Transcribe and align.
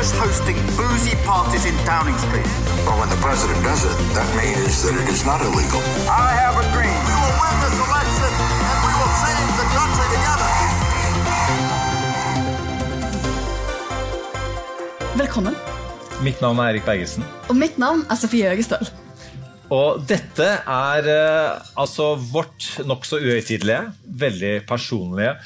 Was 0.00 0.16
hosting 0.16 0.56
boozy 0.80 1.12
parties 1.28 1.64
in 1.68 1.76
Downing 1.84 2.16
Street. 2.24 2.48
Well, 2.88 2.96
when 3.00 3.10
the 3.12 3.20
president 3.20 3.60
does 3.60 3.84
it, 3.84 3.96
that 4.16 4.28
means 4.32 4.80
that 4.84 4.96
it 4.96 5.08
is 5.12 5.22
not 5.28 5.40
illegal. 5.44 5.80
I 6.08 6.32
have 6.40 6.56
a 6.56 6.64
dream. 6.72 7.00
We 7.04 7.16
will 7.20 7.36
win 7.42 7.56
this 7.64 7.76
election 7.84 8.32
and 8.68 8.78
we 8.86 8.92
will 8.96 9.14
change 9.20 9.52
the 9.60 9.66
country 9.76 10.06
together. 10.16 10.50
Velkommen. 15.20 15.54
Mitt 16.24 16.40
navn 16.40 16.58
er 16.64 16.72
Erik 16.72 16.88
Bergesen. 16.88 17.28
Og 17.52 17.56
mitt 17.60 17.76
navn 17.76 18.06
er 18.08 18.16
Sofie 18.16 18.48
Øgestøl. 18.54 18.88
Og 19.68 20.00
dette 20.08 20.48
er 20.64 21.12
eh, 21.12 21.60
altså 21.76 22.14
vårt 22.32 22.80
nokså 22.88 23.20
uhøytidelige, 23.20 23.92
veldig 24.24 24.54
personlige 24.64 25.36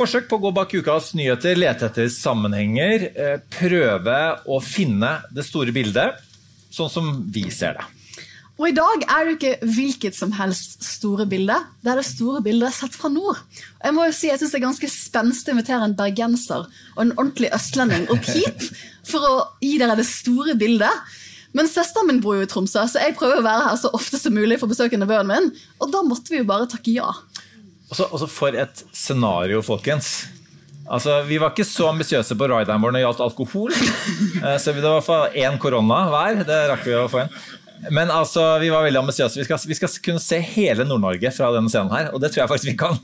forsøk 0.00 0.28
på 0.30 0.38
å 0.38 0.44
gå 0.46 0.50
bak 0.56 0.74
ukas 0.74 1.12
nyheter, 1.18 1.58
lete 1.58 1.90
etter 1.90 2.10
sammenhenger, 2.12 3.06
eh, 3.14 3.38
prøve 3.52 4.18
å 4.48 4.60
finne 4.64 5.18
det 5.34 5.44
store 5.46 5.74
bildet, 5.76 6.20
sånn 6.72 6.90
som 6.92 7.10
vi 7.28 7.48
ser 7.52 7.76
det. 7.78 7.88
Og 8.60 8.66
i 8.68 8.76
dag 8.76 9.04
er 9.08 9.24
det 9.24 9.36
ikke 9.38 9.68
hvilket 9.72 10.16
som 10.16 10.34
helst 10.36 10.82
store 10.84 11.24
bilde. 11.28 11.54
Det 11.80 11.94
er 11.94 11.96
det 11.96 12.04
store 12.04 12.42
bildet 12.44 12.76
sett 12.76 12.92
fra 12.92 13.08
nord. 13.08 13.38
Og 13.40 13.86
jeg 13.88 13.96
må 13.96 14.04
jo 14.04 14.12
si, 14.12 14.28
jeg 14.28 14.36
synes 14.36 14.52
det 14.52 14.58
er 14.58 14.66
ganske 14.66 14.90
spenstig 14.92 15.52
å 15.52 15.56
invitere 15.56 15.88
en 15.88 15.96
bergenser 15.96 16.66
og 16.68 17.00
en 17.00 17.14
ordentlig 17.16 17.48
østlending 17.56 18.04
opp 18.12 18.28
hit 18.34 18.68
for 19.08 19.24
å 19.24 19.32
gi 19.64 19.78
dere 19.80 19.96
det 19.96 20.04
store 20.08 20.58
bildet. 20.60 21.16
Men 21.56 21.72
søsteren 21.72 22.10
min 22.10 22.20
bor 22.22 22.36
jo 22.36 22.44
i 22.44 22.50
Tromsø, 22.50 22.84
så 22.86 23.00
jeg 23.00 23.16
prøver 23.16 23.40
å 23.40 23.46
være 23.46 23.64
her 23.70 23.80
så 23.80 23.90
ofte 23.96 24.20
som 24.20 24.36
mulig 24.36 24.60
for 24.60 24.68
å 24.68 24.74
besøke 24.74 25.00
nevøen 25.00 25.32
min. 25.32 25.48
Og 25.80 25.96
da 25.96 26.04
måtte 26.06 26.30
vi 26.30 26.42
jo 26.42 26.46
bare 26.52 26.68
takke 26.70 26.92
ja. 26.94 27.08
Også, 27.90 28.06
også 28.14 28.28
for 28.30 28.54
et 28.58 28.84
scenario, 28.94 29.62
folkens. 29.66 30.28
Altså, 30.90 31.20
Vi 31.26 31.38
var 31.38 31.52
ikke 31.52 31.66
så 31.66 31.88
ambisiøse 31.90 32.34
på 32.38 32.48
rideren 32.50 32.82
vår 32.82 32.92
når 32.94 32.98
det 32.98 33.04
gjaldt 33.06 33.24
alkohol. 33.28 33.74
Eh, 34.40 34.56
Så 34.58 34.72
det 34.72 34.80
var 34.80 34.94
i 34.94 34.98
hvert 35.00 35.08
fall 35.08 35.34
én 35.36 35.58
korona 35.60 36.04
hver. 36.10 36.44
Det 36.48 36.60
rakk 36.70 36.86
vi 36.86 36.94
å 36.96 37.08
få 37.10 37.24
inn. 37.24 37.34
Men 37.92 38.10
altså, 38.12 38.42
vi 38.60 38.70
var 38.72 38.84
veldig 38.86 39.00
ambisiøse. 39.02 39.40
Vi, 39.40 39.58
vi 39.70 39.76
skal 39.78 39.92
kunne 40.04 40.22
se 40.22 40.38
hele 40.44 40.84
Nord-Norge 40.88 41.30
fra 41.32 41.50
denne 41.54 41.68
scenen 41.72 41.92
her, 41.92 42.10
og 42.14 42.20
det 42.22 42.30
tror 42.32 42.42
jeg 42.44 42.50
faktisk 42.52 42.70
vi 42.72 42.78
kan. 42.80 42.98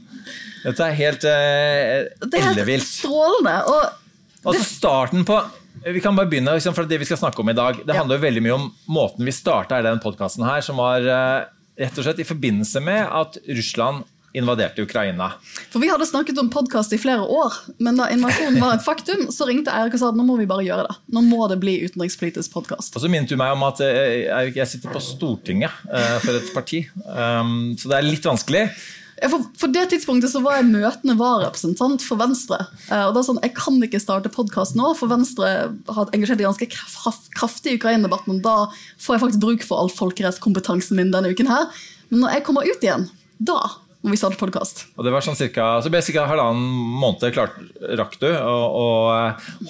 Dette 0.64 0.86
er 0.86 0.96
helt 0.98 1.24
eh, 1.28 2.08
Det 2.26 2.40
er 2.40 2.66
helt 2.66 2.88
strålende. 2.88 3.60
Og 3.70 4.02
Altså 4.46 4.62
starten 4.66 5.24
på 5.26 5.36
Vi 5.84 6.00
kan 6.02 6.14
bare 6.16 6.28
begynne, 6.30 6.54
liksom, 6.56 6.74
for 6.76 6.86
det 6.88 7.00
vi 7.02 7.06
skal 7.08 7.18
snakke 7.20 7.42
om 7.42 7.50
i 7.50 7.56
dag, 7.56 7.80
det 7.86 7.94
handler 7.96 8.18
jo 8.18 8.24
veldig 8.24 8.42
mye 8.44 8.56
om 8.56 8.66
måten 8.94 9.26
vi 9.26 9.34
starta 9.34 9.80
denne 9.84 10.02
podkasten 10.02 10.46
her, 10.46 10.62
som 10.64 10.78
var 10.80 11.04
eh, 11.04 11.46
rett 11.82 11.98
og 12.00 12.06
slett 12.06 12.22
i 12.22 12.26
forbindelse 12.26 12.80
med 12.82 13.04
at 13.04 13.36
Russland 13.58 14.06
invaderte 14.36 14.84
Ukraina. 14.84 15.30
For 15.72 15.82
Vi 15.82 15.88
hadde 15.90 16.06
snakket 16.08 16.38
om 16.42 16.50
podkast 16.52 16.92
i 16.92 17.00
flere 17.00 17.24
år, 17.24 17.54
men 17.82 17.98
da 18.00 18.08
invasjonen 18.12 18.60
var 18.62 18.76
et 18.76 18.84
faktum, 18.84 19.26
så 19.32 19.48
ringte 19.48 19.72
Eirik 19.74 19.96
og 19.96 20.02
sa 20.02 20.10
at 20.12 20.18
nå 20.18 20.26
må 20.26 20.36
vi 20.40 20.48
bare 20.50 20.66
gjøre 20.66 20.88
det. 20.88 20.98
Nå 21.16 21.24
må 21.26 21.46
det 21.52 21.60
bli 21.62 21.78
utenrikspolitisk 21.86 22.52
podkast. 22.54 22.94
Og 22.96 23.02
så 23.02 23.10
minnet 23.12 23.32
du 23.32 23.38
meg 23.40 23.54
om 23.56 23.64
at 23.68 23.80
eh, 23.84 24.52
jeg 24.52 24.68
sitter 24.70 24.92
på 24.92 25.02
Stortinget 25.02 25.88
eh, 25.88 26.14
for 26.22 26.36
et 26.36 26.52
parti, 26.54 26.84
um, 27.06 27.74
så 27.80 27.92
det 27.92 27.98
er 27.98 28.08
litt 28.10 28.28
vanskelig. 28.28 28.68
For, 29.16 29.46
for 29.56 29.72
det 29.72 29.86
tidspunktet 29.88 30.28
så 30.28 30.42
var 30.44 30.58
jeg 30.58 30.68
møtende 30.68 31.16
vararepresentant 31.16 32.04
for 32.04 32.20
Venstre. 32.20 32.58
Eh, 32.90 33.06
og 33.06 33.14
da 33.16 33.22
sånn, 33.24 33.40
Jeg 33.44 33.54
kan 33.56 33.80
ikke 33.80 34.00
starte 34.02 34.32
podkast 34.32 34.76
nå, 34.76 34.90
for 34.98 35.08
Venstre 35.08 35.52
har 35.72 36.12
engasjert 36.12 36.42
i 36.42 36.48
ganske 36.48 36.68
kraftig 37.32 37.72
i 37.72 37.78
Ukraina-debatten. 37.80 38.36
og 38.36 38.44
Da 38.44 38.56
får 39.00 39.16
jeg 39.16 39.24
faktisk 39.24 39.44
bruk 39.46 39.64
for 39.64 39.80
all 39.80 39.92
folkerettskompetansen 39.92 41.00
min 41.00 41.14
denne 41.14 41.32
uken 41.32 41.48
her. 41.48 41.72
Men 42.10 42.26
når 42.26 42.36
jeg 42.36 42.46
kommer 42.50 42.68
ut 42.68 42.84
igjen, 42.84 43.08
da 43.40 43.60
må 44.06 44.14
vi 44.14 44.20
startet 44.20 44.38
podkast. 44.40 44.84
Og 44.96 45.04
det 45.06 45.12
var 45.14 45.24
sånn 45.26 45.36
cirka, 45.38 45.66
så 45.82 45.90
ble 45.92 46.00
ca. 46.06 46.24
halvannen 46.30 46.62
måned 47.02 47.34
klart, 47.34 47.56
rakk 47.98 48.16
du 48.22 48.28
å, 48.30 48.56
å 48.70 48.86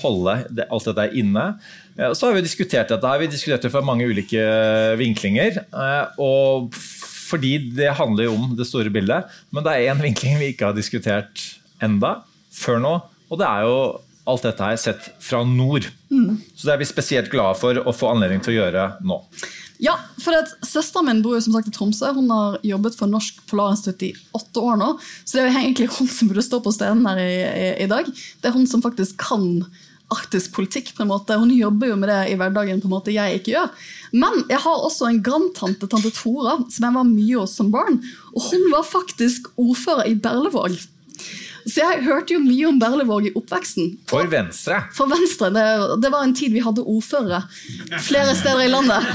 holde 0.02 0.36
det, 0.52 0.68
alt 0.70 0.86
dette 0.90 1.08
inne. 1.16 1.46
Eh, 1.96 2.12
Så 2.12 2.28
har 2.28 2.36
vi 2.36 2.44
diskutert 2.44 2.92
dette 2.92 3.08
her, 3.08 3.18
vi 3.22 3.28
har 3.30 3.32
diskutert 3.34 3.64
det 3.66 3.72
fra 3.72 3.82
mange 3.84 4.06
ulike 4.06 4.44
vinklinger. 5.00 5.62
eh, 5.72 6.22
Og 6.22 6.70
fordi 6.76 7.56
det 7.74 7.90
handler 7.98 8.28
jo 8.28 8.34
om 8.38 8.52
det 8.58 8.68
store 8.68 8.92
bildet, 8.94 9.26
men 9.50 9.64
det 9.66 9.72
er 9.74 9.88
én 9.90 10.02
vinkling 10.04 10.36
vi 10.38 10.52
ikke 10.52 10.68
har 10.68 10.76
diskutert 10.76 11.42
enda, 11.82 12.20
før 12.54 12.78
nå, 12.84 12.92
og 13.30 13.40
det 13.40 13.48
er 13.48 13.64
jo 13.66 13.78
alt 14.26 14.42
dette 14.46 14.62
her 14.68 14.76
sett 14.78 15.08
fra 15.22 15.40
nord. 15.46 15.88
Så 16.54 16.66
det 16.66 16.72
er 16.76 16.80
vi 16.80 16.86
spesielt 16.88 17.30
glade 17.30 17.58
for 17.58 17.78
å 17.82 17.92
få 17.94 18.12
anledning 18.12 18.40
til 18.42 18.54
å 18.54 18.60
gjøre 18.60 18.86
nå. 19.06 19.18
Ja, 19.82 19.96
for 20.22 20.36
Søsteren 20.64 21.08
min 21.10 21.22
bor 21.24 21.36
jo 21.36 21.42
som 21.44 21.56
sagt 21.56 21.68
i 21.68 21.74
Tromsø. 21.74 22.12
Hun 22.16 22.30
har 22.32 22.60
jobbet 22.64 22.96
for 22.96 23.10
Norsk 23.10 23.42
Polarinstitutt 23.50 24.06
i 24.08 24.14
åtte 24.36 24.62
år 24.62 24.78
nå. 24.80 24.94
Så 25.24 25.36
det 25.36 25.42
er 25.42 25.50
jo 25.50 25.64
egentlig 25.64 25.90
hun 25.98 26.08
som 26.12 26.30
burde 26.30 26.46
stå 26.46 26.62
på 26.64 26.72
scenen 26.74 27.04
her 27.10 27.20
i, 27.20 27.34
i, 27.42 27.68
i 27.84 27.90
dag. 27.90 28.08
Det 28.08 28.50
er 28.50 28.56
hun 28.56 28.66
som 28.70 28.84
faktisk 28.84 29.20
kan 29.20 29.66
arktisk 30.12 30.54
politikk. 30.54 30.94
på 30.96 31.02
en 31.02 31.10
måte. 31.10 31.36
Hun 31.36 31.50
jobber 31.50 31.90
jo 31.90 31.96
med 31.98 32.08
det 32.08 32.20
i 32.30 32.36
hverdagen 32.38 32.80
på 32.80 32.88
en 32.88 32.94
måte 32.94 33.14
jeg 33.14 33.40
ikke 33.40 33.54
gjør. 33.56 33.70
Men 34.12 34.44
jeg 34.48 34.62
har 34.62 34.84
også 34.88 35.10
en 35.10 35.22
grandtante, 35.22 35.88
tante 35.90 36.12
Tora, 36.14 36.58
som 36.70 36.88
jeg 36.88 36.96
var 36.98 37.08
mye 37.10 37.40
hos 37.40 37.56
som 37.58 37.72
barn. 37.74 37.98
Og 38.34 38.50
hun 38.50 38.68
var 38.72 38.86
faktisk 38.86 39.50
ordfører 39.58 40.06
i 40.10 40.14
Berlevåg. 40.14 40.78
Så 41.66 41.82
jeg 41.82 42.04
hørte 42.06 42.36
jo 42.36 42.42
mye 42.44 42.68
om 42.68 42.76
Berlevåg 42.78 43.26
i 43.26 43.32
oppveksten. 43.34 43.96
For 44.10 44.28
Venstre. 44.30 44.84
For 44.94 45.10
Venstre. 45.10 45.50
Det, 45.54 45.64
det 46.02 46.12
var 46.14 46.22
en 46.22 46.34
tid 46.36 46.54
vi 46.54 46.62
hadde 46.62 46.84
ordførere 46.86 47.42
flere 48.06 48.36
steder 48.38 48.68
i 48.68 48.70
landet. 48.70 49.08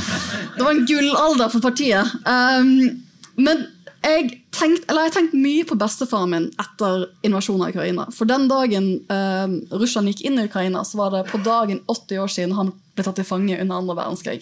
Det 0.58 0.66
var 0.66 0.74
en 0.74 0.84
gullalder 0.90 1.54
for 1.54 1.64
partiet. 1.64 2.12
Um, 2.28 3.00
men 3.40 3.64
jeg 4.02 4.42
tenkte, 4.52 4.84
eller 4.90 5.08
jeg 5.08 5.16
tenkte 5.16 5.40
mye 5.40 5.66
på 5.70 5.78
bestefaren 5.80 6.34
min 6.34 6.48
etter 6.60 7.08
invasjonen 7.28 7.68
av 7.68 7.76
Ukraina. 7.76 8.08
For 8.12 8.28
den 8.28 8.48
dagen 8.52 8.94
um, 9.08 9.58
Russland 9.72 10.12
gikk 10.12 10.26
inn 10.28 10.42
i 10.42 10.48
Ukraina, 10.50 10.84
så 10.88 11.00
var 11.00 11.16
det 11.16 11.28
på 11.32 11.40
dagen 11.46 11.84
80 11.88 12.24
år 12.24 12.34
siden 12.36 12.58
han 12.58 12.74
ble 12.98 13.06
tatt 13.08 13.22
til 13.22 13.28
fange 13.28 13.56
under 13.62 13.80
andre 13.80 14.00
verdenskrig. 14.02 14.42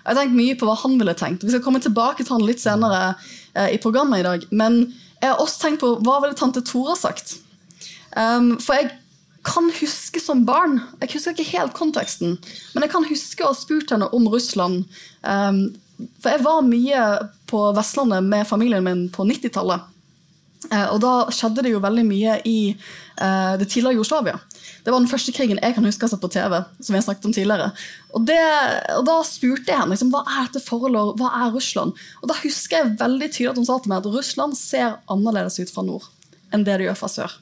Jeg 0.00 0.16
tenkte 0.16 0.36
mye 0.36 0.56
på 0.60 0.68
hva 0.68 0.76
han 0.82 1.00
ville 1.00 1.16
tenkt. 1.16 1.44
Vi 1.46 1.54
skal 1.54 1.64
komme 1.64 1.80
tilbake 1.80 2.24
til 2.24 2.34
han 2.34 2.44
litt 2.44 2.60
senere 2.60 3.14
eh, 3.54 3.76
i 3.76 3.80
programmet 3.80 4.20
i 4.20 4.26
dag. 4.26 4.44
Men 4.52 4.82
jeg 5.20 5.30
har 5.30 5.40
også 5.42 5.62
tenkt 5.62 5.82
på 5.84 5.92
hva 6.04 6.18
ville 6.22 6.38
tante 6.38 6.62
Tora 6.66 6.96
sagt. 6.98 7.36
Um, 8.16 8.56
for 8.58 8.78
jeg 8.78 8.90
kan 9.46 9.68
huske 9.72 10.20
som 10.20 10.42
barn 10.44 10.80
Jeg 10.98 11.12
husker 11.12 11.32
ikke 11.32 11.52
helt 11.54 11.76
konteksten, 11.76 12.34
men 12.74 12.84
jeg 12.84 12.90
kan 12.92 13.06
huske 13.06 13.44
å 13.44 13.52
ha 13.52 13.56
spurt 13.56 13.92
henne 13.94 14.08
om 14.16 14.26
Russland. 14.32 14.84
Um, 15.22 15.62
for 16.20 16.32
jeg 16.32 16.44
var 16.44 16.66
mye 16.66 17.04
på 17.50 17.62
Vestlandet 17.76 18.24
med 18.24 18.48
familien 18.48 18.84
min 18.84 19.08
på 19.12 19.26
90-tallet. 19.28 19.88
Eh, 20.68 20.86
og 20.92 21.00
da 21.00 21.12
skjedde 21.32 21.64
det 21.64 21.72
jo 21.72 21.80
veldig 21.80 22.04
mye 22.04 22.36
i 22.48 22.58
eh, 22.70 23.54
det 23.60 23.68
tidligere 23.68 23.96
Jugoslavia. 23.96 24.36
Det 24.84 24.92
var 24.92 25.00
den 25.00 25.10
første 25.10 25.32
krigen 25.32 25.60
jeg 25.60 25.76
kan 25.76 25.86
huske 25.88 26.04
å 26.04 26.08
ha 26.08 26.12
sett 26.12 26.22
på 26.22 26.32
TV. 26.32 26.58
som 26.80 26.96
jeg 26.96 27.06
snakket 27.06 27.28
om 27.28 27.34
tidligere. 27.36 27.70
Og, 28.14 28.24
det, 28.26 28.38
og 28.96 29.04
Da 29.08 29.18
spurte 29.26 29.70
jeg 29.70 29.78
henne 29.78 29.94
liksom, 29.94 30.10
hva 30.14 30.24
er 30.26 30.48
dette 30.48 30.62
forholdet, 30.64 31.18
hva 31.20 31.30
er 31.44 31.52
Russland. 31.54 31.94
Og 32.22 32.30
Da 32.30 32.38
husker 32.42 32.80
jeg 32.80 32.96
veldig 33.00 33.28
tydelig 33.30 33.52
at 33.52 33.60
hun 33.62 33.68
sa 33.68 33.78
til 33.78 33.92
meg 33.92 34.02
at 34.02 34.10
Russland 34.16 34.58
ser 34.58 34.98
annerledes 35.10 35.60
ut 35.62 35.72
fra 35.74 35.86
nord 35.86 36.08
enn 36.50 36.64
det 36.66 36.80
det 36.80 36.88
gjør 36.88 36.98
fra 36.98 37.08
sør. 37.12 37.34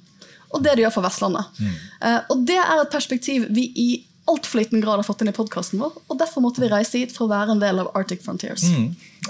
Og 0.52 0.60
det 0.64 0.74
det 0.76 0.82
gjør 0.84 0.94
fra 0.98 1.04
Vestlandet. 1.06 1.60
Eh, 2.04 2.18
og 2.32 2.44
Det 2.48 2.58
er 2.60 2.82
et 2.82 2.92
perspektiv 2.92 3.46
vi 3.56 3.68
i 3.76 3.88
altfor 4.28 4.60
liten 4.60 4.82
grad 4.84 5.00
har 5.00 5.06
fått 5.06 5.22
inn 5.24 5.30
i 5.32 5.36
podkasten 5.36 5.80
vår. 5.80 5.94
og 6.08 6.18
Derfor 6.20 6.44
måtte 6.44 6.60
vi 6.60 6.68
reise 6.68 7.00
hit 7.00 7.14
for 7.16 7.24
å 7.24 7.32
være 7.32 7.54
en 7.56 7.62
del 7.62 7.80
av 7.80 7.88
Arctic 7.96 8.20
Frontiers. 8.24 8.64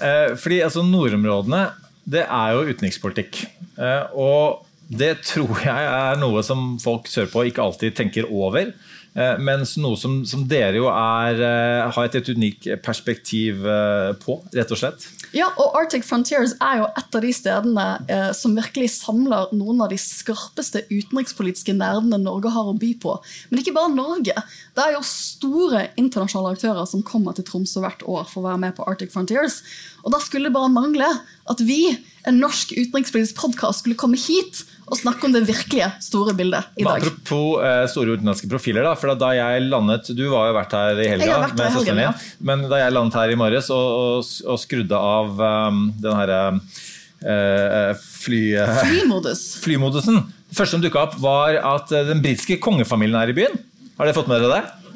Eh, 0.02 0.34
fordi 0.34 0.58
altså, 0.66 0.82
nordområdene, 0.82 1.68
det 2.08 2.24
er 2.26 2.56
jo 2.56 2.64
utenrikspolitikk. 2.72 3.44
Eh, 3.78 4.16
og 4.18 4.64
det 4.88 5.18
tror 5.28 5.58
jeg 5.62 5.88
er 5.92 6.18
noe 6.18 6.42
som 6.42 6.78
folk 6.82 7.06
sørpå 7.10 7.46
ikke 7.50 7.62
alltid 7.62 7.94
tenker 7.98 8.26
over. 8.32 8.72
Eh, 9.18 9.38
mens 9.42 9.72
noe 9.82 9.98
som, 9.98 10.20
som 10.28 10.44
dere 10.46 10.78
jo 10.78 10.86
er, 10.92 11.40
eh, 11.42 11.86
har 11.90 12.06
et, 12.06 12.18
et 12.20 12.28
unikt 12.36 12.68
perspektiv 12.84 13.64
eh, 13.66 14.12
på, 14.22 14.36
rett 14.54 14.74
og 14.74 14.78
slett. 14.78 15.06
Ja, 15.34 15.48
og 15.58 15.74
Arctic 15.80 16.06
Frontiers 16.06 16.54
er 16.62 16.78
jo 16.82 16.86
et 16.86 17.18
av 17.18 17.24
de 17.24 17.32
stedene 17.36 17.86
som 18.32 18.54
virkelig 18.56 18.94
samler 18.94 19.50
noen 19.52 19.82
av 19.84 19.90
de 19.92 19.98
skarpeste 20.00 20.86
utenrikspolitiske 20.88 21.74
nerdene 21.76 22.16
Norge 22.22 22.52
har 22.54 22.70
å 22.70 22.76
by 22.78 22.94
på. 23.02 23.18
Men 23.50 23.60
ikke 23.60 23.74
bare 23.76 23.92
Norge. 23.92 24.44
Det 24.72 24.86
er 24.86 24.94
jo 24.94 25.02
store 25.04 25.82
internasjonale 26.00 26.54
aktører 26.56 26.88
som 26.88 27.04
kommer 27.04 27.36
til 27.36 27.44
Tromsø 27.48 27.82
hvert 27.84 28.06
år 28.08 28.24
for 28.30 28.40
å 28.40 28.46
være 28.48 28.62
med 28.64 28.78
på 28.78 28.88
Arctic 28.88 29.12
Frontiers. 29.12 29.60
Og 30.06 30.14
da 30.14 30.22
skulle 30.24 30.48
det 30.48 30.56
bare 30.56 30.72
mangle 30.72 31.10
at 31.52 31.60
vi, 31.60 31.82
en 32.24 32.40
norsk 32.40 32.72
utenrikspolitisk 32.78 33.36
podkast, 33.42 33.82
skulle 33.82 34.00
komme 34.00 34.20
hit 34.20 34.64
og 34.88 34.98
snakke 34.98 35.28
om 35.28 35.34
det 35.34 35.44
virkelige 35.48 35.88
store 36.04 36.34
bildet 36.36 36.80
i 36.80 36.86
dag. 36.86 37.02
Apropos 37.02 37.62
eh, 37.64 37.84
store 37.92 38.16
utenlandske 38.16 38.50
profiler. 38.50 38.86
da, 38.86 38.94
for 38.98 39.14
da 39.18 39.30
jeg 39.36 39.66
landet, 39.68 40.10
Du 40.16 40.24
har 40.32 40.50
jo 40.50 40.56
vært 40.56 40.76
her 40.76 41.02
i 41.04 41.08
helga 41.12 41.40
med 41.46 41.76
søsteren 41.76 42.02
din. 42.02 42.26
Men 42.40 42.66
da 42.70 42.80
jeg 42.82 42.94
landet 42.96 43.18
her 43.20 43.34
i 43.34 43.38
morges 43.38 43.70
og, 43.74 43.86
og, 44.02 44.32
og 44.48 44.60
skrudde 44.62 44.98
av 44.98 45.44
um, 45.68 45.84
den 46.00 46.18
herre 46.18 46.40
uh, 46.58 47.92
fly, 47.98 48.42
Flymodus. 48.82 49.44
flymodusen 49.64 50.20
Det 50.22 50.56
første 50.56 50.76
som 50.76 50.84
dukka 50.84 51.06
opp, 51.06 51.16
var 51.20 51.58
at 51.76 51.92
eh, 51.92 52.06
den 52.08 52.22
britiske 52.24 52.60
kongefamilien 52.64 53.20
er 53.20 53.32
i 53.32 53.36
byen. 53.36 53.58
Har 53.98 54.08
dere 54.08 54.16
fått 54.16 54.30
med 54.30 54.40
dere 54.44 54.60
det? 54.60 54.88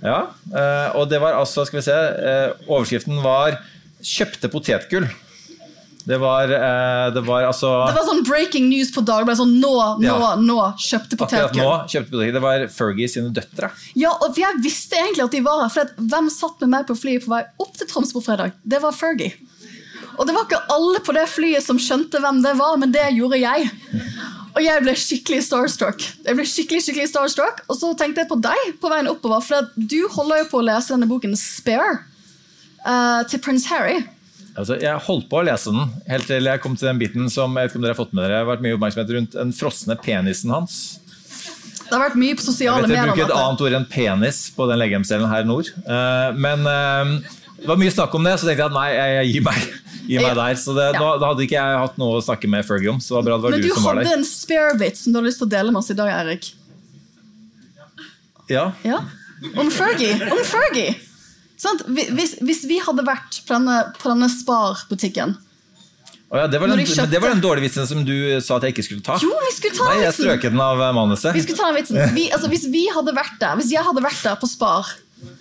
Ja. 0.00 0.20
Uh, 0.48 1.00
og 1.00 1.10
det 1.12 1.20
var 1.20 1.36
altså, 1.36 1.66
skal 1.68 1.80
vi 1.80 1.86
se 1.86 1.96
eh, 1.96 2.68
Overskriften 2.68 3.20
var 3.24 3.60
'Kjøpte 4.00 4.48
potetgull'. 4.48 5.10
Det 6.06 6.18
var, 6.20 6.50
eh, 6.50 7.10
det 7.14 7.22
var 7.26 7.46
altså 7.48 7.70
Det 7.88 7.94
var 7.98 8.06
sånn 8.08 8.24
breaking 8.26 8.68
news 8.70 8.90
på 8.94 9.02
Dagbladet. 9.04 9.38
Sånn, 9.40 9.56
nå, 9.60 9.72
nå, 10.00 10.06
Ja. 10.06 10.34
nå 10.36 10.58
kjøpte 10.80 11.18
Akkurat 11.18 11.54
nå 11.56 11.68
kjøpte 11.86 12.10
potetgull. 12.10 12.32
Det 12.32 12.42
var 12.42 12.66
Fergie 12.68 13.08
sine 13.08 13.32
døtre. 13.34 13.70
Ja, 13.94 14.12
og 14.20 14.36
jeg 14.36 14.62
visste 14.62 14.96
egentlig 14.96 15.24
at 15.24 15.36
de 15.36 15.40
var 15.40 15.62
her. 15.62 15.68
For 15.68 15.84
hvem 15.98 16.30
satt 16.30 16.60
med 16.60 16.70
meg 16.70 16.86
på 16.86 16.96
flyet 16.98 17.24
på 17.24 17.34
vei 17.34 17.44
opp 17.58 17.76
til 17.76 17.86
Troms 17.86 18.12
på 18.12 18.22
fredag? 18.24 18.52
Det 18.66 18.80
var 18.82 18.92
Fergie. 18.92 19.34
Og 20.18 20.26
det 20.26 20.34
var 20.34 20.44
ikke 20.44 20.64
alle 20.68 21.00
på 21.00 21.14
det 21.16 21.26
flyet 21.32 21.64
som 21.64 21.78
skjønte 21.80 22.20
hvem 22.20 22.42
det 22.44 22.52
var, 22.58 22.76
men 22.76 22.92
det 22.92 23.06
gjorde 23.16 23.38
jeg. 23.40 23.70
Og 24.50 24.62
jeg 24.64 24.82
ble 24.82 24.94
skikkelig 24.98 25.42
starstruck. 25.46 26.02
Jeg 26.26 26.36
ble 26.36 26.44
skikkelig, 26.44 26.82
skikkelig 26.84 27.08
starstruck, 27.08 27.62
Og 27.68 27.78
så 27.78 27.92
tenkte 27.96 28.24
jeg 28.24 28.28
på 28.28 28.40
deg 28.42 28.74
på 28.82 28.90
veien 28.90 29.08
oppover, 29.08 29.40
for 29.40 29.70
du 29.76 30.08
holder 30.10 30.42
jo 30.42 30.48
på 30.50 30.60
å 30.60 30.66
lese 30.66 30.92
denne 30.92 31.08
boken 31.08 31.36
Spare 31.38 32.00
uh, 32.84 33.22
til 33.30 33.40
prins 33.40 33.68
Harry. 33.70 34.02
Altså, 34.60 34.76
jeg 34.82 35.02
holdt 35.06 35.28
på 35.30 35.40
å 35.40 35.44
lese 35.46 35.72
den 35.74 35.90
helt 36.10 36.26
til 36.28 36.48
jeg 36.50 36.60
kom 36.62 36.74
til 36.76 36.90
den 36.90 36.98
biten 37.00 37.30
som 37.32 37.54
jeg 37.56 37.66
vet 37.68 37.72
ikke 37.72 37.80
om 37.80 37.86
dere 37.86 37.94
har 37.96 38.00
fått 38.00 38.12
med 38.16 38.24
dere, 38.24 38.32
det 38.34 38.40
har 38.44 38.48
vært 38.52 38.64
mye 38.66 38.76
oppmerksomhet 38.78 39.12
rundt 39.16 39.36
den 39.40 39.52
frosne 39.56 39.96
penisen 40.04 40.52
hans. 40.54 40.78
Det 41.90 41.96
har 41.96 42.04
vært 42.06 42.18
mye 42.22 42.36
på 42.38 42.44
Jeg 42.44 42.46
sosiale 42.52 42.86
medier. 42.86 42.96
jeg 42.96 43.02
vet 43.02 43.10
om 43.10 43.16
bruker 43.18 43.32
et 43.32 43.38
annet 43.42 43.62
ord 43.66 43.76
enn 43.80 43.86
penis 43.90 44.40
på 44.54 44.66
den 44.70 44.78
legemsdelen 44.78 45.30
her 45.32 45.46
nord. 45.48 45.70
Eh, 45.82 46.38
men 46.38 46.66
eh, 46.70 47.14
det 47.60 47.66
var 47.72 47.80
mye 47.82 47.90
snakk 47.94 48.14
om 48.14 48.28
det, 48.28 48.36
så 48.38 48.46
tenkte 48.46 48.62
jeg 48.62 48.70
at 48.70 48.76
nei, 48.76 48.88
jeg, 48.94 49.16
jeg 49.18 49.32
gir 49.34 49.46
meg, 49.48 49.70
Gi 50.10 50.16
meg 50.18 50.32
der. 50.38 50.54
Så 50.58 50.72
det, 50.74 50.86
Ja. 50.94 51.00
da, 51.02 51.08
da 51.22 51.28
hadde 51.32 51.44
ikke 51.44 51.58
jeg 51.58 51.80
hatt 51.82 51.98
noe 52.00 52.16
å 52.18 52.22
snakke 52.24 52.48
med 52.50 52.64
Fergie 52.66 52.90
om. 52.90 52.98
Så 53.02 53.12
det 53.12 53.18
var 53.18 53.26
bra 53.26 53.34
det 53.36 53.42
var 53.44 53.50
Men 53.56 53.60
du, 53.62 53.68
du 53.68 53.74
som 53.74 53.84
var 53.84 53.94
der. 53.98 54.02
Men 54.02 54.06
du 54.06 54.10
hadde 54.10 54.22
en 54.22 54.30
spare-bit 54.30 54.96
som 54.98 55.12
du 55.12 55.18
har 55.20 55.26
lyst 55.26 55.38
til 55.42 55.46
å 55.46 55.52
dele 55.52 55.70
med 55.74 55.78
oss 55.82 55.90
i 55.92 55.98
dag, 55.98 56.08
Erik. 56.14 56.48
Ja, 58.50 58.72
Ja, 58.82 58.98
Om 59.56 59.70
Fergie. 59.70 60.16
Om 60.30 60.40
Fergie. 60.44 60.94
Hvis, 61.60 62.38
hvis 62.40 62.62
vi 62.70 62.78
hadde 62.80 63.04
vært 63.04 63.42
på 63.46 63.52
denne, 63.56 63.78
på 64.00 64.08
denne 64.12 64.28
Spar-butikken 64.32 65.36
Oh 66.30 66.38
ja, 66.38 66.44
det, 66.46 66.60
var 66.62 66.70
den, 66.70 66.78
de 66.78 66.84
kjøpte- 66.86 67.10
det 67.10 67.18
var 67.24 67.32
den 67.34 67.40
dårlige 67.42 67.64
vitsen 67.66 67.86
som 67.90 68.04
du 68.06 68.12
sa 68.40 68.56
at 68.60 68.62
jeg 68.62 68.70
ikke 68.76 68.84
skulle 68.86 69.02
ta. 69.02 69.16
Jo, 69.18 69.32
vi 69.42 69.48
skulle 69.56 69.74
ta 69.74 69.88
Nei, 69.88 70.04
jeg 70.04 70.14
strøk 70.14 70.44
den 70.46 70.60
av 70.62 70.78
eh, 70.86 70.92
manuset. 70.94 71.34
Vi 71.34 71.42
skulle 71.42 71.58
ta 71.58 71.72
den 71.72 71.80
vitsen. 71.80 71.98
Vi, 72.18 72.28
altså, 72.30 72.46
hvis 72.52 72.68
vi 72.70 72.84
hadde 72.94 73.14
vært 73.16 73.34
der, 73.42 73.56
hvis 73.58 73.72
jeg 73.74 73.82
hadde 73.82 74.04
vært 74.04 74.20
der 74.22 74.36
på 74.38 74.46
Spar, 74.46 74.92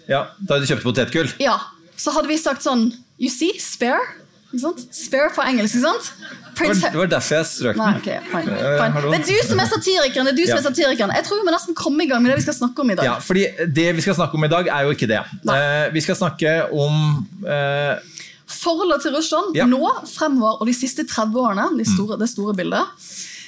Ja, 0.10 0.24
Da 0.42 0.56
hadde 0.56 0.66
du 0.66 0.72
kjøpt 0.72 0.88
potetgull. 0.88 1.30
ja, 1.40 1.60
så 1.96 2.10
hadde 2.16 2.32
vi 2.32 2.40
sagt 2.42 2.66
sånn 2.66 2.88
You 3.22 3.30
see, 3.30 3.52
spare. 3.62 4.02
Spare 4.50 5.30
på 5.36 5.44
engelsk, 5.46 5.76
ikke 5.78 5.86
sant? 5.86 6.08
Prince 6.58 6.82
det 6.90 6.98
var 6.98 7.08
derfor 7.12 7.36
jeg 7.38 7.46
strøk 7.46 7.78
Nei, 7.78 7.90
den. 7.94 8.00
ok, 8.02 8.08
fine, 8.32 8.56
fine. 8.82 9.12
Det 9.14 9.20
er 9.20 9.26
du 9.28 9.48
som 9.48 9.60
er 9.62 9.68
satirikeren. 9.70 10.26
det 10.26 10.32
er 10.34 10.38
du 10.40 10.46
som 10.48 10.56
Ja. 10.56 10.60
er 10.60 10.66
satirikeren. 10.66 11.14
Jeg 11.16 11.24
tror 11.28 11.38
vi 11.40 11.46
må 11.46 11.54
nesten 11.54 11.76
komme 11.78 12.04
i 12.04 12.08
gang 12.10 12.24
med 12.24 12.32
det 12.32 12.38
vi 12.42 12.46
skal 12.48 12.58
snakke 12.58 12.82
om 12.82 12.90
i 12.92 12.96
dag. 12.98 13.06
Ja, 13.06 13.14
fordi 13.20 13.46
Det 13.74 13.96
vi 13.96 14.02
skal 14.02 14.16
snakke 14.18 14.34
om 14.36 14.44
i 14.44 14.48
dag, 14.52 14.68
er 14.68 14.82
jo 14.84 14.90
ikke 14.92 15.08
det. 15.08 15.22
Eh, 15.54 15.94
vi 15.94 16.02
skal 16.02 16.16
snakke 16.16 16.72
om 16.74 17.28
uh... 17.46 17.96
Forholdet 18.50 19.04
til 19.04 19.14
Russland 19.14 19.56
Ja. 19.56 19.66
Mm. 19.66 19.78
nå, 19.78 19.92
fremover 20.10 20.58
og 20.62 20.68
de 20.68 20.74
siste 20.74 21.06
30 21.06 21.38
årene. 21.40 21.78
De 21.78 21.86
store, 21.86 22.18
Det 22.18 22.30
store 22.30 22.56
bildet. 22.56 22.82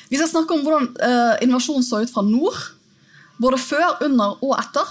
Vi 0.09 0.17
skal 0.17 0.29
snakke 0.29 0.53
om 0.53 0.61
hvordan 0.61 0.87
uh, 1.01 1.35
invasjonen 1.41 1.83
så 1.83 2.03
ut 2.03 2.13
fra 2.13 2.21
nord. 2.21 2.53
Både 3.41 3.57
før, 3.57 3.97
under 4.05 4.37
og 4.43 4.53
etter. 4.59 4.85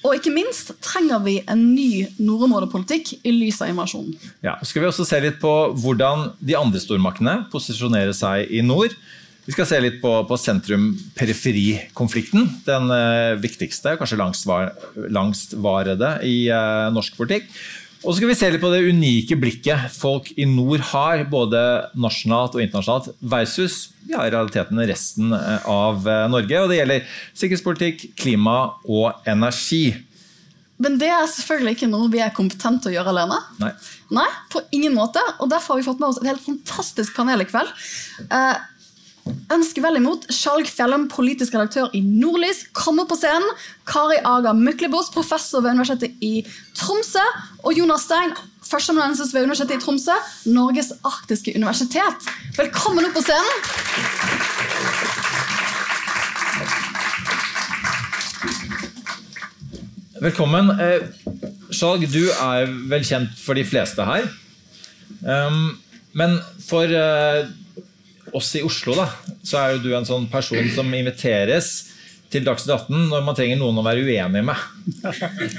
Og 0.00 0.16
ikke 0.16 0.32
minst 0.32 0.70
trenger 0.80 1.20
vi 1.24 1.34
en 1.50 1.74
ny 1.74 2.06
nordområdepolitikk 2.16 3.18
i 3.20 3.30
lys 3.34 3.60
av 3.60 3.68
invasjonen. 3.72 4.14
Ja, 4.44 4.54
skal 4.64 4.82
vi 4.84 4.88
også 4.88 5.04
se 5.08 5.20
litt 5.20 5.40
på 5.42 5.72
hvordan 5.76 6.30
de 6.40 6.56
andre 6.56 6.80
stormaktene 6.80 7.46
posisjonerer 7.52 8.12
seg 8.16 8.46
i 8.48 8.62
nord. 8.64 8.90
Vi 9.44 9.52
skal 9.56 9.66
se 9.66 9.80
litt 9.82 10.00
på, 10.02 10.24
på 10.28 10.36
sentrum-periferi-konflikten. 10.38 12.48
Den 12.66 12.90
eh, 12.94 13.34
viktigste, 13.40 13.96
kanskje 13.98 14.18
langstvar, 14.20 14.70
langstvarede 15.10 16.18
i 16.28 16.48
eh, 16.52 16.90
norsk 16.94 17.16
politikk. 17.18 17.44
Og 18.00 18.14
så 18.14 18.16
skal 18.16 18.30
vi 18.30 18.36
se 18.38 18.48
litt 18.48 18.62
på 18.62 18.70
det 18.72 18.80
unike 18.88 19.36
blikket 19.36 19.90
folk 19.92 20.30
i 20.40 20.46
nord 20.48 20.80
har, 20.92 21.24
både 21.28 21.60
nasjonalt 22.00 22.56
og 22.56 22.62
internasjonalt, 22.64 23.10
versus 23.20 23.90
ja, 24.08 24.22
i 24.24 24.32
realiteten 24.32 24.80
resten 24.88 25.34
eh, 25.36 25.66
av 25.68 26.08
eh, 26.08 26.28
Norge. 26.32 26.62
Og 26.62 26.72
det 26.72 26.78
gjelder 26.80 27.10
sikkerhetspolitikk, 27.36 28.06
klima 28.20 28.56
og 28.88 29.28
energi. 29.28 29.92
Men 30.80 30.96
det 31.00 31.10
er 31.12 31.28
selvfølgelig 31.28 31.76
ikke 31.76 31.90
noe 31.92 32.08
vi 32.12 32.22
er 32.24 32.32
kompetente 32.32 32.86
til 32.86 32.94
å 32.94 32.96
gjøre 32.96 33.12
alene. 33.12 33.36
Nei. 33.60 33.74
Nei, 34.16 34.28
på 34.52 34.64
ingen 34.72 34.96
måte. 34.96 35.20
Og 35.38 35.52
derfor 35.52 35.76
har 35.76 35.82
vi 35.82 35.88
fått 35.90 36.00
med 36.00 36.08
oss 36.08 36.22
et 36.22 36.30
helt 36.30 36.44
fantastisk 36.44 37.12
panel 37.18 37.44
i 37.44 37.48
kveld. 37.50 37.74
Eh, 38.32 38.54
ønsker 39.52 39.84
vel 39.84 39.98
imot 40.00 40.26
Skjalg 40.32 40.68
Fjellum, 40.70 41.08
politisk 41.12 41.54
redaktør 41.56 41.90
i 41.96 42.00
Nordlys, 42.04 42.64
kommer 42.76 43.08
på 43.10 43.18
scenen. 43.18 43.48
Kari 43.88 44.20
Aga 44.24 44.54
Myklebos, 44.56 45.10
professor 45.14 45.64
ved 45.64 45.74
Universitetet 45.74 46.16
i 46.24 46.44
Tromsø. 46.78 47.24
Og 47.64 47.76
Jonas 47.78 48.06
Stein, 48.08 48.34
førsteamanuensis 48.66 49.34
ved 49.34 49.48
Universitetet 49.48 49.80
i 49.80 49.84
Tromsø, 49.84 50.16
Norges 50.54 50.92
arktiske 51.04 51.54
universitet. 51.56 52.30
Velkommen 52.58 53.10
opp 53.10 53.18
på 53.18 53.24
scenen. 53.26 54.60
Velkommen. 60.20 60.68
Eh, 60.76 61.06
Skjalg, 61.72 62.04
du 62.12 62.26
er 62.28 62.66
vel 62.90 63.04
kjent 63.08 63.38
for 63.40 63.56
de 63.56 63.64
fleste 63.64 64.04
her. 64.04 64.26
Um, 65.24 65.78
men 66.16 66.36
for 66.64 66.84
eh, 66.84 67.48
oss 68.36 68.52
i 68.58 68.64
Oslo, 68.66 68.94
da, 68.98 69.08
så 69.46 69.60
er 69.60 69.74
jo 69.74 69.84
du 69.84 69.90
en 69.96 70.08
sånn 70.08 70.28
person 70.30 70.70
som 70.74 70.92
inviteres 70.94 71.72
til 72.30 72.44
Dagsnytt 72.46 72.70
18 72.86 73.08
når 73.10 73.24
man 73.26 73.34
trenger 73.34 73.58
noen 73.58 73.80
å 73.80 73.84
være 73.84 74.04
uenig 74.06 74.42
med. 74.46 74.64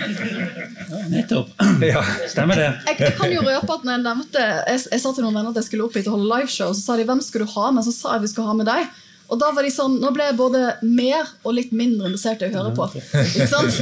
Nettopp. 1.11 1.51
Ja. 1.83 2.03
Stemmer 2.31 2.59
det. 2.59 2.69
Jeg, 2.87 2.99
jeg 3.01 3.15
kan 3.19 3.33
jo 3.33 3.43
røpe 3.43 3.75
at 3.75 3.85
når 3.87 3.97
jeg 3.97 4.03
nevnte 4.05 4.43
Jeg, 4.71 4.83
jeg 4.93 5.03
sa 5.03 5.11
til 5.11 5.25
noen 5.25 5.35
venner 5.39 5.51
at 5.51 5.59
jeg 5.59 5.67
skulle 5.67 5.87
opp 5.87 5.97
hit 5.99 6.07
og 6.07 6.15
holde 6.15 6.29
liveshow, 6.31 6.71
så 6.71 6.85
sa 6.85 6.99
de 6.99 7.07
hvem 7.09 7.23
skal 7.25 7.43
du 7.43 7.55
ha 7.57 7.71
med? 7.75 7.87
Så 7.87 7.95
sa 7.95 8.15
jeg 8.15 8.23
vi 8.23 8.31
skulle 8.31 8.47
ha 8.47 8.55
med 8.57 8.69
deg. 8.71 8.87
Og 9.31 9.39
da 9.39 9.47
var 9.55 9.63
de 9.63 9.71
sånn, 9.71 9.97
Nå 10.03 10.11
ble 10.15 10.25
jeg 10.27 10.37
både 10.39 10.61
mer 10.83 11.29
og 11.47 11.55
litt 11.55 11.71
mindre 11.75 12.09
interessert 12.09 12.43
i 12.43 12.49
å 12.49 12.55
høre 12.55 12.73
på. 12.75 12.87
Ikke 13.21 13.47
sant? 13.47 13.77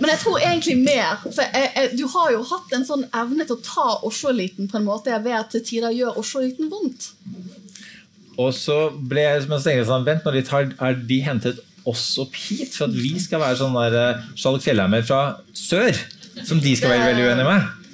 Men 0.00 0.12
jeg 0.12 0.20
tror 0.20 0.40
egentlig 0.40 0.76
mer. 0.82 1.22
For 1.24 1.44
jeg, 1.44 1.70
jeg, 1.72 1.92
du 1.96 2.04
har 2.12 2.32
jo 2.34 2.42
hatt 2.50 2.74
en 2.76 2.84
sånn 2.88 3.06
evne 3.16 3.46
til 3.48 3.56
å 3.56 3.64
ta 3.64 3.86
Oslo-eliten 4.08 4.68
på 4.68 4.76
en 4.80 4.88
måte 4.88 5.12
jeg 5.14 5.24
vet 5.24 5.52
til 5.54 5.64
tider 5.64 5.96
gjør 5.96 6.20
Oslo-eliten 6.20 6.68
vondt. 6.72 7.08
Og 8.36 8.52
så 8.56 8.76
ble 8.96 9.24
jeg, 9.24 9.46
men 9.48 9.58
så 9.58 9.70
tenkte 9.70 9.82
jeg 9.82 9.88
sånn, 9.88 10.06
vent 10.06 10.26
nå 10.26 10.34
litt, 10.34 10.52
har, 10.52 11.00
de 11.08 11.18
hentet 11.24 11.62
oss 11.86 12.04
opp 12.20 12.34
hit 12.36 12.74
for 12.74 12.88
at 12.88 12.96
vi 12.96 13.14
skal 13.22 13.42
være 13.42 13.58
sånn 13.60 13.76
der 13.78 13.96
eh, 14.00 14.24
Skjalg 14.38 14.64
Fjellheimer 14.64 15.04
fra 15.06 15.20
sør? 15.56 15.96
Som 16.44 16.60
de 16.60 16.74
skal 16.76 16.92
være 16.92 17.12
veldig 17.12 17.28
uenige 17.30 17.46
med? 17.46 17.86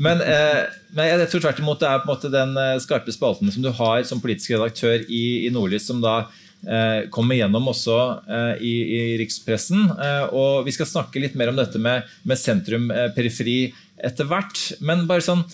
Men, 0.00 0.22
eh, 0.24 0.60
men 0.96 1.08
jeg 1.08 1.30
tror 1.32 1.42
tvert 1.44 1.62
imot 1.62 1.80
det 1.82 1.88
er 1.88 2.02
på 2.02 2.08
en 2.08 2.12
måte 2.14 2.32
den 2.32 2.54
eh, 2.60 2.76
skarpe 2.82 3.12
spalten 3.12 3.50
som 3.52 3.64
du 3.64 3.72
har 3.76 4.04
som 4.08 4.22
politisk 4.22 4.54
redaktør 4.54 5.02
i, 5.08 5.24
i 5.46 5.50
Nordlys, 5.52 5.88
som 5.88 6.00
da 6.04 6.20
eh, 6.64 7.08
kommer 7.12 7.38
gjennom 7.38 7.68
også 7.72 7.98
eh, 8.24 8.62
i, 8.64 8.74
i 8.96 9.00
rikspressen. 9.20 9.88
Eh, 9.96 10.24
og 10.36 10.68
vi 10.68 10.76
skal 10.76 10.88
snakke 10.88 11.22
litt 11.22 11.36
mer 11.38 11.52
om 11.52 11.58
dette 11.60 11.80
med, 11.82 12.08
med 12.24 12.40
sentrum-periferi 12.40 13.58
etter 14.00 14.28
hvert. 14.30 14.64
Men 14.84 15.06
bare 15.10 15.24
sånn 15.24 15.44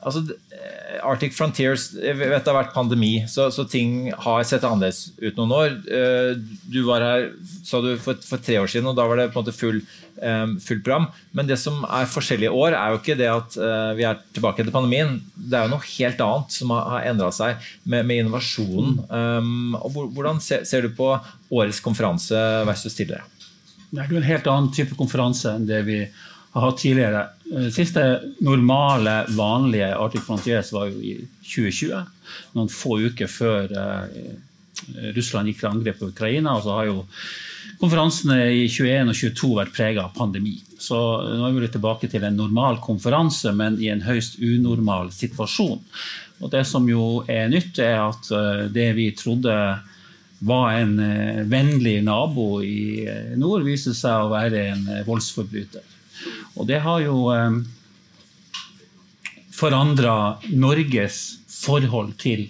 altså, 0.00 0.22
eh, 0.54 0.98
Arctic 1.06 1.34
Frontiers 1.36 1.90
Jeg 1.94 2.16
vet 2.18 2.44
det 2.44 2.50
har 2.50 2.58
vært 2.58 2.74
pandemi, 2.74 3.24
så, 3.30 3.48
så 3.54 3.64
ting 3.68 4.10
har 4.12 4.44
sett 4.46 4.66
annerledes 4.66 5.12
ut 5.20 5.38
noen 5.38 5.54
år. 5.56 5.78
Eh, 5.86 6.34
Du 6.68 6.82
var 6.86 7.04
her 7.04 7.30
sa 7.66 7.80
du, 7.84 7.94
for, 8.02 8.18
for 8.24 8.42
tre 8.42 8.58
år 8.60 8.70
siden, 8.70 8.88
og 8.90 8.98
da 8.98 9.06
var 9.08 9.20
det 9.20 9.30
på 9.32 9.38
en 9.38 9.46
måte 9.46 9.56
full, 9.56 9.80
full 10.18 10.80
program. 10.82 11.08
Men 11.36 11.46
det 11.46 11.58
som 11.60 11.84
er 11.84 12.08
forskjellige 12.10 12.50
år, 12.50 12.74
er 12.74 12.92
jo 12.92 13.00
ikke 13.00 13.18
det 13.18 13.28
at 13.30 13.56
eh, 13.60 13.90
vi 13.98 14.06
er 14.08 14.20
tilbake 14.34 14.64
etter 14.64 14.74
pandemien. 14.74 15.18
Det 15.36 15.58
er 15.58 15.68
jo 15.68 15.74
noe 15.76 15.90
helt 15.94 16.22
annet 16.24 16.56
som 16.58 16.72
har, 16.74 16.86
har 16.94 17.10
endra 17.12 17.30
seg 17.34 17.68
med, 17.84 18.06
med 18.08 18.24
innovasjonen. 18.24 19.02
Og 19.78 20.00
Hvordan 20.16 20.40
ser, 20.42 20.64
du 20.82 20.94
på 20.96 21.12
årets 21.50 21.82
konferanse 21.84 22.38
versus 22.68 22.96
tidligere? 22.98 23.26
Det 23.88 24.02
er 24.02 24.10
jo 24.12 24.18
en 24.20 24.26
helt 24.26 24.48
annen 24.50 24.72
type 24.74 24.96
konferanse 24.98 25.48
enn 25.54 25.68
det 25.68 25.80
vi 25.86 26.02
hatt 26.54 26.80
tidligere. 26.80 27.26
Eh, 27.52 27.68
Siste 27.74 28.04
normale, 28.44 29.20
vanlige 29.36 29.92
Arctic 29.96 30.24
Frontiers 30.26 30.72
var 30.72 30.88
jo 30.88 31.00
i 31.00 31.16
2020. 31.42 32.06
Noen 32.56 32.72
få 32.72 32.98
uker 33.08 33.30
før 33.30 33.72
eh, 33.72 34.32
Russland 35.16 35.50
gikk 35.50 35.62
til 35.62 35.70
angrep 35.72 36.00
på 36.00 36.10
Ukraina. 36.12 36.56
og 36.56 36.66
så 36.66 36.80
har 36.80 36.90
jo 36.90 37.04
Konferansene 37.78 38.40
i 38.50 38.64
21 38.66 39.12
og 39.12 39.14
22 39.14 39.48
vært 39.54 39.74
prega 39.76 40.02
av 40.08 40.16
pandemi. 40.16 40.56
Så 40.82 40.96
nå 41.22 41.44
er 41.46 41.52
vi 41.54 41.68
tilbake 41.70 42.08
til 42.10 42.24
en 42.26 42.34
normal 42.34 42.80
konferanse, 42.82 43.52
men 43.54 43.76
i 43.78 43.90
en 43.92 44.02
høyst 44.02 44.40
unormal 44.42 45.12
situasjon. 45.14 45.78
Og 46.42 46.50
Det 46.50 46.64
som 46.66 46.88
jo 46.90 47.22
er 47.30 47.46
nytt, 47.50 47.78
er 47.78 48.00
at 48.02 48.30
eh, 48.34 48.64
det 48.74 48.88
vi 48.98 49.12
trodde 49.14 49.54
var 50.38 50.72
en 50.72 50.98
eh, 51.02 51.44
vennlig 51.50 52.02
nabo 52.06 52.62
i 52.62 53.06
eh, 53.06 53.34
nord, 53.38 53.66
viser 53.66 53.94
seg 53.94 54.26
å 54.26 54.32
være 54.32 54.64
en 54.72 54.84
eh, 54.96 55.04
voldsforbryter. 55.06 55.87
Og 56.56 56.68
det 56.68 56.80
har 56.84 57.02
jo 57.04 57.28
eh, 57.34 57.58
forandra 59.54 60.38
Norges 60.52 61.38
forhold 61.50 62.14
til 62.20 62.46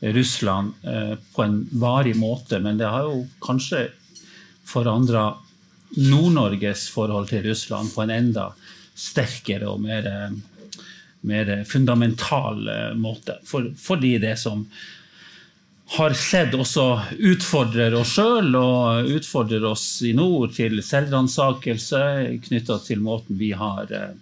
Russland 0.00 0.72
eh, 0.82 1.14
på 1.34 1.42
en 1.42 1.60
varig 1.72 2.16
måte, 2.16 2.60
men 2.60 2.78
det 2.78 2.90
har 2.90 3.06
jo 3.08 3.24
kanskje 3.44 3.88
forandra 4.66 5.30
Nord-Norges 5.96 6.88
forhold 6.92 7.30
til 7.30 7.46
Russland 7.46 7.92
på 7.94 8.02
en 8.04 8.12
enda 8.12 8.50
sterkere 8.96 9.70
og 9.70 9.80
mer, 9.84 10.06
eh, 10.06 10.34
mer 11.26 11.52
fundamental 11.68 12.68
eh, 12.68 12.92
måte. 12.98 13.38
For, 13.46 13.70
fordi 13.78 14.16
det 14.22 14.36
som 14.42 14.66
har 15.94 16.14
sett 16.18 16.54
også 16.58 16.84
utfordrer 17.30 17.94
oss 17.94 18.16
sjøl 18.16 18.54
og 18.58 19.06
utfordrer 19.16 19.62
oss 19.68 19.84
i 20.02 20.10
nord 20.18 20.56
til 20.56 20.80
selvransakelse 20.82 22.00
knytta 22.48 22.80
til 22.82 23.02
måten 23.04 23.38
vi 23.38 23.52
har 23.54 23.92
eh, 23.94 24.14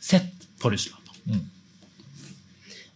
sett 0.00 0.46
på 0.62 0.72
Russland 0.72 1.04
på. 1.04 1.40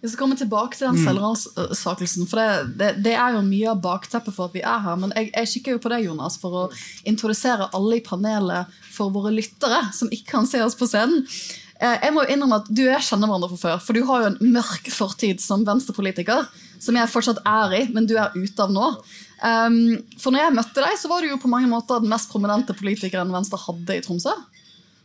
Vi 0.04 0.08
skal 0.08 0.20
komme 0.20 0.36
tilbake 0.36 0.76
til 0.76 0.90
den 0.90 0.98
selvransakelsen. 1.00 2.26
For 2.28 2.36
det, 2.36 2.72
det, 2.80 2.88
det 3.06 3.14
er 3.16 3.36
jo 3.38 3.44
mye 3.46 3.70
av 3.72 3.78
bakteppet 3.84 4.34
for 4.36 4.50
at 4.50 4.56
vi 4.56 4.60
er 4.60 4.82
her. 4.84 4.98
Men 5.00 5.14
jeg, 5.16 5.30
jeg 5.32 5.50
kikker 5.54 5.76
jo 5.76 5.80
på 5.80 5.92
deg, 5.94 6.04
Jonas, 6.04 6.36
for 6.40 6.58
å 6.58 6.64
introdusere 7.08 7.70
alle 7.76 8.00
i 8.00 8.04
panelet 8.04 8.74
for 8.92 9.12
våre 9.14 9.32
lyttere 9.32 9.78
som 9.96 10.12
ikke 10.12 10.34
kan 10.34 10.48
se 10.48 10.60
oss 10.64 10.76
på 10.76 10.88
scenen. 10.90 11.24
Eh, 11.80 11.96
Jeg 12.04 12.12
må 12.12 12.24
jo 12.26 12.34
innrømme 12.36 12.60
at 12.60 12.68
Du 12.68 12.82
og 12.84 12.92
jeg 12.92 13.06
kjenner 13.08 13.32
hverandre 13.32 13.48
fra 13.54 13.62
før, 13.62 13.80
for 13.86 13.96
du 13.96 14.04
har 14.10 14.26
jo 14.26 14.30
en 14.34 14.52
mørk 14.58 14.92
fortid 14.92 15.40
som 15.40 15.64
venstrepolitiker. 15.64 16.52
Som 16.84 16.98
jeg 17.00 17.10
fortsatt 17.10 17.40
er 17.48 17.78
i, 17.78 17.84
men 17.94 18.08
du 18.08 18.16
er 18.20 18.34
ute 18.36 18.64
av 18.64 18.72
nå. 18.72 18.90
Um, 19.44 19.78
for 20.20 20.32
når 20.34 20.46
jeg 20.46 20.56
møtte 20.58 20.84
deg, 20.84 20.98
så 21.00 21.10
var 21.10 21.24
du 21.24 21.30
jo 21.30 21.40
på 21.40 21.50
mange 21.52 21.68
måter 21.70 22.02
den 22.02 22.12
mest 22.12 22.30
prominente 22.32 22.76
politikeren 22.76 23.32
Venstre 23.32 23.60
hadde 23.64 23.96
i 23.96 24.04
Tromsø. 24.04 24.34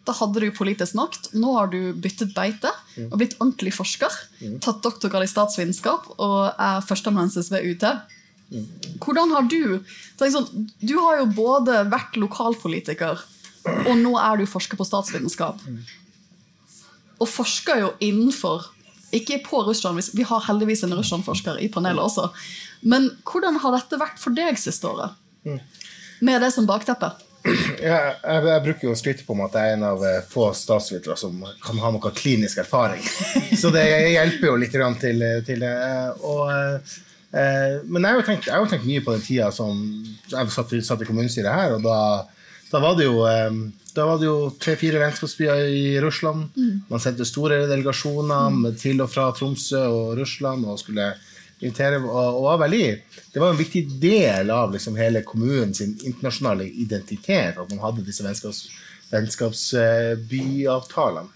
Da 0.08 0.16
hadde 0.16 0.42
du 0.42 0.48
politisk 0.56 0.96
makt. 0.98 1.32
Nå 1.38 1.52
har 1.58 1.70
du 1.72 1.92
byttet 1.94 2.32
beite 2.36 2.72
og 3.10 3.18
blitt 3.20 3.36
ordentlig 3.40 3.76
forsker. 3.76 4.14
Tatt 4.64 4.80
doktorgrad 4.86 5.28
i 5.28 5.30
statsvitenskap 5.30 6.08
og 6.16 6.40
er 6.56 6.86
førsteamanuensis 6.88 7.52
ved 7.54 7.68
UT. 7.74 7.86
Hvordan 9.04 9.36
har 9.36 9.46
du 9.52 9.84
sånn, 10.18 10.70
Du 10.82 10.96
har 10.98 11.20
jo 11.20 11.28
både 11.38 11.84
vært 11.92 12.18
lokalpolitiker, 12.18 13.22
og 13.86 13.94
nå 14.00 14.16
er 14.18 14.40
du 14.40 14.50
forsker 14.50 14.80
på 14.80 14.88
statsvitenskap. 14.88 15.62
Og 17.20 17.28
forsker 17.30 17.84
jo 17.84 17.94
innenfor 18.00 18.72
Ikke 19.16 19.40
på 19.46 19.64
Russland, 19.66 20.02
vi- 20.14 20.24
har 20.24 20.44
heldigvis 20.46 20.84
en 20.86 20.94
Russland-forsker 20.94 21.58
i 21.64 21.68
panelet 21.74 22.04
også. 22.04 22.30
Men 22.84 23.10
hvordan 23.26 23.58
har 23.64 23.72
dette 23.78 23.98
vært 24.00 24.20
for 24.22 24.36
deg 24.38 24.58
siste 24.58 24.86
året? 24.88 25.12
Med 26.22 26.42
det 26.42 26.52
som 26.54 26.68
bakteppe? 26.68 27.12
Ja, 27.82 28.14
jeg, 28.20 28.44
jeg 28.46 28.64
bruker 28.66 28.84
jo 28.90 28.92
å 28.94 28.98
skryte 29.00 29.24
på 29.26 29.34
meg 29.40 29.48
at 29.50 29.54
jeg 29.58 29.72
er 29.72 29.78
en 29.78 29.84
av 29.88 30.02
eh, 30.04 30.18
få 30.30 30.50
statsvitere 30.54 31.16
som 31.18 31.38
kan 31.64 31.78
ha 31.80 31.92
noe 31.96 32.12
klinisk 32.14 32.60
erfaring. 32.60 33.02
Så 33.58 33.72
det 33.74 33.86
hjelper 34.12 34.52
jo 34.52 34.58
litt 34.60 34.76
grann 34.76 34.98
til, 35.00 35.24
til 35.48 35.64
det. 35.64 35.72
Og, 36.28 36.52
eh, 37.32 37.80
men 37.88 38.04
jeg 38.04 38.20
har, 38.20 38.26
tenkt, 38.28 38.50
jeg 38.50 38.54
har 38.58 38.66
jo 38.66 38.70
tenkt 38.74 38.86
mye 38.90 39.06
på 39.06 39.16
den 39.16 39.24
tida 39.24 39.48
som 39.56 39.80
jeg 40.30 40.52
satt, 40.54 40.76
satt 40.84 41.02
i 41.02 41.08
kommunestyret 41.08 41.56
her, 41.56 41.78
og 41.80 41.88
da, 41.88 42.00
da 42.74 42.84
var 42.84 43.00
det 43.00 43.08
jo 43.08 43.24
eh, 43.32 43.62
da 43.96 44.06
var 44.06 44.18
det 44.20 44.26
jo 44.28 44.52
tre-fire 44.62 45.00
vennskapsbyer 45.02 45.56
i 45.74 46.02
Russland. 46.02 46.50
Man 46.90 47.00
sendte 47.04 47.26
store 47.28 47.68
delegasjoner 47.70 48.50
mm. 48.56 48.76
til 48.82 49.02
og 49.04 49.10
fra 49.12 49.26
Tromsø 49.36 49.82
og 49.88 50.18
Russland 50.20 50.66
og 50.66 50.80
skulle 50.82 51.08
invitere. 51.60 51.98
Og, 52.02 52.36
og 52.40 52.44
var 52.46 52.58
veldig, 52.66 52.88
det 53.34 53.40
var 53.42 53.50
en 53.54 53.60
viktig 53.60 53.84
del 54.02 54.46
av 54.54 54.74
liksom 54.76 54.96
hele 55.00 55.28
kommunens 55.28 55.82
internasjonale 55.82 56.66
identitet 56.70 57.58
at 57.58 57.70
man 57.74 57.84
hadde 57.84 58.08
disse 58.08 58.24
vennskaps, 58.26 58.60
vennskapsbyavtalene. 59.14 61.30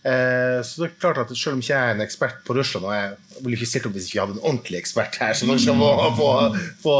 Eh, 0.00 0.58
så 0.64 0.72
det 0.80 0.86
er 0.86 0.96
klart 0.96 1.20
at 1.20 1.28
Selv 1.36 1.58
om 1.58 1.60
ikke 1.60 1.74
jeg 1.74 1.88
er 1.90 1.92
en 1.92 2.00
ekspert 2.00 2.40
på 2.46 2.54
Russland, 2.56 2.84
og 2.88 2.94
jeg 2.96 3.12
ville 3.44 3.56
ikke 3.58 3.68
stilt 3.68 3.86
opp 3.90 3.96
hvis 3.98 4.08
vi 4.08 4.12
ikke 4.14 4.24
hadde 4.24 4.36
en 4.38 4.46
ordentlig 4.48 4.80
ekspert 4.80 5.14
her, 5.20 5.32
som 5.36 5.52
på, 5.52 5.58
få, 6.16 6.30
på, 6.80 6.92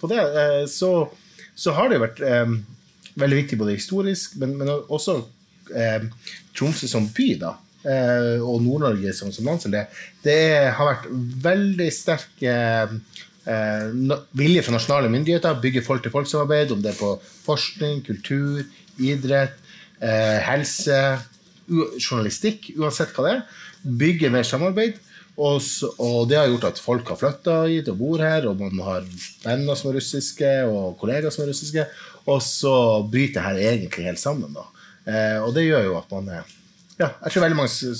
på 0.00 0.06
det, 0.08 0.22
eh, 0.24 0.64
så, 0.70 1.04
så 1.52 1.68
har 1.76 1.84
det 1.88 1.96
jo 1.98 2.06
vært 2.06 2.20
eh, 2.24 2.48
veldig 3.20 3.42
viktig 3.42 3.58
både 3.60 3.76
historisk, 3.76 4.38
men, 4.40 4.56
men 4.58 4.72
også 4.74 5.18
eh, 5.74 6.08
Tromsø 6.56 6.88
som 6.90 7.06
by, 7.14 7.28
da. 7.42 7.52
Eh, 7.84 8.40
og 8.40 8.62
Nord-Norge 8.64 9.12
som, 9.16 9.32
som 9.34 9.46
landsdel. 9.48 9.76
Det, 9.76 9.84
det 10.24 10.38
har 10.76 10.88
vært 10.88 11.08
veldig 11.44 11.90
sterk 11.92 12.44
eh, 12.48 12.96
eh, 13.44 14.16
vilje 14.36 14.64
fra 14.64 14.76
nasjonale 14.76 15.12
myndigheter, 15.12 15.60
bygge 15.62 15.84
folk-til-folk-samarbeid, 15.86 16.74
om 16.74 16.82
det 16.84 16.94
er 16.94 17.00
på 17.00 17.14
forskning, 17.44 18.02
kultur, 18.06 18.64
idrett, 18.98 19.58
eh, 20.00 20.40
helse, 20.48 21.00
journalistikk, 21.68 22.72
uansett 22.76 23.14
hva 23.16 23.26
det 23.26 23.34
er. 23.38 23.44
Bygge 24.04 24.32
mer 24.32 24.46
samarbeid. 24.48 25.00
Og, 25.34 25.58
så, 25.64 25.88
og 25.98 26.28
det 26.30 26.36
har 26.38 26.46
gjort 26.46 26.68
at 26.68 26.78
folk 26.78 27.08
har 27.10 27.18
flytta 27.18 27.54
hit 27.66 27.88
og 27.90 27.96
bor 27.98 28.22
her, 28.22 28.44
og 28.46 28.60
man 28.60 28.78
har 28.86 29.06
venner 29.42 29.78
som 29.78 29.90
er 29.90 29.98
russiske, 29.98 30.50
og 30.70 30.94
kollegaer 31.00 31.34
som 31.34 31.42
er 31.42 31.50
russiske. 31.50 31.86
Og 32.30 32.40
så 32.42 32.74
bryter 33.10 33.40
det 33.40 33.46
her 33.48 33.74
egentlig 33.74 34.06
helt 34.08 34.22
sammen. 34.22 34.54
Da. 34.56 34.64
Eh, 35.04 35.38
og 35.44 35.52
det 35.56 35.66
gjør 35.66 35.90
jo 35.90 35.98
at 35.98 36.12
man 36.14 36.30
er 36.38 36.54
ja, 36.96 37.10
Jeg 37.24 37.34
tror 37.34 37.44
veldig 37.44 37.58
mange 37.58 37.94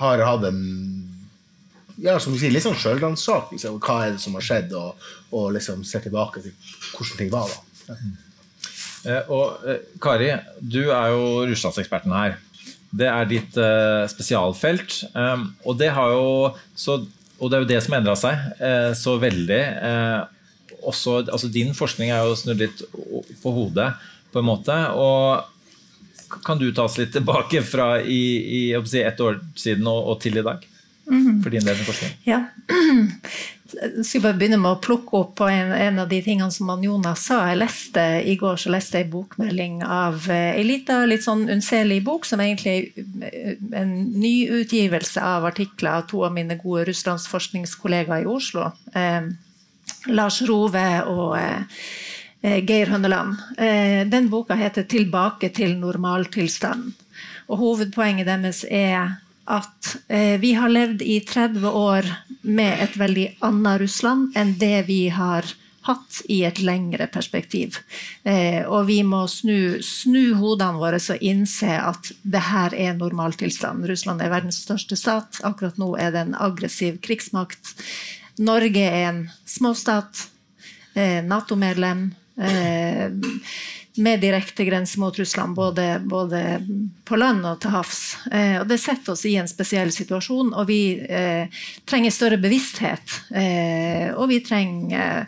har 0.00 0.22
hatt 0.28 0.44
en 0.46 0.62
ja, 1.96 2.18
som 2.20 2.34
du 2.34 2.38
sier, 2.40 2.52
litt 2.52 2.64
sånn 2.64 2.76
sjølransak. 2.76 3.54
Liksom, 3.54 3.78
hva 3.80 3.96
er 4.04 4.14
det 4.14 4.20
som 4.20 4.36
har 4.36 4.44
skjedd, 4.44 4.74
og, 4.76 5.08
og 5.32 5.48
liksom 5.56 5.80
ser 5.88 6.04
tilbake 6.04 6.42
til 6.44 6.54
hvordan 6.92 7.20
ting 7.22 7.32
var. 7.32 7.52
da. 7.52 7.96
Ja. 7.96 8.14
Eh, 9.06 9.30
Og 9.32 9.64
eh, 9.68 9.82
Kari, 10.02 10.32
du 10.60 10.82
er 10.90 11.14
jo 11.14 11.46
russlandseksperten 11.48 12.14
her. 12.16 12.36
Det 12.96 13.08
er 13.10 13.28
ditt 13.28 13.56
eh, 13.60 14.04
spesialfelt. 14.10 15.02
Um, 15.14 15.50
og, 15.64 15.76
det 15.80 15.90
har 15.96 16.14
jo, 16.14 16.28
så, 16.78 17.00
og 17.38 17.50
det 17.50 17.58
er 17.58 17.64
jo 17.64 17.70
det 17.72 17.82
som 17.84 17.96
endra 17.98 18.16
seg 18.18 18.62
eh, 18.62 18.92
så 18.96 19.16
veldig. 19.22 19.62
Eh, 19.90 20.18
også, 20.86 21.18
altså 21.24 21.50
din 21.52 21.74
forskning 21.76 22.12
er 22.14 22.24
jo 22.26 22.38
snudd 22.38 22.62
litt 22.62 22.82
på 23.42 23.52
hodet, 23.54 23.92
på 24.32 24.42
en 24.42 24.48
måte. 24.48 24.76
Og 24.94 26.40
kan 26.46 26.58
du 26.58 26.70
ta 26.74 26.86
oss 26.86 26.98
litt 27.00 27.12
tilbake 27.14 27.62
fra 27.66 27.96
i, 28.00 28.22
i 28.60 28.62
si, 28.86 29.02
ett 29.02 29.20
år 29.20 29.40
siden 29.58 29.86
og, 29.90 30.12
og 30.12 30.22
til 30.22 30.38
i 30.38 30.46
dag? 30.46 30.64
For 31.06 31.52
din 31.54 31.62
del 31.62 31.76
av 31.78 31.86
forskning. 31.86 32.16
Ja. 32.26 32.40
Jeg 33.66 34.04
skal 34.06 34.22
bare 34.22 34.38
begynne 34.38 34.58
med 34.62 34.76
å 34.76 34.80
plukke 34.82 35.18
opp 35.18 35.32
på 35.40 35.48
en, 35.50 35.72
en 35.74 36.00
av 36.02 36.08
de 36.10 36.18
tingene 36.22 36.54
som 36.54 36.70
Jonas 36.82 37.24
sa. 37.28 37.40
Jeg 37.50 37.60
leste 37.60 38.04
I 38.26 38.36
går 38.38 38.60
så 38.62 38.72
leste 38.74 39.00
jeg 39.00 39.08
en 39.08 39.12
bokmelding 39.12 39.80
av 39.82 40.28
eh, 40.30 40.58
ei 40.58 40.64
lita, 40.66 41.00
litt 41.08 41.24
sånn 41.26 41.46
unnselig 41.52 42.00
bok, 42.06 42.26
som 42.28 42.42
egentlig 42.42 42.92
er 43.26 43.56
en 43.78 43.94
nyutgivelse 44.16 45.22
av 45.22 45.48
artikler 45.50 46.00
av 46.00 46.06
to 46.10 46.22
av 46.26 46.34
mine 46.34 46.58
gode 46.62 46.86
russlandsforskningskollegaer 46.90 48.26
i 48.26 48.30
Oslo. 48.30 48.70
Eh, 48.94 49.30
Lars 50.08 50.40
Rove 50.46 50.86
og 51.10 51.36
eh, 51.38 51.82
eh, 52.42 52.60
Geir 52.66 52.90
Hønneland. 52.92 53.36
Eh, 53.58 54.06
den 54.08 54.30
boka 54.30 54.54
heter 54.54 54.82
'Tilbake 54.82 55.48
til 55.54 55.76
normaltilstanden'. 55.80 56.94
Og 57.48 57.58
hovedpoenget 57.58 58.26
deres 58.26 58.64
er 58.70 59.22
at 59.46 59.96
vi 60.42 60.52
har 60.58 60.68
levd 60.68 61.02
i 61.02 61.20
30 61.22 61.68
år 61.70 62.02
med 62.42 62.82
et 62.82 62.98
veldig 62.98 63.36
annet 63.46 63.80
Russland 63.80 64.34
enn 64.34 64.56
det 64.58 64.88
vi 64.88 65.06
har 65.08 65.46
hatt 65.86 66.18
i 66.26 66.40
et 66.42 66.58
lengre 66.58 67.06
perspektiv. 67.06 67.78
Og 68.66 68.88
vi 68.88 69.04
må 69.06 69.28
snu, 69.30 69.78
snu 69.78 70.34
hodene 70.34 70.82
våre 70.82 70.98
og 70.98 71.22
innse 71.22 71.78
at 71.78 72.10
det 72.24 72.42
her 72.48 72.74
er 72.74 72.98
normaltilstanden. 72.98 73.86
Russland 73.86 74.20
er 74.20 74.34
verdens 74.34 74.58
største 74.66 74.98
stat. 74.98 75.38
Akkurat 75.46 75.78
nå 75.78 75.94
er 75.94 76.10
det 76.10 76.26
en 76.26 76.34
aggressiv 76.34 76.98
krigsmakt. 76.98 77.76
Norge 78.38 78.84
er 78.84 79.08
en 79.08 79.24
småstat, 79.48 80.28
eh, 80.94 81.22
Nato-medlem. 81.24 82.14
Eh, 82.36 83.10
med 83.96 84.20
direkte 84.20 84.64
grense 84.64 85.00
mot 85.00 85.18
Russland, 85.18 85.54
både, 85.54 86.00
både 86.04 86.66
på 87.04 87.16
land 87.16 87.46
og 87.46 87.60
til 87.60 87.72
havs. 87.72 88.00
Eh, 88.32 88.58
og 88.60 88.68
det 88.68 88.78
setter 88.82 89.14
oss 89.14 89.24
i 89.24 89.36
en 89.40 89.48
spesiell 89.48 89.92
situasjon, 89.94 90.52
og 90.52 90.68
vi 90.68 90.80
eh, 91.00 91.48
trenger 91.88 92.12
større 92.12 92.40
bevissthet. 92.40 93.20
Eh, 93.32 94.12
og 94.12 94.28
vi 94.32 94.42
trenger 94.44 95.26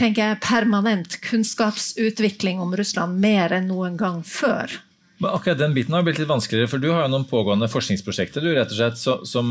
tenker 0.00 0.30
jeg, 0.30 0.40
permanent 0.42 1.18
kunnskapsutvikling 1.22 2.60
om 2.62 2.72
Russland 2.76 3.20
mer 3.20 3.52
enn 3.52 3.68
noen 3.70 3.98
gang 4.00 4.22
før. 4.26 4.72
Men 5.20 5.34
akkurat 5.36 5.60
den 5.60 5.74
biten 5.76 5.92
har 5.92 6.04
blitt 6.06 6.18
litt 6.18 6.30
vanskeligere, 6.30 6.70
for 6.72 6.80
du 6.80 6.88
har 6.88 7.04
jo 7.04 7.12
noen 7.12 7.28
pågående 7.28 7.68
forskningsprosjekter 7.68 8.44
du, 8.44 8.54
rett 8.56 8.72
og 8.72 8.78
slett, 8.78 9.28
som 9.28 9.50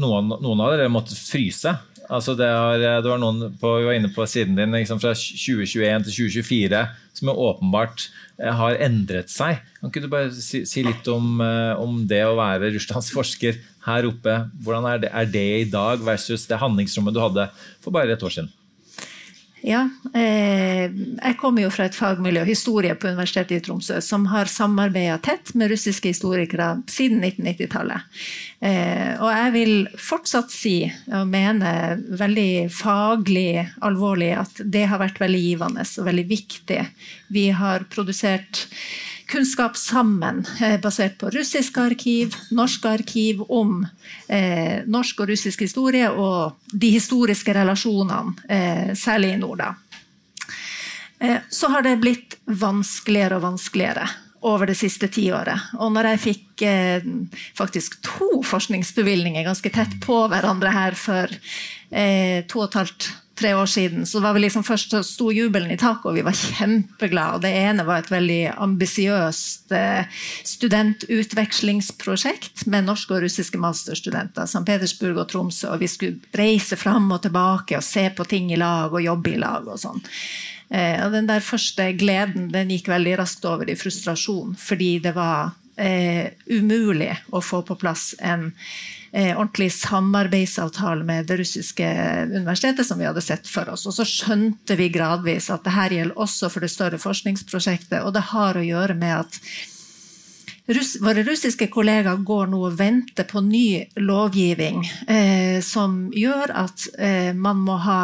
noen, 0.00 0.32
noen 0.40 0.62
av 0.64 0.72
dere 0.72 0.88
måtte 0.92 1.16
fryse. 1.18 1.74
Altså 2.12 2.36
det, 2.38 2.46
har, 2.46 2.78
det 2.78 3.10
var 3.10 3.18
noen 3.18 3.56
på, 3.58 3.72
vi 3.80 3.88
var 3.88 3.96
inne 3.98 4.12
på 4.14 4.26
siden 4.30 4.54
din 4.58 4.74
liksom 4.76 5.00
fra 5.02 5.14
2021 5.16 6.06
til 6.06 6.18
2024 6.30 6.82
som 7.16 7.30
jo 7.30 7.36
åpenbart 7.48 8.04
eh, 8.38 8.52
har 8.52 8.78
endret 8.84 9.32
seg. 9.32 9.62
Kan 9.80 9.90
ikke 9.90 10.04
du 10.04 10.10
bare 10.12 10.30
si, 10.34 10.64
si 10.68 10.84
litt 10.86 11.08
om, 11.10 11.40
eh, 11.42 11.72
om 11.80 12.04
det 12.08 12.22
å 12.26 12.36
være 12.38 12.70
Russlands 12.74 13.10
forsker 13.14 13.58
her 13.88 14.10
oppe? 14.10 14.36
Hvordan 14.62 14.90
er 14.90 15.02
det, 15.02 15.10
er 15.10 15.32
det 15.32 15.48
i 15.62 15.66
dag 15.72 16.04
versus 16.06 16.46
det 16.50 16.60
handlingsrommet 16.62 17.16
du 17.16 17.22
hadde 17.24 17.50
for 17.80 17.94
bare 17.96 18.14
et 18.14 18.26
år 18.26 18.38
siden? 18.38 18.52
Ja, 19.66 19.88
eh, 20.14 20.92
jeg 20.92 21.36
kommer 21.40 21.64
jo 21.64 21.72
fra 21.74 21.88
et 21.88 21.96
fagmiljø, 21.96 22.44
historie 22.46 22.94
på 22.94 23.08
Universitetet 23.10 23.56
i 23.56 23.64
Tromsø, 23.66 23.98
som 24.04 24.28
har 24.30 24.50
samarbeida 24.52 25.16
tett 25.24 25.54
med 25.58 25.72
russiske 25.72 26.12
historikere 26.12 26.68
siden 26.92 27.24
1990-tallet. 27.24 28.04
Eh, 28.60 29.12
og 29.20 29.28
jeg 29.28 29.52
vil 29.52 29.74
fortsatt 30.00 30.52
si, 30.52 30.78
og 31.12 31.28
mene 31.28 31.72
veldig 32.16 32.68
faglig 32.72 33.66
alvorlig, 33.84 34.32
at 34.40 34.62
det 34.64 34.86
har 34.90 35.02
vært 35.02 35.20
veldig 35.20 35.42
givende 35.42 35.84
og 35.84 36.08
veldig 36.08 36.26
viktig. 36.30 36.80
Vi 37.36 37.50
har 37.52 37.84
produsert 37.92 38.66
kunnskap 39.28 39.76
sammen, 39.76 40.44
eh, 40.60 40.78
basert 40.80 41.18
på 41.18 41.30
russiske 41.34 41.82
arkiv, 41.82 42.36
norske 42.50 42.88
arkiv 42.88 43.42
om 43.50 43.80
eh, 44.28 44.86
norsk 44.86 45.20
og 45.20 45.34
russisk 45.34 45.66
historie 45.66 46.08
og 46.10 46.56
de 46.72 46.94
historiske 46.94 47.54
relasjonene, 47.56 48.94
særlig 48.96 49.34
i 49.34 49.40
nord. 49.42 49.66
Eh, 51.18 51.36
så 51.50 51.68
har 51.68 51.82
det 51.82 51.96
blitt 52.00 52.36
vanskeligere 52.44 53.38
og 53.38 53.46
vanskeligere 53.50 54.08
over 54.46 54.70
det 54.70 54.78
siste 54.78 55.08
tiåret. 55.12 55.58
Og 55.80 55.92
når 55.94 56.12
jeg 56.12 56.22
fikk 56.22 56.66
eh, 56.66 57.06
faktisk 57.58 57.98
to 58.06 58.42
forskningsbevilgninger 58.46 59.46
ganske 59.46 59.70
tett 59.74 59.94
på 60.04 60.26
hverandre 60.30 60.70
her 60.74 60.98
for 60.98 61.30
eh, 61.90 62.44
to 62.46 62.62
og 62.62 62.68
et 62.70 62.80
halvt 62.82 63.02
tre 63.36 63.52
år 63.54 63.66
siden, 63.68 64.06
så 64.08 64.20
var 64.24 64.32
vi 64.32 64.40
liksom 64.46 64.64
først 64.64 64.90
så 64.94 65.02
sto 65.04 65.26
jubelen 65.34 65.70
i 65.70 65.76
taket, 65.76 66.06
og 66.08 66.14
vi 66.16 66.22
var 66.24 66.32
kjempeglade. 66.32 67.42
Det 67.44 67.52
ene 67.68 67.84
var 67.84 67.98
et 68.00 68.10
veldig 68.10 68.56
ambisiøst 68.64 69.72
eh, 69.76 70.08
studentutvekslingsprosjekt 70.54 72.66
med 72.72 72.84
norske 72.88 73.14
og 73.16 73.22
russiske 73.26 73.58
masterstudenter. 73.60 74.42
St. 74.48 74.64
Petersburg 74.66 75.16
og 75.20 75.28
Tromsø. 75.32 75.66
Og 75.74 75.80
vi 75.84 75.88
skulle 75.92 76.16
reise 76.38 76.76
fram 76.80 77.06
og 77.12 77.22
tilbake 77.26 77.76
og 77.76 77.84
se 77.84 78.04
på 78.16 78.24
ting 78.30 78.52
i 78.52 78.60
lag 78.60 78.92
og 78.92 79.04
jobbe 79.04 79.30
i 79.34 79.42
lag 79.42 79.62
og 79.68 79.78
sånn. 79.84 80.00
Eh, 80.68 80.98
og 81.04 81.14
den 81.14 81.28
der 81.28 81.44
første 81.44 81.92
gleden 81.98 82.50
den 82.54 82.72
gikk 82.74 82.90
veldig 82.90 83.20
raskt 83.20 83.46
over 83.46 83.70
i 83.70 83.78
frustrasjon, 83.78 84.56
fordi 84.58 84.96
det 85.04 85.14
var 85.16 85.54
eh, 85.76 86.32
umulig 86.50 87.12
å 87.30 87.42
få 87.44 87.62
på 87.66 87.76
plass 87.78 88.14
en 88.18 88.48
eh, 89.12 89.36
ordentlig 89.36 89.70
samarbeidsavtale 89.76 91.06
med 91.06 91.30
det 91.30 91.38
russiske 91.42 91.86
universitetet 92.32 92.88
som 92.88 92.98
vi 92.98 93.06
hadde 93.06 93.24
sett 93.24 93.46
for 93.50 93.70
oss. 93.70 93.86
Og 93.86 93.94
så 93.94 94.08
skjønte 94.08 94.78
vi 94.80 94.90
gradvis 94.94 95.50
at 95.54 95.64
det 95.66 95.76
her 95.76 95.94
gjelder 95.94 96.26
også 96.26 96.50
for 96.50 96.66
det 96.66 96.72
større 96.74 97.00
forskningsprosjektet, 97.02 98.02
og 98.02 98.16
det 98.16 98.26
har 98.32 98.58
å 98.58 98.66
gjøre 98.66 98.98
med 98.98 99.22
at 99.22 99.40
Russ, 100.66 100.96
våre 101.00 101.22
russiske 101.22 101.68
kollegaer 101.70 102.22
går 102.26 102.48
nå 102.50 102.58
og 102.66 102.78
venter 102.80 103.26
på 103.30 103.38
ny 103.46 103.84
lovgivning 104.02 104.80
eh, 105.06 105.60
som 105.62 106.08
gjør 106.10 106.50
at 106.58 106.86
eh, 106.98 107.30
man 107.38 107.60
må 107.62 107.76
ha 107.84 108.00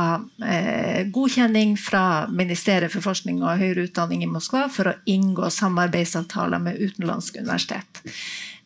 eh, 0.47 1.01
godkjenning 1.11 1.75
fra 1.81 2.29
Ministeriet 2.31 2.95
for 2.95 3.03
forskning 3.03 3.41
og 3.43 3.59
høyere 3.59 3.89
utdanning 3.89 4.23
i 4.23 4.31
Moskva 4.31 4.69
for 4.71 4.93
å 4.93 4.95
inngå 5.11 5.51
samarbeidsavtaler 5.51 6.63
med 6.63 6.79
utenlandske 6.79 7.43
universitet. 7.43 8.05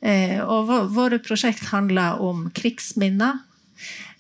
Eh, 0.05 0.43
og 0.45 0.69
våre 0.93 1.17
prosjekt 1.25 1.65
handler 1.73 2.21
om 2.21 2.51
krigsminner. 2.53 3.41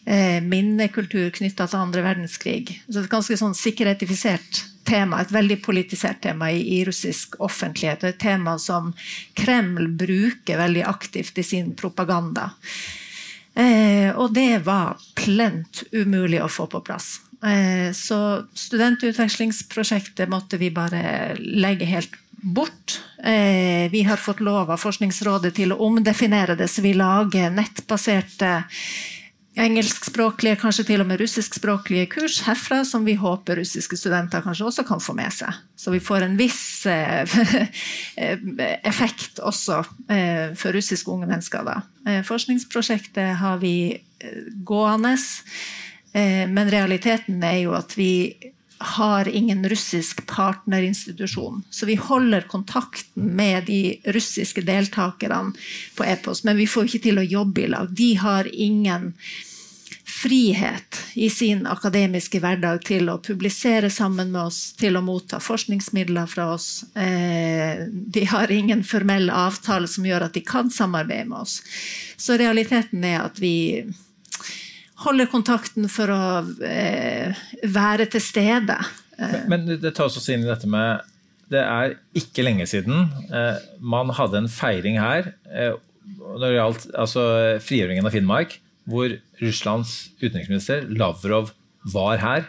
Eh, 0.06 0.40
minnekultur 0.40 1.28
knytta 1.36 1.68
til 1.68 1.82
andre 1.82 2.06
verdenskrig. 2.06 2.78
Så 2.88 3.04
et 3.04 3.12
ganske 3.12 3.36
sånn 3.36 3.56
sikkerhetifisert 3.58 4.64
tema, 4.86 5.20
et 5.20 5.32
veldig 5.34 5.58
politisert 5.64 6.22
tema 6.24 6.50
i, 6.52 6.62
i, 6.78 6.84
russisk 6.86 7.38
offentlighet. 7.44 8.04
Og 8.04 8.12
et 8.12 8.20
tema 8.22 8.56
som 8.62 8.92
Kreml 9.38 9.90
bruker 9.98 10.60
veldig 10.62 10.86
aktivt 10.88 11.38
i 11.38 11.46
sin 11.46 11.74
propaganda. 11.78 12.50
Eh, 13.56 14.10
og 14.12 14.34
det 14.36 14.64
var 14.66 15.00
plent 15.16 15.82
umulig 15.92 16.42
å 16.44 16.50
få 16.52 16.68
på 16.70 16.82
plass. 16.84 17.16
Eh, 17.44 17.92
så 17.96 18.46
studentutvekslingsprosjektet 18.54 20.28
måtte 20.28 20.60
vi 20.60 20.70
bare 20.70 21.34
legge 21.38 21.88
helt 21.88 22.14
bort. 22.30 23.00
Eh, 23.24 23.90
vi 23.90 24.02
har 24.02 24.16
fått 24.16 24.40
lov 24.40 24.70
av 24.70 24.80
Forskningsrådet 24.80 25.54
til 25.56 25.72
å 25.72 25.80
omdefinere 25.88 26.56
det, 26.56 26.68
så 26.68 26.84
vi 26.84 26.94
lager 26.94 27.50
nettbaserte 27.50 28.60
engelskspråklige, 29.56 30.58
kanskje 30.60 30.84
til 30.90 31.02
og 31.02 31.08
med 31.08 31.20
russiskspråklige 31.20 32.08
kurs 32.12 32.42
herfra, 32.44 32.82
som 32.84 33.06
vi 33.06 33.14
håper 33.16 33.56
russiske 33.60 33.96
studenter 33.96 34.44
kanskje 34.44 34.66
også 34.68 34.84
kan 34.88 35.00
få 35.00 35.14
med 35.16 35.32
seg. 35.32 35.56
Så 35.76 35.92
vi 35.94 36.00
får 36.04 36.26
en 36.26 36.36
viss 36.36 36.84
eh, 36.90 37.36
effekt 38.90 39.40
også 39.40 39.80
eh, 40.12 40.52
for 40.58 40.76
russiske 40.76 41.10
unge 41.12 41.28
mennesker. 41.30 41.64
Da. 41.64 41.78
Eh, 42.06 42.20
forskningsprosjektet 42.26 43.38
har 43.40 43.62
vi 43.62 43.96
gående, 44.66 45.12
men 46.16 46.70
realiteten 46.72 47.42
er 47.44 47.58
jo 47.60 47.74
at 47.76 47.92
vi 47.98 48.32
har 48.78 49.28
ingen 49.28 49.68
russisk 49.68 50.26
partnerinstitusjon. 50.26 51.62
Så 51.70 51.86
vi 51.86 51.94
holder 51.94 52.40
kontakten 52.40 53.36
med 53.36 53.64
de 53.64 53.96
russiske 54.04 54.60
deltakerne 54.60 55.52
på 55.96 56.04
e-post, 56.04 56.44
men 56.44 56.56
vi 56.56 56.68
får 56.68 56.88
ikke 56.88 57.04
til 57.08 57.20
å 57.20 57.24
jobbe 57.24 57.64
i 57.64 57.70
lag. 57.72 57.92
De 57.96 58.10
har 58.20 58.48
ingen 58.52 59.14
frihet 60.16 61.00
i 61.14 61.30
sin 61.30 61.66
akademiske 61.68 62.40
hverdag 62.40 62.80
til 62.88 63.10
å 63.12 63.18
publisere 63.20 63.90
sammen 63.92 64.30
med 64.32 64.48
oss, 64.48 64.60
til 64.78 64.96
å 64.96 65.02
motta 65.04 65.40
forskningsmidler 65.42 66.28
fra 66.30 66.48
oss. 66.54 66.86
Eh, 66.96 67.84
de 67.90 68.24
har 68.30 68.52
ingen 68.52 68.84
formell 68.86 69.28
avtale 69.28 69.90
som 69.90 70.06
gjør 70.08 70.28
at 70.28 70.38
de 70.38 70.44
kan 70.46 70.72
samarbeide 70.72 71.28
med 71.28 71.42
oss. 71.42 71.58
Så 72.16 72.38
realiteten 72.40 73.04
er 73.04 73.26
at 73.26 73.40
vi 73.42 73.84
holder 75.04 75.28
kontakten 75.28 75.90
for 75.92 76.12
å 76.14 76.22
eh, 76.64 77.36
være 77.68 78.08
til 78.16 78.24
stede. 78.24 78.78
Men 79.52 79.68
det 79.68 79.92
tas 79.96 80.16
også 80.16 80.32
inn 80.32 80.44
i 80.44 80.50
dette 80.50 80.68
med 80.68 81.04
Det 81.48 81.60
er 81.62 81.94
ikke 82.18 82.42
lenge 82.44 82.66
siden 82.68 83.06
man 83.80 84.10
hadde 84.12 84.42
en 84.42 84.48
feiring 84.52 84.98
her 85.00 85.30
når 85.46 86.42
det 86.42 86.50
gjaldt 86.58 86.86
altså, 87.00 87.22
frigjøringen 87.64 88.04
av 88.04 88.12
Finnmark 88.12 88.58
hvor 88.86 89.16
Russlands 89.42 89.96
utenriksminister 90.22 90.86
Lavrov 90.90 91.52
var 91.92 92.22
her 92.22 92.46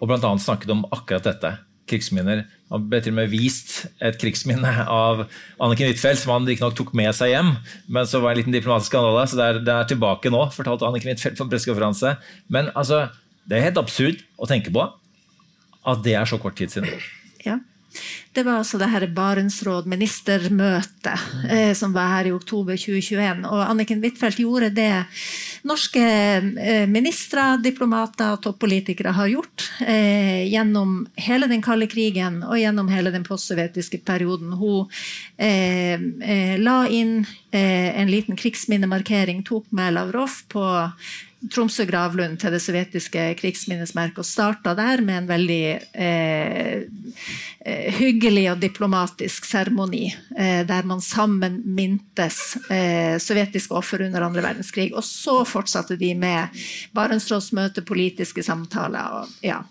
og 0.00 0.10
bl.a. 0.10 0.32
snakket 0.40 0.72
om 0.74 0.84
akkurat 0.92 1.24
dette. 1.24 1.52
Krigsminner. 1.86 2.42
Han 2.72 2.88
ble 2.90 2.98
til 2.98 3.14
og 3.14 3.20
med 3.20 3.30
vist 3.30 3.86
et 4.02 4.16
krigsminne 4.18 4.72
av 4.90 5.22
Anniken 5.62 5.86
Huitfeldt, 5.86 6.18
som 6.18 6.32
han 6.34 6.48
riktignok 6.48 6.74
tok 6.76 6.90
med 6.98 7.12
seg 7.14 7.30
hjem. 7.30 7.52
Men 7.86 8.08
så 8.10 8.18
var 8.20 8.34
det 8.34 8.40
en 8.40 8.40
liten 8.42 8.56
diplomatisk 8.56 8.90
skandale, 8.90 9.22
så 9.30 9.38
det 9.38 9.46
er, 9.46 9.60
det 9.68 9.76
er 9.76 9.88
tilbake 9.92 10.32
nå, 10.34 10.42
fortalte 10.54 10.88
Anniken 10.88 11.12
Huitfeldt 11.12 11.38
på 11.38 11.46
en 11.46 11.52
pressekonferanse. 11.52 12.16
Men 12.52 12.72
altså, 12.74 13.04
det 13.46 13.58
er 13.58 13.68
helt 13.68 13.80
absurd 13.80 14.24
å 14.36 14.50
tenke 14.50 14.74
på 14.74 14.82
at 15.86 16.02
det 16.02 16.16
er 16.18 16.26
så 16.26 16.40
kort 16.42 16.58
tid 16.58 16.74
siden. 16.74 16.90
Ja. 17.46 17.60
Det 18.36 18.42
var 18.44 18.58
altså 18.60 18.76
det 18.76 18.90
her 18.92 19.06
Barentsråd 19.16 19.86
ministermøtet 19.88 21.22
eh, 21.48 21.70
som 21.72 21.94
var 21.94 22.10
her 22.18 22.28
i 22.28 22.32
oktober 22.36 22.76
2021. 22.76 23.46
Og 23.48 23.62
Anniken 23.64 24.02
Huitfeldt 24.02 24.42
gjorde 24.42 24.68
det 24.76 24.90
norske 25.64 26.02
eh, 26.04 26.84
ministre, 26.84 27.46
diplomater 27.64 28.34
og 28.34 28.42
toppolitikere 28.44 29.14
har 29.16 29.30
gjort 29.32 29.64
eh, 29.86 30.44
gjennom 30.50 30.98
hele 31.16 31.48
den 31.48 31.64
kalde 31.64 31.88
krigen 31.88 32.42
og 32.44 32.60
gjennom 32.60 32.92
hele 32.92 33.14
den 33.14 33.24
postsovjetiske 33.24 34.02
perioden. 34.04 34.52
Hun 34.60 34.92
eh, 35.40 35.96
eh, 35.96 36.60
la 36.60 36.82
inn 36.92 37.22
eh, 37.56 37.88
en 37.96 38.12
liten 38.12 38.36
krigsminnemarkering, 38.36 39.46
tok 39.48 39.72
med 39.72 39.96
Lavrov 39.96 40.42
på 40.52 40.66
Tromsø 41.52 41.86
gravlund 41.88 42.38
til 42.40 42.54
det 42.54 42.60
sovjetiske 42.64 43.22
krigsminnesmerket 43.40 44.22
og 44.22 44.28
starta 44.28 44.74
der 44.78 45.02
med 45.04 45.20
en 45.20 45.28
veldig 45.28 45.62
eh, 45.92 46.86
eh, 47.60 48.00
hyggelig 48.00 48.46
og 48.52 48.62
diplomatisk 48.62 49.46
seremoni, 49.48 50.08
eh, 50.36 50.62
der 50.68 50.88
man 50.88 51.02
sammen 51.04 51.60
mintes 51.66 52.56
eh, 52.70 53.16
sovjetiske 53.22 53.76
offer 53.76 54.06
under 54.08 54.26
andre 54.26 54.44
verdenskrig. 54.48 54.90
Og 54.94 55.04
så 55.06 55.40
fortsatte 55.48 55.98
de 56.00 56.12
med 56.18 56.66
Barentsrådsmøte, 56.96 57.86
politiske 57.86 58.44
samtaler. 58.46 59.22
og 59.22 59.46
ja, 59.46 59.62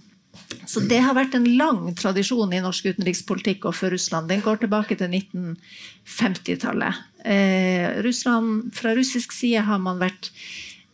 så 0.65 0.81
det 0.89 0.99
har 1.05 1.15
vært 1.17 1.35
en 1.37 1.47
lang 1.57 1.93
tradisjon 1.97 2.53
i 2.53 2.61
norsk 2.63 2.91
utenrikspolitikk 2.93 3.67
og 3.69 3.75
for 3.77 3.93
Russland. 3.93 4.29
Den 4.29 4.43
går 4.45 4.61
tilbake 4.63 4.97
til 4.99 5.13
1950-tallet. 5.13 7.01
Eh, 7.25 8.01
fra 8.75 8.93
russisk 8.97 9.33
side 9.33 9.65
har 9.65 9.81
man 9.81 10.01
vært 10.01 10.31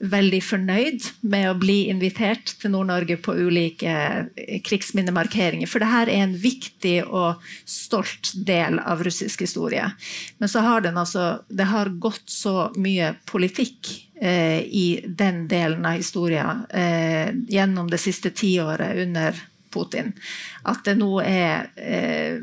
veldig 0.01 0.39
fornøyd 0.43 1.07
med 1.29 1.47
å 1.49 1.57
bli 1.59 1.77
invitert 1.91 2.55
til 2.61 2.73
Nord-Norge 2.73 3.17
på 3.21 3.35
ulike 3.37 3.95
eh, 4.35 4.59
krigsminnemarkeringer. 4.65 5.69
For 5.69 5.83
dette 5.83 6.01
er 6.05 6.13
en 6.23 6.35
viktig 6.41 6.97
og 7.05 7.41
stolt 7.69 8.33
del 8.47 8.79
av 8.81 9.03
russisk 9.05 9.45
historie. 9.45 9.91
Men 10.41 10.51
så 10.51 10.65
har 10.65 10.85
den 10.85 10.97
altså, 10.97 11.43
det 11.49 11.69
har 11.69 11.93
gått 12.01 12.29
så 12.31 12.71
mye 12.81 13.13
politikk 13.29 13.91
eh, 14.21 14.61
i 14.65 14.87
den 15.05 15.45
delen 15.51 15.85
av 15.85 16.01
historien 16.01 16.65
eh, 16.69 17.29
gjennom 17.51 17.89
det 17.91 18.01
siste 18.01 18.33
tiåret 18.33 18.97
under 19.05 19.37
Putin 19.71 20.11
at 20.67 20.83
det 20.85 20.97
nå 20.99 21.13
er 21.23 21.69
eh, 21.79 22.41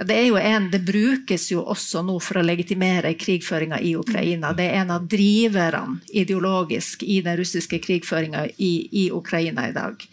ja, 0.00 0.04
det, 0.04 0.14
en, 0.14 0.70
det, 0.70 0.78
brukes 0.78 1.50
jo 1.52 1.60
også 1.68 2.00
nå 2.00 2.14
for 2.24 2.40
å 2.40 2.44
legitimere 2.46 3.12
krigføringa 3.20 3.82
i 3.84 3.92
Ukraina. 4.00 4.54
Det 4.56 4.64
er 4.70 4.78
en 4.80 4.94
av 4.94 5.04
driverne 5.04 5.98
ideologisk 6.16 7.02
i 7.04 7.18
den 7.20 7.36
russiske 7.36 7.82
krigføringa 7.84 8.46
i, 8.56 8.72
i, 9.02 9.10
Ukraina 9.12 9.68
i 9.68 9.74
dag. 9.76 10.06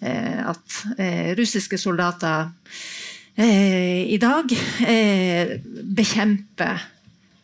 eh, 0.00 0.40
at 0.40 0.78
eh, 0.96 1.34
russiske 1.36 1.76
soldater 1.78 2.48
eh, 3.36 4.08
i 4.08 4.16
dag 4.16 4.56
eh, 4.88 5.58
bekjemper 6.00 6.86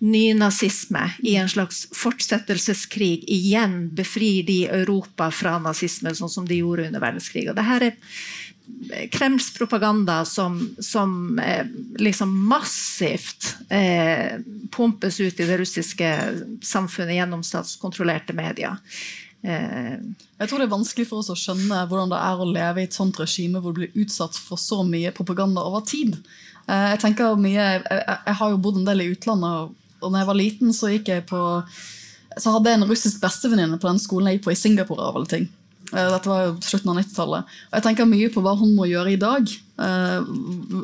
nynazisme 0.01 1.11
i 1.29 1.37
en 1.37 1.49
slags 1.49 1.85
fortsettelseskrig. 1.93 3.25
Igjen 3.29 3.91
befrir 3.95 4.49
de 4.49 4.63
Europa 4.81 5.29
fra 5.31 5.59
nazisme, 5.61 6.15
sånn 6.17 6.33
som 6.33 6.49
de 6.49 6.63
gjorde 6.65 6.89
under 6.89 7.05
verdenskrig. 7.05 7.51
Og 7.53 7.61
det 7.61 7.69
her 7.69 7.91
er 7.93 8.17
Kremls 9.13 9.55
propaganda 9.55 10.25
som, 10.25 10.77
som 10.79 11.39
eh, 11.39 11.67
liksom 11.99 12.49
massivt 12.49 13.57
eh, 13.69 14.39
pumpes 14.71 15.21
ut 15.21 15.41
i 15.41 15.47
det 15.47 15.59
russiske 15.59 16.09
samfunnet 16.63 17.17
gjennom 17.17 17.43
statskontrollerte 17.47 18.37
medier. 18.37 18.77
Eh, 19.43 19.99
Jeg 20.39 20.49
tror 20.49 20.59
det 20.59 20.67
er 20.67 20.75
vanskelig 20.75 21.07
for 21.09 21.23
oss 21.23 21.31
å 21.31 21.39
skjønne 21.39 21.85
hvordan 21.87 22.13
det 22.13 22.21
er 22.23 22.43
å 22.43 22.51
leve 22.51 22.83
i 22.83 22.89
et 22.89 22.97
sånt 22.97 23.19
regime 23.23 23.63
hvor 23.63 23.75
du 23.75 23.83
blir 23.83 24.05
utsatt 24.05 24.39
for 24.39 24.61
så 24.61 24.83
mye 24.87 25.15
propaganda 25.15 25.63
over 25.63 25.85
tid. 25.87 26.19
Jeg 26.67 26.99
tenker 27.03 27.35
mye, 27.43 27.65
jeg 27.83 28.35
har 28.39 28.51
jo 28.53 28.61
bodd 28.63 28.77
en 28.79 28.87
del 28.87 29.03
i 29.03 29.09
utlandet, 29.11 29.73
og 29.99 30.13
når 30.13 30.21
jeg 30.21 30.29
var 30.29 30.39
liten, 30.39 30.75
så 30.75 30.91
gikk 30.93 31.11
jeg 31.11 31.25
på 31.27 31.41
så 32.39 32.55
hadde 32.55 32.71
jeg 32.71 32.81
en 32.81 32.89
russisk 32.89 33.21
bestevenninne 33.23 33.79
på 33.81 33.89
den 33.91 34.01
skolen 34.01 34.31
jeg 34.31 34.39
gikk 34.39 34.47
på 34.47 34.55
i 34.55 34.61
Singapore. 34.63 35.03
av 35.03 35.17
alle 35.17 35.27
ting. 35.27 35.49
Eh, 35.93 36.09
Dette 36.15 36.31
var 36.31 36.47
jo 36.47 36.55
slutten 36.65 36.93
av 36.93 36.99
90-tallet. 37.01 37.53
Og 37.71 37.77
jeg 37.79 37.87
tenker 37.87 38.09
mye 38.09 38.31
på 38.33 38.43
hva 38.45 38.57
hun 38.59 38.75
må 38.77 38.89
gjøre 38.91 39.13
i 39.15 39.21
dag. 39.21 39.53
eh, 39.79 40.33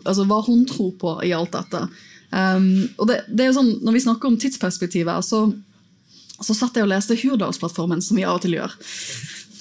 altså 0.05 0.27
Hva 0.29 0.42
hun 0.47 0.66
tror 0.68 0.92
på 1.01 1.16
i 1.25 1.33
alt 1.37 1.57
dette. 1.57 1.88
Um, 2.29 2.90
og 3.01 3.09
det, 3.09 3.23
det 3.33 3.40
er 3.40 3.47
jo 3.49 3.57
sånn, 3.57 3.71
Når 3.81 3.94
vi 3.97 4.01
snakker 4.05 4.29
om 4.29 4.35
tidsperspektivet, 4.37 5.25
så, 5.25 5.47
så 6.37 6.53
satt 6.53 6.77
jeg 6.77 6.85
og 6.85 6.90
leste 6.92 7.16
Hurdalsplattformen, 7.16 8.03
som 8.05 8.21
vi 8.21 8.27
av 8.29 8.37
og 8.37 8.42
til 8.44 8.59
gjør. 8.59 8.75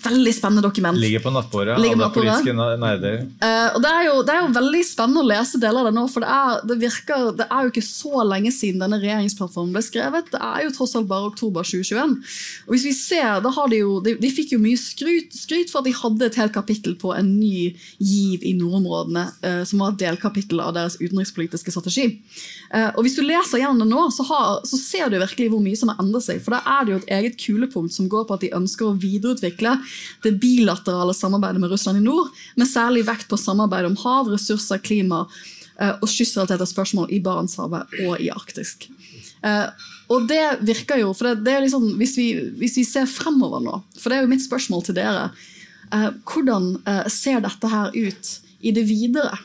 Veldig 0.03 0.33
spennende 0.35 0.61
dokument. 0.61 0.97
Ligger 0.99 1.19
på 1.23 1.31
nattbordet. 1.33 1.77
Ligger 1.81 1.95
på 1.95 2.01
nattbordet. 2.01 2.43
politiske 2.43 2.79
nerder. 2.81 3.15
Eh, 3.43 3.67
og 3.75 3.81
det 3.83 3.91
er, 3.91 4.03
jo, 4.07 4.15
det 4.27 4.33
er 4.33 4.43
jo 4.43 4.51
veldig 4.57 4.81
spennende 4.85 5.23
å 5.23 5.27
lese 5.27 5.61
deler 5.61 5.81
av 5.81 5.89
det 5.89 5.93
nå, 5.97 6.03
for 6.11 6.23
det 6.25 6.33
er, 6.35 6.61
det 6.69 6.77
virker, 6.81 7.23
det 7.39 7.47
er 7.47 7.65
jo 7.65 7.73
ikke 7.73 7.85
så 7.87 8.25
lenge 8.27 8.51
siden 8.53 8.83
denne 8.83 8.99
regjeringsplattformen 9.01 9.73
ble 9.75 9.83
skrevet. 9.85 10.29
Det 10.33 10.41
er 10.43 10.65
jo 10.65 10.73
tross 10.75 10.95
alt 10.99 11.09
bare 11.09 11.31
oktober 11.31 11.65
2021. 11.67 12.15
Og 12.67 12.75
hvis 12.75 12.87
vi 12.89 12.93
ser, 12.97 13.41
da 13.43 13.53
har 13.53 13.67
De 13.67 13.81
jo, 13.81 13.97
de, 14.03 14.13
de 14.15 14.29
fikk 14.31 14.53
jo 14.55 14.61
mye 14.63 14.79
skryt, 14.79 15.33
skryt 15.35 15.71
for 15.73 15.81
at 15.81 15.89
de 15.89 15.95
hadde 15.97 16.29
et 16.29 16.37
helt 16.39 16.53
kapittel 16.55 16.93
på 16.99 17.11
en 17.15 17.33
ny 17.35 17.73
giv 17.99 18.45
i 18.47 18.53
nordområdene, 18.55 19.25
uh, 19.43 19.63
som 19.67 19.83
var 19.83 19.91
et 19.91 20.03
delkapittel 20.05 20.61
av 20.63 20.71
deres 20.77 20.95
utenrikspolitiske 21.01 21.73
strategi. 21.73 22.07
Uh, 22.71 22.93
og 22.93 23.01
Hvis 23.03 23.17
du 23.17 23.25
leser 23.25 23.59
gjennom 23.59 23.83
det 23.83 23.89
nå, 23.91 24.05
så, 24.15 24.23
har, 24.29 24.61
så 24.67 24.79
ser 24.79 25.11
du 25.11 25.17
virkelig 25.19 25.49
hvor 25.51 25.63
mye 25.63 25.79
som 25.79 25.91
har 25.91 25.99
endret 26.03 26.29
seg. 26.29 26.39
For 26.45 26.55
da 26.55 26.61
er 26.77 26.87
det 26.87 26.93
jo 26.93 27.01
et 27.01 27.11
eget 27.17 27.39
kulepunkt 27.41 27.95
som 27.97 28.07
går 28.11 28.27
på 28.29 28.37
at 28.37 28.45
de 28.45 28.53
ønsker 28.55 28.87
å 28.87 28.95
videreutvikle 28.95 29.75
det 30.23 30.37
bilaterale 30.41 31.13
samarbeidet 31.13 31.61
med 31.61 31.71
Russland 31.71 32.01
i 32.01 32.05
nord, 32.05 32.31
med 32.55 32.69
særlig 32.69 33.05
vekt 33.07 33.29
på 33.31 33.39
samarbeid 33.39 33.87
om 33.89 33.97
hav, 34.03 34.31
ressurser, 34.31 34.81
klima 34.83 35.23
eh, 35.79 35.93
og 35.93 36.07
kystrelaterte 36.11 36.67
spørsmål 36.69 37.11
i 37.13 37.21
Barentshavet 37.23 37.99
og 38.05 38.23
i 38.23 38.31
Arktis. 38.33 38.75
Eh, 39.45 39.67
og 40.13 40.29
det 40.29 40.43
virker 40.67 41.01
jo, 41.03 41.11
for 41.17 41.29
det, 41.29 41.43
det 41.47 41.55
er 41.55 41.65
liksom, 41.65 41.89
hvis 41.99 42.15
vi, 42.19 42.29
hvis 42.59 42.79
vi 42.79 42.87
ser 42.87 43.09
fremover 43.11 43.63
nå, 43.63 43.81
for 43.99 44.09
det 44.09 44.19
er 44.19 44.25
jo 44.25 44.31
mitt 44.31 44.45
spørsmål 44.45 44.87
til 44.87 44.97
dere, 44.99 45.29
eh, 45.91 46.09
hvordan 46.27 46.73
ser 47.11 47.43
dette 47.45 47.71
her 47.71 47.93
ut 47.95 48.33
i 48.61 48.73
det 48.75 48.87
videre? 48.89 49.37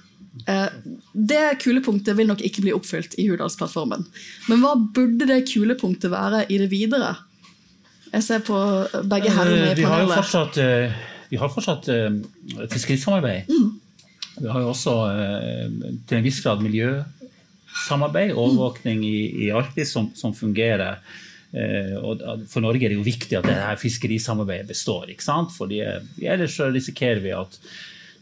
Det 1.13 1.59
kulepunktet 1.61 2.17
vil 2.17 2.31
nok 2.31 2.41
ikke 2.43 2.63
bli 2.65 2.73
oppfylt 2.73 3.13
i 3.21 3.27
Hurdalsplattformen. 3.29 4.07
Men 4.49 4.63
hva 4.63 4.73
burde 4.81 5.29
det 5.29 5.43
kulepunktet 5.51 6.11
være 6.11 6.47
i 6.49 6.57
det 6.63 6.71
videre? 6.73 7.13
Jeg 8.13 8.25
ser 8.27 8.45
på 8.45 8.59
begge 9.09 9.33
herrene 9.33 9.71
i 9.71 9.73
i 9.73 9.81
Vi 9.81 9.89
har 9.89 10.05
jo 10.05 10.13
fortsatt, 10.13 10.59
eh, 10.61 10.93
vi 11.31 11.41
har 11.41 11.49
fortsatt 11.53 11.89
eh, 11.89 12.19
fiskerisamarbeid. 12.69 13.49
Vi 14.43 14.49
har 14.49 14.61
jo 14.61 14.73
også 14.73 14.95
eh, 15.13 15.67
til 16.09 16.19
en 16.19 16.25
viss 16.25 16.41
grad 16.45 16.61
miljøsamarbeid, 16.65 18.35
overvåkning 18.35 19.05
i, 19.05 19.47
i 19.47 19.51
Arktis, 19.55 19.95
som, 19.97 20.11
som 20.17 20.35
fungerer. 20.37 21.01
Eh, 21.53 21.97
og 22.01 22.21
For 22.49 22.65
Norge 22.65 22.87
er 22.87 22.95
det 22.95 23.01
jo 23.01 23.07
viktig 23.07 23.37
at 23.39 23.49
det 23.49 23.57
her 23.57 23.81
fiskerisamarbeidet 23.81 24.71
består. 24.73 25.09
ikke 25.13 25.25
sant? 25.25 25.53
Fordi 25.57 25.83
eh, 25.85 26.01
Ellers 26.25 26.57
så 26.57 26.71
risikerer 26.73 27.21
vi 27.25 27.35
at 27.37 27.59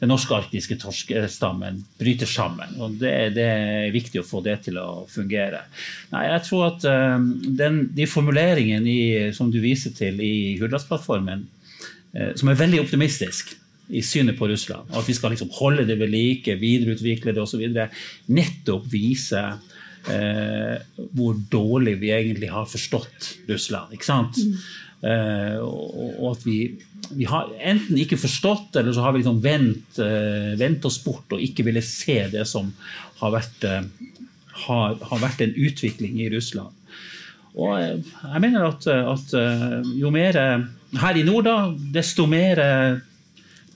den 0.00 0.08
norske 0.08 0.32
arktiske 0.32 0.78
torskestammen 0.80 1.82
bryter 2.00 2.28
sammen. 2.28 2.76
og 2.80 2.96
det, 3.00 3.12
det 3.36 3.46
er 3.46 3.94
viktig 3.94 4.22
å 4.22 4.26
få 4.26 4.40
det 4.44 4.56
til 4.66 4.80
å 4.80 5.04
fungere. 5.10 5.66
Nei, 6.14 6.24
jeg 6.30 6.44
tror 6.48 6.66
at 6.70 6.86
eh, 6.88 7.16
den, 7.60 7.82
De 7.96 8.08
formuleringene 8.08 9.30
som 9.36 9.52
du 9.52 9.60
viser 9.60 9.92
til 9.96 10.20
i 10.24 10.56
Hurdalsplattformen, 10.60 11.44
eh, 12.16 12.32
som 12.40 12.48
er 12.48 12.62
veldig 12.62 12.80
optimistisk 12.86 13.54
i 13.90 14.00
synet 14.06 14.38
på 14.38 14.48
Russland, 14.48 14.88
at 14.94 15.08
vi 15.08 15.16
skal 15.18 15.34
liksom 15.34 15.50
holde 15.58 15.84
det 15.88 15.98
ved 16.00 16.12
like, 16.12 16.54
videreutvikle 16.60 17.34
det 17.34 17.42
osv., 17.42 17.64
nettopp 18.30 18.86
vise 18.92 19.42
eh, 20.08 20.76
hvor 21.16 21.40
dårlig 21.52 21.98
vi 22.00 22.14
egentlig 22.14 22.52
har 22.52 22.70
forstått 22.70 23.34
Russland. 23.50 23.92
ikke 23.96 24.08
sant? 24.08 24.38
Eh, 25.00 25.56
og, 25.64 26.20
og 26.20 26.26
at 26.34 26.46
vi, 26.46 26.58
vi 27.10 27.26
har 27.28 27.50
enten 27.58 27.98
ikke 27.98 28.18
forstått, 28.20 28.76
eller 28.78 28.94
så 28.94 29.04
har 29.04 29.14
vi 29.14 29.22
liksom 29.22 29.40
vendt, 29.44 29.98
eh, 29.98 30.52
vendt 30.60 30.84
oss 30.86 31.00
bort 31.04 31.32
og 31.34 31.42
ikke 31.42 31.66
ville 31.66 31.82
se 31.82 32.22
det 32.32 32.46
som 32.48 32.72
har 33.20 33.34
vært, 33.34 33.64
eh, 33.64 33.82
har, 34.66 34.98
har 35.10 35.22
vært 35.22 35.42
en 35.44 35.54
utvikling 35.56 36.20
i 36.20 36.30
Russland. 36.32 36.74
Og 37.56 37.76
eh, 37.80 37.98
jeg 37.98 38.44
mener 38.46 38.68
at, 38.68 38.86
at 38.86 39.34
jo 39.96 40.10
mer 40.14 40.38
her 41.00 41.16
i 41.18 41.26
nord, 41.26 41.48
da, 41.48 41.56
desto 41.94 42.26
mer 42.30 42.62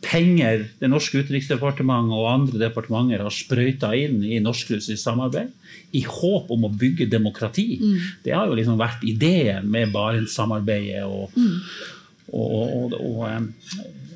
penger 0.05 0.67
det 0.81 0.91
norske 0.91 1.23
utenriksdepartementet 1.23 2.17
og 2.17 2.29
andre 2.29 2.61
departementer 2.67 3.25
har 3.25 3.35
sprøyta 3.35 3.93
inn 3.97 4.21
i 4.27 4.41
norsk-russisk 4.43 5.01
samarbeid 5.01 5.53
i 5.97 6.03
håp 6.07 6.51
om 6.53 6.67
å 6.67 6.73
bygge 6.73 7.09
demokrati. 7.11 7.79
Det 8.25 8.35
har 8.35 8.51
jo 8.51 8.59
liksom 8.59 8.79
vært 8.81 9.05
ideen 9.07 9.69
med 9.71 9.93
Barentssamarbeidet. 9.95 11.05
Og, 11.07 11.31
og, 11.35 11.94
og, 12.35 12.95
og, 12.99 13.25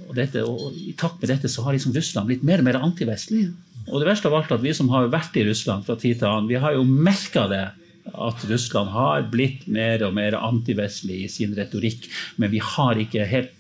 og, 0.08 0.12
dette, 0.16 0.42
og 0.42 0.74
I 0.74 0.94
takt 0.98 1.20
med 1.22 1.32
dette 1.32 1.50
så 1.52 1.64
har 1.66 1.76
liksom 1.76 1.94
Russland 1.96 2.30
blitt 2.30 2.46
mer 2.46 2.62
og 2.62 2.68
mer 2.68 2.80
antivestlig. 2.80 3.48
Og 3.88 4.02
det 4.02 4.08
verste 4.10 4.28
av 4.28 4.36
alt 4.36 4.52
at 4.52 4.64
vi 4.64 4.74
som 4.76 4.90
har 4.92 5.10
vært 5.12 5.36
i 5.38 5.46
Russland 5.48 5.86
fra 5.86 5.96
tid 6.00 6.20
til 6.20 6.28
annen, 6.28 6.50
vi 6.50 6.60
har 6.60 6.76
jo 6.76 6.84
merka 6.84 7.46
det 7.50 7.66
at 8.08 8.44
Russland 8.48 8.90
har 8.92 9.26
blitt 9.32 9.66
mer 9.70 10.02
og 10.06 10.14
mer 10.16 10.36
antivestlig 10.38 11.22
i 11.24 11.30
sin 11.32 11.54
retorikk, 11.56 12.08
men 12.40 12.52
vi 12.52 12.60
har 12.64 13.00
ikke 13.00 13.26
helt 13.28 13.54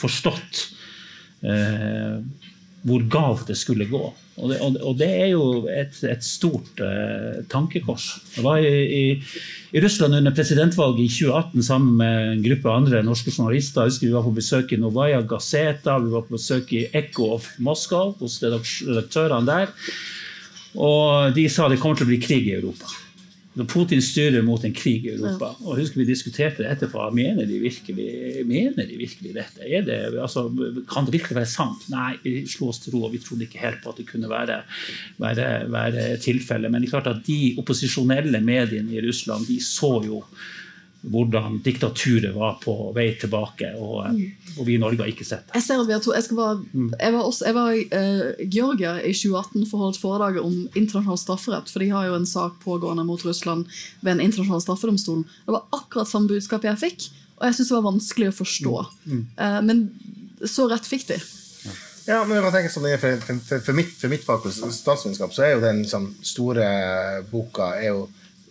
forstått 0.00 0.62
eh, 1.44 2.20
hvor 2.86 3.04
galt 3.12 3.48
det 3.50 3.58
skulle 3.60 3.88
gå. 3.90 4.02
Og 4.40 4.48
det, 4.48 4.56
og, 4.64 4.76
og 4.88 4.94
det 4.96 5.08
er 5.08 5.26
jo 5.34 5.66
et, 5.68 5.96
et 6.08 6.22
stort 6.24 6.80
uh, 6.80 7.42
tankekors. 7.52 8.06
Jeg 8.36 8.44
var 8.46 8.62
i, 8.64 8.70
i, 8.70 9.02
i 9.76 9.82
Russland 9.84 10.16
under 10.16 10.34
presidentvalget 10.36 11.02
i 11.04 11.10
2018 11.12 11.66
sammen 11.66 11.98
med 12.00 12.30
en 12.30 12.46
gruppe 12.46 12.72
andre 12.72 13.02
norske 13.04 13.34
journalister. 13.34 13.84
Jeg 13.84 13.92
husker 13.92 14.08
Vi 14.08 14.14
var 14.16 14.24
på 14.24 14.34
besøk 14.38 14.72
i 14.72 14.80
Novaja 14.80 15.20
Gazeta, 15.28 15.98
vi 16.00 16.14
var 16.14 16.24
på 16.24 16.38
besøk 16.38 16.72
i 16.72 16.86
Echo 16.88 17.34
of 17.36 17.50
Moscow 17.58 18.14
hos 18.22 18.40
redaktørene 18.44 19.44
der. 19.50 19.76
Og 20.80 21.36
de 21.36 21.48
sa 21.50 21.68
det 21.68 21.80
kommer 21.82 21.98
til 21.98 22.08
å 22.08 22.12
bli 22.14 22.22
krig 22.22 22.48
i 22.48 22.56
Europa. 22.56 22.88
Når 23.58 23.66
Putin 23.66 23.98
styrer 24.04 24.44
mot 24.46 24.62
en 24.62 24.74
krig 24.74 25.08
i 25.08 25.14
Europa. 25.16 25.48
Og 25.64 25.80
husker 25.80 25.98
Vi 25.98 26.06
diskuterte 26.06 26.62
det 26.62 26.70
etterpå. 26.70 27.08
Mener 27.14 27.48
de 27.48 27.58
virkelig, 27.58 28.06
mener 28.46 28.86
de 28.86 28.98
virkelig 29.00 29.34
dette? 29.34 29.66
Er 29.66 29.82
det, 29.82 29.98
altså, 30.22 30.46
kan 30.90 31.08
det 31.08 31.16
virkelig 31.16 31.40
være 31.40 31.50
sant? 31.50 31.88
Nei, 31.90 32.14
vi 32.22 32.44
slo 32.46 32.70
oss 32.70 32.78
til 32.84 32.94
ro, 32.94 33.04
og 33.08 33.16
vi 33.16 33.22
trodde 33.24 33.48
ikke 33.48 33.64
helt 33.64 33.82
på 33.82 33.90
at 33.90 33.98
det 33.98 34.06
kunne 34.12 34.30
være, 34.30 34.60
være, 35.18 35.50
være 35.72 36.06
tilfellet. 36.22 36.70
Men 36.70 36.82
det 36.82 36.90
er 36.90 36.94
klart 36.94 37.10
at 37.10 37.26
de 37.26 37.56
opposisjonelle 37.58 38.40
mediene 38.44 38.94
i 38.94 39.02
Russland 39.08 39.48
de 39.50 39.58
så 39.64 39.96
jo 40.06 40.22
hvordan 41.00 41.60
diktaturet 41.64 42.34
var 42.34 42.58
på 42.60 42.74
vei 42.96 43.14
tilbake. 43.20 43.72
Og, 43.80 44.04
og 44.56 44.66
vi 44.66 44.76
i 44.76 44.80
Norge 44.80 45.00
har 45.00 45.12
ikke 45.12 45.26
sett 45.26 45.46
det. 45.48 45.56
Jeg 45.56 45.66
ser 45.66 45.80
at 45.80 45.88
vi 45.88 45.96
har 45.96 46.02
to, 46.04 46.12
jeg, 46.16 46.26
skal 46.26 46.40
bare, 46.40 46.84
jeg 46.92 47.14
var, 47.14 47.22
også, 47.22 47.46
jeg 47.48 47.56
var 47.56 47.72
i 47.72 47.84
uh, 47.88 48.44
Georgia 48.44 48.94
i 49.00 49.14
2018 49.16 49.66
for 49.70 49.78
å 49.78 49.82
holde 49.84 49.96
et 49.96 50.02
foredrag 50.04 50.40
om 50.42 50.56
internasjonal 50.74 51.22
strafferett. 51.22 51.72
For 51.72 51.84
de 51.84 51.90
har 51.94 52.10
jo 52.10 52.20
en 52.20 52.28
sak 52.28 52.60
pågående 52.64 53.06
mot 53.08 53.24
Russland 53.26 53.68
ved 54.04 54.16
en 54.16 54.24
internasjonal 54.26 54.64
straffedomstol. 54.66 55.24
Det 55.46 55.56
var 55.56 55.68
akkurat 55.80 56.10
samme 56.10 56.30
budskap 56.32 56.68
jeg 56.68 56.82
fikk, 56.84 57.10
og 57.40 57.48
jeg 57.48 57.58
syns 57.58 57.72
det 57.72 57.78
var 57.78 57.88
vanskelig 57.88 58.30
å 58.30 58.38
forstå. 58.42 58.74
Eh, 59.10 59.60
men 59.64 59.86
så 60.48 60.68
rett 60.68 60.88
fikk 60.88 61.08
de. 61.08 61.20
Ja, 62.08 62.22
men 62.24 62.38
jeg 62.38 62.52
tenker 62.52 62.72
sånn, 62.72 62.88
for, 63.00 63.20
for, 63.24 63.60
for, 63.64 63.76
mitt, 63.76 63.92
for 64.00 64.12
mitt 64.12 64.24
bakgrunn, 64.26 64.72
statsvitenskap 64.74 65.34
så 65.36 65.44
er 65.46 65.52
jo 65.54 65.62
den 65.62 65.82
liksom, 65.84 66.08
store 66.26 66.66
boka 67.30 67.74
er 67.78 67.90
jo 67.92 68.06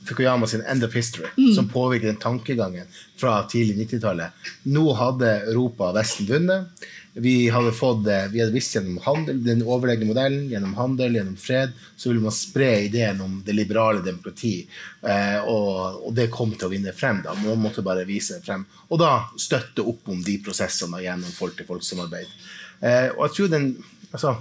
Fukuyama 0.10 0.48
sin 0.50 0.62
'End 0.66 0.84
of 0.84 0.94
History', 0.96 1.30
Mm. 1.38 1.54
som 1.56 1.70
påvirker 1.70 2.08
den 2.08 2.16
tankegangen 2.22 2.88
fra 3.18 3.44
tidlig 3.48 3.78
90-tallet. 3.78 4.32
Nå 4.64 4.94
hadde 4.94 5.28
Europa 5.52 5.90
og 5.90 5.96
Vesten 5.96 6.26
vunnet. 6.28 6.66
Vi 7.14 7.50
hadde, 7.50 7.72
fått, 7.72 8.08
eh, 8.08 8.28
vi 8.32 8.40
hadde 8.40 8.54
visst 8.54 8.76
gjennom 8.76 9.00
handel, 9.04 9.44
den 9.44 9.64
overlegne 9.66 10.06
modellen, 10.06 10.50
gjennom 10.50 10.76
handel, 10.78 11.16
gjennom 11.18 11.36
fred, 11.38 11.72
så 11.98 12.10
ville 12.10 12.22
man 12.22 12.32
spre 12.32 12.86
ideen 12.86 13.20
om 13.22 13.42
det 13.46 13.56
liberale 13.58 14.02
demokrati. 14.06 14.68
Eh, 15.04 15.40
og, 15.44 16.06
og 16.08 16.14
det 16.16 16.30
kom 16.32 16.54
til 16.54 16.68
å 16.70 16.72
vinne 16.72 16.94
frem. 16.94 17.22
da, 17.24 17.34
Man 17.34 17.60
måtte 17.60 17.84
bare 17.84 18.06
vise 18.06 18.38
det 18.38 18.46
frem. 18.46 18.66
Og 18.92 19.00
da 19.00 19.26
støtte 19.38 19.84
opp 19.86 20.08
om 20.08 20.22
de 20.24 20.38
prosessene 20.38 21.02
gjennom 21.02 21.32
folk-til-folk-samarbeid. 21.34 22.28
Eh, 22.82 23.10
og 23.18 23.26
jeg 23.28 23.36
tror 23.36 23.50
den, 23.50 23.84
altså, 24.14 24.36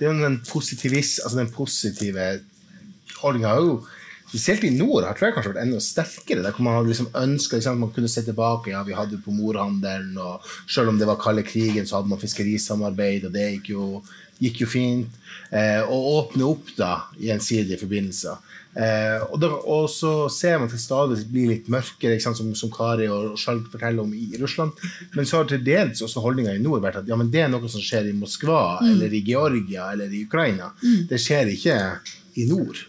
den, 0.00 0.24
altså 0.24 1.36
den 1.36 1.50
positive 1.54 2.40
holdninga 3.22 3.48
har 3.54 3.62
jo 3.62 3.78
Spesielt 4.28 4.64
i 4.68 4.70
nord 4.76 5.06
har 5.08 5.16
tror 5.16 5.28
jeg 5.30 5.34
kanskje 5.38 5.52
vært 5.54 5.62
enda 5.64 5.80
sterkere. 5.80 6.42
Der 6.44 6.56
man 6.60 6.76
hadde 6.76 6.92
liksom 6.92 7.08
liksom, 7.14 7.78
man 7.80 7.92
kunne 7.96 8.08
se 8.12 8.22
tilbake. 8.22 8.70
ja, 8.74 8.82
Vi 8.84 8.92
hadde 8.96 9.16
jo 9.16 9.24
på 9.24 9.32
morhandelen, 9.32 10.16
og 10.18 10.44
selv 10.68 10.88
om 10.92 10.98
det 10.98 11.06
var 11.08 11.16
kalde 11.16 11.42
krigen, 11.42 11.86
så 11.86 11.96
hadde 11.96 12.08
man 12.12 12.20
fiskerisamarbeid, 12.20 13.24
og 13.24 13.32
det 13.32 13.46
gikk 13.54 13.70
jo, 13.72 14.02
gikk 14.38 14.60
jo 14.60 14.66
fint. 14.66 15.08
Eh, 15.50 15.80
og 15.88 16.12
åpne 16.18 16.44
opp 16.44 16.74
da 16.76 17.06
gjensidige 17.18 17.80
forbindelser. 17.80 18.36
Eh, 18.78 19.22
og, 19.32 19.38
da, 19.40 19.48
og 19.48 19.88
så 19.90 20.28
ser 20.30 20.58
man 20.60 20.68
til 20.70 20.78
stadig 20.78 21.22
blir 21.32 21.48
litt 21.54 21.70
mørkere, 21.72 22.20
sant, 22.20 22.36
som, 22.38 22.52
som 22.54 22.70
Kari 22.70 23.08
og 23.10 23.32
Skjalg 23.40 23.64
forteller 23.72 24.04
om 24.04 24.12
i 24.14 24.28
Russland. 24.38 24.76
Men 25.16 25.26
så 25.26 25.40
har 25.40 25.48
til 25.48 25.64
dels 25.66 26.04
også 26.04 26.20
holdninga 26.22 26.52
i 26.54 26.60
nord 26.62 26.84
vært 26.84 27.00
at 27.00 27.08
ja, 27.08 27.16
men 27.16 27.32
det 27.32 27.46
er 27.46 27.50
noe 27.50 27.66
som 27.72 27.80
skjer 27.82 28.10
i 28.12 28.14
Moskva 28.14 28.60
Mm. 28.78 28.90
eller 28.92 29.14
i 29.16 29.24
Georgia 29.24 29.88
eller 29.92 30.12
i 30.12 30.22
Ukraina. 30.28 30.68
Mm. 30.84 31.08
Det 31.08 31.18
skjer 31.18 31.48
ikke 31.56 31.78
i 32.38 32.44
nord. 32.46 32.84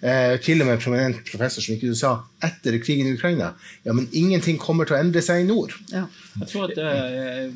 Eh, 0.00 0.36
til 0.40 0.62
og 0.62 0.68
med 0.68 0.78
en 0.78 0.80
prominent 0.80 1.18
professor 1.28 1.60
som 1.60 1.74
ikke 1.74 1.90
du 1.92 1.98
sa 1.98 2.14
etter 2.46 2.78
krigen 2.80 3.10
i 3.10 3.16
Ukraina 3.18 3.50
ja, 3.84 3.92
men 3.92 4.06
ingenting 4.16 4.56
kommer 4.56 4.88
til 4.88 4.96
å 4.96 5.00
endre 5.02 5.20
seg 5.20 5.42
i 5.42 5.48
nord. 5.48 5.74
Jeg 5.92 6.48
tror 6.48 6.70
at, 6.70 6.78
eh, 6.80 7.50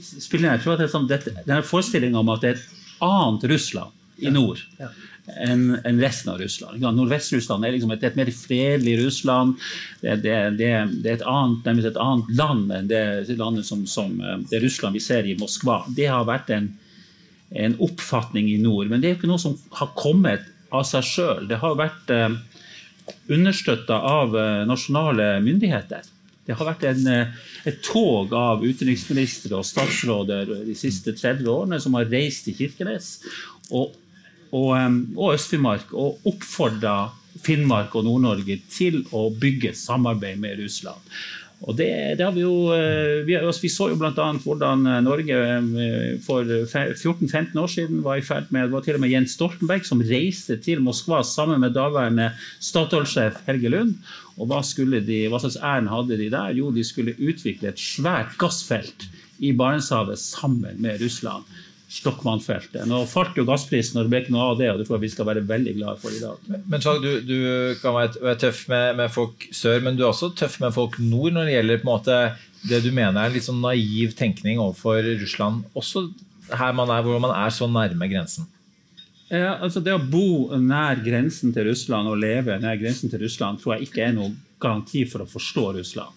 spiller 0.00 0.48
jeg, 0.48 0.54
jeg 0.54 0.62
tror 0.64 0.76
at 0.76 0.80
det 0.80 0.86
er 0.86 0.94
sånn, 0.94 1.10
denne 1.10 1.60
forestillingen 1.66 2.22
om 2.22 2.32
at 2.32 2.46
det 2.46 2.54
er 2.54 2.56
et 2.56 3.04
annet 3.04 3.44
Russland 3.52 3.92
i 4.24 4.32
nord 4.32 4.62
enn 5.26 5.76
en 5.82 6.00
resten 6.00 6.30
av 6.32 6.38
Russland. 6.38 6.80
Nordvest-Russland 6.80 7.66
er 7.66 7.74
liksom 7.74 7.92
et, 7.92 8.04
et 8.06 8.18
mer 8.18 8.30
fredelig 8.30 8.96
Russland. 9.00 9.56
Det, 10.00 10.20
det, 10.22 10.36
det, 10.60 10.72
det 11.02 11.12
er 11.12 11.18
et 11.18 11.28
annet, 11.28 11.66
et 11.90 12.00
annet 12.00 12.34
land 12.38 12.72
enn 12.72 12.90
det 12.90 13.04
landet 13.36 13.66
som, 13.68 13.84
som 13.90 14.20
eh, 14.22 14.38
det 14.52 14.62
Russland 14.64 14.96
vi 14.96 15.02
ser 15.02 15.26
i 15.26 15.36
Moskva. 15.40 15.82
Det 15.98 16.08
har 16.08 16.28
vært 16.28 16.52
en, 16.54 16.70
en 17.52 17.78
oppfatning 17.82 18.52
i 18.52 18.60
nord, 18.62 18.88
men 18.90 19.02
det 19.02 19.10
er 19.10 19.16
jo 19.16 19.20
ikke 19.20 19.32
noe 19.34 19.42
som 19.42 19.58
har 19.76 19.92
kommet 19.98 20.46
av 20.74 20.86
seg 20.88 21.06
sjøl. 21.06 21.46
Det 21.48 21.58
har 21.62 21.78
vært 21.78 22.12
eh, 22.14 22.36
understøtta 23.32 23.98
av 24.08 24.36
eh, 24.36 24.62
nasjonale 24.68 25.36
myndigheter. 25.44 26.06
Det 26.46 26.54
har 26.54 26.68
vært 26.68 26.86
en, 26.86 27.06
eh, 27.10 27.52
et 27.66 27.78
tog 27.86 28.32
av 28.36 28.64
utenriksministre 28.64 29.58
og 29.58 29.66
statsråder 29.66 30.50
de 30.66 30.74
siste 30.78 31.14
30 31.16 31.46
årene 31.50 31.80
som 31.82 31.98
har 31.98 32.10
reist 32.10 32.46
til 32.46 32.58
Kirkenes 32.58 33.16
og, 33.70 33.96
og, 34.54 34.74
og 35.16 35.32
Øst-Finnmark 35.34 35.94
og 35.94 36.26
oppfordra 36.30 36.98
Finnmark 37.44 37.94
og 37.98 38.06
Nord-Norge 38.06 38.60
til 38.72 39.02
å 39.14 39.26
bygge 39.34 39.74
samarbeid 39.76 40.40
med 40.40 40.62
Russland. 40.62 41.02
Og 41.64 41.72
det, 41.76 41.88
det 42.18 42.24
har 42.24 42.34
Vi 42.36 42.42
jo, 42.42 42.68
eh, 42.74 43.22
vi, 43.24 43.36
altså 43.38 43.62
vi 43.64 43.70
så 43.72 43.88
jo 43.88 43.96
bl.a. 43.96 44.26
hvordan 44.44 44.84
eh, 44.86 44.98
Norge 45.04 45.38
eh, 45.40 46.18
for 46.24 46.44
14-15 46.44 47.56
år 47.56 47.70
siden 47.72 48.02
var 48.04 48.20
i 48.20 48.24
ferd 48.26 48.50
med 48.52 48.68
Det 48.68 48.76
var 48.76 48.84
til 48.84 48.98
og 48.98 49.00
med 49.00 49.14
Jens 49.14 49.36
Stoltenberg 49.38 49.86
som 49.88 50.04
reiste 50.04 50.58
til 50.60 50.84
Moskva 50.84 51.22
sammen 51.24 51.62
med 51.64 51.72
daværende 51.72 52.28
Statoil-sjef 52.60 53.40
Helge 53.48 53.72
Lund. 53.72 53.94
Og 54.36 54.50
hva, 54.50 54.60
de, 54.60 55.20
hva 55.32 55.40
slags 55.40 55.56
ærend 55.64 55.88
hadde 55.88 56.20
de 56.20 56.28
der? 56.34 56.52
Jo, 56.58 56.68
de 56.74 56.84
skulle 56.84 57.16
utvikle 57.16 57.72
et 57.72 57.80
svært 57.80 58.36
gassfelt 58.36 59.08
i 59.40 59.54
Barentshavet 59.56 60.20
sammen 60.20 60.76
med 60.82 61.00
Russland. 61.00 61.48
Stockmann-feltet. 61.96 62.82
Nå 62.88 63.02
falt 63.10 63.38
jo 63.38 63.46
gassprisen, 63.48 63.98
og 63.98 64.06
det 64.06 64.12
ble 64.12 64.20
ikke 64.24 64.34
noe 64.34 64.50
av 64.50 64.58
det. 64.60 64.68
og 64.72 64.80
det 64.80 64.86
tror 64.88 64.98
jeg 64.98 65.06
vi 65.06 65.12
skal 65.14 65.28
være 65.30 65.44
veldig 65.48 65.74
glad 65.78 66.02
for 66.02 66.14
i 66.14 66.20
dag. 66.22 66.50
Men 66.68 66.84
Sjag, 66.84 67.00
du, 67.04 67.22
du 67.24 67.38
kan 67.80 67.96
være, 67.96 68.36
tøff 68.42 68.66
med, 68.72 68.98
med 69.00 69.12
folk 69.14 69.48
sør, 69.54 69.80
men 69.84 69.96
du 69.96 70.04
er 70.04 70.10
også 70.10 70.32
tøff 70.38 70.58
med 70.64 70.74
folk 70.76 70.98
nord 71.02 71.36
når 71.36 71.48
det 71.48 71.56
gjelder 71.56 71.80
på 71.82 71.88
en 71.88 71.92
måte 71.92 72.20
det 72.66 72.82
du 72.82 72.90
mener 72.90 73.20
er 73.20 73.30
en 73.30 73.36
litt 73.36 73.46
sånn 73.46 73.62
naiv 73.62 74.16
tenkning 74.18 74.58
overfor 74.58 75.04
Russland, 75.22 75.64
også 75.78 76.08
her 76.56 76.74
man 76.76 76.90
er, 76.92 77.02
hvor 77.06 77.22
man 77.22 77.34
er 77.34 77.52
så 77.54 77.68
nærme 77.70 78.08
grensen. 78.10 78.48
Ja, 79.26 79.56
altså 79.58 79.80
Det 79.82 79.90
å 79.90 79.98
bo 79.98 80.54
nær 80.62 81.00
grensen 81.02 81.50
til 81.54 81.66
Russland 81.66 82.06
og 82.10 82.20
leve 82.22 82.58
nær 82.62 82.78
grensen 82.78 83.10
til 83.10 83.24
Russland 83.24 83.58
tror 83.58 83.74
jeg 83.74 83.88
ikke 83.88 84.04
er 84.06 84.14
noen 84.14 84.36
garanti 84.62 85.02
for 85.10 85.24
å 85.24 85.30
forstå 85.30 85.64
Russland. 85.80 86.14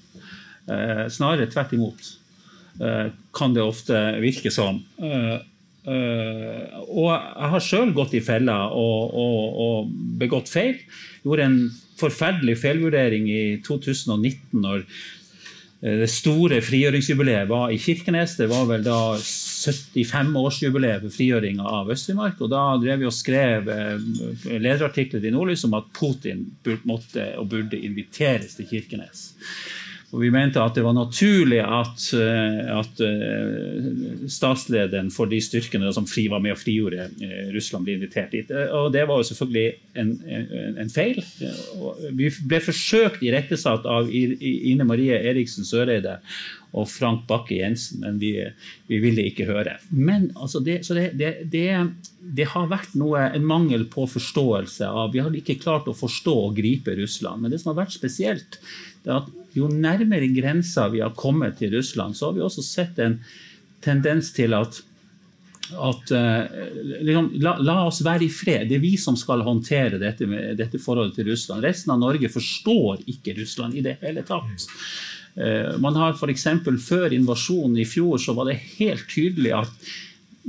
Eh, 0.70 1.06
snarere 1.10 1.50
tvert 1.50 1.74
imot 1.74 2.12
eh, 2.86 3.08
kan 3.34 3.56
det 3.56 3.66
ofte 3.66 3.98
virke 4.22 4.52
som. 4.54 4.84
Eh, 5.02 5.40
og 5.90 7.06
jeg 7.10 7.52
har 7.54 7.64
sjøl 7.64 7.94
gått 7.98 8.16
i 8.18 8.24
fella 8.24 8.58
og, 8.70 9.14
og, 9.14 9.62
og 9.64 9.94
begått 10.22 10.52
feil. 10.52 10.78
Gjorde 11.24 11.48
en 11.48 11.62
forferdelig 12.00 12.58
feilvurdering 12.62 13.30
i 13.32 13.44
2019 13.66 14.62
når 14.64 14.84
eh, 14.84 15.98
det 16.02 16.10
store 16.12 16.62
frigjøringsjubileet 16.66 17.50
var 17.52 17.74
i 17.74 17.80
Kirkenes. 17.82 18.38
Det 18.40 18.50
var 18.52 18.68
vel 18.70 18.86
da 18.86 19.00
75-årsjubileet 19.20 21.04
for 21.06 21.16
frigjøringa 21.16 21.66
av 21.80 21.92
Øst-Finnmark. 21.94 22.40
Og 22.46 22.52
da 22.54 22.64
drev 22.82 23.04
vi 23.04 23.10
og 23.10 23.16
skrev 23.16 23.70
eh, 23.74 23.98
lederartikler 24.56 25.26
i 25.26 25.34
Nordlys 25.36 25.66
om 25.68 25.78
at 25.80 25.92
Putin 25.96 26.48
måtte 26.88 27.34
og 27.40 27.52
burde 27.52 27.80
inviteres 27.80 28.56
til 28.60 28.70
Kirkenes. 28.72 29.30
Og 30.10 30.24
vi 30.24 30.32
mente 30.34 30.62
at 30.62 30.74
det 30.74 30.82
var 30.82 30.96
naturlig 30.98 31.60
at, 31.62 32.06
eh, 32.18 32.62
at 32.74 33.02
eh, 33.06 33.90
statslederen 34.32 35.12
for 35.14 35.30
de 35.30 35.38
styrkene 35.44 35.92
som 35.94 36.08
fri 36.10 36.26
var 36.32 36.42
med 36.42 36.56
og 36.56 36.62
frigjorde 36.62 37.10
eh, 37.22 37.52
Russland, 37.54 37.86
ble 37.86 38.00
invitert 38.00 38.34
dit. 38.34 38.50
Og 38.74 38.90
det 38.96 39.06
var 39.10 39.22
jo 39.22 39.28
selvfølgelig 39.30 39.68
en, 40.02 40.16
en, 40.26 40.80
en 40.82 40.94
feil. 40.94 41.22
Vi 42.18 42.32
ble 42.42 42.62
forsøkt 42.66 43.22
irettesatt 43.26 43.86
av 43.90 44.10
Ine 44.10 44.88
Marie 44.90 45.20
Eriksen 45.30 45.68
Søreide 45.68 46.18
og 46.78 46.86
Frank 46.90 47.24
Bakke 47.30 47.58
Jensen, 47.58 48.04
men 48.04 48.20
vi, 48.22 48.34
vi 48.90 49.00
ville 49.02 49.26
ikke 49.30 49.48
høre. 49.50 49.78
Men 49.90 50.30
altså 50.38 50.62
det, 50.62 50.84
så 50.86 50.98
det, 50.98 51.12
det, 51.18 51.32
det, 51.54 51.66
det 52.38 52.50
har 52.52 52.70
vært 52.70 52.94
noe, 52.98 53.30
en 53.34 53.46
mangel 53.46 53.88
på 53.90 54.06
forståelse 54.10 54.90
av 54.90 55.14
Vi 55.14 55.22
har 55.22 55.38
ikke 55.38 55.58
klart 55.62 55.90
å 55.90 55.98
forstå 55.98 56.36
og 56.50 56.58
gripe 56.58 56.98
Russland. 56.98 57.42
Men 57.42 57.54
det 57.54 57.62
som 57.62 57.74
har 57.74 57.84
vært 57.84 57.98
spesielt, 57.98 58.60
det 59.06 59.14
er 59.14 59.22
at 59.22 59.34
jo 59.56 59.70
nærmere 59.72 60.30
grensa 60.34 60.88
vi 60.94 61.02
har 61.04 61.16
kommet 61.18 61.58
til 61.60 61.74
Russland, 61.78 62.18
så 62.18 62.30
har 62.30 62.38
vi 62.38 62.46
også 62.46 62.66
sett 62.66 63.00
en 63.04 63.20
tendens 63.84 64.34
til 64.36 64.54
at 64.58 64.82
at 65.70 66.12
eh, 66.12 66.62
liksom, 67.06 67.30
la, 67.44 67.56
la 67.62 67.76
oss 67.86 68.02
være 68.06 68.26
i 68.26 68.32
fred. 68.34 68.68
Det 68.70 68.80
er 68.80 68.84
vi 68.84 68.96
som 68.98 69.18
skal 69.20 69.44
håndtere 69.46 70.00
dette, 70.02 70.26
dette 70.58 70.82
forholdet 70.82 71.20
til 71.20 71.30
Russland. 71.30 71.62
Resten 71.66 71.94
av 71.94 72.02
Norge 72.02 72.32
forstår 72.34 73.04
ikke 73.12 73.36
Russland 73.38 73.78
i 73.78 73.84
det 73.86 74.00
hele 74.02 74.24
tatt. 74.26 74.66
Eh, 75.36 75.78
man 75.82 75.98
har 76.00 76.18
eksempel, 76.30 76.80
Før 76.82 77.14
invasjonen 77.14 77.78
i 77.78 77.86
fjor 77.86 78.18
så 78.18 78.34
var 78.38 78.50
det 78.50 78.62
helt 78.80 79.06
tydelig 79.12 79.54
at 79.60 79.92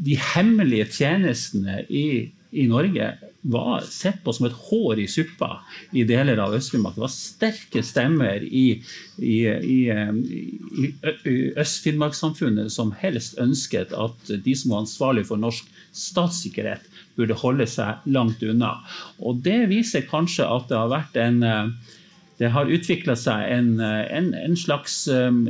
de 0.00 0.16
hemmelige 0.16 0.88
tjenestene 0.88 1.82
i, 1.88 2.30
i 2.50 2.66
Norge 2.66 3.12
var 3.40 3.80
sett 3.80 4.24
på 4.24 4.32
som 4.36 4.46
et 4.48 4.56
hår 4.68 5.00
i 5.00 5.06
suppa 5.08 5.62
i 5.96 6.02
deler 6.04 6.40
av 6.42 6.54
Øst-Finnmark. 6.56 6.96
Det 6.96 7.04
var 7.04 7.12
sterke 7.14 7.82
stemmer 7.86 8.42
i, 8.44 8.82
i, 9.16 9.36
i, 9.48 9.78
eh, 9.88 10.10
i, 10.12 11.36
Øst-Finnmarkssamfunnet 11.56 12.72
som 12.74 12.92
helst 13.00 13.38
ønsket 13.40 13.94
at 13.96 14.34
de 14.44 14.56
som 14.56 14.74
var 14.74 14.84
ansvarlig 14.84 15.24
for 15.30 15.40
norsk 15.40 15.70
statssikkerhet, 15.96 16.84
burde 17.16 17.38
holde 17.38 17.66
seg 17.68 18.04
langt 18.06 18.42
unna. 18.42 18.76
Og 19.18 19.40
Det 19.44 19.62
viser 19.70 20.06
kanskje 20.08 20.46
at 20.46 20.68
det 20.68 20.78
har 20.78 20.92
vært 20.92 21.18
en 21.20 21.42
eh, 21.42 21.96
det 22.40 22.48
har 22.54 22.70
utvikla 22.72 23.12
seg 23.20 23.50
en, 23.52 23.74
en, 23.84 24.30
en 24.32 24.54
slags 24.56 25.02
um, 25.12 25.42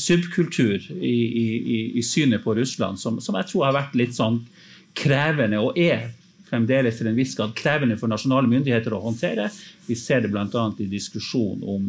subkultur 0.00 0.80
i, 0.96 1.10
i, 1.12 1.80
i, 2.00 2.00
synet 2.00 2.40
på 2.40 2.54
Russland 2.56 2.96
som, 2.96 3.18
som, 3.20 3.36
jeg 3.36 3.50
tror 3.50 3.66
har 3.66 3.76
vært 3.76 3.98
litt 4.00 4.16
sånn 4.16 4.38
krevende, 4.96 5.60
og 5.60 5.76
er 5.76 6.08
fremdeles 6.52 6.98
til 7.00 7.08
en 7.08 7.16
viss 7.16 7.34
grad 7.38 7.54
krevende 7.56 7.96
for 8.00 8.12
nasjonale 8.12 8.50
myndigheter 8.50 8.92
å 8.92 9.02
håndtere. 9.06 9.48
Vi 9.88 9.96
ser 9.98 10.24
det 10.24 10.32
bl.a. 10.34 10.66
i 10.78 10.88
diskusjon 10.90 11.64
om, 11.64 11.88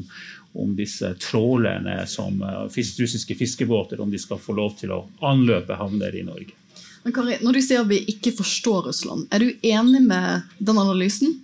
om 0.55 0.75
disse 0.77 1.11
trålerne 1.19 1.99
som 2.07 2.39
uh, 2.41 2.65
russiske 2.71 3.35
fiskebåter, 3.39 4.01
om 4.01 4.11
de 4.11 4.21
skal 4.21 4.41
få 4.41 4.55
lov 4.57 4.77
til 4.79 4.95
å 4.95 5.03
anløpe 5.27 5.79
havner 5.79 6.15
i 6.15 6.25
Norge. 6.27 6.55
Men 7.03 7.15
Kari, 7.15 7.37
Når 7.43 7.57
du 7.57 7.61
sier 7.61 7.83
at 7.83 7.89
vi 7.89 8.01
ikke 8.13 8.31
forstår 8.37 8.87
Russland, 8.89 9.27
er 9.31 9.43
du 9.43 9.49
enig 9.63 10.03
med 10.05 10.47
den 10.59 10.77
analysen? 10.79 11.39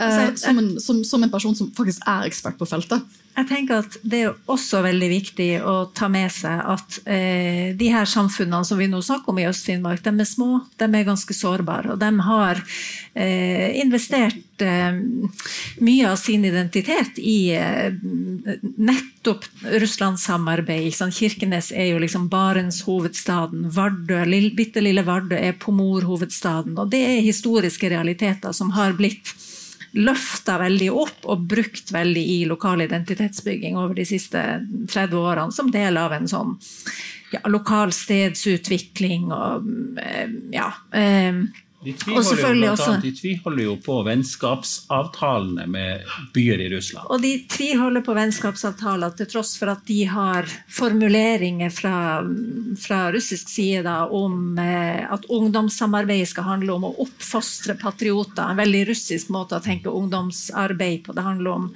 Eh, 0.00 0.34
som, 0.40 0.58
en, 0.58 0.70
som, 0.80 1.02
som 1.04 1.22
en 1.22 1.32
person 1.32 1.56
som 1.56 1.70
faktisk 1.76 2.04
er 2.08 2.30
ekspert 2.30 2.58
på 2.60 2.68
feltet? 2.68 3.04
jeg 3.32 3.48
tenker 3.48 3.80
at 3.80 3.96
Det 4.04 4.18
er 4.26 4.34
også 4.50 4.82
veldig 4.84 5.08
viktig 5.08 5.48
å 5.64 5.74
ta 5.96 6.08
med 6.12 6.28
seg 6.34 6.60
at 6.74 6.98
eh, 7.08 7.72
de 7.78 7.88
her 7.92 8.08
samfunnene 8.08 8.66
som 8.68 8.80
vi 8.80 8.90
nå 8.92 9.00
snakker 9.04 9.32
om 9.32 9.40
i 9.40 9.46
Øst-Finnmark, 9.48 10.02
de 10.04 10.12
er 10.12 10.28
små, 10.28 10.60
de 10.76 10.88
er 10.88 11.08
ganske 11.08 11.36
sårbare. 11.36 11.94
Og 11.94 12.00
de 12.02 12.10
har 12.28 12.60
eh, 13.14 13.80
investert 13.80 14.36
eh, 14.64 14.96
mye 15.84 16.08
av 16.10 16.16
sin 16.20 16.44
identitet 16.48 17.18
i 17.18 17.52
eh, 17.56 17.92
nettopp 18.76 19.46
Russlandssamarbeid. 19.82 20.94
Kirkenes 21.12 21.72
er 21.72 21.92
jo 21.92 22.00
liksom 22.02 22.28
Barentshovedstaden. 22.32 23.68
Vardø, 23.74 24.22
lille, 24.28 24.54
bitte 24.56 24.82
lille 24.84 25.04
Vardø 25.06 25.38
er 25.38 25.56
Pomor-hovedstaden. 25.60 26.76
Og 26.78 26.92
det 26.92 27.02
er 27.06 27.24
historiske 27.24 27.90
realiteter 27.92 28.54
som 28.56 28.72
har 28.78 28.96
blitt 28.98 29.34
løfta 29.92 30.56
veldig 30.60 30.88
opp 30.96 31.26
og 31.28 31.48
brukt 31.50 31.92
veldig 31.92 32.22
i 32.34 32.38
lokal 32.48 32.84
identitetsbygging 32.86 33.76
over 33.76 33.98
de 33.98 34.06
siste 34.08 34.40
30 34.88 35.18
årene, 35.18 35.52
som 35.52 35.68
del 35.72 35.98
av 36.00 36.14
en 36.16 36.28
sånn 36.30 36.54
ja, 37.32 37.42
lokal 37.48 37.92
stedsutvikling 37.96 39.28
og 39.32 39.68
eh, 40.00 40.32
ja. 40.54 40.70
Eh, 40.96 41.44
de 41.84 41.92
tviholder, 41.98 42.66
jo, 42.66 42.72
også, 42.72 42.96
de 43.02 43.10
tviholder 43.16 43.64
jo 43.64 43.76
på 43.82 43.96
vennskapsavtalene 44.06 45.66
med 45.70 46.08
byer 46.34 46.62
i 46.62 46.68
Russland. 46.70 47.08
Og 47.10 47.22
de 47.22 47.32
tviholder 47.50 48.04
på 48.06 48.14
vennskapsavtaler 48.16 49.14
til 49.18 49.30
tross 49.32 49.54
for 49.58 49.72
at 49.72 49.84
de 49.88 50.00
har 50.10 50.48
formuleringer 50.70 51.72
fra, 51.74 51.96
fra 52.82 53.00
russisk 53.14 53.50
side 53.50 53.84
da, 53.86 54.04
om 54.06 54.58
eh, 54.62 55.02
at 55.02 55.26
ungdomssamarbeid 55.32 56.28
skal 56.30 56.48
handle 56.52 56.76
om 56.76 56.88
å 56.88 56.94
oppfostre 57.06 57.76
patrioter. 57.80 58.44
En 58.46 58.62
veldig 58.62 58.84
russisk 58.92 59.32
måte 59.34 59.58
å 59.58 59.64
tenke 59.64 59.90
ungdomsarbeid 59.90 61.02
på. 61.06 61.16
Det 61.16 61.26
handler 61.26 61.56
om 61.56 61.70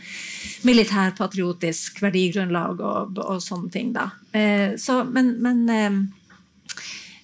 militærpatriotisk 0.66 2.02
verdigrunnlag 2.04 2.78
og, 2.80 3.18
og 3.26 3.42
sånne 3.42 3.74
ting. 3.74 3.90
Da. 3.96 4.10
Eh, 4.30 4.78
så, 4.80 5.02
men, 5.10 5.34
men 5.42 5.66
Eh, 5.76 5.90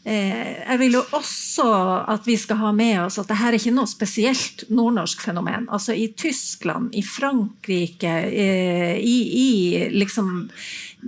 jeg 0.04 0.78
vil 0.80 0.96
jo 0.96 1.00
også 1.14 1.66
at 2.10 2.26
vi 2.26 2.34
skal 2.40 2.58
ha 2.58 2.72
med 2.74 3.04
oss 3.04 3.20
at 3.22 3.28
dette 3.30 3.46
er 3.46 3.54
ikke 3.54 3.74
noe 3.74 3.86
spesielt 3.86 4.64
nordnorsk 4.72 5.22
fenomen. 5.22 5.68
Altså 5.70 5.94
I 5.94 6.08
Tyskland, 6.18 6.90
i 6.98 7.04
Frankrike, 7.06 8.14
eh, 8.26 8.96
i, 8.98 9.18
i, 9.38 9.50
liksom, 9.94 10.48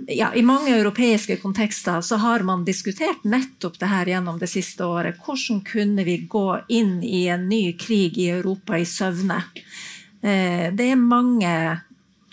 ja, 0.07 0.29
i 0.31 0.45
mange 0.47 0.71
europeiske 0.77 1.41
kontekster 1.43 1.99
så 2.01 2.21
har 2.23 2.45
man 2.47 2.63
diskutert 2.67 3.27
nettopp 3.27 3.81
det 3.81 3.91
her 3.91 4.13
gjennom 4.15 4.39
det 4.39 4.49
siste 4.53 4.87
året. 4.87 5.19
Hvordan 5.25 5.59
kunne 5.67 6.07
vi 6.07 6.21
gå 6.31 6.47
inn 6.71 7.01
i 7.03 7.25
en 7.33 7.49
ny 7.51 7.75
krig 7.79 8.15
i 8.15 8.29
Europa 8.37 8.79
i 8.79 8.87
søvne? 8.87 9.41
Eh, 10.23 10.71
det 10.71 10.87
er 10.93 11.03
mange 11.03 11.51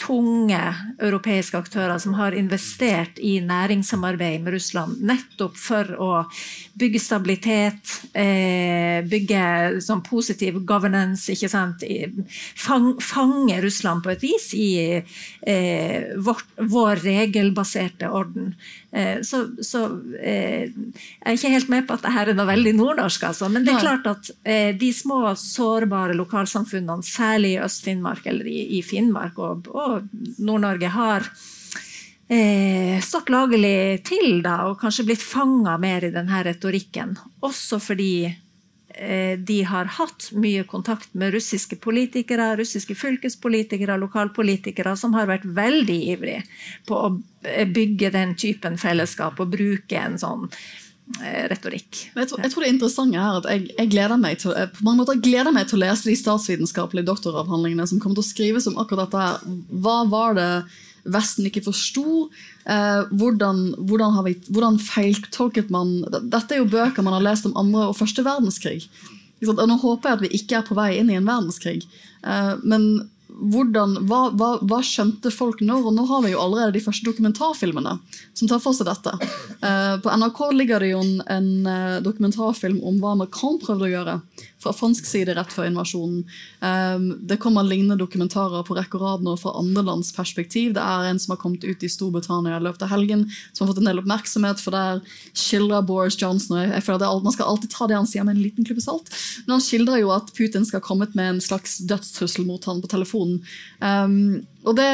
tunge 0.03 0.61
europeiske 0.99 1.59
aktører 1.59 2.01
som 2.03 2.17
har 2.19 2.35
investert 2.37 3.21
i 3.23 3.37
næringssamarbeid 3.45 4.43
med 4.43 4.57
Russland 4.57 5.03
nettopp 5.07 5.57
for 5.59 5.95
å 5.95 6.11
bygge 6.75 7.01
stabilitet, 7.01 7.91
eh, 8.17 9.03
bygge 9.05 9.81
sånn 9.85 10.03
positiv 10.07 10.61
governance, 10.67 11.33
ikke 11.33 11.51
sant? 11.51 11.85
fange 13.03 13.59
Russland 13.63 14.03
på 14.05 14.13
et 14.13 14.23
vis 14.25 14.49
i 14.57 14.71
eh, 14.97 16.13
vår, 16.17 16.43
vår 16.73 17.03
regelbaserte 17.05 18.09
orden. 18.09 18.55
Eh, 18.91 19.21
så, 19.27 19.45
så 19.61 19.85
jeg 20.17 20.73
er 20.73 21.37
ikke 21.37 21.53
helt 21.53 21.73
med 21.73 21.87
på 21.87 21.97
at 21.97 22.07
dette 22.07 22.25
er 22.33 22.35
noe 22.37 22.49
veldig 22.49 22.75
nordnorsk, 22.79 23.29
altså. 23.31 23.51
men 23.53 23.67
det 23.67 23.77
er 23.77 23.85
klart 23.85 24.09
at 24.09 24.33
de 24.79 24.93
små, 24.97 25.25
sårbare 25.39 26.17
lokalsamfunnene, 26.17 27.05
særlig 27.05 27.57
i 27.57 27.63
Øst-Finnmark 27.65 28.27
eller 28.33 28.49
i, 28.49 28.61
i 28.79 28.83
Finnmark 28.87 29.39
og, 29.43 29.69
og 29.73 30.09
Nord-Norge 30.39 30.93
har 30.97 31.29
eh, 32.29 33.01
stått 33.01 33.29
lagelig 33.33 34.03
til 34.09 34.41
da, 34.45 34.63
og 34.69 34.81
kanskje 34.81 35.07
blitt 35.11 35.25
fanga 35.25 35.77
mer 35.81 36.05
i 36.07 36.13
denne 36.15 36.45
retorikken. 36.47 37.17
Også 37.45 37.81
fordi 37.83 38.15
eh, 38.27 39.35
de 39.39 39.59
har 39.69 39.91
hatt 39.99 40.31
mye 40.37 40.65
kontakt 40.69 41.15
med 41.19 41.35
russiske 41.35 41.79
politikere, 41.83 42.53
russiske 42.61 42.97
fylkespolitikere, 42.99 43.99
lokalpolitikere, 44.05 44.97
som 44.97 45.17
har 45.19 45.31
vært 45.31 45.49
veldig 45.49 45.99
ivrige 46.15 46.47
på 46.89 47.03
å 47.09 47.13
bygge 47.75 48.15
den 48.15 48.37
typen 48.39 48.79
fellesskap 48.79 49.41
og 49.43 49.53
bruke 49.53 49.99
en 49.99 50.19
sånn 50.21 50.47
eh, 51.21 51.49
retorikk. 51.51 52.05
Jeg 52.15 52.31
tror, 52.31 52.45
jeg 52.45 52.55
tror, 52.55 52.69
det 52.69 53.19
er 53.19 53.41
at 53.41 53.51
jeg, 53.51 53.67
jeg, 53.75 53.91
gleder 53.91 54.21
meg 54.21 54.39
til, 54.45 54.55
på 54.79 54.87
mange 54.87 55.03
måter 55.03 55.21
gleder 55.21 55.53
meg 55.55 55.69
til 55.69 55.81
å 55.81 55.85
lese 55.85 56.09
de 56.09 56.17
statsvitenskapelige 56.17 57.11
doktoravhandlingene 57.11 57.89
som 57.91 58.01
kommer 58.01 58.21
til 58.21 58.27
å 58.29 58.31
skrives 58.31 58.71
om 58.71 58.79
akkurat 58.81 59.11
dette. 59.11 59.27
her. 59.27 59.61
Hva 59.83 59.99
var 60.09 60.39
det 60.39 60.51
Vesten 61.05 61.49
ikke 61.49 61.65
forsto? 61.65 62.29
Eh, 62.65 63.01
hvordan, 63.11 63.65
hvordan, 63.79 64.21
vi, 64.27 64.37
hvordan 64.55 64.79
feiltolket 64.79 65.73
man 65.75 66.01
Dette 66.07 66.55
er 66.55 66.63
jo 66.63 66.71
bøker 66.71 67.03
man 67.03 67.17
har 67.19 67.27
lest 67.27 67.49
om 67.49 67.57
andre 67.59 67.89
og 67.91 67.99
første 67.99 68.25
verdenskrig. 68.27 68.85
Og 69.43 69.59
nå 69.59 69.79
håper 69.83 70.09
jeg 70.09 70.19
at 70.19 70.23
vi 70.23 70.37
ikke 70.39 70.61
er 70.61 70.69
på 70.69 70.79
vei 70.79 70.93
inn 71.01 71.11
i 71.11 71.19
en 71.19 71.27
verdenskrig. 71.27 71.83
Eh, 72.23 72.55
men 72.63 72.87
hvordan, 73.33 73.97
hva, 74.09 74.27
hva, 74.37 74.51
hva, 74.69 74.79
skjønte 74.85 75.33
folk 75.33 75.63
når? 75.65 75.87
Og 75.89 75.97
nå 75.97 76.05
har 76.09 76.23
vi 76.25 76.33
jo 76.35 76.41
allerede 76.43 76.77
de 76.77 76.85
første 76.85 77.07
dokumentarfilmene 77.09 77.97
som 78.39 78.51
tar 78.51 78.61
for 78.63 78.77
seg 78.77 78.89
dette. 78.91 79.15
Eh, 79.63 79.95
på 80.05 80.17
NRK 80.21 80.41
ligger 80.59 80.85
det 80.85 80.93
jo 80.93 81.03
en, 81.03 81.15
en 81.33 81.51
eh, 81.71 81.99
dokumentarfilm 82.05 82.81
om 82.87 83.01
hva 83.03 83.17
Macron 83.23 83.61
prøvde 83.63 83.89
å 83.89 83.93
gjøre 83.93 84.19
fra 84.63 84.73
fransk 84.77 85.07
side 85.09 85.35
rett 85.37 85.53
før 85.53 85.69
invasjonen. 85.69 86.23
Um, 86.63 87.09
det 87.29 87.41
kommer 87.43 87.67
lignende 87.67 87.99
dokumentarer 88.01 88.65
på 88.67 88.77
rekke 88.79 88.99
og 88.99 89.05
rad 89.05 89.27
nå 89.27 89.35
fra 89.41 89.55
andre 89.59 89.85
lands 89.87 90.13
perspektiv. 90.17 90.73
Det 90.77 90.85
er 90.85 91.09
en 91.11 91.21
som 91.23 91.35
har 91.35 91.41
kommet 91.43 91.67
ut 91.67 91.83
i 91.83 91.91
Storbritannia 91.91 92.59
i 92.59 92.65
løpet 92.65 92.87
av 92.87 92.93
helgen, 92.95 93.27
som 93.53 93.65
har 93.65 93.73
fått 93.73 93.83
en 93.83 93.91
del 93.91 94.03
oppmerksomhet. 94.03 94.63
For 94.63 94.75
der 94.75 95.03
skildrer 95.35 95.85
Boris 95.87 96.19
Johnson 96.21 96.59
og 96.61 96.77
jeg 96.77 96.87
føler 96.87 97.07
at 97.09 97.27
Man 97.27 97.35
skal 97.35 97.51
alltid 97.51 97.71
ta 97.73 97.87
det 97.91 97.99
han 97.99 98.09
sier 98.09 98.25
med 98.27 98.37
en 98.37 98.45
liten 98.45 98.67
klype 98.67 98.83
salt. 98.85 99.11
Men 99.47 99.57
han 99.57 99.65
skildrer 99.65 100.03
jo 100.03 100.15
at 100.15 100.33
Putin 100.37 100.67
skal 100.69 100.81
ha 100.81 100.87
kommet 100.87 101.15
med 101.19 101.37
en 101.37 101.45
slags 101.45 101.79
dødstrussel 101.87 102.47
mot 102.49 102.65
han 102.71 102.83
på 102.83 102.91
telefonen. 102.91 103.43
Og 104.63 104.77
det, 104.79 104.89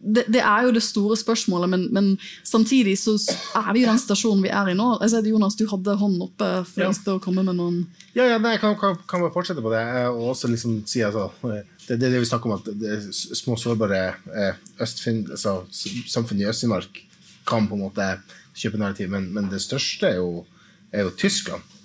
det, 0.00 0.24
det, 0.32 0.40
er 0.40 0.64
jo 0.64 0.72
det 0.72 0.82
store 0.84 1.16
spørsmålet, 1.20 1.68
men, 1.68 1.86
men, 1.92 2.06
samtidig 2.46 2.96
så 3.00 3.16
er 3.60 3.72
vi 3.76 3.82
i 3.82 3.88
den 3.88 4.00
stasjonen 4.00 4.44
vi 4.46 4.52
er 4.52 4.70
i 4.72 4.76
nå. 4.78 4.86
Jeg 5.02 5.12
ser, 5.12 5.28
Jonas, 5.28 5.58
du 5.58 5.66
hadde 5.68 5.96
hånden 6.00 6.24
oppe 6.24 6.48
for 6.70 6.86
ja. 6.86 6.92
å 7.12 7.18
komme 7.24 7.44
med 7.44 7.58
noen 7.58 7.82
Ja, 8.16 8.24
ja 8.24 8.38
nei, 8.40 8.56
jeg 8.56 8.62
kan, 8.64 8.78
kan, 8.80 8.96
kan, 9.04 9.24
bare 9.24 9.34
fortsette 9.34 9.64
på 9.64 9.72
det. 9.74 9.84
Og 10.14 10.32
også 10.32 10.50
liksom 10.52 10.80
si 10.88 11.04
altså, 11.04 11.28
det, 11.44 11.98
det, 11.98 12.08
det 12.08 12.16
vi 12.16 12.28
snakker 12.28 12.50
om, 12.50 12.60
at 12.62 12.72
det 12.80 13.00
små, 13.12 13.58
sårbare 13.60 14.02
eh, 14.32 14.60
altså, 14.80 15.60
samfunn 16.08 16.40
i 16.40 16.48
Øst-Finnmark 16.48 17.02
kan 17.48 17.68
på 17.68 17.76
en 17.76 17.86
måte 17.86 18.12
kjøpe 18.58 18.80
narrativ, 18.80 19.10
men, 19.12 19.28
men 19.34 19.52
det 19.52 19.60
største 19.62 20.14
er 20.14 20.22
jo, 20.22 20.46
er 20.92 21.06
jo 21.06 21.16
Tyskland. 21.16 21.76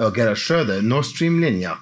Og 0.00 0.16
Gerhard 0.16 0.38
Schrøder, 0.38 0.84
Nord 0.84 1.08
Stream-linja 1.08 1.74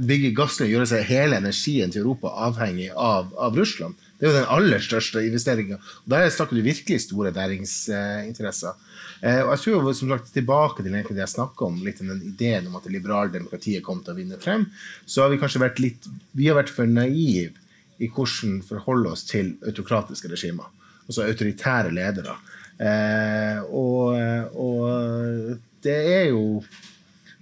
bygge 0.00 0.30
gasslinjer, 0.36 0.78
gjøre 0.78 0.90
seg 0.92 1.08
hele 1.08 1.40
energien 1.40 1.92
til 1.92 2.04
Europa 2.04 2.32
avhengig 2.46 2.90
av, 2.94 3.32
av 3.40 3.56
Russland. 3.58 3.98
Det 4.20 4.26
er 4.28 4.34
jo 4.34 4.36
den 4.36 4.50
aller 4.52 4.82
største 4.84 5.22
investeringa. 5.24 5.78
Der 6.12 6.26
snakker 6.28 6.58
du 6.58 6.60
virkelig 6.64 6.98
store 7.06 7.32
næringsinteresser. 7.32 8.76
Eh, 9.24 9.40
og 9.46 9.54
jeg 9.54 9.62
tror 9.62 9.72
jo, 9.72 9.94
som 9.96 10.12
sagt, 10.12 10.28
Tilbake 10.34 10.84
til 10.84 10.92
det 10.92 11.22
jeg 11.22 11.32
snakka 11.32 11.64
om, 11.64 11.80
litt 11.84 12.02
den 12.04 12.20
ideen 12.28 12.68
om 12.68 12.76
at 12.76 12.84
det 12.84 12.92
liberale 12.92 13.32
demokratiet 13.32 13.84
kom 13.86 14.02
til 14.04 14.12
å 14.12 14.18
vinne 14.18 14.40
frem, 14.40 14.66
så 15.08 15.24
har 15.24 15.32
vi 15.32 15.40
kanskje 15.40 15.64
vært 15.64 15.80
litt 15.80 16.08
vi 16.36 16.50
har 16.50 16.60
vært 16.60 16.72
for 16.72 16.88
naive 16.88 17.56
i 18.00 18.08
hvordan 18.12 18.60
forholde 18.64 19.14
oss 19.16 19.24
til 19.28 19.54
autokratiske 19.64 20.28
regimer. 20.28 20.68
Altså 21.08 21.24
autoritære 21.24 21.92
ledere. 21.96 22.36
Eh, 22.80 23.64
og, 23.72 24.20
og 24.56 25.56
det 25.84 25.96
er 26.20 26.26
jo 26.30 26.60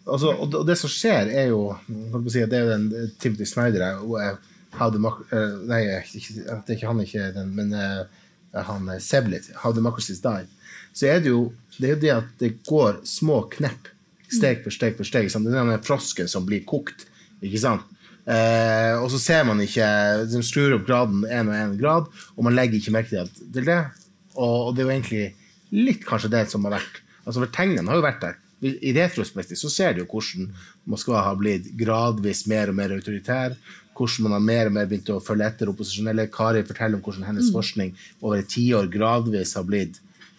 altså, 0.07 0.33
og 0.35 0.61
det 0.67 0.79
som 0.79 0.91
skjer, 0.91 1.31
er 1.31 1.51
jo 1.53 1.75
si, 2.31 2.43
Det 2.43 2.55
er 2.55 2.65
jo 2.65 2.71
den 2.73 3.13
Timothy 3.19 3.47
Snyder 3.47 3.85
er, 3.87 4.39
how 4.77 4.89
uh, 4.91 5.59
Nei, 5.69 5.83
det 5.87 6.23
er 6.45 6.75
ikke 6.75 6.89
han 6.89 7.03
ikke 7.05 7.29
den, 7.37 7.53
men 7.57 7.73
uh, 7.73 8.05
han 8.53 8.89
Seblit, 9.01 9.51
How 9.63 9.73
Democracies 9.73 10.21
Die. 10.25 10.47
Så 10.93 11.07
er 11.09 11.23
det 11.23 11.33
jo 11.33 11.53
det, 11.79 11.91
er 11.91 12.01
det 12.03 12.15
at 12.15 12.33
det 12.41 12.57
går 12.67 13.03
små 13.07 13.45
knepp, 13.53 13.91
steg 14.33 14.65
for 14.65 14.75
steg 14.75 14.97
for 14.99 15.09
steg. 15.09 15.31
Sant? 15.33 15.47
Det 15.47 15.55
er 15.55 15.69
den 15.69 15.87
frosken 15.87 16.29
som 16.29 16.47
blir 16.49 16.65
kokt. 16.69 17.07
ikke 17.41 17.61
sant? 17.63 17.87
Eh, 18.29 18.95
og 19.01 19.09
så 19.09 19.19
ser 19.23 19.45
man 19.49 19.61
ikke 19.65 19.87
De 20.29 20.43
skrur 20.45 20.75
opp 20.77 20.83
graden 20.85 21.23
én 21.25 21.49
og 21.49 21.55
én 21.57 21.79
grad, 21.81 22.11
og 22.37 22.45
man 22.45 22.57
legger 22.59 22.77
ikke 22.77 22.93
merke 22.93 23.09
til 23.15 23.31
det 23.55 23.65
det. 23.71 23.79
Og, 24.35 24.69
og, 24.69 24.75
det 24.75 24.83
er 24.83 24.89
jo 24.89 24.97
egentlig 24.97 25.87
litt 25.89 26.05
kanskje 26.09 26.33
det 26.35 26.45
som 26.51 26.67
har 26.69 26.77
vært 26.77 27.01
Altså 27.25 27.41
for 27.43 27.53
Tegnene 27.53 27.89
har 27.89 27.99
jo 27.99 28.05
vært 28.05 28.23
der 28.25 28.37
i 28.61 28.93
retrospektiv 28.97 29.59
så 29.61 29.71
ser 29.71 29.95
du 29.95 30.03
jo 30.03 30.09
hvordan 30.11 30.49
Moskva 30.91 31.23
har 31.29 31.37
blitt 31.39 31.69
gradvis 31.79 32.47
mer 32.51 32.73
og 32.73 32.79
mer 32.79 32.95
autoritær. 32.97 33.55
Hvordan 33.99 34.29
man 34.29 34.37
har 34.37 34.45
mer 34.47 34.69
og 34.71 34.77
mer 34.77 34.91
begynt 34.91 35.11
å 35.11 35.21
følge 35.25 35.49
etter 35.51 35.73
opposisjonelle. 35.73 36.29
Kari 36.31 36.63
forteller 36.67 37.01
om 37.01 37.03
hvordan 37.03 37.27
hennes 37.27 37.49
mm. 37.51 37.57
forskning 37.57 37.97
over 38.21 38.39
et 38.39 38.53
tiår 38.53 38.87
gradvis 38.93 39.57
har 39.59 39.67
blitt 39.67 39.99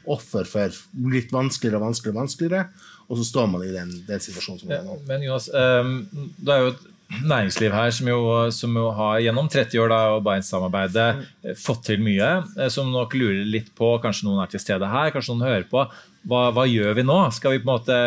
offer 0.10 0.48
for 0.48 0.80
litt 1.12 1.34
vanskeligere 1.36 1.82
og 1.82 1.89
vanskeligere. 1.89 2.15
Og 2.15 2.24
vanskeligere, 2.24 2.63
og 3.10 3.17
så 3.17 3.26
står 3.26 3.48
man 3.50 3.65
i 3.65 3.72
den, 3.74 3.91
den 4.06 4.22
situasjonen 4.22 4.62
som 4.62 4.72
er 4.74 4.84
nå. 4.86 5.00
Men 5.10 5.24
Jonas, 5.26 5.50
um, 5.50 5.95
det 6.38 6.54
er 6.54 6.60
jo 6.62 6.74
et 6.76 6.84
næringsliv 7.10 7.74
her 7.74 7.91
som 7.93 8.10
jo, 8.10 8.20
som 8.53 8.76
jo 8.78 8.89
har 8.93 9.24
gjennom 9.24 9.49
30 9.49 9.82
år 9.82 9.89
da, 9.91 9.99
og 10.14 10.22
Barentssamarbeidet 10.28 11.07
eh, 11.18 11.57
fått 11.57 11.88
til 11.89 12.03
mye, 12.05 12.30
eh, 12.57 12.70
som 12.72 12.91
nok 12.93 13.16
lurer 13.18 13.47
litt 13.49 13.72
på, 13.78 13.95
kanskje 14.03 14.28
noen 14.28 14.43
er 14.43 14.51
til 14.51 14.62
stede 14.62 14.89
her, 14.89 15.10
kanskje 15.14 15.34
noen 15.34 15.47
hører 15.47 15.68
på, 15.72 15.86
hva, 16.30 16.41
hva 16.53 16.66
gjør 16.68 16.97
vi 16.97 17.05
nå? 17.07 17.18
Skal 17.34 17.55
vi 17.55 17.62
på 17.64 17.66
en 17.66 17.72
måte 17.72 17.99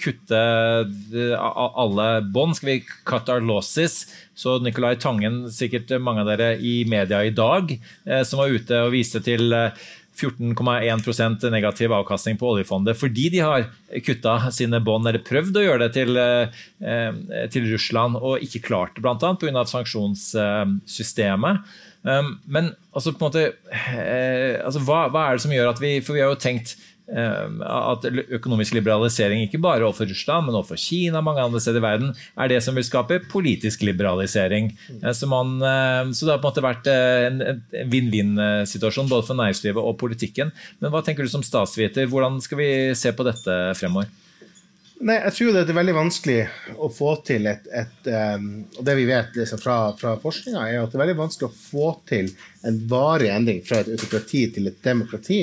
kutte 0.00 0.42
eh, 0.42 1.34
alle 1.36 2.08
bånd? 2.32 2.56
Skal 2.56 2.70
vi 2.70 2.78
cut 3.08 3.32
our 3.32 3.42
losses? 3.44 4.06
Så 4.38 4.56
Nicolai 4.64 4.94
Tangen, 4.96 5.42
sikkert 5.52 5.90
mange 6.00 6.22
av 6.22 6.32
dere 6.32 6.54
i 6.56 6.86
media 6.88 7.20
i 7.26 7.34
dag, 7.36 7.74
som 8.24 8.40
var 8.40 8.54
ute 8.54 8.78
og 8.86 8.94
viste 8.94 9.20
til 9.22 9.52
14,1% 10.20 11.50
negativ 11.50 11.92
avkastning 11.96 12.36
på 12.40 12.50
oljefondet 12.52 12.98
fordi 13.00 13.30
de 13.32 13.40
har 13.40 13.64
kutta 14.04 14.50
sine 14.52 14.80
bånd, 14.84 15.08
eller 15.08 15.24
prøvd 15.24 15.56
å 15.56 15.64
gjøre 15.64 15.86
det 15.86 15.92
til, 15.96 16.16
eh, 16.18 16.48
til 17.52 17.70
Russland, 17.72 18.16
og 18.20 18.44
ikke 18.44 18.66
klart 18.68 18.94
det, 18.96 19.02
bl.a. 19.04 19.16
pga. 19.16 19.64
sanksjonssystemet. 19.72 21.56
Um, 22.02 22.40
Men 22.46 22.72
altså, 22.90 23.12
måte, 23.20 23.52
eh, 23.70 24.58
altså, 24.58 24.80
hva, 24.82 25.06
hva 25.12 25.28
er 25.28 25.32
det 25.38 25.44
som 25.44 25.52
gjør 25.54 25.68
at 25.70 25.78
vi 25.78 26.00
For 26.02 26.16
vi 26.16 26.22
har 26.24 26.32
jo 26.32 26.38
tenkt 26.42 26.74
eh, 26.74 26.80
at 27.12 28.06
økonomisk 28.38 28.76
liberalisering, 28.76 29.44
ikke 29.44 29.60
bare 29.60 29.84
overfor 29.84 30.08
Russland, 30.08 30.46
men 30.46 30.56
overfor 30.56 30.80
Kina 30.80 31.20
og 31.20 31.26
mange 31.26 31.44
andre 31.44 31.60
steder 31.60 31.82
i 31.82 31.84
verden, 31.84 32.14
er 32.40 32.48
det 32.48 32.62
som 32.64 32.76
vil 32.78 32.86
skape 32.86 33.20
politisk 33.32 33.84
liberalisering. 33.84 34.72
Eh, 35.02 35.12
Så, 35.12 35.28
man, 35.28 35.58
eh, 35.60 36.12
så 36.12 36.26
det 36.26 36.32
har 36.34 36.40
på 36.40 36.48
en 36.48 36.52
måte 36.52 36.64
vært 36.64 36.88
eh, 36.88 37.26
en 37.28 37.42
en 37.42 37.90
vinn-vinn-situasjon 37.92 39.10
både 39.10 39.26
for 39.26 39.38
næringslivet 39.38 39.82
og 39.82 39.98
politikken. 40.00 40.52
Men 40.80 40.92
hva 40.92 41.02
tenker 41.04 41.24
du 41.24 41.32
som 41.32 41.44
statsviter, 41.44 42.08
hvordan 42.08 42.40
skal 42.40 42.58
vi 42.58 42.72
se 42.98 43.12
på 43.12 43.26
dette 43.26 43.60
fremover? 43.78 44.10
Nei, 45.02 45.16
jeg 45.18 45.34
tror 45.34 45.54
det 45.56 45.62
er 45.66 45.74
veldig 45.74 45.94
vanskelig 45.96 46.42
å 46.78 46.88
få 46.94 47.16
til 47.26 47.48
et, 47.50 47.64
et 47.74 48.10
um, 48.38 48.44
Og 48.78 48.84
det 48.86 48.94
vi 49.00 49.06
vet 49.08 49.34
liksom 49.34 49.58
fra, 49.58 49.76
fra 49.98 50.12
forskninga, 50.22 50.62
er 50.62 50.78
at 50.78 50.92
det 50.92 50.98
er 50.98 51.02
veldig 51.02 51.16
vanskelig 51.18 51.48
å 51.48 51.56
få 51.58 51.88
til 52.06 52.30
en 52.68 52.78
varig 52.86 53.32
endring 53.34 53.64
fra 53.66 53.80
et 53.82 53.90
autokrati 53.96 54.44
til 54.54 54.70
et 54.70 54.78
demokrati 54.84 55.40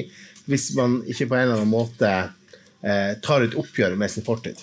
hvis 0.49 0.71
man 0.77 0.99
ikke 1.07 1.29
på 1.29 1.37
en 1.37 1.45
eller 1.45 1.59
annen 1.59 1.71
måte 1.71 2.09
eh, 2.09 3.13
tar 3.23 3.45
et 3.45 3.57
oppgjør 3.59 3.95
med 3.99 4.11
sin 4.11 4.25
fortid. 4.25 4.61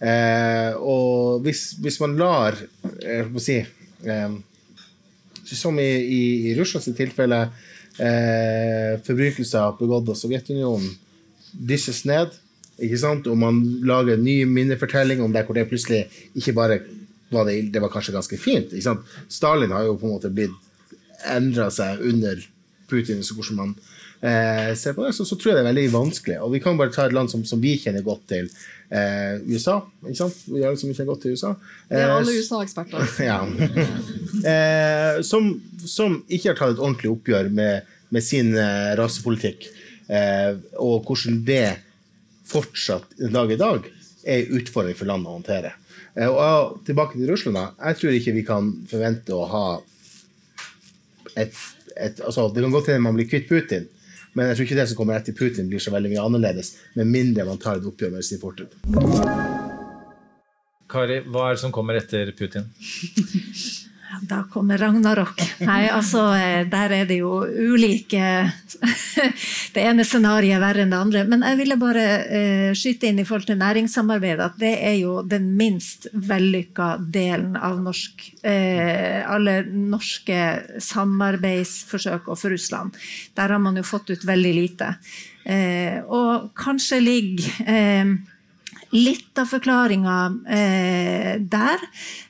Eh, 0.00 0.72
og 0.78 1.42
hvis, 1.44 1.74
hvis 1.76 1.98
man 2.00 2.14
lar 2.16 2.54
Jeg 2.56 3.18
holdt 3.18 3.34
på 3.34 3.36
å 3.36 3.42
si, 3.44 3.56
eh, 4.08 4.30
Som 5.44 5.76
i, 5.76 5.90
i, 6.00 6.22
i 6.48 6.54
Russlands 6.56 6.88
tilfelle, 6.96 7.42
eh, 8.00 8.94
forbrytelser 9.04 9.76
begått 9.80 10.08
av 10.08 10.16
Sovjetunionen 10.16 10.94
dysses 11.52 12.04
ned. 12.08 12.32
Ikke 12.80 13.00
sant? 13.02 13.26
Og 13.28 13.36
man 13.36 13.58
lager 13.84 14.14
en 14.14 14.24
ny 14.24 14.44
minnefortelling 14.48 15.20
om 15.24 15.34
det 15.34 15.44
hvor 15.44 15.58
det 15.58 15.66
plutselig 15.68 16.04
ikke 16.38 16.56
bare 16.56 16.80
var 17.30 17.46
det, 17.46 17.72
det 17.74 17.82
var 17.82 17.92
kanskje 17.92 18.14
ganske 18.14 18.38
fint. 18.40 18.72
Ikke 18.72 18.86
sant? 18.86 19.16
Stalin 19.28 19.74
har 19.74 19.84
jo 19.86 19.98
på 19.98 20.08
en 20.08 20.14
måte 20.16 20.32
blitt 20.32 20.56
endra 21.28 21.68
seg 21.74 22.00
under 22.06 22.40
Putin, 22.90 23.20
så 23.22 23.36
hvordan 23.36 23.58
man 23.58 23.74
eh, 24.20 24.72
ser 24.78 24.96
på 24.96 25.06
det, 25.06 25.14
så, 25.16 25.26
så 25.28 25.36
tror 25.38 25.52
jeg 25.52 25.58
det 25.58 25.64
er 25.64 25.70
veldig 25.70 25.86
vanskelig. 25.94 26.38
Og 26.44 26.52
vi 26.54 26.60
kan 26.62 26.78
bare 26.80 26.92
ta 26.94 27.06
et 27.06 27.16
land 27.16 27.32
som, 27.32 27.44
som 27.48 27.60
vi 27.62 27.76
kjenner 27.80 28.04
godt 28.06 28.26
til, 28.32 28.50
eh, 28.90 29.40
USA. 29.48 29.80
ikke 30.04 30.18
sant? 30.22 30.40
Vi 30.46 30.62
gjør 30.62 30.76
det 30.76 30.82
som 30.82 30.92
kjenner 30.92 31.10
godt 31.12 31.22
til 31.26 31.36
USA. 31.36 31.52
Det 31.88 32.00
er 32.00 32.06
Eh, 32.06 32.16
alle 32.16 32.38
USA-eksperter. 32.38 33.12
ja. 33.30 33.38
eh, 34.54 35.20
som, 35.26 35.52
som 35.84 36.20
ikke 36.28 36.52
har 36.52 36.58
tatt 36.60 36.76
et 36.76 36.82
ordentlig 36.82 37.12
oppgjør 37.14 37.52
med, 37.54 37.92
med 38.10 38.26
sin 38.26 38.52
eh, 38.58 38.92
rasepolitikk, 39.00 39.68
eh, 40.08 40.56
og 40.78 41.06
hvordan 41.06 41.42
det 41.46 41.64
fortsatt 42.50 43.14
den 43.20 43.36
dag 43.36 43.52
i 43.52 43.60
dag 43.60 43.86
er 44.26 44.42
en 44.42 44.58
utfordring 44.58 44.96
for 44.98 45.08
landet 45.08 45.30
å 45.30 45.38
håndtere. 45.38 45.76
Eh, 46.18 46.28
og 46.28 46.80
tilbake 46.86 47.18
til 47.18 47.30
Russland. 47.30 47.56
da. 47.56 47.90
Jeg 47.90 48.00
tror 48.00 48.16
ikke 48.16 48.36
vi 48.36 48.46
kan 48.46 48.72
forvente 48.90 49.36
å 49.36 49.46
ha 49.50 49.66
et, 51.38 51.54
et 51.94 52.20
altså, 52.26 52.48
Det 52.50 52.62
kan 52.64 52.74
godt 52.74 52.90
hende 52.90 53.06
man 53.06 53.14
blir 53.14 53.28
kvitt 53.30 53.48
Putin, 53.48 53.86
men 54.34 54.50
jeg 54.50 54.56
tror 54.56 54.68
ikke 54.68 54.78
det 54.78 54.88
som 54.90 54.98
kommer 55.00 55.18
etter 55.18 55.36
Putin, 55.36 55.68
blir 55.70 55.82
så 55.82 55.92
veldig 55.94 56.12
mye 56.14 56.24
annerledes, 56.24 56.74
med 56.96 57.10
mindre 57.10 57.46
man 57.48 57.60
tar 57.62 57.80
et 57.80 57.86
oppgjør 57.90 58.14
med 58.14 58.26
sin 58.26 58.42
fortid. 58.42 58.74
Kari, 60.90 61.20
hva 61.30 61.48
er 61.48 61.56
det 61.56 61.62
som 61.62 61.74
kommer 61.74 61.98
etter 61.98 62.32
Putin? 62.38 62.70
Da 64.22 64.42
kommer 64.50 64.78
Ragnarok. 64.78 65.38
Nei, 65.62 65.84
altså, 65.90 66.24
eh, 66.34 66.64
der 66.70 66.94
er 66.94 67.06
det 67.06 67.20
jo 67.20 67.44
ulike 67.46 68.50
Det 69.74 69.82
ene 69.84 70.04
scenarioet 70.06 70.56
er 70.56 70.62
verre 70.62 70.84
enn 70.84 70.90
det 70.90 70.98
andre. 70.98 71.22
Men 71.30 71.44
jeg 71.46 71.58
ville 71.60 71.76
bare 71.78 72.04
eh, 72.26 72.70
skyte 72.74 73.10
inn 73.10 73.20
i 73.22 73.26
forhold 73.28 73.46
til 73.50 73.60
næringssamarbeid 73.60 74.42
at 74.42 74.58
det 74.58 74.72
er 74.88 74.96
jo 74.98 75.20
den 75.22 75.52
minst 75.58 76.08
vellykka 76.12 76.88
delen 77.12 77.54
av 77.54 77.78
norsk 77.84 78.26
eh, 78.42 79.20
alle 79.30 79.60
norske 79.70 80.40
samarbeidsforsøk 80.82 82.26
overfor 82.32 82.56
Russland. 82.56 82.98
Der 83.38 83.54
har 83.54 83.62
man 83.62 83.78
jo 83.78 83.86
fått 83.86 84.10
ut 84.10 84.26
veldig 84.26 84.54
lite. 84.56 84.94
Og 86.10 86.50
kanskje 86.58 86.98
ligger 87.00 88.18
Litt 88.90 89.38
av 89.38 89.46
forklaringa 89.46 90.14
eh, 90.50 91.34
der 91.40 91.82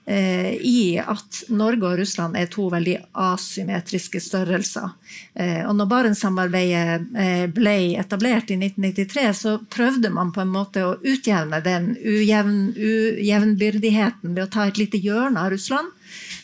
eh, 0.04 0.52
i 0.60 0.98
at 1.00 1.38
Norge 1.48 1.86
og 1.88 2.00
Russland 2.02 2.36
er 2.36 2.50
to 2.52 2.66
veldig 2.68 2.98
asymmetriske 3.16 4.20
størrelser. 4.20 4.90
Eh, 5.32 5.62
og 5.64 5.72
når 5.78 5.88
Barentssamarbeidet 5.94 7.16
eh, 7.16 7.46
ble 7.48 7.76
etablert 8.02 8.52
i 8.52 8.58
1993, 8.60 9.24
så 9.38 9.54
prøvde 9.72 10.12
man 10.12 10.34
på 10.36 10.44
en 10.44 10.52
måte 10.52 10.84
å 10.84 10.98
utjevne 11.00 11.62
den 11.64 11.94
ujevn, 11.96 12.74
ujevnbyrdigheten 12.76 14.36
ved 14.36 14.44
å 14.44 14.52
ta 14.52 14.68
et 14.68 14.82
lite 14.82 15.00
hjørne 15.00 15.40
av 15.40 15.54
Russland. 15.54 15.96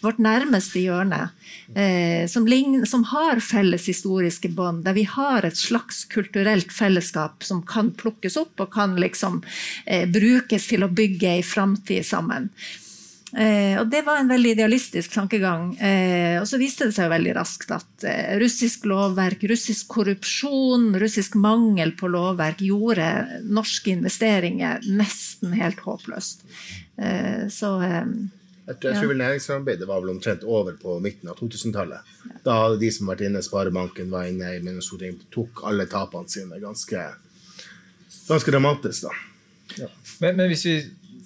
Vårt 0.05 0.19
nærmeste 0.23 0.83
hjørne, 0.83 1.31
eh, 1.75 2.27
som, 2.31 2.47
lign- 2.49 2.87
som 2.87 3.05
har 3.13 3.41
felles 3.45 3.87
historiske 3.91 4.51
bånd, 4.57 4.85
der 4.87 4.97
vi 4.97 5.07
har 5.09 5.47
et 5.47 5.59
slags 5.59 6.05
kulturelt 6.13 6.73
fellesskap 6.73 7.45
som 7.47 7.63
kan 7.67 7.93
plukkes 7.97 8.37
opp 8.41 8.61
og 8.65 8.73
kan 8.77 8.97
liksom 9.01 9.43
eh, 9.87 10.09
brukes 10.09 10.69
til 10.73 10.87
å 10.87 10.93
bygge 10.93 11.37
ei 11.39 11.47
framtid 11.47 12.07
sammen. 12.07 12.51
Eh, 13.37 13.75
og 13.81 13.91
Det 13.91 14.01
var 14.07 14.21
en 14.21 14.31
veldig 14.31 14.53
idealistisk 14.55 15.13
tankegang. 15.13 15.75
Eh, 15.77 16.39
og 16.41 16.47
så 16.49 16.61
viste 16.61 16.87
det 16.89 16.95
seg 16.97 17.11
veldig 17.11 17.35
raskt 17.37 17.73
at 17.75 18.07
eh, 18.07 18.37
russisk 18.41 18.87
lovverk, 18.89 19.43
russisk 19.51 19.91
korrupsjon, 19.93 20.93
russisk 21.03 21.35
mangel 21.41 21.93
på 21.99 22.09
lovverk 22.13 22.63
gjorde 22.65 23.11
norske 23.45 23.93
investeringer 23.97 24.87
nesten 24.87 25.57
helt 25.59 25.83
håpløst. 25.85 26.47
Eh, 26.97 27.49
så 27.53 27.77
eh, 28.67 28.73
Jeg 28.73 28.81
tror, 28.81 28.91
jeg 28.91 29.03
tror 29.03 29.21
Næringssamarbeidet 29.21 29.89
var 29.89 30.03
vel 30.03 30.13
omtrent 30.17 30.45
over 30.45 30.77
på 30.81 30.99
midten 31.03 31.31
av 31.31 31.39
2000-tallet. 31.39 32.15
Da 32.45 32.59
hadde 32.65 32.81
de 32.83 32.91
som 32.93 33.11
var 33.11 33.23
inne, 33.23 33.43
Sparebanken 33.45 34.11
var 34.11 34.29
inne 34.31 34.57
i 34.57 34.77
Stortinget, 34.85 35.29
tok 35.35 35.65
alle 35.69 35.87
tapene 35.91 36.31
sine 36.31 36.61
ganske, 36.63 37.05
ganske 38.29 38.55
dramatisk. 38.55 39.07
da. 39.07 39.89
Men, 40.21 40.37
men 40.37 40.51
hvis 40.51 40.67
vi 40.67 40.77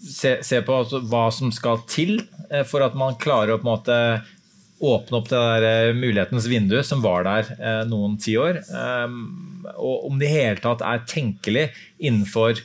ser, 0.01 0.43
ser 0.47 0.63
på 0.67 0.83
altså 0.83 1.01
hva 1.09 1.29
som 1.35 1.53
skal 1.55 1.83
til 1.91 2.21
eh, 2.51 2.65
for 2.69 2.85
at 2.85 2.97
man 2.99 3.19
klarer 3.21 3.57
å 3.57 3.61
på 3.61 3.69
en 3.69 3.75
måte 3.75 3.99
åpne 4.81 5.19
opp 5.19 5.29
det 5.29 5.39
der 5.39 5.67
eh, 5.69 5.95
mulighetens 5.97 6.49
vindu 6.49 6.79
som 6.87 7.03
var 7.05 7.27
der 7.29 7.53
eh, 7.59 7.83
noen 7.89 8.19
tiår, 8.21 8.63
Um, 8.71 9.67
og 9.77 10.07
om 10.09 10.19
det 10.21 10.29
i 10.29 10.33
hele 10.35 10.61
tatt 10.63 10.83
er 10.85 11.03
tenkelig 11.09 11.67
innenfor 11.99 12.59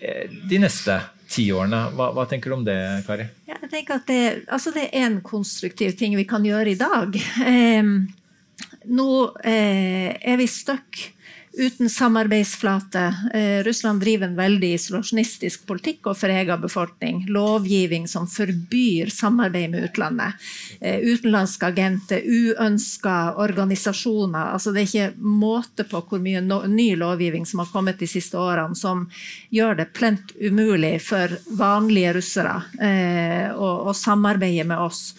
eh, 0.00 0.30
de 0.50 0.58
neste 0.62 0.96
tiårene. 1.34 1.80
Hva, 1.96 2.10
hva 2.16 2.26
tenker 2.30 2.52
du 2.52 2.58
om 2.58 2.66
det, 2.66 2.78
Kari? 3.06 3.26
Ja, 3.48 3.58
jeg 3.62 3.70
tenker 3.72 3.98
at 3.98 4.06
det, 4.10 4.20
altså 4.52 4.72
det 4.74 4.88
er 4.90 5.08
en 5.08 5.20
konstruktiv 5.24 5.96
ting 5.98 6.16
vi 6.18 6.26
kan 6.28 6.46
gjøre 6.46 6.74
i 6.74 6.78
dag. 6.80 7.18
Eh, 7.54 7.82
nå 8.84 9.10
eh, 9.48 10.10
er 10.20 10.36
vi 10.38 10.46
stuck 10.50 11.00
uten 11.58 11.90
samarbeidsflate. 11.90 13.14
Eh, 13.34 13.62
Russland 13.64 14.00
driver 14.00 14.26
en 14.26 14.36
veldig 14.36 14.72
isolasjonistisk 14.74 15.66
politikk 15.66 16.06
overfor 16.06 16.32
egen 16.34 16.60
befolkning. 16.60 17.24
Lovgivning 17.28 18.08
som 18.08 18.26
forbyr 18.30 19.12
samarbeid 19.12 19.70
med 19.70 19.84
utlandet. 19.84 20.40
Eh, 20.80 20.98
utenlandske 20.98 21.66
agenter, 21.66 22.22
uønska 22.26 23.34
organisasjoner. 23.44 24.52
Altså 24.56 24.72
det 24.74 24.82
er 24.82 24.90
ikke 24.90 25.28
måte 25.44 25.86
på 25.88 26.02
hvor 26.08 26.22
mye 26.22 26.42
no 26.44 26.62
ny 26.66 26.94
lovgivning 26.98 27.46
som 27.46 27.62
har 27.62 27.70
kommet 27.72 28.02
de 28.02 28.08
siste 28.10 28.38
årene, 28.38 28.74
som 28.74 29.06
gjør 29.54 29.78
det 29.82 29.92
plent 29.94 30.34
umulig 30.40 30.96
for 31.06 31.38
vanlige 31.54 32.16
russere 32.18 32.60
eh, 32.80 33.50
å, 33.54 33.90
å 33.90 33.94
samarbeide 33.94 34.66
med 34.68 34.82
oss. 34.82 35.12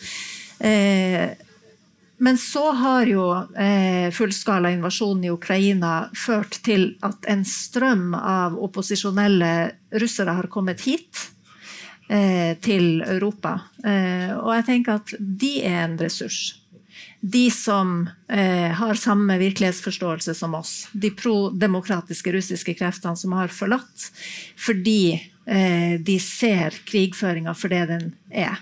Eh, 0.59 1.44
men 2.17 2.37
så 2.39 2.71
har 2.71 3.09
jo 3.09 3.25
eh, 3.59 4.11
fullskala 4.15 4.71
invasjonen 4.71 5.25
i 5.27 5.31
Ukraina 5.33 6.09
ført 6.15 6.61
til 6.63 6.93
at 7.03 7.27
en 7.27 7.43
strøm 7.47 8.13
av 8.15 8.55
opposisjonelle 8.55 9.53
russere 9.99 10.37
har 10.37 10.47
kommet 10.53 10.85
hit. 10.87 11.31
Eh, 12.05 12.53
til 12.61 13.01
Europa. 13.01 13.55
Eh, 13.81 14.29
og 14.37 14.51
jeg 14.53 14.65
tenker 14.67 14.99
at 14.99 15.13
de 15.17 15.55
er 15.65 15.79
en 15.87 15.95
ressurs. 15.97 16.59
De 17.17 17.47
som 17.49 18.03
eh, 18.29 18.69
har 18.77 18.99
samme 19.01 19.39
virkelighetsforståelse 19.41 20.35
som 20.37 20.53
oss. 20.53 20.73
De 20.93 21.09
prodemokratiske 21.09 22.35
russiske 22.35 22.75
kreftene 22.77 23.17
som 23.17 23.33
har 23.33 23.49
forlatt 23.49 24.11
fordi 24.67 25.15
eh, 25.17 25.97
de 25.97 26.19
ser 26.21 26.77
krigføringa 26.85 27.55
for 27.57 27.73
det 27.73 27.81
den 27.89 28.11
er. 28.29 28.61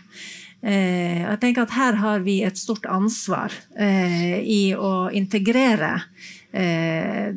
Eh, 0.63 1.19
jeg 1.19 1.39
tenker 1.41 1.65
at 1.65 1.75
Her 1.75 1.97
har 1.99 2.21
vi 2.23 2.37
et 2.47 2.55
stort 2.55 2.85
ansvar 2.87 3.51
eh, 3.75 4.39
i 4.39 4.61
å 4.71 5.09
integrere 5.11 5.97
eh, 6.55 7.33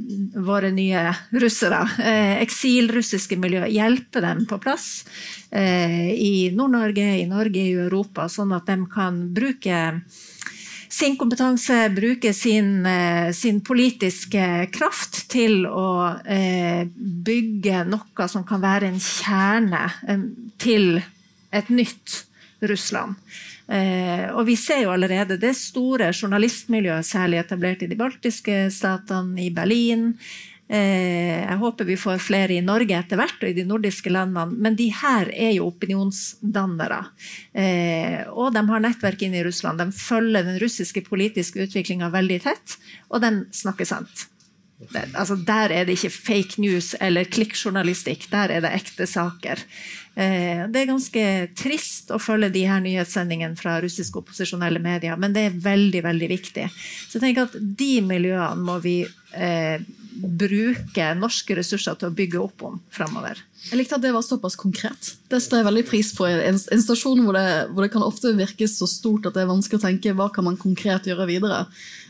våre 0.46 0.70
nye 0.70 1.08
russere. 1.34 1.80
Eh, 1.98 2.36
eksilrussiske 2.44 3.38
miljø. 3.42 3.64
Hjelpe 3.72 4.22
dem 4.22 4.44
på 4.46 4.60
plass 4.62 5.02
eh, 5.50 6.12
i 6.14 6.52
Nord-Norge, 6.54 7.08
i 7.18 7.26
Norge, 7.26 7.64
i 7.64 7.74
Europa, 7.74 8.28
sånn 8.30 8.54
at 8.54 8.70
de 8.70 8.78
kan 8.92 9.18
bruke 9.34 9.80
sin 10.96 11.18
kompetanse, 11.18 11.80
bruke 11.96 12.30
sin, 12.30 12.86
eh, 12.86 13.32
sin, 13.34 13.58
politiske 13.66 14.68
kraft 14.70 15.24
til 15.34 15.66
å 15.66 16.14
bygge 17.26 17.82
noe 17.90 18.30
som 18.30 18.46
kan 18.46 18.62
være 18.62 18.92
en 18.92 19.02
kjerne 19.02 19.82
til 20.62 21.02
et 21.50 21.74
nytt 21.74 22.22
Russland. 22.70 23.16
Eh, 23.66 24.26
og 24.30 24.44
vi 24.46 24.56
ser 24.58 24.84
jo 24.84 24.92
allerede 24.94 25.38
det 25.42 25.54
store 25.58 26.12
journalistmiljøet, 26.14 27.06
særlig 27.06 27.40
etablert 27.42 27.82
i 27.82 27.90
de 27.90 27.98
baltiske 27.98 28.66
statene, 28.74 29.40
i 29.46 29.50
Berlin. 29.54 30.12
Eh, 30.68 31.42
jeg 31.46 31.58
håper 31.60 31.86
vi 31.86 31.96
får 31.98 32.22
flere 32.22 32.56
i 32.56 32.62
Norge 32.64 32.96
etter 32.98 33.18
hvert, 33.20 33.38
og 33.38 33.50
i 33.50 33.56
de 33.56 33.66
nordiske 33.66 34.10
landene. 34.10 34.46
Men 34.54 34.78
de 34.78 34.88
her 34.94 35.30
er 35.34 35.52
jo 35.56 35.68
opinionsdannere. 35.70 37.02
Eh, 37.54 38.22
og 38.30 38.54
de 38.54 38.64
har 38.70 38.86
nettverk 38.86 39.26
inne 39.26 39.42
i 39.42 39.44
Russland. 39.46 39.82
De 39.82 39.90
følger 39.94 40.46
den 40.46 40.58
russiske 40.62 41.04
politiske 41.06 41.66
utviklinga 41.66 42.10
veldig 42.14 42.40
tett, 42.48 42.78
og 43.10 43.22
de 43.22 43.34
snakker 43.54 43.88
sant. 43.88 44.26
Det, 44.76 45.06
altså 45.16 45.38
der 45.40 45.72
er 45.72 45.86
det 45.88 45.94
ikke 45.96 46.12
fake 46.12 46.60
news 46.60 46.90
eller 47.00 47.24
klikkjournalistikk, 47.32 48.26
der 48.28 48.52
er 48.52 48.64
det 48.64 48.74
ekte 48.76 49.06
saker. 49.08 49.62
Eh, 50.16 50.62
det 50.72 50.80
er 50.80 50.88
ganske 50.88 51.22
trist 51.60 52.08
å 52.14 52.20
følge 52.22 52.48
de 52.54 52.62
her 52.64 52.80
nyhetssendingene 52.80 53.58
fra 53.58 53.76
russiske 53.84 54.16
opposisjonelle 54.22 54.80
medier, 54.80 55.18
men 55.20 55.36
det 55.36 55.42
er 55.50 55.60
veldig 55.66 56.02
veldig 56.06 56.30
viktig. 56.32 56.64
Så 56.72 57.18
jeg 57.18 57.24
tenker 57.26 57.50
at 57.50 57.58
De 57.60 57.92
miljøene 58.00 58.64
må 58.64 58.78
vi 58.80 59.02
eh, 59.36 59.84
bruke 60.16 61.10
norske 61.18 61.58
ressurser 61.58 61.98
til 62.00 62.08
å 62.08 62.16
bygge 62.16 62.40
opp 62.40 62.64
om 62.64 62.80
framover. 62.94 63.42
Jeg 63.66 63.80
likte 63.80 63.98
at 63.98 64.04
det 64.04 64.14
var 64.14 64.24
såpass 64.24 64.56
konkret. 64.56 65.12
Det 65.28 65.40
står 65.42 65.60
jeg 65.60 65.68
veldig 65.68 65.84
pris 65.88 66.14
på. 66.16 66.24
En, 66.30 66.56
en 66.56 66.82
stasjon 66.86 67.20
hvor 67.26 67.36
det, 67.36 67.46
hvor 67.72 67.84
det, 67.84 67.92
kan 67.92 68.06
ofte 68.06 68.32
virke 68.38 68.68
så 68.70 68.88
stort 68.88 69.28
at 69.28 69.36
det 69.36 69.44
er 69.44 69.52
vanskelig 69.52 69.82
å 69.82 69.86
tenke 69.86 70.16
hva 70.16 70.30
kan 70.32 70.46
man 70.46 70.56
konkret 70.60 71.08
gjøre 71.10 71.28
videre. 71.28 71.64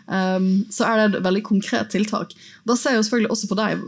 Um, 0.06 0.66
så 0.70 0.86
er 0.86 1.00
det 1.00 1.06
et 1.18 1.24
veldig 1.24 1.42
konkret 1.48 1.90
tiltak. 1.90 2.34
Da 2.68 2.76
ser 2.78 2.94
jeg 2.94 3.00
jo 3.00 3.06
selvfølgelig 3.08 3.32
også 3.34 3.48
på 3.50 3.58
deg. 3.58 3.86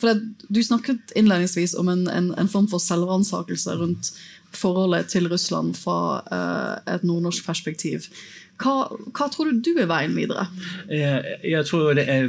for 0.00 0.08
det, 0.08 0.46
Du 0.48 0.62
snakket 0.64 1.12
innledningsvis 1.16 1.74
om 1.76 1.90
en, 1.92 2.06
en, 2.08 2.30
en 2.40 2.48
form 2.48 2.70
for 2.70 2.80
selvransakelse 2.80 3.57
rundt 3.66 4.12
forholdet 4.54 5.10
til 5.12 5.28
Russland 5.28 5.74
fra 5.76 5.98
uh, 6.24 6.94
et 6.94 7.04
nordnorsk 7.04 7.44
perspektiv. 7.46 8.06
Hva, 8.58 8.88
hva, 9.14 9.28
tror 9.30 9.50
du 9.50 9.60
du 9.62 9.76
er 9.78 9.86
veien 9.90 10.16
videre? 10.16 10.48
Jeg, 10.90 11.36
jeg 11.46 11.66
tror 11.68 11.92
det 11.94 12.08
er 12.10 12.26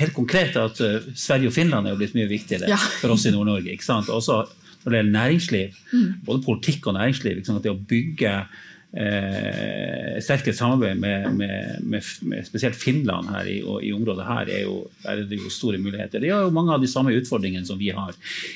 helt 0.00 0.14
konkret 0.16 0.56
at 0.56 0.80
uh, 0.80 1.10
Sverige 1.14 1.50
og 1.50 1.56
Finland 1.56 1.88
er 1.88 1.98
blitt 1.98 2.16
mye 2.16 2.30
viktigere 2.30 2.70
ja. 2.70 2.78
for 3.02 3.12
oss 3.16 3.26
i 3.28 3.34
Nord-Norge. 3.34 3.76
Også 4.06 4.44
når 4.84 4.92
det 4.92 5.00
gjelder 5.00 5.12
næringsliv, 5.12 5.82
mm. 5.92 6.08
både 6.24 6.44
politikk 6.46 6.86
og 6.88 6.96
næringsliv. 6.96 7.42
Det 7.44 7.72
å 7.72 7.80
bygge 7.90 8.34
eh, 8.92 10.16
sterkere 10.24 10.54
samarbeid 10.56 10.96
med, 11.00 11.26
med, 11.36 11.82
med, 11.82 12.04
med, 12.20 12.46
spesielt 12.46 12.76
Finland 12.76 13.28
her 13.28 13.48
i, 13.48 13.58
i 13.60 13.92
området 13.92 14.24
her 14.26 14.48
er, 14.48 14.62
jo, 14.64 14.78
er 15.04 15.22
det 15.28 15.40
jo 15.40 15.50
store 15.52 15.78
muligheter. 15.78 16.22
De 16.22 16.30
har 16.32 16.46
jo 16.46 16.54
mange 16.54 16.72
av 16.74 16.82
de 16.82 16.90
samme 16.90 17.12
utfordringene 17.16 17.66
som 17.68 17.78
vi 17.80 17.90
har 17.94 18.14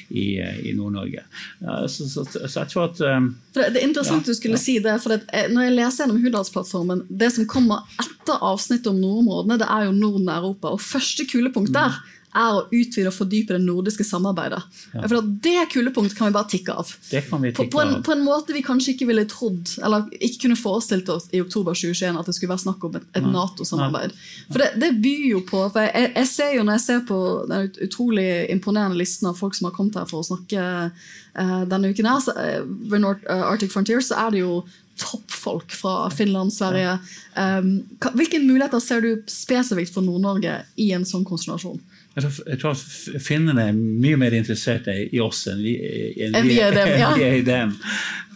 i, 0.08 0.40
i 0.40 0.72
Nord-Norge. 0.76 1.24
Ja, 1.60 1.82
så, 1.88 2.08
så, 2.08 2.24
så, 2.24 2.62
jeg 2.62 2.72
tror 2.72 2.88
at 2.88 3.02
um, 3.04 3.32
det, 3.52 3.68
det, 3.74 3.82
er 3.82 3.88
interessant 3.88 4.24
ja, 4.24 4.32
du 4.32 4.38
skulle 4.38 4.60
ja. 4.60 4.64
si 4.64 4.78
det. 4.82 4.96
for 5.04 5.16
eh, 5.18 5.50
Når 5.52 5.68
jeg 5.68 5.76
leser 5.76 6.04
gjennom 6.04 6.24
Hurdalsplattformen, 6.24 7.04
det 7.10 7.32
som 7.36 7.48
kommer 7.50 7.84
etter 8.00 8.40
avsnittet 8.40 8.90
om 8.92 9.00
nordområdene, 9.02 9.60
det 9.62 9.68
er 9.68 9.86
jo 9.88 9.94
Norden-Europa. 9.96 10.72
og 10.72 10.82
Første 10.82 11.28
kulepunkt 11.28 11.74
der 11.76 12.00
er 12.32 12.56
å 12.56 12.62
utvide 12.72 13.10
og 13.10 13.14
fordype 13.14 13.56
det 13.56 13.60
nordiske 13.64 14.04
samarbeidet. 14.06 14.60
Ja. 14.94 15.04
For 15.04 15.28
Det 15.44 15.66
kulepunktet 15.72 16.16
kan 16.16 16.30
vi 16.30 16.36
bare 16.36 16.48
tikke 16.48 16.76
av. 16.80 16.92
Det 17.10 17.24
kan 17.28 17.42
vi 17.42 17.50
tikke 17.52 17.68
på, 17.68 17.76
på, 17.76 17.82
en, 17.84 17.98
på, 18.04 18.14
en, 18.14 18.24
måte 18.24 18.56
vi 18.56 18.64
kanskje 18.64 18.94
ikke 18.94 19.08
ville 19.10 19.26
trodd, 19.28 19.74
eller 19.84 20.08
ikke 20.18 20.46
kunne 20.46 20.58
forestilt 20.58 21.10
oss 21.12 21.28
i 21.32 21.42
oktober 21.44 21.76
2021 21.76 22.20
at 22.20 22.30
det 22.30 22.36
skulle 22.36 22.54
være 22.54 22.64
snakk 22.64 22.86
om 22.88 22.96
et, 22.98 23.08
et 23.18 23.26
Nato-samarbeid. 23.26 24.16
For 24.48 24.64
det, 24.64 24.70
det, 24.80 24.92
byr 25.04 25.26
jo 25.34 25.42
på 25.48 25.64
for 25.72 25.84
jeg, 25.84 26.12
jeg, 26.14 26.28
ser 26.30 26.54
jo 26.56 26.64
Når 26.66 26.78
jeg 26.78 26.84
ser 26.84 27.02
på 27.08 27.18
den 27.50 27.70
utrolig 27.84 28.28
imponerende 28.52 28.98
listen 28.98 29.28
av 29.30 29.36
folk 29.38 29.56
som 29.58 29.68
har 29.68 29.76
kommet 29.76 29.98
her 30.00 30.08
for 30.08 30.22
å 30.22 30.28
snakke 30.32 30.62
uh, 30.88 31.62
denne 31.68 31.92
uken, 31.92 32.08
her, 32.08 32.22
så, 32.24 32.36
uh, 32.36 32.62
ved 32.92 33.04
North, 33.04 33.26
uh, 33.28 33.50
Arctic 33.50 33.72
Frontier, 33.74 34.00
så 34.04 34.18
er 34.24 34.34
det 34.34 34.44
jo 34.44 34.62
toppfolk 35.00 35.72
fra 35.72 36.10
Finland, 36.10 36.52
Sverige. 36.54 36.98
Um, 37.36 37.82
hvilke 38.16 38.40
muligheter 38.42 38.80
ser 38.82 39.04
du 39.04 39.10
spesifikt 39.30 39.94
for 39.94 40.04
Nord-Norge 40.04 40.60
i 40.80 40.92
en 40.96 41.06
sånn 41.08 41.24
konstellasjon? 41.28 41.80
Jeg 42.12 42.58
tror 42.60 42.76
finnene 43.24 43.70
er 43.70 43.76
mye 43.76 44.18
mer 44.20 44.34
interessert 44.36 44.88
i 44.92 45.20
oss 45.24 45.46
enn 45.48 45.62
vi, 45.64 45.72
enn 46.26 46.44
vi, 46.44 46.58
er, 46.60 46.74
dem, 46.76 46.90
ja. 47.00 47.12
vi 47.16 47.24
er 47.24 47.38
i 47.38 47.46
dem. 47.46 47.72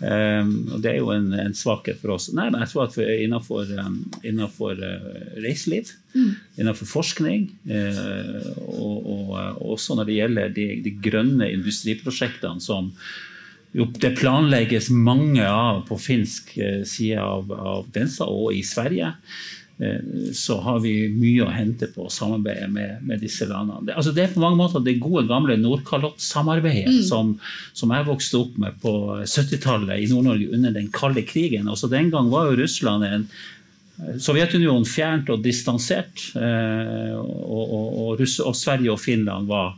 Um, 0.00 0.50
og 0.76 0.80
det 0.84 0.90
er 0.90 0.96
jo 0.98 1.10
en, 1.12 1.28
en, 1.40 1.54
svakhet 1.56 2.00
for 2.00 2.14
oss. 2.16 2.30
Nei, 2.36 2.48
jeg 2.52 2.70
tror 2.72 2.86
at 2.86 2.96
innenfor, 3.00 3.68
um, 3.80 3.98
innenfor 4.24 4.80
uh, 4.80 5.12
reiseliv, 5.44 5.92
mm. 6.14 6.32
innenfor 6.60 6.88
forskning, 6.88 7.46
uh, 7.68 8.50
og, 8.64 8.96
og, 8.96 9.30
og, 9.36 9.62
også 9.76 9.96
når 9.96 10.08
det 10.08 10.18
gjelder 10.18 10.56
de, 10.56 10.66
de 10.84 10.94
grønne 11.08 11.48
industriprosjektene 11.52 12.64
som 12.64 12.92
jo, 13.76 13.88
det 14.00 14.14
planlegges 14.16 14.88
mange 14.88 15.44
av 15.44 15.82
på 15.88 15.98
finsk 16.00 16.54
side 16.88 17.20
av, 17.20 17.52
av 17.52 17.88
grensa 17.92 18.24
og 18.24 18.56
i 18.56 18.62
Sverige. 18.64 19.12
Eh, 19.78 20.32
så 20.32 20.56
har 20.64 20.78
vi 20.80 20.94
mye 21.12 21.44
å 21.44 21.52
hente 21.52 21.88
på 21.92 22.06
å 22.06 22.12
samarbeide 22.12 22.68
med, 22.72 23.02
med 23.04 23.20
disse 23.20 23.44
landene. 23.48 23.84
Det, 23.84 23.96
altså 24.00 24.14
det 24.16 24.24
er 24.24 24.32
på 24.32 24.40
mange 24.40 24.56
måter 24.56 24.84
det 24.84 24.96
gode, 25.02 25.26
gamle 25.28 25.58
Nordkalottsamarbeidet 25.60 26.94
mm. 26.94 27.02
som, 27.10 27.34
som, 27.76 27.92
jeg 27.92 28.08
vokste 28.08 28.40
opp 28.40 28.56
med 28.62 28.78
på 28.80 28.94
70-tallet 29.20 30.00
i 30.00 30.08
Nord-Norge 30.12 30.48
under 30.56 30.72
den 30.78 30.88
kalde 30.94 31.26
krigen. 31.28 31.68
Også 31.68 31.92
Den 31.92 32.08
gang 32.14 32.32
var 32.32 32.48
jo 32.50 32.62
Russland 32.62 33.04
en 33.04 33.28
Sovjetunionen 34.20 34.84
fjernt 34.84 35.30
og 35.32 35.44
distansert. 35.44 36.24
Eh, 36.36 37.12
og, 37.16 37.64
og, 37.64 38.00
og, 38.00 38.24
og 38.24 38.56
Sverige 38.56 38.92
og 38.92 39.00
Finland 39.00 39.48
var 39.48 39.74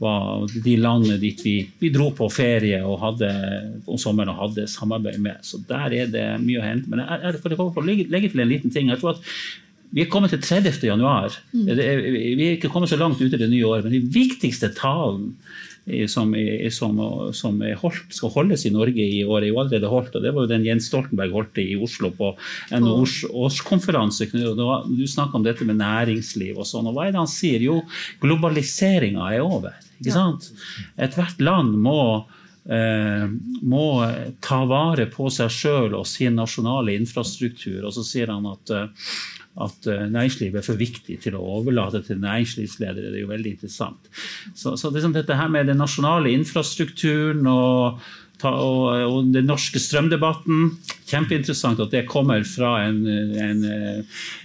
var 0.00 0.46
de 0.64 0.76
landene 0.80 1.18
dit 1.20 1.40
vi, 1.44 1.54
vi, 1.80 1.90
dro 1.92 2.08
på 2.16 2.30
ferie 2.32 2.80
og 2.86 3.00
hadde, 3.02 3.30
om 3.84 3.98
sommeren 4.00 4.32
og 4.32 4.44
hadde 4.46 4.68
samarbeid 4.70 5.20
med. 5.20 5.42
Så 5.44 5.60
der 5.68 5.92
er 5.92 6.12
det 6.12 6.26
mye 6.40 6.62
å 6.62 6.64
hente. 6.64 6.88
Men 6.88 7.04
jeg, 7.04 7.20
jeg, 7.26 7.42
for, 7.44 7.82
å 7.82 7.84
legge, 7.84 8.08
legge, 8.12 8.32
til 8.32 8.44
en 8.44 8.50
liten 8.50 8.72
ting. 8.72 8.88
jeg 8.88 9.02
tror 9.02 9.18
at 9.18 9.26
vi 9.90 10.04
er 10.04 10.10
kommet 10.10 10.30
til 10.30 10.40
30. 10.40 10.78
januar. 10.86 11.34
Mm. 11.50 11.66
Vi 11.74 12.46
er 12.46 12.54
ikke 12.54 12.70
kommet 12.70 12.92
så 12.92 12.98
langt 12.98 13.20
ut 13.20 13.32
i 13.34 13.40
det 13.40 13.50
nye 13.50 13.66
året, 13.66 13.88
men 13.88 13.96
de 13.96 14.04
viktigste 14.14 14.70
talen 14.76 15.32
som, 16.06 16.30
som, 16.70 17.00
som 17.34 17.60
holdt, 17.82 18.14
skal 18.14 18.32
holdes 18.34 18.64
i 18.68 18.72
Norge 18.74 19.02
i 19.02 19.24
år, 19.24 19.42
er 19.42 19.50
jo 19.50 19.58
allerede 19.62 19.90
holdt. 19.90 20.14
og 20.14 20.24
Det 20.24 20.32
var 20.36 20.46
jo 20.46 20.52
den 20.52 20.66
Jens 20.68 20.86
Stoltenberg 20.90 21.34
holdt 21.34 21.58
i 21.62 21.74
Oslo 21.80 22.12
på 22.14 22.32
NHOs 22.70 23.24
årskonferanse. 23.30 24.30
Du 24.30 25.04
snakka 25.10 25.40
om 25.40 25.46
dette 25.46 25.66
med 25.66 25.80
næringsliv 25.80 26.60
og 26.60 26.68
sånn. 26.68 26.90
og 26.90 26.96
Hva 26.96 27.08
er 27.08 27.14
det 27.14 27.22
han 27.22 27.30
sier? 27.30 27.64
Jo, 27.64 27.80
globaliseringa 28.22 29.32
er 29.34 29.44
over. 29.44 29.89
Ikke 30.00 30.14
sant? 30.14 30.50
Ethvert 31.00 31.42
land 31.44 31.76
må, 31.80 32.26
eh, 32.64 33.26
må 33.62 33.88
ta 34.44 34.62
vare 34.68 35.06
på 35.12 35.28
seg 35.32 35.52
sjøl 35.52 35.98
og 35.98 36.08
sin 36.08 36.38
nasjonale 36.40 36.96
infrastruktur. 36.96 37.82
Og 37.84 37.94
så 37.96 38.06
sier 38.06 38.32
han 38.32 38.48
at, 38.48 38.72
eh, 38.72 39.12
at 39.60 39.90
eh, 39.90 40.06
næringslivet 40.08 40.62
er 40.62 40.66
for 40.66 40.80
viktig 40.80 41.18
til 41.26 41.36
å 41.36 41.44
overlate 41.58 42.02
til 42.06 42.22
næringslivsledere. 42.22 43.12
Det 43.12 43.20
er 43.20 43.26
jo 43.26 43.34
veldig 43.34 43.54
interessant. 43.58 44.10
Så, 44.54 44.76
så 44.80 44.92
det, 44.94 45.04
dette 45.18 45.36
her 45.36 45.52
med 45.52 45.68
den 45.68 45.82
nasjonale 45.82 46.32
infrastrukturen 46.32 47.44
og 47.50 48.00
og, 48.48 48.84
og 49.04 49.32
den 49.34 49.48
norske 49.50 49.80
strømdebatten. 49.82 50.70
Kjempeinteressant 51.10 51.80
at 51.82 51.92
det 51.92 52.04
kommer 52.08 52.44
fra 52.46 52.76
en, 52.86 53.00
en, 53.06 53.64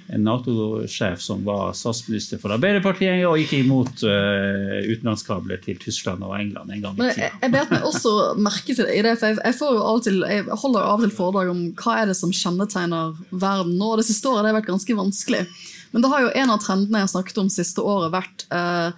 en 0.09 0.25
Nato-sjef 0.25 1.21
som 1.21 1.43
var 1.45 1.75
statsminister 1.77 2.41
for 2.41 2.55
Arbeiderpartiet 2.55 3.23
og 3.29 3.37
gikk 3.41 3.53
imot 3.59 4.03
uh, 4.07 4.81
utenlandskabler 4.89 5.61
til 5.63 5.79
Tyskland 5.81 6.25
og 6.25 6.35
England 6.39 6.73
en 6.73 6.83
gang 6.83 6.97
i 6.97 7.09
tida. 7.11 7.27
Jeg, 7.27 7.37
jeg 7.45 7.55
bet 7.55 7.73
meg 7.73 7.87
også 7.91 8.15
merke 8.41 8.73
til 8.73 8.89
det, 8.89 9.15
for 9.21 9.31
jeg, 9.31 9.39
jeg, 9.41 9.57
får 9.61 9.77
jo 9.77 9.85
av 9.85 10.01
og 10.01 10.05
til, 10.09 10.21
jeg 10.35 10.59
holder 10.65 10.89
av 10.89 10.99
og 10.99 11.07
til 11.07 11.15
foredrag 11.21 11.53
om 11.53 11.65
hva 11.83 11.97
er 12.01 12.11
det 12.11 12.19
som 12.19 12.33
kjennetegner 12.33 13.15
verden 13.31 13.75
nå. 13.79 13.95
Det 14.01 14.09
siste 14.09 14.31
året 14.31 14.45
det 14.45 14.53
har 14.53 14.59
vært 14.61 14.71
ganske 14.73 14.99
vanskelig. 14.99 15.45
Men 15.93 16.03
det 16.03 16.11
har 16.11 16.25
jo 16.25 16.31
en 16.35 16.51
av 16.51 16.63
trendene 16.63 17.01
jeg 17.03 17.07
har 17.07 17.13
snakket 17.13 17.37
om 17.45 17.51
siste 17.53 17.83
året, 17.85 18.11
vært 18.15 18.49
uh, 18.51 18.89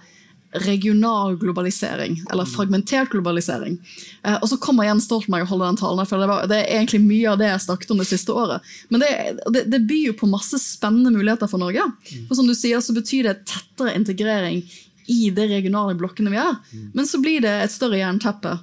regional 0.58 1.36
globalisering, 1.36 2.18
eller 2.32 2.48
fragmentert 2.48 3.10
globalisering. 3.12 3.78
Eh, 4.22 4.36
og 4.36 4.48
så 4.50 4.58
kommer 4.62 4.88
Jens 4.88 5.08
Stoltenberg 5.08 5.46
og 5.46 5.52
holder 5.52 5.72
den 5.72 5.80
talen, 5.80 6.08
for 6.08 6.22
det, 6.22 6.28
var, 6.30 6.46
det, 6.50 6.60
er 6.62 6.80
egentlig 6.80 7.02
mye 7.04 7.32
av 7.32 7.40
det 7.40 7.50
jeg 7.50 7.64
snakket 7.66 7.94
om 7.94 8.02
det 8.02 8.08
siste 8.10 8.34
året. 8.34 8.74
Men 8.88 9.04
det, 9.04 9.10
det, 9.54 9.64
det, 9.72 9.82
byr 9.88 10.10
jo 10.10 10.18
på 10.20 10.30
masse 10.30 10.60
spennende 10.62 11.14
muligheter 11.14 11.50
for 11.50 11.62
Norge. 11.62 11.86
For 12.28 12.38
som 12.38 12.48
du 12.48 12.54
sier, 12.58 12.82
så 12.84 12.96
betyr 12.96 13.30
det 13.30 13.40
tettere 13.48 13.96
integrering 13.98 14.62
i 15.08 15.30
de 15.32 15.46
regionale 15.48 15.96
blokkene 15.96 16.32
vi 16.32 16.40
er. 16.42 16.56
Men 16.92 17.08
så 17.08 17.20
blir 17.22 17.40
det 17.44 17.54
et 17.62 17.72
større 17.72 18.00
jernteppe 18.00 18.58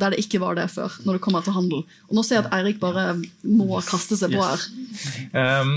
der 0.00 0.14
det 0.14 0.22
ikke 0.22 0.40
var 0.42 0.56
det 0.58 0.66
før, 0.72 0.92
når 1.04 1.18
det 1.18 1.22
kommer 1.24 1.44
til 1.44 1.54
handel. 1.54 1.84
Og 2.08 2.16
Nå 2.16 2.24
ser 2.26 2.38
jeg 2.38 2.46
at 2.46 2.54
Eirik 2.56 2.80
bare 2.82 3.04
må 3.46 3.80
kaste 3.86 4.16
seg 4.18 4.34
på 4.34 4.42
her. 4.42 4.64
Um, 5.32 5.70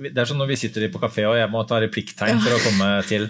det 0.00 0.16
er 0.16 0.28
sånn 0.28 0.40
når 0.40 0.50
vi 0.52 0.58
sitter 0.58 0.86
på 0.92 1.00
kafé 1.02 1.26
og 1.28 1.36
jeg 1.38 1.50
må 1.52 1.62
ta 1.68 1.78
replikktegn 1.82 2.40
for 2.42 2.56
å 2.56 2.62
komme 2.64 2.90
til. 3.08 3.28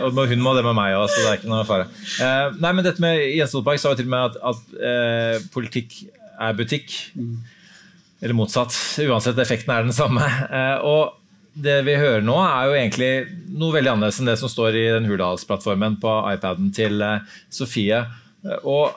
Og 0.00 0.20
hun 0.32 0.42
må 0.42 0.54
det 0.56 0.64
med 0.66 0.76
meg 0.78 0.96
òg, 0.98 1.06
så 1.10 1.22
det 1.22 1.30
er 1.30 1.40
ikke 1.40 1.52
noe 1.52 1.68
fare. 1.68 1.88
Uh, 2.18 2.58
nei, 2.58 2.74
men 2.74 2.86
dette 2.86 3.02
med 3.04 3.20
Jens 3.20 3.54
Stoltenberg 3.54 3.82
sa 3.82 3.94
jo 3.94 4.00
til 4.00 4.10
og 4.10 4.14
med 4.16 4.26
at, 4.26 4.42
at 4.50 4.76
uh, 4.80 5.48
politikk 5.54 5.96
er 6.40 6.56
butikk. 6.58 6.96
Eller 8.20 8.36
motsatt. 8.36 8.74
Uansett, 9.06 9.38
effekten 9.40 9.72
er 9.74 9.86
den 9.86 9.96
samme. 9.96 10.24
Uh, 10.50 10.78
og 10.86 11.60
det 11.60 11.80
vi 11.86 11.98
hører 11.98 12.24
nå, 12.24 12.36
er 12.46 12.68
jo 12.68 12.78
egentlig 12.78 13.12
noe 13.58 13.74
veldig 13.74 13.94
annerledes 13.94 14.20
enn 14.22 14.30
det 14.30 14.38
som 14.40 14.50
står 14.50 14.76
i 14.78 14.88
den 14.94 15.08
Hurdalsplattformen 15.10 15.98
på 16.02 16.16
iPaden 16.32 16.70
til 16.74 17.02
Sofie. 17.52 18.04
Og 18.62 18.94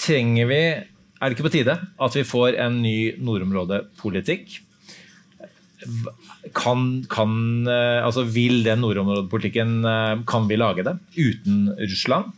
trenger 0.00 0.48
vi 0.50 0.62
Er 0.70 1.28
det 1.28 1.36
ikke 1.36 1.48
på 1.50 1.52
tide 1.52 1.76
at 1.76 2.16
vi 2.16 2.26
får 2.26 2.58
en 2.64 2.80
ny 2.82 3.12
nordområdepolitikk? 3.20 4.58
Kan, 6.56 6.88
kan, 7.08 7.32
altså 7.68 8.26
vil 8.28 8.62
den 8.66 8.82
nordområdepolitikken 8.84 9.78
Kan 10.28 10.48
vi 10.48 10.58
lage 10.60 10.84
det 10.86 10.96
uten 11.16 11.70
Russland? 11.80 12.32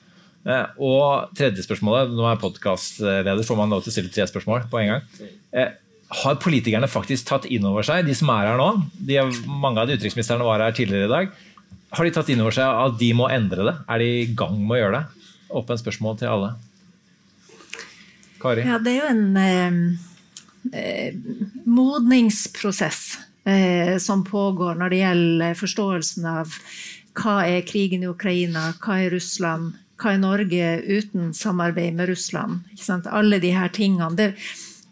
Og 0.83 1.31
tredje 1.39 1.63
spørsmålet, 1.63 2.11
nå 2.11 2.27
er 2.27 2.41
podkastleder, 2.43 3.45
får 3.47 3.59
man 3.61 3.71
lov 3.71 3.85
til 3.85 3.93
å 3.93 3.95
stille 3.95 4.11
tre 4.15 4.27
spørsmål 4.27 4.65
på 4.73 4.81
en 4.81 4.91
gang. 4.91 5.77
Har 6.23 6.41
politikerne 6.43 6.91
faktisk 6.91 7.29
tatt 7.29 7.47
inn 7.47 7.65
over 7.69 7.87
seg, 7.87 8.03
de 8.09 8.17
som 8.19 8.33
er 8.35 8.51
her 8.51 8.59
nå, 8.59 8.73
de, 8.99 9.21
mange 9.47 9.81
av 9.81 9.87
de 9.87 9.95
utenriksministrene 9.95 10.45
var 10.45 10.65
her 10.65 10.75
tidligere 10.77 11.07
i 11.07 11.13
dag, 11.13 11.31
har 11.93 12.09
de 12.09 12.13
tatt 12.17 12.33
inn 12.33 12.43
over 12.43 12.55
seg 12.57 12.83
at 12.83 12.99
de 13.01 13.13
må 13.17 13.29
endre 13.33 13.69
det? 13.69 13.77
Er 13.87 14.03
de 14.03 14.11
i 14.23 14.29
gang 14.37 14.59
med 14.59 14.79
å 14.79 14.81
gjøre 14.81 14.99
det? 14.99 15.31
Åpent 15.63 15.83
spørsmål 15.83 16.19
til 16.21 16.33
alle. 16.33 16.51
Kari? 18.43 18.65
Ja, 18.67 18.79
det 18.83 18.97
er 18.97 19.05
jo 19.05 19.11
en 19.13 19.37
eh, 20.73 21.21
modningsprosess 21.65 23.05
eh, 23.45 23.95
som 24.03 24.25
pågår 24.25 24.81
når 24.81 24.93
det 24.93 25.03
gjelder 25.03 25.61
forståelsen 25.61 26.27
av 26.33 26.59
hva 27.19 27.43
er 27.45 27.65
krigen 27.69 28.05
i 28.05 28.11
Ukraina, 28.11 28.71
hva 28.83 28.99
er 29.05 29.13
Russland, 29.15 29.77
hva 30.01 30.15
er 30.15 30.21
Norge 30.23 30.69
uten 30.89 31.33
samarbeid 31.37 31.97
med 31.99 32.11
Russland? 32.11 32.63
Alle 33.07 33.39
de 33.43 33.53
her 33.55 33.71
tingene. 33.75 34.17
Det 34.19 34.33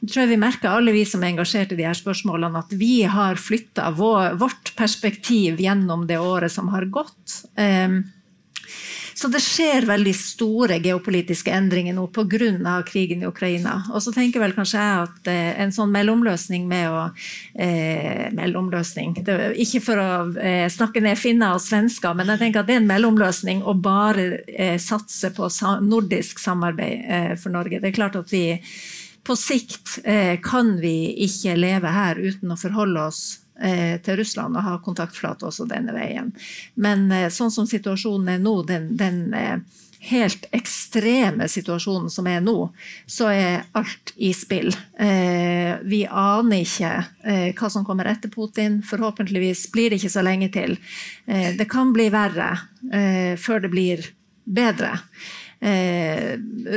tror 0.06 0.24
jeg 0.24 0.32
vi 0.34 0.40
merker, 0.40 0.70
alle 0.70 0.94
vi 0.94 1.04
som 1.08 1.24
er 1.24 1.34
engasjert 1.34 1.74
i 1.74 1.78
de 1.80 1.86
her 1.88 1.96
spørsmålene, 1.96 2.62
at 2.62 2.72
vi 2.76 3.02
har 3.08 3.40
flytta 3.40 3.90
vårt 3.96 4.74
perspektiv 4.78 5.60
gjennom 5.60 6.06
det 6.08 6.20
året 6.20 6.52
som 6.52 6.70
har 6.72 6.86
gått. 6.92 7.40
Eh, 7.56 8.00
så 9.20 9.28
det 9.28 9.42
skjer 9.44 9.84
veldig 9.84 10.12
store 10.16 10.78
geopolitiske 10.80 11.52
endringer 11.52 11.92
nå 11.92 12.06
pga. 12.08 12.78
krigen 12.88 13.22
i 13.22 13.26
Ukraina. 13.26 13.82
Og 13.92 14.00
så 14.00 14.12
tenker 14.12 14.40
vel 14.40 14.54
kanskje 14.56 14.80
jeg 14.80 15.02
at 15.02 15.28
eh, 15.28 15.60
en 15.60 15.72
sånn 15.72 15.92
mellomløsning 15.92 16.64
med 16.68 16.88
å 16.88 17.02
eh, 17.52 18.30
Mellomløsning 18.32 19.18
det, 19.26 19.36
Ikke 19.60 19.82
for 19.84 20.00
å 20.00 20.08
eh, 20.40 20.64
snakke 20.72 21.02
ned 21.04 21.20
finner 21.20 21.58
og 21.58 21.60
svensker, 21.60 22.14
men 22.16 22.32
jeg 22.32 22.40
tenker 22.40 22.62
at 22.62 22.70
det 22.70 22.78
er 22.78 22.80
en 22.80 22.88
mellomløsning 22.88 23.60
å 23.60 23.74
bare 23.76 24.40
eh, 24.48 24.78
satse 24.80 25.34
på 25.36 25.50
nordisk 25.84 26.40
samarbeid 26.40 27.04
eh, 27.04 27.36
for 27.36 27.52
Norge. 27.52 27.82
Det 27.82 27.92
er 27.92 27.98
klart 28.00 28.16
at 28.16 28.32
vi 28.32 28.56
på 29.26 29.36
sikt 29.36 29.98
eh, 30.08 30.38
kan 30.40 30.78
vi 30.80 31.12
ikke 31.26 31.60
leve 31.60 31.92
her 31.92 32.16
uten 32.16 32.56
å 32.56 32.60
forholde 32.60 33.04
oss 33.10 33.24
til 34.02 34.16
Russland 34.20 34.56
og 34.56 34.64
ha 34.64 34.78
kontaktflate 34.84 35.46
også 35.48 35.66
denne 35.70 35.94
veien. 35.96 36.32
Men 36.74 37.10
eh, 37.12 37.28
sånn 37.32 37.52
som 37.52 37.68
situasjonen 37.68 38.34
er 38.34 38.42
nå, 38.42 38.54
den, 38.68 38.90
den 38.98 39.22
eh, 39.36 39.58
helt 40.10 40.46
ekstreme 40.56 41.48
situasjonen 41.50 42.08
som 42.12 42.28
er 42.30 42.40
nå, 42.40 42.54
så 43.04 43.28
er 43.34 43.66
alt 43.76 44.14
i 44.16 44.30
spill. 44.32 44.70
vi 44.96 45.98
aner 46.08 46.62
ikke 46.64 46.92
hva 47.58 47.68
som 47.68 47.84
kommer 47.84 48.08
etter 48.08 48.32
Putin. 48.32 48.78
Forhåpentligvis 48.80 49.66
blir 49.74 49.92
det 49.92 49.98
ikke 50.00 50.12
så 50.14 50.24
lenge 50.24 50.48
til. 50.54 50.78
det 51.28 51.68
kan 51.68 51.92
bli 51.92 52.08
verre 52.08 52.48
før 53.36 53.60
det 53.60 53.72
blir 53.74 54.08
bedre. 54.48 54.94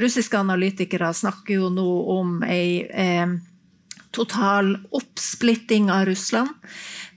russiske 0.03 0.43
analytikere 0.43 1.13
snakker 1.15 1.61
jo 1.61 1.71
nå 1.71 1.87
om 2.19 2.43
ei 2.43 2.83
total 4.13 4.75
oppsplitting 4.93 5.91
av 5.91 6.05
Russland. 6.05 6.49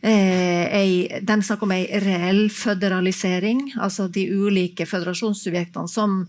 Eh, 0.01 1.21
de 1.21 1.37
snakker 1.43 1.67
om 1.67 1.73
ei 1.75 1.87
reell 2.05 2.45
føderalisering, 2.53 3.73
altså 3.83 4.07
de 4.13 4.27
ulike 4.31 4.87
føderasjonssubjektene 4.87 5.91
som 5.91 6.21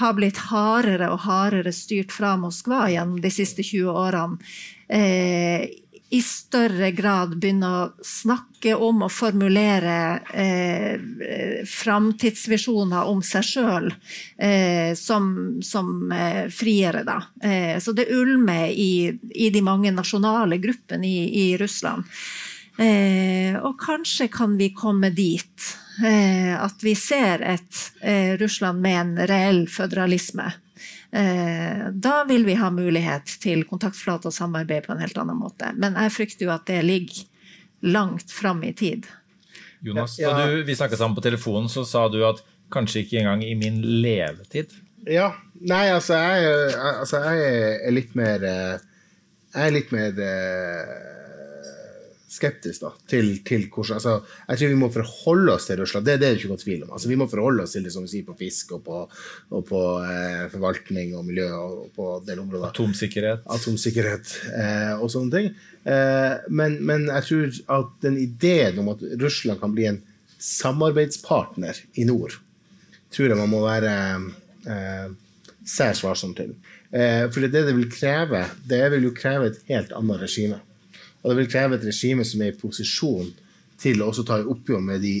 har 0.00 0.14
blitt 0.16 0.40
hardere 0.48 1.10
og 1.12 1.24
hardere 1.26 1.74
styrt 1.74 2.14
fra 2.14 2.36
Moskva 2.40 2.86
gjennom 2.92 3.20
de 3.20 3.32
siste 3.34 3.66
20 3.66 3.92
årene. 3.92 4.38
Eh, 4.88 5.66
i 6.10 6.20
større 6.22 6.90
grad 6.94 7.34
begynne 7.40 7.68
å 7.68 7.86
snakke 8.04 8.76
om 8.78 9.02
og 9.06 9.10
formulere 9.10 9.96
eh, 10.30 11.00
framtidsvisjoner 11.66 13.10
om 13.10 13.22
seg 13.26 13.46
sjøl 13.46 13.88
eh, 13.90 14.94
som, 14.98 15.58
som 15.66 16.12
eh, 16.14 16.46
friere, 16.54 17.02
da. 17.06 17.18
Eh, 17.42 17.74
så 17.82 17.94
det 17.96 18.06
ulmer 18.14 18.70
i, 18.70 19.10
i, 19.34 19.50
de 19.50 19.62
mange 19.66 19.90
nasjonale 19.94 20.60
gruppene 20.62 21.08
i, 21.10 21.24
i 21.42 21.46
Russland. 21.58 22.06
Eh, 22.78 23.56
og 23.58 23.74
kanskje 23.82 24.28
kan 24.30 24.54
vi 24.60 24.70
komme 24.76 25.10
dit 25.10 25.72
eh, 26.06 26.54
at 26.54 26.86
vi 26.86 26.94
ser 26.94 27.42
et 27.42 27.82
Russland 28.38 28.78
med 28.84 29.00
en 29.00 29.12
reell 29.26 29.64
føderalisme. 29.72 30.52
Eh, 31.16 31.86
da 31.92 32.24
vil 32.28 32.44
vi 32.44 32.54
ha 32.60 32.68
mulighet 32.70 33.38
til 33.40 33.62
kontaktflate 33.64 34.28
og 34.28 34.34
samarbeid 34.36 34.84
på 34.84 34.92
en 34.92 35.00
helt 35.00 35.16
annen 35.20 35.38
måte. 35.40 35.70
Men 35.80 35.96
jeg 35.96 36.12
frykter 36.12 36.48
jo 36.48 36.52
at 36.52 36.66
det 36.68 36.82
ligger 36.84 37.22
langt 37.86 38.32
fram 38.32 38.60
i 38.66 38.74
tid. 38.76 39.06
Jonas, 39.86 40.18
da 40.20 40.34
du, 40.44 40.60
vi 40.66 40.76
snakka 40.76 40.98
sammen 40.98 41.16
på 41.16 41.24
telefonen, 41.24 41.70
så 41.72 41.86
sa 41.88 42.06
du 42.12 42.18
at 42.26 42.42
kanskje 42.74 43.04
ikke 43.04 43.22
engang 43.22 43.44
i 43.46 43.54
min 43.56 43.80
levetid. 44.02 44.74
Ja. 45.08 45.30
Nei, 45.56 45.86
altså 45.94 46.18
jeg, 46.18 46.72
altså, 46.76 47.22
jeg 47.24 47.76
er 47.86 47.94
litt 47.94 48.16
mer 48.18 48.42
eh, 48.44 48.82
Jeg 49.54 49.70
er 49.70 49.72
litt 49.72 49.92
mer 49.94 50.18
eh, 50.20 50.90
skeptisk 52.36 52.84
da, 52.84 52.90
til, 53.10 53.30
til 53.46 53.66
hvordan 53.72 53.96
altså, 53.96 54.14
Jeg 54.48 54.60
tror 54.60 54.72
vi 54.72 54.78
må 54.80 54.90
forholde 54.92 55.54
oss 55.54 55.68
til 55.68 55.80
Russland. 55.80 56.06
Det, 56.06 56.18
det 56.20 56.28
er 56.28 56.34
det 56.34 56.40
ikke 56.40 56.52
noen 56.52 56.62
tvil 56.62 56.84
om. 56.84 56.92
Altså, 56.96 57.10
vi 57.10 57.18
må 57.20 57.28
forholde 57.32 57.64
oss 57.64 57.76
til 57.76 57.86
det 57.86 57.92
som 57.94 58.04
vi 58.06 58.12
sier 58.12 58.26
på 58.26 58.36
fisk 58.38 58.76
og 58.76 58.82
på, 58.86 59.02
og 59.56 59.64
på 59.68 59.82
eh, 60.04 60.44
forvaltning 60.52 61.14
og 61.18 61.26
miljø 61.28 61.48
og 61.56 61.80
på 61.96 62.10
del 62.28 62.42
områder. 62.44 62.68
Atomsikkerhet. 62.70 63.46
Atomsikkerhet 63.56 64.34
eh, 64.52 64.92
og 65.00 65.10
sånne 65.12 65.34
ting. 65.34 65.50
Eh, 65.86 66.34
men, 66.50 66.78
men, 66.86 67.08
jeg 67.12 67.28
tror 67.28 67.60
at 67.80 67.92
den 68.04 68.20
ideen 68.22 68.80
om 68.82 68.92
at 68.94 69.04
Russland 69.22 69.62
kan 69.62 69.74
bli 69.76 69.90
en 69.92 70.02
samarbeidspartner 70.42 71.78
i 71.96 72.04
nord, 72.08 72.34
tror 73.14 73.30
jeg 73.30 73.38
man 73.38 73.52
må 73.52 73.62
være 73.64 73.92
eh, 74.68 75.06
særs 75.66 76.02
varsom 76.04 76.34
til. 76.36 76.54
Eh, 76.90 77.26
for 77.32 77.42
det 77.42 77.64
det 77.66 77.74
vil 77.74 77.90
kreve, 77.90 78.44
det 78.68 78.82
vil 78.94 79.08
jo 79.08 79.14
kreve 79.16 79.50
et 79.50 79.62
helt 79.70 79.94
annet 79.96 80.22
regime. 80.22 80.60
Og 81.26 81.32
det 81.32 81.40
vil 81.40 81.50
kreve 81.50 81.74
et 81.74 81.84
regime 81.88 82.24
som 82.24 82.42
er 82.44 82.52
i 82.52 82.58
posisjon 82.58 83.32
til 83.82 84.00
å 84.00 84.12
også 84.12 84.22
ta 84.28 84.38
i 84.38 84.46
oppgjør 84.46 84.82
med 84.86 85.02
de 85.02 85.16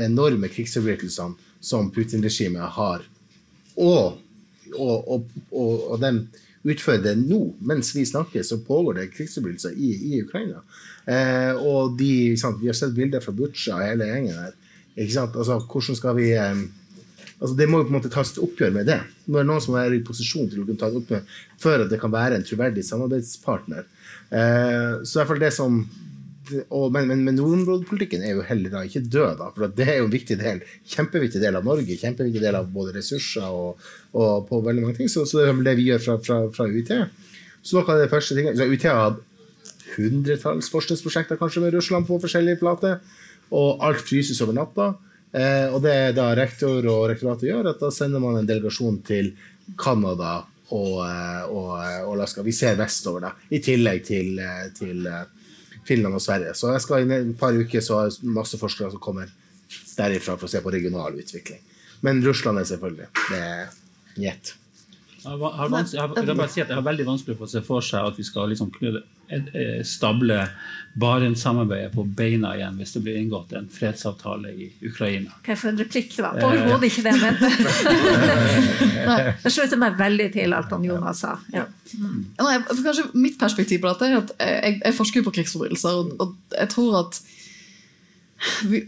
enorme 0.00 0.48
krigsforbrytelsene 0.48 1.36
som 1.60 1.90
Putin-regimet 1.92 2.72
har. 2.78 3.04
Og, 3.76 4.16
og, 4.72 5.10
og, 5.12 5.34
og, 5.52 5.98
den 6.00 6.22
utfører 6.64 7.04
det 7.04 7.14
nå. 7.20 7.42
Mens 7.60 7.92
vi 7.92 8.06
snakker, 8.08 8.42
så 8.46 8.62
pågår 8.64 9.02
det 9.02 9.10
krigsforbrytelser 9.12 9.76
i, 9.76 9.92
i, 10.14 10.22
Ukraina. 10.24 10.64
Eh, 11.04 11.52
og 11.60 11.98
de, 12.00 12.32
Vi 12.32 12.70
har 12.72 12.76
sett 12.76 12.96
bilder 12.96 13.20
fra 13.20 13.36
Butsja 13.36 13.76
og 13.76 13.84
hele 13.84 14.08
gjengen 14.08 14.40
her. 14.40 14.56
Altså, 14.96 15.60
hvordan 15.60 15.96
skal 16.00 16.16
vi 16.16 16.32
eh, 16.32 16.64
altså 17.40 17.56
Det 17.56 17.66
må 17.70 17.80
jo 17.80 17.88
på 17.88 17.94
en 17.94 17.98
måte 17.98 18.12
tas 18.12 18.34
et 18.34 18.42
oppgjør 18.44 18.76
med 18.76 18.86
det. 18.90 19.00
Nå 19.26 19.38
er 19.38 19.46
det 19.46 19.50
noen 19.50 19.64
som 19.64 19.78
er 19.80 19.96
i 19.96 20.04
posisjon 20.04 20.50
til 20.50 20.62
å 20.62 20.68
kunne 20.68 20.80
ta 20.80 20.90
et 20.90 21.00
oppgjør 21.00 21.40
før 21.62 21.86
at 21.86 21.92
det 21.92 22.00
kan 22.02 22.12
være 22.12 22.38
en 22.38 22.46
troverdig 22.46 22.84
samarbeidspartner. 22.86 23.88
Eh, 24.30 25.00
så 25.08 25.24
i 25.24 25.42
det 25.42 25.52
som 25.56 25.82
og, 26.50 26.90
men, 26.94 27.06
men, 27.06 27.22
men 27.26 27.36
nordområdepolitikken 27.38 28.24
er 28.26 28.34
jo 28.34 28.44
heller 28.46 28.72
da 28.72 28.82
ikke 28.86 29.04
død, 29.04 29.34
da, 29.38 29.48
for 29.54 29.74
det 29.76 29.86
er 29.86 30.00
jo 30.00 30.08
en 30.08 30.14
viktig 30.14 30.36
del, 30.40 30.62
kjempeviktig 30.92 31.42
del 31.42 31.58
av 31.58 31.66
Norge. 31.66 31.98
kjempeviktig 32.00 32.42
del 32.42 32.58
av 32.58 32.70
både 32.74 32.96
ressurser 32.96 33.46
og, 33.46 33.90
og 34.16 34.48
på 34.48 34.60
veldig 34.66 34.84
mange 34.84 34.98
ting. 34.98 35.10
Så, 35.12 35.26
så, 35.30 35.40
det 35.40 35.50
er 35.52 35.60
det 35.68 35.76
vi 35.78 35.90
gjør 35.90 36.04
fra, 36.06 36.16
fra, 36.26 36.38
fra 36.54 36.66
UiT. 36.66 36.90
Så 37.62 37.76
noe 37.76 37.94
av 37.94 38.02
det 38.02 38.10
første 38.12 38.36
tingene, 38.36 38.66
UiT 38.66 38.88
har 38.88 39.02
hatt 39.04 39.20
hundretalls 39.94 40.70
forskningsprosjekter 40.72 41.38
kanskje 41.40 41.64
med 41.64 41.74
Russland 41.76 42.08
på 42.08 42.18
forskjellige 42.22 42.60
plater, 42.62 42.98
og 43.50 43.82
alt 43.86 44.02
fryses 44.06 44.40
over 44.44 44.56
natta. 44.56 44.92
Eh, 45.32 45.66
og 45.70 45.82
det 45.84 46.16
da 46.16 46.30
rektor 46.34 46.86
og 46.90 47.04
rektoratet 47.12 47.50
gjør, 47.50 47.70
at 47.70 47.82
da 47.82 47.90
sender 47.94 48.22
man 48.22 48.40
en 48.40 48.48
delegasjon 48.48 48.98
til 49.06 49.32
Canada 49.78 50.40
og, 50.70 50.96
eh, 51.06 51.42
og, 51.50 51.70
eh, 51.84 52.00
og 52.04 52.14
Alaska. 52.14 52.42
Vi 52.46 52.54
ser 52.54 52.78
vestover, 52.78 53.26
da, 53.26 53.32
i 53.50 53.60
tillegg 53.62 54.04
til, 54.06 54.38
eh, 54.38 54.68
til 54.76 55.08
Finland 55.86 56.14
og 56.14 56.22
Sverige. 56.22 56.54
Så 56.54 56.72
jeg 56.72 56.80
skal 56.84 57.04
i 57.04 57.14
et 57.14 57.38
par 57.38 57.52
uker 57.52 57.80
så 57.80 58.02
har 58.02 58.10
masse 58.22 58.58
forskere 58.58 58.90
som 58.90 59.00
kommer 59.00 59.30
derifra 59.96 60.36
for 60.38 60.46
å 60.46 60.50
se 60.50 60.60
på 60.60 60.72
regional 60.72 61.18
utvikling. 61.18 61.60
Men 62.02 62.22
Russland 62.24 62.58
er 62.58 62.64
selvfølgelig 62.64 63.08
det 63.30 63.38
er 63.38 63.68
gjett. 64.16 64.54
Jeg 65.20 65.38
har, 65.38 65.68
vans- 65.68 65.92
jeg 65.94 66.12
jeg 66.16 66.36
bare 66.36 66.48
si 66.48 66.60
at 66.62 66.68
jeg 66.70 66.76
har 66.78 66.84
veldig 66.86 67.04
vanskelig 67.08 67.36
for 67.38 67.44
å 67.48 67.50
se 67.52 67.60
for 67.66 67.84
seg 67.84 68.06
at 68.08 68.16
vi 68.16 68.24
skal 68.24 68.48
liksom 68.48 68.70
eh, 69.30 69.82
stable 69.84 70.38
Barentssamarbeidet 71.00 71.92
på 71.94 72.04
beina 72.18 72.54
igjen 72.56 72.78
hvis 72.80 72.94
det 72.96 73.02
blir 73.04 73.18
inngått 73.20 73.52
en 73.58 73.68
fredsavtale 73.70 74.50
i 74.56 74.70
Ukraina. 74.88 75.36
Hva 75.46 75.56
for 75.60 75.70
en 75.70 75.78
replikk 75.78 76.16
det 76.16 76.24
var? 76.24 76.40
Overhodet 76.40 76.88
ikke 76.88 77.04
det 77.06 77.12
jeg 77.14 77.22
mente. 77.26 77.50
Jeg 79.44 79.52
slutter 79.54 79.78
meg 79.80 79.98
veldig 79.98 80.26
til 80.34 80.54
alt 80.56 80.72
han 80.74 80.84
Jonas 80.84 81.22
sa. 81.24 81.36
Ja. 81.54 81.66
Nei, 82.40 82.56
kanskje 82.68 83.06
Mitt 83.18 83.38
perspektiv 83.40 83.80
på 83.82 83.90
dette 83.92 84.08
er 84.08 84.18
at 84.20 84.32
jeg, 84.38 84.80
jeg 84.84 84.96
forsker 84.96 85.20
jo 85.22 85.28
på 85.28 85.32
krigsforbrytelser, 85.38 86.00
og, 86.00 86.12
og 86.22 86.56
jeg 86.56 86.68
tror 86.74 86.98
at 87.04 87.20
vi, 88.64 88.80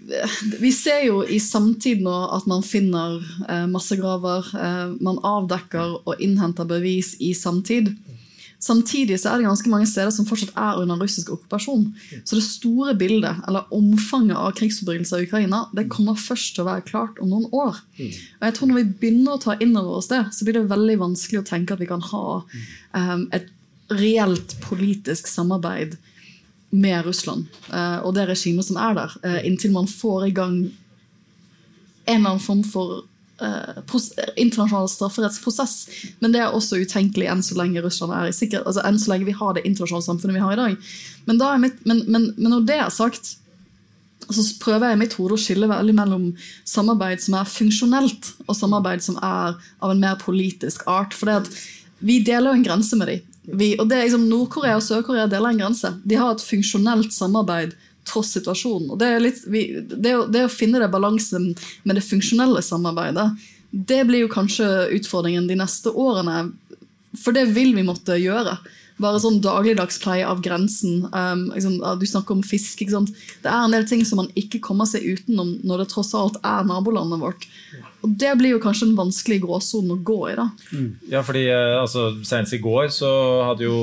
vi 0.61 0.73
ser 0.73 1.05
jo 1.07 1.23
i 1.25 1.41
samtid 1.43 2.03
nå 2.05 2.15
at 2.37 2.47
man 2.51 2.65
finner 2.65 3.19
eh, 3.49 3.67
massegraver. 3.71 4.49
Eh, 4.57 4.97
man 5.05 5.21
avdekker 5.27 5.99
og 6.03 6.23
innhenter 6.23 6.69
bevis 6.69 7.15
i 7.21 7.35
samtid. 7.37 7.93
Samtidig 8.63 9.17
så 9.19 9.33
er 9.33 9.41
det 9.41 9.49
ganske 9.49 9.71
mange 9.73 9.89
steder 9.91 10.13
som 10.15 10.27
fortsatt 10.29 10.53
er 10.55 10.79
under 10.79 11.01
russisk 11.03 11.33
okkupasjon. 11.35 11.89
Så 12.23 12.39
det 12.39 12.45
store 12.47 12.95
bildet, 12.95 13.41
eller 13.51 13.67
omfanget 13.75 14.39
av 14.39 14.53
krigsforbrytelser 14.59 15.25
i 15.25 15.27
Ukraina, 15.27 15.65
det 15.75 15.89
kommer 15.91 16.15
først 16.15 16.55
til 16.55 16.63
å 16.63 16.69
være 16.69 16.87
klart 16.87 17.19
om 17.19 17.33
noen 17.33 17.49
år. 17.51 17.81
Og 17.99 18.47
jeg 18.47 18.55
tror 18.55 18.71
Når 18.71 18.79
vi 18.79 18.95
begynner 19.03 19.35
å 19.35 19.43
ta 19.43 19.57
inn 19.59 19.75
over 19.75 19.99
oss 19.99 20.13
det, 20.13 20.23
så 20.31 20.47
blir 20.47 20.61
det 20.61 20.71
veldig 20.71 20.97
vanskelig 21.03 21.43
å 21.43 21.49
tenke 21.49 21.75
at 21.75 21.83
vi 21.83 21.91
kan 21.91 22.07
ha 22.13 22.23
eh, 22.95 23.19
et 23.35 23.51
reelt 23.91 24.55
politisk 24.63 25.27
samarbeid 25.27 25.99
med 26.73 27.05
Russland 27.05 27.47
eh, 27.69 27.99
og 28.01 28.15
det 28.17 28.27
regimet 28.31 28.65
som 28.65 28.79
er 28.81 28.97
der, 28.97 29.17
eh, 29.29 29.41
inntil 29.49 29.75
man 29.75 29.89
får 29.89 30.29
i 30.29 30.37
gang 30.37 30.55
en 32.07 32.15
eller 32.17 32.31
annen 32.31 32.43
form 32.43 32.63
for 32.65 33.03
eh, 33.43 33.83
internasjonal 34.41 34.89
strafferettsprosess. 34.91 35.77
Men 36.25 36.33
det 36.33 36.41
er 36.43 36.55
også 36.57 36.81
utenkelig 36.81 37.29
enn 37.31 37.45
så 37.45 37.59
lenge 37.61 37.83
Russland 37.85 38.15
er 38.17 38.31
i 38.31 38.35
sikkerhet, 38.37 38.67
altså 38.67 38.85
enn 38.89 38.99
så 38.99 39.13
lenge 39.13 39.29
vi 39.29 39.37
har 39.37 39.55
det 39.55 39.67
internasjonale 39.69 40.09
samfunnet 40.09 40.39
vi 40.39 40.45
har 40.45 40.57
i 40.57 40.61
dag. 40.63 40.91
Men, 41.29 41.39
da 41.43 41.53
mitt, 41.61 41.85
men, 41.87 42.03
men, 42.09 42.33
men 42.39 42.57
når 42.57 42.67
det 42.71 42.79
er 42.81 42.95
sagt, 42.95 43.37
så 44.33 44.45
prøver 44.63 44.89
jeg 44.89 44.97
i 44.97 45.03
mitt 45.03 45.17
hode 45.19 45.37
å 45.37 45.41
skille 45.41 45.69
veldig 45.69 45.95
mellom 45.99 46.29
samarbeid 46.69 47.23
som 47.25 47.37
er 47.37 47.51
funksjonelt, 47.53 48.33
og 48.47 48.57
samarbeid 48.57 49.05
som 49.05 49.19
er 49.21 49.59
av 49.83 49.93
en 49.93 50.03
mer 50.03 50.17
politisk 50.23 50.87
art. 50.91 51.15
For 51.19 51.29
vi 52.01 52.21
deler 52.25 52.53
jo 52.53 52.61
en 52.61 52.67
grense 52.67 52.99
med 52.99 53.13
dem. 53.13 53.29
Vi, 53.43 53.73
og 53.81 53.89
det 53.91 53.97
er 53.97 54.05
liksom 54.07 54.29
Nord-Korea 54.31 54.77
og 54.79 54.85
Sør-Korea 54.87 55.27
deler 55.31 55.51
en 55.51 55.65
grense. 55.65 55.91
De 56.07 56.19
har 56.19 56.35
et 56.35 56.45
funksjonelt 56.47 57.15
samarbeid 57.15 57.75
tross 58.09 58.33
situasjonen. 58.37 58.93
Og 58.95 59.01
det, 59.01 59.11
litt, 59.23 59.41
vi, 59.51 59.65
det, 59.81 60.15
det 60.35 60.45
å 60.47 60.53
finne 60.53 60.83
det 60.83 60.91
balansen 60.93 61.53
med 61.83 61.99
det 61.99 62.05
funksjonelle 62.07 62.63
samarbeidet, 62.65 63.29
det 63.73 64.03
blir 64.09 64.25
jo 64.25 64.33
kanskje 64.33 64.69
utfordringen 64.99 65.49
de 65.49 65.57
neste 65.59 65.91
årene. 65.91 66.51
For 67.19 67.35
det 67.35 67.49
vil 67.57 67.75
vi 67.77 67.87
måtte 67.87 68.19
gjøre. 68.21 68.57
Bare 69.03 69.21
sånn 69.23 69.41
dagligdags 69.43 69.99
pleie 70.03 70.27
av 70.29 70.43
grensen. 70.45 71.07
Um, 71.11 71.49
liksom, 71.55 71.79
du 71.99 72.07
snakker 72.07 72.37
om 72.37 72.45
fisk. 72.47 72.83
Det 72.85 73.49
er 73.49 73.63
en 73.65 73.75
del 73.75 73.87
ting 73.89 74.05
som 74.07 74.23
man 74.23 74.31
ikke 74.39 74.63
kommer 74.63 74.87
seg 74.89 75.07
utenom 75.07 75.57
når 75.67 75.83
det 75.83 75.93
tross 75.95 76.13
alt 76.19 76.39
er 76.47 76.69
nabolandet 76.69 77.23
vårt. 77.23 77.49
Og 78.03 78.15
Det 78.19 78.33
blir 78.39 78.57
jo 78.57 78.63
kanskje 78.63 78.89
en 78.89 78.97
vanskelig 78.99 79.39
gråsone 79.45 79.95
å 79.95 80.01
gå 80.03 80.19
i. 80.33 80.35
da. 80.39 80.47
Ja, 81.13 81.23
fordi 81.27 81.45
eh, 81.49 81.75
altså, 81.79 82.09
Senest 82.27 82.57
i 82.57 82.63
går 82.63 82.89
så 82.95 83.11
hadde 83.47 83.69
jo 83.69 83.77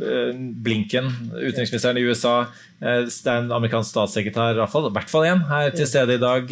eh, 0.00 0.30
Blinken, 0.64 1.10
utenriksministeren 1.34 2.00
i 2.00 2.06
USA, 2.08 2.46
eh, 2.80 3.02
det 3.04 3.32
er 3.32 3.42
en 3.42 3.52
amerikansk 3.58 3.92
statssekretær, 3.92 4.56
i 4.56 4.62
hvert 4.62 5.10
fall- 5.12 5.26
én, 5.28 5.44
her 5.50 5.70
til 5.74 5.88
stede 5.88 6.16
i 6.16 6.22
dag. 6.22 6.48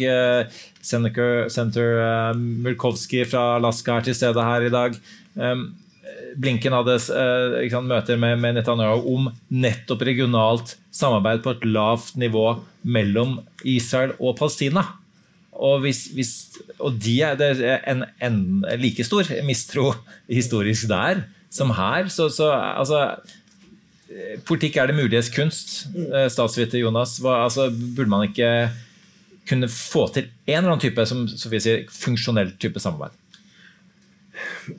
Senator, 0.85 1.47
Senator 1.49 2.35
Murkowski 2.37 3.23
fra 3.25 3.55
Alaska 3.57 3.97
er 3.97 4.05
til 4.05 4.17
stede 4.17 4.45
her 4.45 4.67
i 4.67 4.73
dag. 4.73 4.97
Um, 5.35 5.73
Blinken 6.37 6.73
hadde 6.75 6.99
sant, 6.99 7.87
møter 7.87 8.19
med, 8.19 8.37
med 8.43 8.57
Netanyahu 8.57 9.07
om 9.15 9.29
nettopp 9.49 10.03
regionalt 10.05 10.75
samarbeid 10.93 11.41
på 11.43 11.55
et 11.55 11.65
lavt 11.65 12.15
nivå 12.19 12.59
mellom 12.83 13.39
Israel 13.63 14.13
og 14.19 14.37
Palestina. 14.39 14.83
Og, 15.55 15.79
hvis, 15.85 16.05
hvis, 16.15 16.31
og 16.79 16.97
de 16.99 17.15
er, 17.23 17.37
det 17.39 17.49
er 17.63 17.83
en, 17.87 18.03
en 18.23 18.39
like 18.81 19.03
stor 19.07 19.27
mistro 19.47 19.93
historisk 20.27 20.89
der 20.91 21.23
som 21.53 21.71
her. 21.75 22.09
Så, 22.11 22.27
så 22.33 22.51
altså 22.51 23.01
eh, 24.11 24.39
Politikk 24.47 24.77
er 24.77 24.91
det 24.91 24.97
muliges 24.97 25.31
kunst, 25.33 25.85
eh, 25.95 26.27
statsviter 26.31 26.81
Jonas. 26.81 27.17
Hva, 27.23 27.45
altså, 27.45 27.69
burde 27.71 28.11
man 28.11 28.27
ikke 28.27 28.49
kunne 29.47 29.69
få 29.71 30.07
til 30.13 30.27
en 30.47 30.57
eller 30.57 30.73
annen 30.73 30.83
type 30.83 31.05
som 31.07 31.27
Sofie 31.29 31.61
sier, 31.63 31.85
funksjonell 31.93 32.55
type 32.59 32.81
samarbeid? 32.81 33.15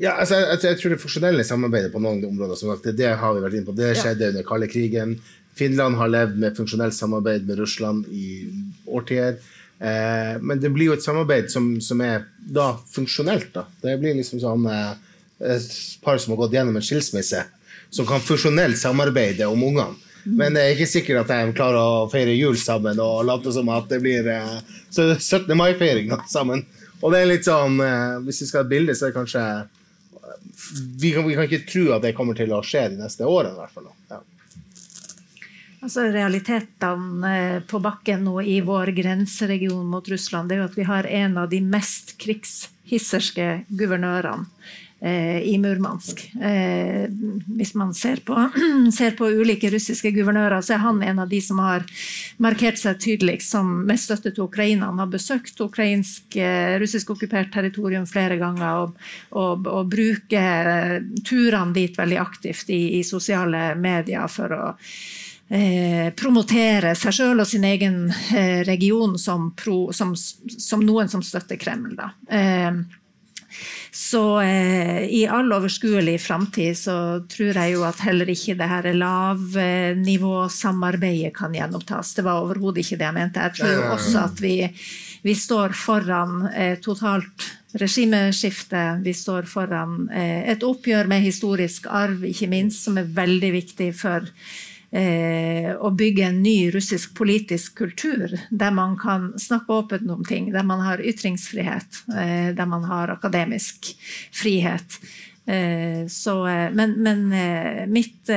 Ja, 0.02 0.18
altså, 0.18 0.42
jeg, 0.42 0.60
jeg 0.66 0.80
tror 0.80 0.92
det 0.92 1.00
funksjonelle 1.00 1.44
samarbeidet 1.46 1.92
på 1.94 2.02
noen 2.02 2.20
områder 2.26 2.58
som 2.58 2.72
sagt, 2.72 2.90
det, 2.90 2.98
det 3.00 3.14
har 3.16 3.36
vi 3.36 3.44
vært 3.44 3.56
inne 3.56 3.68
på. 3.68 3.76
Det 3.78 3.94
skjedde 3.96 4.32
under 4.34 4.46
kalde 4.46 4.68
krigen. 4.68 5.16
Finland 5.56 5.96
har 5.96 6.10
levd 6.12 6.40
med 6.42 6.56
funksjonelt 6.58 6.92
samarbeid 6.92 7.46
med 7.48 7.62
Russland 7.62 8.04
i 8.12 8.50
årtier. 8.84 9.38
Eh, 9.78 10.36
men 10.40 10.60
det 10.60 10.70
blir 10.72 10.90
jo 10.90 10.96
et 10.96 11.04
samarbeid 11.04 11.50
som, 11.52 11.68
som 11.84 12.00
er 12.04 12.24
da 12.36 12.72
funksjonelt. 12.92 13.52
Da. 13.54 13.66
Det 13.82 13.98
blir 14.00 14.16
liksom 14.16 14.40
sånn 14.42 14.66
eh, 14.72 14.94
et 15.56 15.68
par 16.04 16.18
som 16.22 16.32
har 16.32 16.44
gått 16.44 16.56
gjennom 16.56 16.78
en 16.78 16.84
skilsmisse, 16.84 17.42
som 17.92 18.08
kan 18.08 18.24
funksjonelt 18.24 18.78
samarbeide 18.80 19.48
om 19.50 19.64
ungene. 19.68 20.02
Men 20.26 20.56
det 20.56 20.62
er 20.62 20.72
ikke 20.74 20.90
sikkert 20.90 21.20
at 21.22 21.28
de 21.30 21.54
klarer 21.54 21.78
å 21.78 22.08
feire 22.10 22.32
jul 22.34 22.56
sammen 22.58 22.98
og 22.98 23.20
late 23.28 23.52
som 23.54 23.68
at 23.70 23.86
det 23.92 24.00
blir 24.02 24.26
eh, 24.26 24.56
17. 24.90 25.52
mai-feiring 25.54 26.10
sammen. 26.26 26.64
Og 27.04 27.12
det 27.12 27.20
er 27.20 27.28
litt 27.30 27.46
sånn, 27.46 27.76
eh, 27.84 28.16
Hvis 28.26 28.42
vi 28.42 28.48
skal 28.48 28.64
ha 28.64 28.66
et 28.66 28.72
bilde, 28.72 28.96
så 28.96 29.06
er 29.06 29.12
det 29.12 29.20
kanskje 29.20 29.44
vi 30.98 31.12
kan, 31.12 31.26
vi 31.28 31.36
kan 31.36 31.46
ikke 31.46 31.66
tro 31.68 31.84
at 31.94 32.02
det 32.02 32.14
kommer 32.16 32.34
til 32.34 32.50
å 32.56 32.62
skje 32.64 32.88
de 32.94 32.98
neste 32.98 33.28
årene. 33.28 33.54
i 33.54 33.60
hvert 33.60 33.76
fall. 33.76 33.92
Ja. 34.10 34.20
Altså 35.84 36.06
Realitetene 36.08 37.34
eh, 37.36 37.58
på 37.68 37.80
bakken 37.84 38.24
nå 38.26 38.40
i 38.42 38.60
vår 38.64 38.94
grenseregion 38.96 39.86
mot 39.90 40.08
Russland, 40.08 40.48
det 40.48 40.56
er 40.56 40.64
jo 40.64 40.70
at 40.70 40.78
vi 40.78 40.88
har 40.88 41.08
en 41.20 41.38
av 41.42 41.50
de 41.52 41.60
mest 41.62 42.16
krigshisserske 42.22 43.48
guvernørene 43.68 44.48
eh, 45.00 45.42
i 45.42 45.58
Murmansk. 45.58 46.22
Eh, 46.42 47.10
hvis 47.46 47.74
man 47.74 47.94
ser 47.94 48.16
på, 48.24 48.50
ser 48.98 49.10
på 49.18 49.28
ulike 49.28 49.70
russiske 49.70 50.10
guvernører, 50.16 50.60
så 50.64 50.76
er 50.76 50.82
han 50.84 51.02
en 51.02 51.20
av 51.22 51.28
de 51.28 51.40
som 51.44 51.60
har 51.62 51.84
markert 52.42 52.80
seg 52.80 52.98
tydeligst 53.02 53.52
som 53.52 53.70
med 53.86 54.00
støtte 54.00 54.32
til 54.32 54.46
Ukraina. 54.46 54.90
Han 54.90 55.02
har 55.04 55.12
besøkt 55.12 55.60
ukrainsk, 55.60 56.38
eh, 56.40 56.78
russisk 56.80 57.12
okkupert 57.14 57.52
territorium 57.54 58.08
flere 58.08 58.40
ganger 58.40 58.86
og, 58.86 58.96
og, 59.36 59.68
og 59.68 59.92
bruker 59.92 60.72
eh, 60.72 60.96
turene 61.26 61.76
dit 61.76 61.98
veldig 61.98 62.20
aktivt 62.22 62.72
i, 62.72 62.98
i 63.00 63.04
sosiale 63.04 63.74
medier 63.78 64.26
for 64.32 64.56
å 64.56 64.66
eh, 65.48 66.12
promotere 66.16 66.94
seg 66.98 67.12
sjøl 67.14 67.40
og 67.42 67.46
sin 67.48 67.64
egen 67.66 68.12
eh, 68.34 68.64
region 68.66 69.18
som, 69.18 69.52
pro, 69.56 69.92
som, 69.92 70.16
som 70.16 70.80
noen 70.84 71.08
som 71.12 71.22
støtter 71.24 71.56
Kreml. 71.60 72.00
Eh, 72.28 72.72
så 73.96 74.40
eh, 74.42 75.04
i 75.08 75.26
all 75.30 75.52
overskuelig 75.56 76.20
framtid 76.20 76.78
så 76.78 77.20
tror 77.30 77.56
jeg 77.56 77.72
jo 77.72 77.84
at 77.88 78.00
heller 78.04 78.28
ikke 78.28 78.54
det 78.58 78.68
her 78.68 78.92
lavnivåsamarbeidet 78.92 81.34
kan 81.36 81.54
gjenopptas. 81.56 82.14
Det 82.18 82.24
var 82.26 82.40
overhodet 82.44 82.80
ikke 82.84 82.98
det 83.00 83.06
jeg 83.08 83.16
mente. 83.16 83.44
Jeg 83.46 83.52
tror 83.62 83.78
også 83.94 84.16
at 84.26 84.36
vi, 84.44 84.56
vi 85.24 85.34
står 85.34 85.68
foran 85.78 86.32
totalt 86.84 87.38
regimeskifte. 87.80 88.82
Vi 89.04 89.12
står 89.16 89.42
foran 89.48 90.10
et 90.12 90.62
oppgjør 90.64 91.06
med 91.08 91.22
historisk 91.24 91.86
arv, 91.88 92.24
ikke 92.28 92.48
minst, 92.52 92.84
som 92.84 92.98
er 93.00 93.14
veldig 93.16 93.52
viktig 93.56 93.94
for 93.96 94.20
å 95.76 95.90
bygge 95.92 96.24
en 96.28 96.42
ny 96.42 96.70
russisk 96.70 97.14
politisk 97.18 97.78
kultur, 97.78 98.32
der 98.50 98.74
man 98.74 98.96
kan 98.98 99.32
snakke 99.38 99.72
åpent 99.72 100.10
om 100.10 100.24
ting, 100.24 100.52
der 100.54 100.64
man 100.64 100.80
har 100.80 101.02
ytringsfrihet, 101.02 102.02
eh, 102.16 102.50
der 102.56 102.66
man 102.66 102.84
har 102.84 103.12
akademisk 103.12 103.92
frihet. 104.32 105.00
Eh, 105.46 106.06
så, 106.08 106.46
eh, 106.46 106.70
men 106.70 106.90
men 106.90 107.32
eh, 107.32 107.86
mitt 107.86 108.30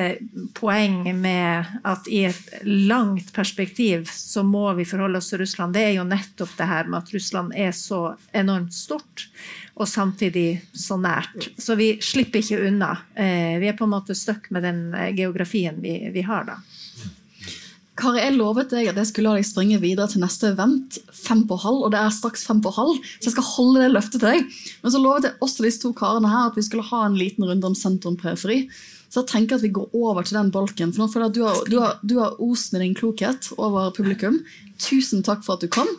poeng 0.54 1.22
med 1.22 1.66
at 1.84 2.08
i 2.08 2.20
et 2.30 2.60
langt 2.64 3.34
perspektiv 3.34 4.06
så 4.14 4.44
må 4.46 4.74
vi 4.78 4.86
forholde 4.86 5.18
oss 5.18 5.32
til 5.32 5.42
Russland, 5.42 5.74
det 5.74 5.88
er 5.88 5.96
jo 5.98 6.06
nettopp 6.06 6.54
det 6.60 6.68
her 6.70 6.86
med 6.86 7.00
at 7.02 7.14
Russland 7.14 7.56
er 7.58 7.72
så 7.74 8.14
enormt 8.32 8.74
stort 8.78 9.26
og 9.74 9.88
samtidig 9.90 10.62
så 10.74 11.00
nært. 11.02 11.50
Så 11.58 11.74
vi 11.80 11.96
slipper 12.04 12.44
ikke 12.44 12.60
unna. 12.68 12.92
Vi 13.16 13.70
er 13.70 13.78
på 13.80 13.88
en 13.88 13.94
måte 13.94 14.16
stuck 14.18 14.50
med 14.52 14.66
den 14.68 14.82
geografien 15.16 15.80
vi, 15.80 15.94
vi 16.12 16.26
har 16.28 16.44
da. 16.50 16.58
Kari, 18.00 18.22
jeg 18.22 18.38
lovet 18.38 18.72
deg 18.72 18.88
at 18.92 19.00
jeg 19.00 19.10
skulle 19.10 19.32
la 19.32 19.40
deg 19.40 19.48
springe 19.48 19.80
videre 19.82 20.08
til 20.12 20.24
neste 20.24 20.54
event 20.54 21.00
fem 21.16 21.42
på 21.50 21.58
halv, 21.60 21.82
og 21.86 21.92
det 21.94 22.00
er 22.00 22.14
straks 22.16 22.46
fem 22.48 22.62
på 22.64 22.72
halv, 22.76 23.02
så 23.20 23.28
jeg 23.28 23.36
skal 23.36 23.50
holde 23.50 23.84
det 23.84 23.90
løftet 23.92 24.22
til 24.22 24.30
deg. 24.30 24.62
Men 24.84 24.94
så 24.94 25.02
lovet 25.04 25.28
jeg 25.28 25.38
også 25.44 25.66
disse 25.66 25.84
to 25.84 25.92
karene 25.98 26.32
her 26.32 26.48
at 26.50 26.60
vi 26.60 26.64
skulle 26.66 26.88
ha 26.88 27.04
en 27.06 27.20
liten 27.20 27.48
runde 27.50 27.68
om 27.68 27.76
sentrum 27.78 28.16
periferi. 28.20 28.64
Så 29.10 29.24
jeg 29.24 29.32
tenker 29.32 29.58
at 29.58 29.66
vi 29.66 29.74
går 29.74 29.90
over 29.98 30.24
til 30.24 30.38
den 30.38 30.52
bolken, 30.54 30.94
for 30.94 31.04
nå 31.04 31.10
føler 31.12 31.28
jeg 31.28 31.32
at 31.32 31.38
du 31.38 31.44
har, 31.48 31.62
du 31.66 31.78
har, 31.82 32.02
du 32.06 32.16
har 32.22 32.42
ost 32.46 32.74
med 32.74 32.86
din 32.86 32.96
klokhet 32.96 33.52
over 33.58 33.90
publikum. 33.96 34.44
Tusen 34.80 35.26
takk 35.26 35.44
for 35.46 35.58
at 35.58 35.66
du 35.66 35.72
kom. 35.74 35.90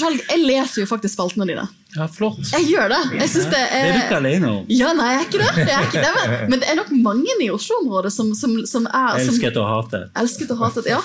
Skjalg, 0.00 0.22
jeg 0.30 0.40
leser 0.42 0.82
jo 0.82 0.88
faktisk 0.88 1.14
spaltene 1.14 1.46
dine. 1.48 1.66
Ja, 1.96 2.06
flott. 2.10 2.38
Jeg 2.54 2.68
gjør 2.70 2.90
det. 2.92 3.00
Jeg 3.18 3.30
synes 3.32 3.48
det 3.50 3.60
Det 3.60 3.78
er 3.80 3.92
du 3.92 3.98
ikke 4.00 4.18
alene 4.20 4.50
om. 4.50 4.64
ja, 4.70 4.92
nei, 4.96 5.08
jeg 5.12 5.20
er 5.20 5.26
ikke 5.28 5.40
det. 5.42 5.50
Jeg 5.60 5.76
er 5.76 5.86
ikke 5.88 6.02
det 6.04 6.12
men, 6.16 6.34
men 6.54 6.62
det 6.62 6.68
er 6.70 6.78
nok 6.78 6.92
mange 7.04 7.36
i 7.44 7.48
Oslo-området 7.54 8.12
som, 8.14 8.30
som, 8.38 8.54
som 8.70 8.86
er 8.86 9.18
som, 9.18 9.34
Elsket 9.34 9.58
og 9.60 9.68
hatet. 9.70 10.10
Elsket 10.22 10.54
og 10.54 10.62
hatet, 10.64 10.90
ja. 10.92 11.00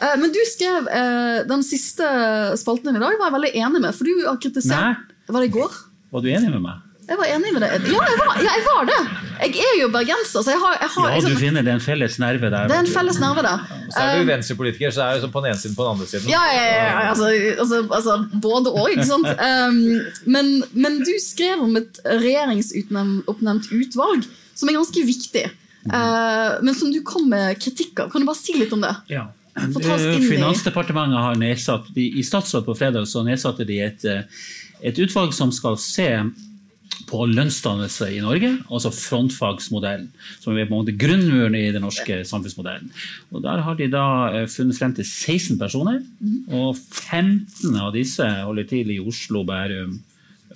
Eh, 0.00 0.16
Men 0.20 0.32
du 0.34 0.40
skrev 0.52 0.90
eh, 0.92 1.38
den 1.48 1.64
siste 1.66 2.08
spalten 2.60 2.90
din 2.92 3.00
i 3.00 3.04
dag, 3.04 3.16
var 3.20 3.30
jeg 3.30 3.36
veldig 3.38 3.52
enig 3.64 3.84
med. 3.88 3.96
For 3.96 4.08
du 4.08 4.26
har 4.28 4.40
kritisert 4.42 5.14
Var 5.28 5.40
det 5.42 5.50
i 5.50 5.54
går? 5.56 5.80
Var 6.12 6.22
du 6.24 6.28
enig 6.32 6.52
med 6.52 6.62
meg? 6.68 6.85
Jeg 7.06 7.18
var 7.20 7.28
enig 7.30 7.52
med 7.54 7.62
det. 7.62 7.68
Ja, 7.86 8.00
jeg 8.02 8.18
var, 8.18 8.38
ja, 8.42 8.52
jeg 8.56 8.64
var 8.66 8.86
det! 8.88 9.00
Jeg 9.36 9.62
er 9.62 9.74
jo 9.78 9.88
bergenser, 9.94 10.42
så 10.42 10.50
jeg 10.50 10.58
har, 10.58 10.78
jeg 10.80 10.90
har 10.94 11.08
Ja, 11.08 11.18
liksom, 11.18 11.34
du 11.36 11.38
finner 11.38 11.62
det 11.62 11.70
er 11.70 11.78
en 11.78 11.84
felles 11.84 12.16
nerve 12.18 12.48
der. 12.50 12.70
Det 12.70 12.74
er 12.74 12.82
en 12.82 12.90
felles 12.90 13.20
nerve 13.22 13.44
der. 13.46 13.62
Så 13.92 14.00
er 14.02 14.16
du 14.16 14.22
Eh, 14.22 14.28
venstrepolitiker, 14.30 14.94
så 14.96 15.04
er 15.04 15.20
du 15.22 15.28
på 15.30 15.42
den 15.44 15.52
ene 15.52 15.60
siden 15.60 15.76
på 15.76 15.86
den 15.86 15.92
andre 15.94 16.08
siden. 16.10 16.30
Ja, 16.32 16.40
ja, 16.50 16.64
ja, 16.64 16.80
ja 16.80 17.04
altså, 17.12 17.28
altså, 17.62 17.78
altså 17.98 18.40
både 18.42 18.72
og, 18.72 18.90
ikke 18.90 19.06
sant? 19.06 19.28
Um, 19.28 19.78
men, 20.34 20.50
men 20.72 20.98
du 21.06 21.12
skrev 21.22 21.62
om 21.62 21.78
et 21.78 22.00
regjeringsoppnevnt 22.10 23.70
utvalg 23.76 24.26
som 24.56 24.72
er 24.72 24.78
ganske 24.80 25.06
viktig. 25.06 25.46
Uh, 25.86 26.58
men 26.66 26.74
som 26.74 26.90
du 26.90 26.98
kom 27.06 27.28
med 27.30 27.60
kritikk 27.62 28.02
av. 28.02 28.10
Kan 28.10 28.24
du 28.24 28.30
bare 28.32 28.40
si 28.40 28.56
litt 28.58 28.74
om 28.74 28.82
det? 28.82 28.94
Ja. 29.12 29.28
Finansdepartementet 29.56 31.22
har 31.22 31.38
nedsatt, 31.40 31.86
I 31.96 32.24
Statsråd 32.24 32.66
på 32.66 32.74
fredag 32.76 33.06
så 33.08 33.22
nedsatte 33.24 33.64
de 33.64 33.78
et, 33.80 34.04
eh, 34.04 34.26
et 34.84 34.98
utvalg 35.00 35.32
som 35.32 35.52
skal 35.54 35.78
se 35.80 36.10
på 37.06 37.26
lønnsdannelse 37.30 38.08
i 38.16 38.22
Norge, 38.24 38.52
altså 38.66 38.90
frontfagsmodellen, 38.94 40.08
som 40.42 40.56
er 40.56 40.66
på 40.66 40.74
en 40.74 40.80
måte 40.80 40.96
grunnmuren 40.98 41.54
i 41.58 41.70
den 41.74 41.84
norske 41.86 42.20
samfunnsmodellen. 42.26 42.90
Og 43.32 43.42
Der 43.44 43.62
har 43.62 43.78
de 43.78 43.88
da 43.92 44.06
eh, 44.32 44.48
funnet 44.50 44.78
frem 44.78 44.94
til 44.94 45.06
16 45.06 45.58
personer, 45.58 46.02
og 46.50 46.76
15 46.76 47.76
av 47.78 47.92
disse 47.94 48.26
holder 48.26 48.68
til 48.70 48.90
i 48.90 49.00
Oslo, 49.00 49.44
Bærum. 49.46 50.00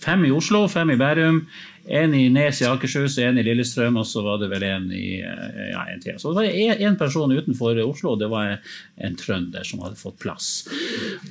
Fem 0.00 0.24
i 0.24 0.32
Oslo, 0.32 0.66
fem 0.70 0.90
i 0.90 0.98
Bærum, 0.98 1.44
en 1.84 2.14
i 2.14 2.28
Nes 2.32 2.60
i 2.62 2.66
Akershus, 2.68 3.18
en 3.18 3.38
i 3.40 3.44
Lillestrøm, 3.46 3.96
og 4.00 4.06
så 4.06 4.22
var 4.24 4.40
det 4.42 4.50
vel 4.52 4.64
en 4.68 4.88
i 4.92 5.20
eh, 5.24 5.70
ja, 5.72 5.84
en 5.92 6.02
til. 6.02 6.18
Så 6.20 6.34
det 6.34 6.42
var 6.42 6.80
én 6.88 6.98
person 7.00 7.32
utenfor 7.32 7.80
Oslo, 7.84 8.16
det 8.20 8.30
var 8.30 8.56
en 9.00 9.16
trønder 9.18 9.66
som 9.66 9.82
hadde 9.84 10.00
fått 10.00 10.18
plass. 10.22 10.50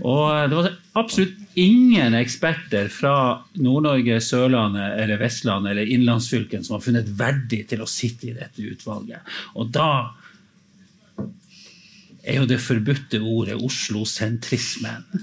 Og 0.02 0.50
det 0.50 0.58
var 0.58 0.72
absolutt 1.00 1.38
ingen 1.60 2.18
eksperter 2.18 2.90
fra 2.94 3.16
Nord-Norge, 3.60 4.20
Sørlandet 4.24 4.98
eller 5.04 5.22
Vestlandet 5.22 5.76
eller 5.76 5.94
innlandsfylken 5.98 6.66
som 6.66 6.78
har 6.78 6.86
funnet 6.86 7.12
verdig 7.20 7.66
til 7.70 7.84
å 7.84 7.90
sitte 7.90 8.32
i 8.32 8.38
dette 8.38 8.66
utvalget. 8.66 9.38
Og 9.56 9.72
da 9.76 9.92
er 12.20 12.40
jo 12.42 12.48
det 12.50 12.58
forbudte 12.62 13.20
ordet 13.24 13.58
Oslo-sentrismen. 13.64 15.06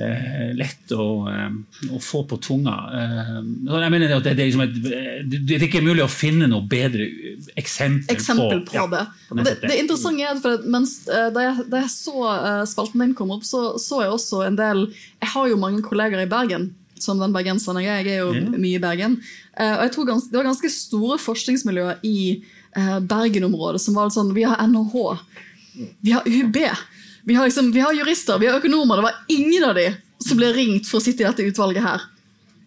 Eh, 0.00 0.52
lett 0.56 0.92
å, 0.94 1.26
eh, 1.28 1.50
å 1.92 1.98
få 2.00 2.22
på 2.28 2.38
tunga. 2.40 2.72
Eh, 2.96 3.32
jeg 3.68 3.92
mener 3.92 4.14
at 4.14 4.24
det, 4.24 4.32
det, 4.38 4.44
er 4.44 4.48
liksom 4.48 4.62
et, 4.64 5.34
det 5.48 5.56
er 5.56 5.64
ikke 5.66 5.82
mulig 5.84 6.04
å 6.04 6.10
finne 6.10 6.46
noe 6.48 6.64
bedre 6.70 7.08
eksempel, 7.58 8.14
eksempel 8.14 8.62
på 8.64 8.72
på, 8.78 8.86
det. 8.92 9.02
på 9.28 9.38
det, 9.42 9.54
det 9.64 9.76
interessante 9.82 10.24
er 10.24 10.38
at 10.38 10.64
mens, 10.70 10.94
eh, 11.10 11.28
da, 11.34 11.44
jeg, 11.48 11.66
da 11.72 11.82
jeg 11.82 11.92
så 11.92 12.30
spalten 12.70 13.02
din 13.02 13.16
komme 13.18 13.36
opp, 13.36 13.44
så 13.48 13.74
så 13.82 14.00
jeg 14.04 14.14
også 14.14 14.44
en 14.46 14.56
del 14.60 14.86
Jeg 14.86 15.32
har 15.34 15.50
jo 15.50 15.60
mange 15.60 15.82
kolleger 15.84 16.22
i 16.22 16.30
Bergen. 16.30 16.70
Som 17.00 17.20
den 17.20 17.34
bergenseren 17.34 17.82
jeg 17.82 17.90
er. 17.90 18.08
Jeg 18.08 18.16
er 18.20 18.24
jo 18.24 18.32
yeah. 18.36 18.56
mye 18.56 18.78
i 18.78 18.82
Bergen. 18.82 19.20
Og 19.60 19.84
jeg 19.84 19.94
tror 19.94 20.08
gans, 20.08 20.30
Det 20.30 20.38
var 20.38 20.48
ganske 20.48 20.72
store 20.72 21.20
forskningsmiljøer 21.20 22.02
i 22.06 22.18
Bergen-området 23.10 23.80
som 23.82 23.96
var 23.98 24.12
sånn 24.14 24.34
Vi 24.36 24.46
har 24.48 24.60
NHH. 24.68 25.16
Vi 26.00 26.14
har 26.14 26.26
UiB. 26.28 26.56
Vi 27.24 27.34
har, 27.36 27.44
liksom, 27.44 27.72
vi 27.72 27.80
har 27.80 27.92
jurister, 27.94 28.38
vi 28.40 28.48
har 28.48 28.58
økonomer. 28.58 28.96
Det 28.96 29.02
var 29.02 29.18
ingen 29.28 29.64
av 29.64 29.74
de 29.76 29.90
som 30.24 30.38
ble 30.40 30.52
ringt 30.56 30.88
for 30.88 31.00
å 31.00 31.04
sitte 31.04 31.24
i 31.24 31.28
dette 31.28 31.46
utvalget 31.46 31.84
her. 31.84 32.08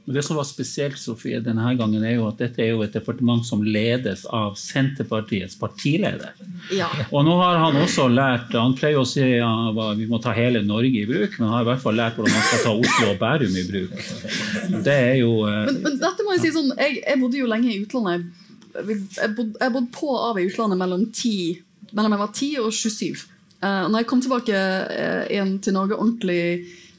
Men 0.05 0.15
Det 0.15 0.23
som 0.23 0.35
var 0.35 0.43
spesielt 0.43 0.99
Sofie, 0.99 1.39
denne 1.39 1.69
gangen 1.79 2.03
er 2.03 2.17
jo 2.17 2.25
at 2.27 2.41
dette 2.41 2.59
er 2.59 2.73
jo 2.73 2.81
et 2.83 2.91
departement 2.91 3.45
som 3.47 3.61
ledes 3.63 4.25
av 4.27 4.57
Senterpartiets 4.59 5.55
partileder. 5.59 6.33
Ja. 6.75 6.89
Og 7.07 7.23
nå 7.23 7.37
har 7.39 7.61
han 7.61 7.77
også 7.79 8.09
lært 8.11 8.51
Han 8.57 8.75
pleier 8.75 8.99
å 8.99 9.07
si 9.07 9.23
ja, 9.23 9.51
vi 9.95 10.07
må 10.09 10.19
ta 10.23 10.33
hele 10.35 10.63
Norge 10.65 11.05
i 11.05 11.07
bruk, 11.07 11.37
men 11.39 11.47
han 11.47 11.55
har 11.55 11.63
i 11.63 11.69
hvert 11.71 11.83
fall 11.85 11.99
lært 11.99 12.19
hvordan 12.19 12.35
man 12.35 12.47
skal 12.49 12.63
ta 12.65 12.75
Oslo 12.75 13.13
og 13.13 13.19
Bærum 13.21 13.55
i 13.55 13.65
bruk. 13.69 13.95
Det 14.83 14.97
er 15.11 15.17
jo 15.21 15.37
eh, 15.47 15.61
Men, 15.69 15.81
men 15.87 15.99
dette 16.03 16.25
må 16.25 16.35
jeg 16.35 16.45
si 16.45 16.55
sånn 16.57 16.73
Jeg, 16.75 16.99
jeg 17.05 17.21
bodde 17.21 17.39
jo 17.39 17.51
lenge 17.51 17.71
i 17.71 17.79
utlandet. 17.85 18.27
Jeg, 18.73 18.99
jeg, 19.07 19.35
bodde, 19.37 19.55
jeg 19.61 19.75
bodde 19.77 19.95
på 19.95 20.11
og 20.11 20.25
av 20.31 20.41
i 20.41 20.49
utlandet 20.49 20.83
mellom, 20.83 21.07
10, 21.13 21.63
mellom 21.95 22.15
jeg 22.15 22.23
var 22.23 22.31
10 22.33 22.49
og 22.63 22.71
27. 22.75 23.27
Uh, 23.63 23.85
når 23.89 24.01
jeg 24.01 24.09
kom 24.09 24.23
tilbake 24.23 24.53
uh, 24.53 25.23
igjen 25.31 25.57
til 25.63 25.77
Norge 25.77 25.97
ordentlig 25.97 26.41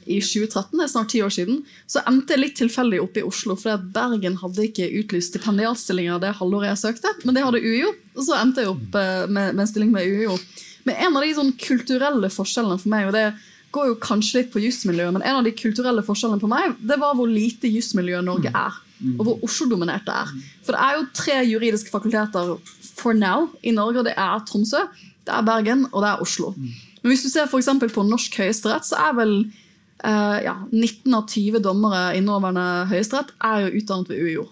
i 0.05 0.19
2013, 0.21 0.77
det 0.77 0.83
er 0.85 0.91
snart 0.91 1.09
ti 1.09 1.21
år 1.25 1.33
siden, 1.33 1.63
så 1.89 2.03
endte 2.05 2.35
jeg 2.35 2.41
litt 2.43 2.59
tilfeldig 2.59 2.99
oppe 3.01 3.23
i 3.23 3.25
Oslo. 3.25 3.55
For 3.57 3.81
Bergen 3.95 4.37
hadde 4.41 4.67
ikke 4.67 4.91
utlyst 5.01 5.33
stipendiatstillinger 5.33 6.21
det 6.21 6.35
halvåret 6.37 6.71
jeg 6.73 6.83
søkte, 6.83 7.13
men 7.25 7.37
det 7.37 7.45
hadde 7.45 7.63
UiO. 7.63 7.89
Og 8.13 8.27
så 8.27 8.37
endte 8.37 8.65
jeg 8.65 8.73
opp 8.73 8.97
uh, 8.97 9.25
med, 9.25 9.53
med 9.55 9.65
en 9.65 9.71
stilling 9.71 9.91
med 9.93 10.05
UiO. 10.05 10.37
Men 10.85 11.01
en 11.07 11.17
av 11.17 11.25
de 11.25 11.33
sånn 11.33 11.53
kulturelle 11.57 12.29
forskjellene 12.33 12.81
for 12.81 12.93
meg, 12.93 13.09
og 13.09 13.15
det 13.17 13.27
går 13.75 13.91
jo 13.91 13.99
kanskje 14.01 14.39
litt 14.39 14.51
på 14.53 14.61
jusmiljøet, 14.63 15.13
men 15.15 15.25
en 15.25 15.41
av 15.41 15.45
de 15.45 15.53
kulturelle 15.57 16.03
forskjellene 16.05 16.41
på 16.41 16.49
meg, 16.51 16.77
det 16.79 16.97
var 17.01 17.17
hvor 17.17 17.29
lite 17.29 17.69
jusmiljø 17.71 18.21
Norge 18.23 18.53
er. 18.53 18.81
Og 19.17 19.25
hvor 19.27 19.41
Oslo-dominert 19.43 20.05
det 20.07 20.13
er. 20.15 20.29
For 20.63 20.75
det 20.75 20.83
er 20.85 20.93
jo 20.95 21.07
tre 21.17 21.39
juridiske 21.43 21.91
fakulteter 21.91 22.53
for 22.95 23.17
now 23.17 23.49
i 23.63 23.73
Norge, 23.75 24.01
og 24.01 24.07
det 24.07 24.15
er 24.17 24.41
Tromsø, 24.47 24.85
det 25.25 25.33
er 25.33 25.45
Bergen 25.45 25.85
og 25.91 26.01
det 26.03 26.09
er 26.11 26.25
Oslo. 26.25 26.53
Men 26.55 27.11
hvis 27.11 27.25
du 27.25 27.29
ser 27.29 27.49
for 27.51 27.61
eksempel 27.61 27.91
på 27.93 28.05
norsk 28.07 28.37
høyesterett, 28.39 28.87
så 28.87 28.97
er 29.09 29.17
vel 29.19 29.33
eh, 29.43 30.37
ja, 30.47 30.55
19 30.71 31.13
av 31.13 31.27
20 31.29 31.61
dommere 31.65 32.15
i 32.17 32.23
nåværende 32.25 32.87
høyesterett 32.89 33.33
er 33.43 33.65
jo 33.65 33.81
utdannet 33.81 34.09
ved 34.09 34.23
UiO. 34.23 34.45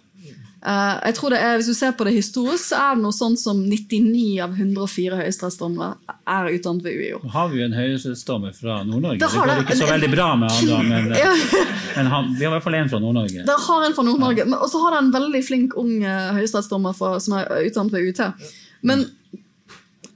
Eh, 0.64 1.00
jeg 1.10 1.16
tror 1.18 1.34
det 1.34 1.40
er, 1.44 1.58
Hvis 1.60 1.68
du 1.68 1.74
ser 1.76 1.92
på 1.92 2.06
det 2.08 2.14
historisk, 2.16 2.70
så 2.70 2.78
er 2.80 2.96
det 2.96 3.04
noe 3.04 3.12
sånn 3.16 3.34
som 3.40 3.58
99 3.68 4.40
av 4.46 4.54
104 4.56 5.18
høyesterettsdommere 5.20 5.90
er 6.24 6.46
utdannet 6.56 6.86
ved 6.88 7.00
UiO. 7.02 7.18
Nå 7.26 7.32
har 7.34 7.50
vi 7.52 7.60
jo 7.60 7.66
en 7.66 7.76
høyesterettsdommer 7.76 8.54
fra 8.56 8.78
Nord-Norge. 8.88 9.20
Det 9.20 9.30
går 9.34 9.50
det- 9.50 9.58
ikke 9.66 9.78
så 9.82 9.90
veldig 9.92 10.12
bra 10.14 10.28
med 10.40 10.52
han, 10.52 10.68
da, 10.68 10.78
men, 10.82 11.12
eh, 11.12 11.20
Ja. 11.20 11.34
men 11.98 12.06
han, 12.14 12.32
vi 12.38 12.46
har 12.46 12.54
i 12.54 12.56
hvert 12.56 12.64
fall 12.64 12.76
en 12.80 12.90
fra 12.90 13.00
Nord-Norge. 13.00 13.46
Dere 13.46 13.60
har 13.68 13.84
en 13.90 13.94
fra 13.94 14.04
Nord-Norge, 14.08 14.48
ja. 14.48 14.56
og 14.56 14.70
så 14.72 14.80
har 14.86 14.92
dere 14.96 15.04
en 15.04 15.12
veldig 15.12 15.44
flink 15.44 15.76
ung 15.76 15.92
eh, 16.04 16.32
høyesterettsdommer 16.40 17.20
som 17.20 17.38
er 17.42 17.68
utdannet 17.68 17.92
ved 17.92 18.08
UiT. 18.08 18.24
Men 18.84 19.04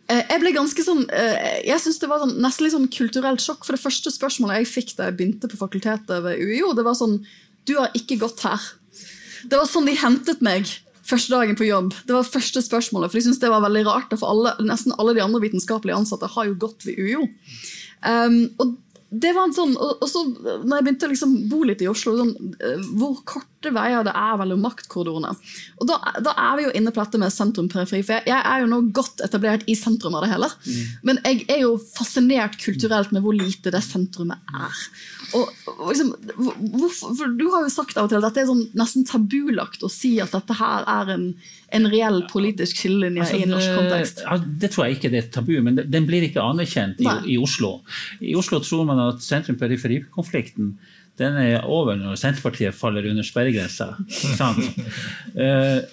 eh, 0.07 0.23
jeg 0.29 0.39
ble 0.39 0.53
ganske 0.55 0.83
sånn 0.83 1.05
eh, 1.11 1.61
Jeg 1.67 1.79
synes 1.83 1.99
det 1.99 2.07
var 2.07 2.19
sånn, 2.23 2.37
nesten 2.39 2.63
litt 2.63 2.73
sånn 2.77 2.87
kulturelt 2.87 3.43
sjokk. 3.43 3.65
For 3.67 3.75
det 3.75 3.83
første 3.83 4.11
spørsmålet 4.15 4.63
jeg 4.63 4.71
fikk 4.71 4.95
da 4.95 5.09
jeg 5.11 5.17
begynte 5.19 5.51
på 5.51 5.59
fakultetet 5.59 6.23
ved 6.23 6.39
UiO, 6.39 6.71
det 6.73 6.85
var 6.87 6.95
sånn 6.95 7.19
Du 7.67 7.75
har 7.75 7.91
ikke 7.93 8.15
gått 8.17 8.39
her. 8.47 8.61
Det 9.45 9.59
var 9.59 9.69
sånn 9.69 9.87
de 9.89 9.95
hentet 9.99 10.41
meg 10.45 10.69
første 11.07 11.31
dagen 11.31 11.57
på 11.59 11.67
jobb. 11.67 11.93
Det 12.07 12.15
var 12.15 12.27
første 12.27 12.63
spørsmålet, 12.63 13.11
for 13.11 13.19
de 13.19 13.27
syntes 13.27 13.39
det 13.43 13.51
var 13.53 13.63
veldig 13.63 13.85
rart. 13.87 14.11
For 14.17 14.27
alle, 14.31 14.55
nesten 14.67 14.95
alle 14.97 15.15
de 15.17 15.23
andre 15.23 15.43
vitenskapelige 15.45 15.97
ansatte 15.97 16.29
har 16.33 16.49
jo 16.49 16.57
gått 16.65 16.87
ved 16.87 16.99
UiO. 16.99 17.27
Um, 18.03 18.41
og 18.61 18.75
det 19.09 19.31
var 19.35 19.47
en 19.47 19.55
sånn, 19.55 19.75
og, 19.79 20.01
og 20.03 20.09
så 20.11 20.25
når 20.27 20.73
jeg 20.73 20.85
begynte 20.85 21.07
å 21.07 21.11
liksom 21.13 21.35
bo 21.51 21.61
litt 21.67 21.83
i 21.83 21.87
Oslo, 21.87 22.17
sånn, 22.19 22.33
eh, 22.59 22.81
hvor 22.99 23.21
korte 23.67 23.75
veier 23.77 24.03
det 24.07 24.13
er 24.15 24.37
mellom 24.39 24.61
maktkorridorene. 24.63 25.31
Og 25.81 25.87
da, 25.89 25.97
da 26.23 26.33
er 26.47 26.55
vi 26.57 26.63
jo 26.67 26.71
inne 26.79 26.91
på 26.95 27.03
dette 27.03 27.19
med 27.21 27.33
sentrum-periferi. 27.33 28.01
For 28.07 28.17
jeg, 28.17 28.23
jeg 28.31 28.41
er 28.53 28.63
jo 28.63 28.69
nå 28.71 28.79
godt 28.95 29.21
etablert 29.25 29.63
i 29.67 29.75
sentrum 29.75 30.15
av 30.15 30.23
det 30.25 30.31
hele. 30.31 30.49
Men 31.03 31.19
jeg 31.25 31.45
er 31.51 31.61
jo 31.65 31.75
fascinert 31.77 32.57
kulturelt 32.61 33.11
med 33.15 33.21
hvor 33.25 33.35
lite 33.37 33.71
det 33.73 33.83
sentrumet 33.85 34.37
er. 34.55 34.81
Og, 35.35 35.49
og 35.75 35.89
liksom, 35.91 36.13
hvor- 36.37 36.57
hvorfor, 36.79 37.15
for 37.19 37.33
Du 37.37 37.49
har 37.51 37.65
jo 37.65 37.69
sagt 37.73 37.97
av 37.99 38.05
og 38.07 38.09
til 38.13 38.17
at 38.21 38.29
dette 38.29 38.41
er 38.45 38.47
sånn 38.47 38.61
nesten 38.79 39.03
tabulagt 39.05 39.83
å 39.83 39.89
si 39.91 40.13
at 40.23 40.31
dette 40.31 40.55
her 40.55 40.85
er 40.87 41.09
en, 41.17 41.25
en 41.75 41.87
reell 41.91 42.21
politisk 42.31 42.79
skillelinje 42.79 43.25
Altså, 43.25 43.35
i 43.35 43.43
en 43.43 43.51
norsk 43.51 43.73
kontekst. 43.75 44.21
Det, 44.23 44.45
Det 44.61 44.69
tror 44.71 44.85
jeg 44.87 44.95
ikke 44.97 45.11
det 45.11 45.19
er 45.25 45.27
tabu, 45.35 45.51
men 45.61 45.75
den 45.83 46.07
blir 46.07 46.23
ikke 46.29 46.39
anerkjent 46.43 47.01
i, 47.03 47.09
i 47.33 47.37
Oslo. 47.37 47.81
I 48.23 48.35
Oslo 48.39 48.61
tror 48.63 48.85
man 48.87 49.03
at 49.09 49.19
sentrum-periferi-konflikten 49.25 50.77
den 51.17 51.37
er 51.41 51.65
over 51.65 51.97
når 51.97 52.17
Senterpartiet 52.19 52.75
faller 52.77 53.07
under 53.09 53.25
sperregrensa. 53.25 53.93
Eh, 55.37 55.83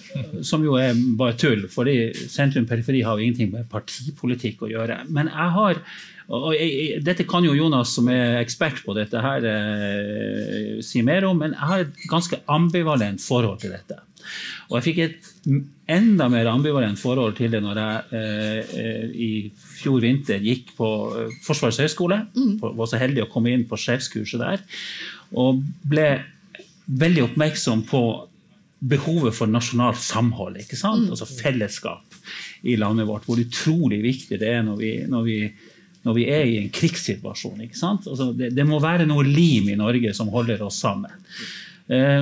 som 0.41 0.63
jo 0.65 0.73
er 0.79 0.95
bare 1.19 1.35
tull, 1.37 1.67
fordi 1.69 2.09
sentrum-periferi 2.31 3.03
har 3.05 3.19
jo 3.19 3.27
ingenting 3.27 3.51
med 3.53 3.67
partipolitikk 3.69 4.63
å 4.65 4.69
gjøre. 4.71 5.03
Men 5.13 5.29
jeg 5.29 5.53
har 5.53 5.81
og 6.25 6.55
jeg, 6.55 6.69
jeg, 6.73 7.01
Dette 7.05 7.25
kan 7.29 7.45
jo 7.45 7.53
Jonas, 7.53 7.91
som 7.93 8.09
er 8.09 8.39
ekspert 8.39 8.81
på 8.85 8.95
dette, 8.97 9.21
her 9.21 9.45
eh, 9.45 10.79
si 10.85 11.03
mer 11.05 11.27
om, 11.29 11.37
men 11.43 11.53
jeg 11.53 11.69
har 11.69 11.85
et 11.85 12.07
ganske 12.09 12.39
ambivalent 12.49 13.21
forhold 13.21 13.61
til 13.61 13.75
dette. 13.75 13.99
Og 14.69 14.77
jeg 14.77 14.85
fikk 14.89 15.01
et 15.05 15.31
enda 15.95 16.27
mer 16.31 16.49
ambivalent 16.49 16.99
forhold 16.99 17.35
til 17.37 17.53
det 17.53 17.61
når 17.63 17.81
jeg 17.81 18.19
eh, 18.19 19.17
i 19.25 19.31
fjor 19.77 20.01
vinter 20.03 20.41
gikk 20.43 20.73
på 20.77 20.91
eh, 21.13 21.35
Forsvarets 21.45 21.81
høgskole. 21.83 22.21
Var 22.63 22.91
så 22.91 23.01
heldig 23.01 23.25
å 23.25 23.31
komme 23.31 23.53
inn 23.53 23.67
på 23.69 23.79
sjefskurset 23.79 24.41
der. 24.41 24.63
Og 25.37 25.61
ble 25.85 26.07
veldig 26.85 27.29
oppmerksom 27.29 27.85
på 27.89 28.01
behovet 28.85 29.33
for 29.33 29.49
nasjonalt 29.49 30.01
samhold. 30.01 30.59
ikke 30.61 30.77
sant? 30.77 31.07
Altså 31.09 31.27
fellesskap 31.29 32.19
i 32.65 32.75
landet 32.79 33.07
vårt. 33.09 33.25
Hvor 33.25 33.41
utrolig 33.41 34.01
viktig 34.03 34.41
det 34.41 34.51
er 34.57 34.65
når 34.65 34.81
vi, 34.81 34.91
når 35.09 35.25
vi 35.29 35.39
når 36.05 36.13
vi 36.19 36.25
er 36.29 36.45
i 36.45 36.57
en 36.59 36.69
krigssituasjon. 36.69 37.63
Altså, 37.65 38.29
det, 38.37 38.51
det, 38.53 38.65
må 38.67 38.77
være 38.81 39.07
noe 39.09 39.25
lim 39.25 39.71
i 39.73 39.79
Norge 39.79 40.13
som 40.13 40.29
holder 40.29 40.61
oss 40.67 40.77
sammen. 40.83 41.25
Eh, 41.89 42.21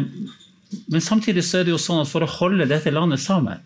men 0.92 1.04
samtidig 1.04 1.44
så 1.46 1.60
er 1.60 1.68
det 1.68 1.74
jo 1.74 1.82
sånn 1.82 2.02
at 2.04 2.10
for 2.12 2.26
å 2.26 2.34
holde 2.40 2.68
dette 2.70 2.94
landet 2.94 3.22
sammen, 3.24 3.62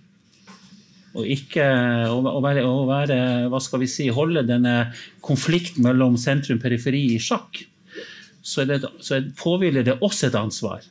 og 1.17 1.25
ikke 1.25 1.63
å 2.11 2.41
være, 2.43 2.61
å 2.67 2.83
være, 2.89 3.17
hva 3.49 3.61
skal 3.63 3.81
vi 3.81 3.89
si, 3.89 4.05
holde 4.13 4.43
denne 4.45 4.91
konflikten 5.25 5.85
mellom 5.87 6.17
sentrum 6.21 6.59
og 6.59 6.65
periferi 6.65 7.07
i 7.15 7.21
sjakk, 7.21 7.63
så, 8.47 8.63
det, 8.67 8.83
så 9.03 9.19
påhviler 9.39 9.83
det 9.87 9.97
oss 10.05 10.21
et 10.23 10.37
ansvar 10.37 10.85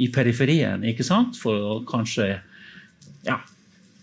i 0.00 0.08
periferien 0.12 0.82
ikke 0.88 1.06
sant? 1.06 1.38
for 1.38 1.54
å 1.54 1.78
kanskje 1.88 2.26
ja, 3.24 3.38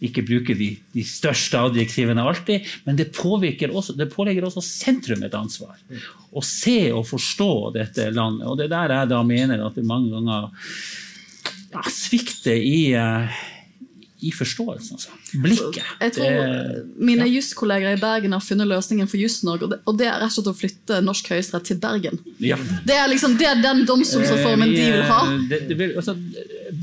ikke 0.04 0.24
bruke 0.26 0.56
de, 0.58 0.72
de, 0.94 1.04
største 1.06 1.60
adjektivene 1.70 2.24
alltid, 2.26 2.66
men 2.86 2.98
det, 3.00 3.10
også, 3.18 3.96
det, 3.98 4.10
pålegger 4.14 4.46
også 4.48 4.64
sentrum 4.66 5.24
et 5.26 5.36
ansvar. 5.38 5.78
Å 6.32 6.44
se 6.46 6.92
og 6.94 7.08
forstå 7.10 7.52
dette 7.78 8.10
landet. 8.14 8.46
Og 8.46 8.60
det 8.60 8.68
er 8.68 8.76
der 8.76 8.94
jeg 8.94 9.12
da 9.14 9.24
mener 9.26 9.66
at 9.66 9.78
det 9.78 9.86
mange 9.88 10.14
ganger 10.14 10.52
ja, 11.74 11.84
svikter 11.92 12.58
i 12.58 12.80
uh, 12.96 13.38
i 14.20 14.32
forståelsen. 14.34 14.98
Altså. 14.98 15.10
Blikket. 15.44 15.84
Jeg 16.02 16.14
tror 16.16 16.26
det, 16.26 16.84
Mine 16.98 17.28
ja. 17.28 17.34
juskolleger 17.38 17.94
i 17.94 18.00
Bergen 18.02 18.34
har 18.34 18.42
funnet 18.42 18.66
løsningen 18.70 19.10
for 19.10 19.22
Juss-Norge, 19.22 19.78
og 19.78 20.00
det 20.00 20.08
er 20.10 20.18
rett 20.18 20.32
og 20.32 20.40
slett 20.40 20.50
å 20.50 20.54
flytte 20.58 21.02
norsk 21.06 21.30
høyesterett 21.36 21.70
til 21.70 21.78
Bergen. 21.82 22.18
Ja. 22.42 22.58
Det, 22.58 22.96
er 22.98 23.12
liksom, 23.12 23.36
det 23.38 23.46
er 23.52 23.62
den 23.62 23.84
domstolsreformen 23.86 24.74
de 24.74 24.88
vil 24.96 25.06
ha. 25.06 25.20
Det, 25.52 25.60
det, 25.70 25.78
vil, 25.78 25.94
altså, 26.02 26.16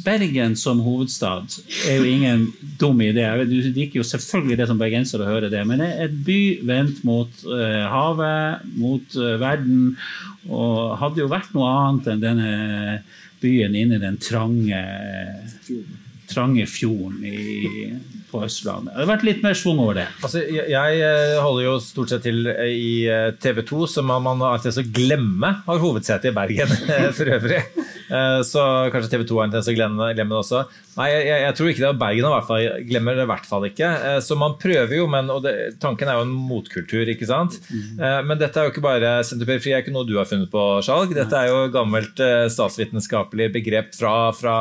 Bergen 0.04 0.54
som 0.58 0.84
hovedstad 0.84 1.58
er 1.90 1.98
jo 1.98 2.06
ingen 2.06 2.46
dum 2.78 3.02
idé. 3.02 3.26
Du 3.50 3.56
liker 3.66 3.98
jo 3.98 4.06
selvfølgelig 4.06 4.60
det 4.60 4.70
som 4.70 4.78
bergenser 4.78 5.24
å 5.24 5.28
høre 5.32 5.50
det, 5.50 5.64
men 5.66 5.82
det 5.82 5.90
er 5.90 6.06
et 6.06 6.16
by 6.28 6.40
vendt 6.70 7.02
mot 7.08 7.44
uh, 7.50 7.82
havet, 7.90 8.62
mot 8.78 9.18
uh, 9.18 9.34
verden, 9.42 9.98
og 10.46 10.94
hadde 11.02 11.24
jo 11.24 11.28
vært 11.32 11.50
noe 11.56 11.74
annet 11.82 12.14
enn 12.14 12.22
denne 12.22 12.56
byen 13.44 13.76
inne 13.78 14.00
i 14.00 14.02
den 14.02 14.18
trange 14.22 14.80
trange 16.28 16.66
fjorden 16.66 17.24
i, 17.24 17.98
på 18.30 18.42
Østlandet. 18.46 18.94
Det 18.94 19.02
har 19.02 19.10
vært 19.10 19.26
litt 19.26 19.42
mer 19.44 19.56
svung 19.58 19.80
over 19.82 19.98
det. 19.98 20.06
Altså, 20.24 20.42
jeg, 20.48 21.00
eh, 21.04 21.34
holder 21.42 21.66
jo 21.66 21.74
stort 21.82 22.12
sett 22.14 22.24
til 22.26 22.48
eh, 22.50 22.70
i 22.72 22.94
eh, 23.10 23.30
TV 23.40 23.62
2, 23.68 23.86
som 23.96 24.08
man, 24.10 24.42
har 24.42 24.62
til 24.64 24.80
å 24.80 24.86
glemme 24.96 25.52
har 25.66 25.82
hovedsete 25.82 26.32
i 26.32 26.36
Bergen 26.36 26.72
for 27.18 27.34
øvrig. 27.38 27.60
Så 28.44 28.62
kanskje 28.92 29.14
TV 29.14 29.22
2 29.28 29.38
har 29.38 29.46
en 29.46 29.54
tendens 29.54 29.68
til 29.68 29.76
å 29.76 29.78
glemme 29.78 30.10
det 30.14 30.40
også. 30.40 30.64
Nei, 30.94 31.08
jeg, 31.10 31.26
jeg, 31.42 31.56
tror 31.58 31.70
ikke 31.70 31.84
det. 31.84 31.92
Bergen 32.00 32.28
hvert 32.30 32.48
fall, 32.48 32.68
glemmer 32.88 33.18
det 33.18 33.26
i 33.26 33.30
hvert 33.30 33.48
fall 33.48 33.66
ikke. 33.68 33.90
Så 34.24 34.38
man 34.38 34.56
prøver 34.60 34.94
jo, 34.98 35.08
men 35.10 35.30
og 35.32 35.42
det, 35.46 35.54
tanken 35.82 36.10
er 36.10 36.20
jo 36.20 36.26
en 36.26 36.34
motkultur, 36.34 37.08
ikke 37.10 37.28
sant. 37.28 37.58
Mm. 37.70 38.02
Men 38.28 38.40
dette 38.40 38.60
er 38.60 38.68
jo 38.68 38.74
ikke 38.74 38.84
bare 38.84 39.16
senterperiferi, 39.26 39.74
er 39.74 39.84
ikke 39.84 39.94
noe 39.94 40.06
du 40.08 40.14
har 40.18 40.28
funnet 40.30 40.52
på, 40.52 40.62
Skjalg. 40.86 41.14
Dette 41.16 41.40
er 41.40 41.50
jo 41.50 41.72
gammelt 41.74 42.22
statsvitenskapelig 42.54 43.50
begrep 43.58 43.92
fra, 43.96 44.14
fra 44.36 44.56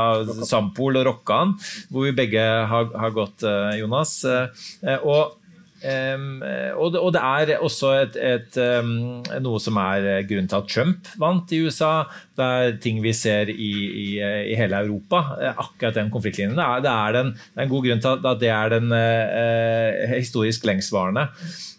Sampol 0.48 1.02
og 1.02 1.08
Rokkan, 1.10 1.56
hvor 1.94 2.08
vi 2.08 2.16
begge 2.18 2.44
har, 2.44 2.90
har 2.98 3.16
gått 3.16 3.46
Jonas. 3.78 4.18
Eh, 4.26 5.00
og 5.04 5.40
Um, 5.84 6.40
og, 6.80 6.94
det, 6.94 7.00
og, 7.02 7.10
det, 7.12 7.22
er 7.22 7.60
også 7.60 7.90
et, 8.06 8.14
et, 8.16 8.60
um, 8.80 9.20
noe 9.44 9.60
som 9.60 9.76
er 9.82 10.24
grunnen 10.30 10.48
til 10.48 10.62
at 10.62 10.70
Trump 10.72 11.10
vant 11.20 11.52
i 11.52 11.60
USA. 11.66 12.06
Det 12.38 12.46
er 12.48 12.78
ting 12.84 13.02
vi 13.04 13.12
ser 13.18 13.52
i, 13.52 13.72
i, 14.06 14.08
i 14.54 14.56
hele 14.56 14.80
Europa. 14.86 15.22
Akkurat 15.52 16.00
den 16.00 16.12
konfliktlinjen. 16.14 16.56
Det 16.56 16.64
er, 16.64 16.86
det 16.86 16.94
er, 16.94 17.18
den, 17.18 17.34
det 17.36 17.60
er 17.60 17.68
en 17.68 17.74
god 17.74 17.88
grunn 17.90 18.04
til 18.06 18.32
at 18.32 18.42
det 18.42 18.54
er 18.56 18.74
den 18.78 18.96
uh, 18.96 20.16
historisk 20.16 20.68
lengstvarende. 20.70 21.28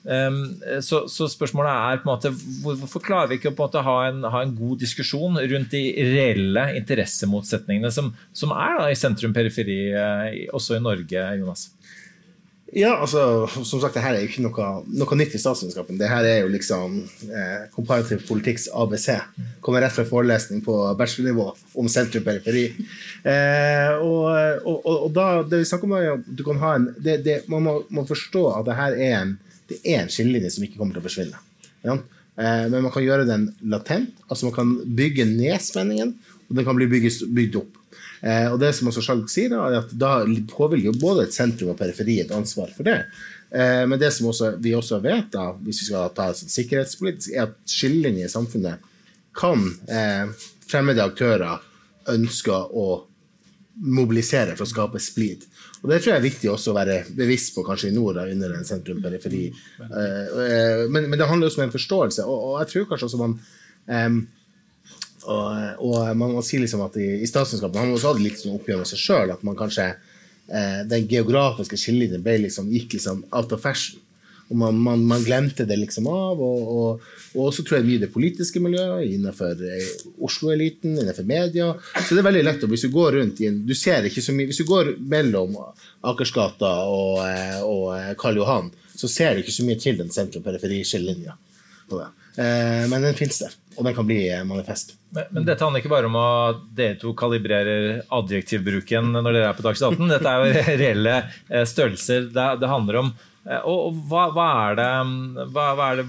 Um, 0.05 0.43
så, 0.85 1.07
så, 1.09 1.31
spørsmålet 1.33 1.73
er 1.73 2.03
på 2.03 2.05
en 2.05 2.11
måte 2.11 2.33
hvorfor 2.61 3.01
klarer 3.01 3.31
vi 3.31 3.39
ikke 3.39 3.55
å 3.55 3.57
måte, 3.57 3.81
ha, 3.87 3.95
en, 4.11 4.21
ha, 4.29 4.43
en, 4.45 4.53
god 4.59 4.83
diskusjon 4.83 5.41
rundt 5.41 5.73
de 5.73 5.81
reelle 5.97 6.67
interessemotsetningene 6.77 7.89
som, 7.89 8.11
som 8.37 8.53
er 8.53 8.83
da, 8.83 8.91
i 8.93 8.99
sentrum-periferi, 9.01 9.79
uh, 9.97 10.29
også 10.61 10.77
i 10.77 10.85
Norge, 10.85 11.25
Jonas? 11.41 11.71
Ja, 12.75 12.97
altså, 12.99 13.47
som 13.63 13.79
sagt, 13.79 13.95
det 13.95 14.03
her 14.03 14.17
er 14.17 14.25
jo 14.25 14.31
ikke 14.33 14.43
noe, 14.43 14.69
noe 14.99 15.17
nytt 15.19 15.37
i 15.37 15.39
statsvitenskapen. 15.39 15.99
Det 16.01 16.09
her 16.11 16.27
er 16.27 16.41
jo 16.43 16.49
liksom 16.51 16.97
eh, 17.29 17.69
komparativ 17.75 18.25
politikks 18.27 18.67
ABC. 18.75 19.13
Kommer 19.63 19.85
rett 19.85 19.95
fra 19.95 20.03
forelesning 20.09 20.59
på 20.65 20.75
bachelornivå 20.99 21.47
om 21.79 21.91
sentrum-periferi. 21.91 22.65
Eh, 23.31 23.93
og, 24.03 24.27
og, 24.67 24.89
og, 24.91 25.07
da, 25.15 25.29
det 25.47 25.63
vi 25.63 25.69
snakker 25.71 25.87
om 25.87 25.95
er 26.01 26.11
at 26.17 26.27
du 26.27 26.43
kan 26.47 26.59
ha 26.65 26.75
en 26.81 26.89
det, 26.99 27.21
det, 27.23 27.37
Man 27.53 27.63
må, 27.63 27.77
må, 27.95 28.07
forstå 28.09 28.43
at 28.57 28.67
det 28.67 28.79
her 28.81 28.99
er 28.99 29.17
en, 29.21 29.37
det 29.71 29.79
er 29.85 30.03
en 30.03 30.11
skillelinje 30.11 30.57
som 30.57 30.67
ikke 30.67 30.81
kommer 30.81 30.99
til 30.99 31.05
å 31.05 31.07
forsvinne. 31.07 31.47
Ja? 31.87 32.01
Eh, 32.35 32.67
men 32.75 32.81
man 32.81 32.91
kan 32.91 33.07
gjøre 33.07 33.29
den 33.31 33.53
latent. 33.71 34.19
altså 34.27 34.51
Man 34.51 34.59
kan 34.59 34.75
bygge 34.99 35.31
ned 35.31 35.63
spenningen, 35.63 36.17
og 36.49 36.59
den 36.59 36.67
kan 36.67 36.75
bli 36.81 36.91
bygget, 36.91 37.23
bygd 37.39 37.63
opp. 37.63 37.79
Eh, 38.25 38.49
og 38.49 38.59
det 38.63 38.73
som 38.77 38.89
også 38.89 39.05
Skjalg 39.05 39.29
sier, 39.29 39.53
da, 39.53 39.67
er 39.69 39.83
at 39.83 39.95
da 40.01 40.15
påhviler 40.51 40.89
jo 40.89 40.97
både 41.01 41.27
et 41.27 41.37
sentrum 41.37 41.75
og 41.75 41.79
periferi 41.81 42.21
et 42.23 42.33
ansvar 42.33 42.73
for 42.73 42.89
det. 42.89 43.03
Eh, 43.53 43.85
men 43.91 44.01
det 44.01 44.11
som 44.17 44.31
også, 44.31 44.55
vi 44.65 44.73
også 44.77 45.03
vet, 45.05 45.29
da, 45.35 45.51
hvis 45.67 45.83
vi 45.83 45.91
skal 45.91 46.13
ta 46.17 46.31
det 46.31 46.41
sånn 46.41 46.55
sikkerhetspolitisk, 46.55 47.35
er 47.35 47.51
at 47.51 47.59
skillelinjer 47.69 48.31
i 48.31 48.33
samfunnet 48.33 48.93
kan 49.37 49.67
eh, 49.91 50.31
fremmede 50.65 51.05
aktører 51.05 51.61
ønske 52.15 52.55
å 52.55 52.87
mobilisere 53.75 54.55
for 54.55 54.65
å 54.65 54.71
skape 54.71 55.03
splid. 55.03 55.45
Og 55.83 55.91
Det 55.91 55.99
tror 56.01 56.15
jeg 56.15 56.21
er 56.21 56.25
viktig 56.25 56.51
også 56.51 56.73
å 56.73 56.79
være 56.79 57.01
bevisst 57.17 57.53
på, 57.57 57.65
kanskje 57.67 57.91
i 57.91 57.97
nord, 57.97 58.17
under 58.23 58.55
en 58.57 58.65
sentrum-periferi. 58.65 59.43
Eh, 59.85 60.39
eh, 60.47 60.85
men, 60.89 61.11
men, 61.11 61.19
det 61.21 61.29
handler 61.29 61.51
også 61.51 61.61
om 61.61 61.67
en 61.67 61.75
forståelse, 61.75 62.25
og, 62.25 62.47
og 62.49 62.57
jeg 62.63 62.71
tror 62.73 62.89
kanskje 62.93 63.11
også 63.11 63.21
man 63.21 63.37
um, 63.91 64.23
og, 65.25 65.83
og 65.85 66.17
man, 66.17 66.37
man, 66.37 66.45
sier 66.47 66.63
liksom 66.65 66.85
at 66.85 66.97
i, 67.01 67.09
i 67.25 67.29
statsvitenskap 67.29 67.75
Man 67.77 67.95
også 67.95 68.13
hatt 68.13 68.23
litt 68.23 68.41
sånn 68.41 68.59
oppgjør 68.59 68.83
med 68.83 68.91
seg 68.91 69.01
sjøl 69.01 69.33
at 69.35 69.45
man 69.47 69.59
kanskje 69.59 69.91
eh, 69.91 70.81
den 70.91 71.07
geografiske 71.11 71.79
skillelinjen 71.81 72.43
liksom, 72.47 72.73
gikk 72.73 72.99
liksom 72.99 73.25
out 73.33 73.55
of 73.57 73.63
fashion. 73.65 74.01
Og 74.53 74.59
man, 74.61 74.77
man, 74.77 75.05
man 75.09 75.23
glemte 75.25 75.65
det 75.65 75.77
liksom 75.81 76.07
av. 76.11 76.41
Og, 76.45 76.69
og, 76.77 77.07
og, 77.33 77.41
også 77.49 77.65
tror 77.65 77.79
jeg 77.79 77.89
mye 77.89 78.03
det 78.03 78.11
politiske 78.13 78.61
miljøet, 78.63 79.07
innenfor 79.17 79.61
eh, 79.65 79.93
Oslo-eliten, 80.25 80.99
innenfor 81.01 81.27
media. 81.29 81.71
Så 81.97 82.13
det 82.13 82.21
er 82.23 82.29
veldig 82.29 82.45
lett 82.45 82.67
hvis 82.75 82.85
du 82.87 82.93
går 82.93 83.19
rundt 83.19 83.41
i 83.41 83.49
en 83.49 83.63
Du 83.65 83.75
ser 83.79 84.05
ikke 84.05 84.25
så 84.25 84.35
mye 84.37 84.51
Hvis 84.51 84.61
du 84.61 84.69
går 84.69 84.95
mellom 85.01 85.57
Akersgata 86.05 86.75
og, 86.93 87.23
eh, 87.25 87.63
og 87.65 88.19
Karl 88.21 88.43
Johan, 88.43 88.71
så 88.95 89.11
ser 89.11 89.35
du 89.35 89.43
ikke 89.43 89.57
så 89.57 89.65
mye 89.67 89.81
til 89.81 89.99
den 89.99 90.13
sentrum-periferi-skillelinja. 90.13 91.39
Eh, 91.93 92.13
men 92.37 93.05
den 93.05 93.15
fins 93.15 93.37
der, 93.39 93.53
og 93.79 93.87
den 93.87 93.95
kan 93.95 94.07
bli 94.09 94.19
manifest. 94.47 94.97
Men, 95.15 95.29
men, 95.31 95.45
dette 95.47 95.63
handler 95.63 95.83
ikke 95.83 95.93
bare 95.93 96.09
om 96.09 96.17
at 96.19 96.63
dere 96.75 96.97
to 96.99 97.13
kalibrerer 97.19 98.01
adjektivbruken 98.15 99.13
når 99.15 99.29
dere 99.29 99.51
er 99.53 99.59
på 99.59 99.65
Dagsnytt 99.67 99.95
18. 99.95 100.11
Dette 100.11 100.33
er 100.33 100.43
jo 100.43 100.65
reelle 100.83 101.19
eh, 101.23 101.67
størrelser 101.71 102.27
det, 102.35 102.47
det 102.63 102.71
handler 102.71 102.99
om. 103.05 103.13
Eh, 103.47 103.61
og, 103.61 103.79
og 103.91 104.01
hva, 104.11 104.25
hva, 104.35 104.49
er 104.65 104.81
det, 104.81 104.89
hva, 105.55 105.69
hva, 105.79 105.93
er 105.93 106.03
det, 106.03 106.09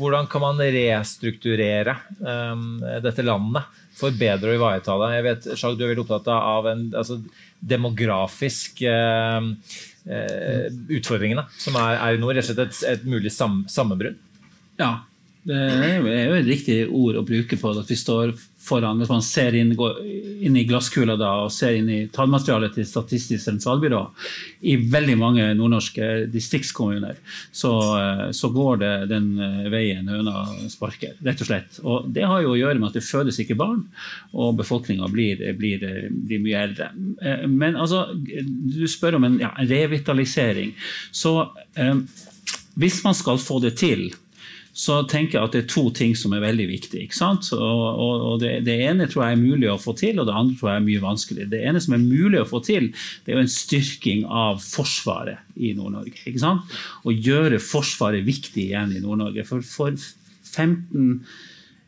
Hvordan 0.00 0.30
kan 0.32 0.40
man 0.40 0.62
restrukturere 0.72 1.92
um, 2.24 2.78
dette 3.04 3.24
landet 3.26 3.82
for 3.98 4.14
bedre 4.16 4.54
å 4.54 4.56
ivareta 4.56 4.94
det? 5.02 5.10
Jeg 5.12 5.26
vet, 5.26 5.48
Sjag, 5.60 5.76
du 5.76 5.84
er 5.84 5.90
veldig 5.90 6.06
opptatt 6.06 6.30
av 6.32 6.70
en 6.70 6.86
altså, 6.96 7.18
demografisk 7.60 8.80
uh, 8.88 9.50
uh, 10.08 10.64
utfordringene 10.96 11.44
som 11.52 11.76
er, 11.82 11.98
er 11.98 12.22
nå. 12.22 12.32
Rett 12.32 12.46
og 12.46 12.54
slett 12.54 12.64
et, 12.64 12.80
et 12.94 13.04
mulig 13.04 13.34
sam, 13.34 13.60
sammenbrudd. 13.68 14.16
Ja, 14.80 14.94
det 15.48 15.56
er 15.56 16.26
jo 16.28 16.36
et 16.36 16.48
riktig 16.48 16.78
ord 16.92 17.16
å 17.16 17.24
bruke 17.24 17.56
på 17.56 17.70
at 17.72 17.88
vi 17.88 17.96
står 17.96 18.34
foran 18.60 18.98
Hvis 19.00 19.08
man 19.08 19.22
ser 19.24 19.56
inn, 19.56 19.72
inn 19.72 20.56
i 20.58 20.66
glasskula 20.68 21.16
da, 21.16 21.30
og 21.46 21.52
ser 21.54 21.78
inn 21.78 21.88
i 21.88 22.00
tallmaterialet 22.12 22.74
til 22.76 22.84
Statistisk 22.84 23.40
sentralbyrå 23.46 24.02
i 24.68 24.74
veldig 24.92 25.16
mange 25.16 25.46
nordnorske 25.56 26.26
distriktskommuner, 26.28 27.16
så, 27.56 27.72
eh, 27.96 28.24
så 28.36 28.50
går 28.52 28.82
det 28.82 28.92
den 29.14 29.30
eh, 29.40 29.70
veien 29.72 30.12
høna 30.12 30.44
sparker, 30.68 31.16
rett 31.24 31.40
og 31.40 31.48
slett. 31.48 31.80
Og 31.80 32.10
det 32.12 32.28
har 32.28 32.44
jo 32.44 32.52
å 32.52 32.60
gjøre 32.60 32.76
med 32.76 32.90
at 32.90 33.00
det 33.00 33.06
fødes 33.08 33.40
ikke 33.40 33.56
barn, 33.56 33.86
og 34.36 34.58
befolkninga 34.60 35.08
blir, 35.08 35.40
blir, 35.56 35.86
blir, 36.12 36.44
mye 36.44 36.64
eldre. 36.68 36.92
Eh, 37.24 37.46
men 37.48 37.80
altså, 37.80 38.10
du 38.12 38.84
spør 38.92 39.16
om 39.16 39.30
en 39.30 39.40
ja, 39.40 39.54
revitalisering. 39.56 40.76
Så 41.16 41.38
eh, 41.80 41.96
hvis 42.80 43.00
man 43.06 43.16
skal 43.16 43.40
få 43.40 43.62
det 43.64 43.78
til 43.80 44.10
så 44.80 45.02
tenker 45.04 45.36
jeg 45.36 45.44
at 45.44 45.52
det 45.56 45.60
er 45.60 45.68
to 45.68 45.82
ting 45.92 46.14
som 46.16 46.32
er 46.32 46.40
veldig 46.40 46.66
viktige. 46.70 47.08
Og, 47.20 47.50
og, 47.60 48.22
og 48.30 48.38
det, 48.40 48.52
det, 48.64 48.78
ene 48.88 49.08
tror 49.10 49.26
jeg 49.26 49.36
er 49.36 49.42
mulig 49.42 49.68
å 49.68 49.76
få 49.80 49.92
til, 49.98 50.16
og 50.22 50.28
det 50.28 50.36
andre 50.36 50.56
tror 50.56 50.70
jeg 50.70 50.80
er 50.80 50.86
mye 50.86 51.02
vanskelig. 51.04 51.48
Det 51.52 51.60
ene 51.68 51.82
som 51.84 51.96
er 51.96 52.06
mulig 52.06 52.40
å 52.40 52.48
få 52.48 52.62
til, 52.64 52.88
det 53.26 53.34
er 53.34 53.36
jo 53.36 53.44
en 53.44 53.52
styrking 53.52 54.24
av 54.24 54.62
Forsvaret 54.64 55.42
i 55.60 55.74
Nord-Norge. 55.76 56.32
Å 56.40 57.12
gjøre 57.12 57.60
Forsvaret 57.60 58.24
viktig 58.24 58.70
igjen 58.70 58.96
i 58.96 59.02
Nord-Norge. 59.04 59.44
For, 59.50 59.66
for 59.66 60.00
15 60.54 61.20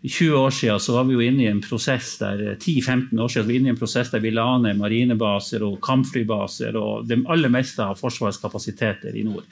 20 0.02 0.34
år 0.34 0.50
siden 0.50 0.80
så 0.82 0.96
var 0.96 1.06
vi 1.06 1.14
jo 1.14 1.22
inne 1.22 1.44
i 1.44 1.46
en 1.50 1.60
prosess 1.62 2.16
der 2.18 2.40
10-15 2.56 3.20
år 3.22 3.30
siden 3.30 3.44
var 3.44 3.52
vi 3.52 3.58
inne 3.60 3.70
i 3.70 3.72
en 3.72 3.78
prosess 3.78 4.10
der 4.10 4.24
vi 4.24 4.32
la 4.34 4.48
ned 4.58 4.80
marinebaser 4.80 5.62
og 5.62 5.78
kampflybaser 5.86 6.74
og 6.80 7.06
det 7.06 7.20
aller 7.30 7.52
meste 7.54 7.86
av 7.86 8.00
Forsvarets 8.02 8.42
kapasiteter 8.42 9.14
i 9.14 9.22
nord. 9.28 9.46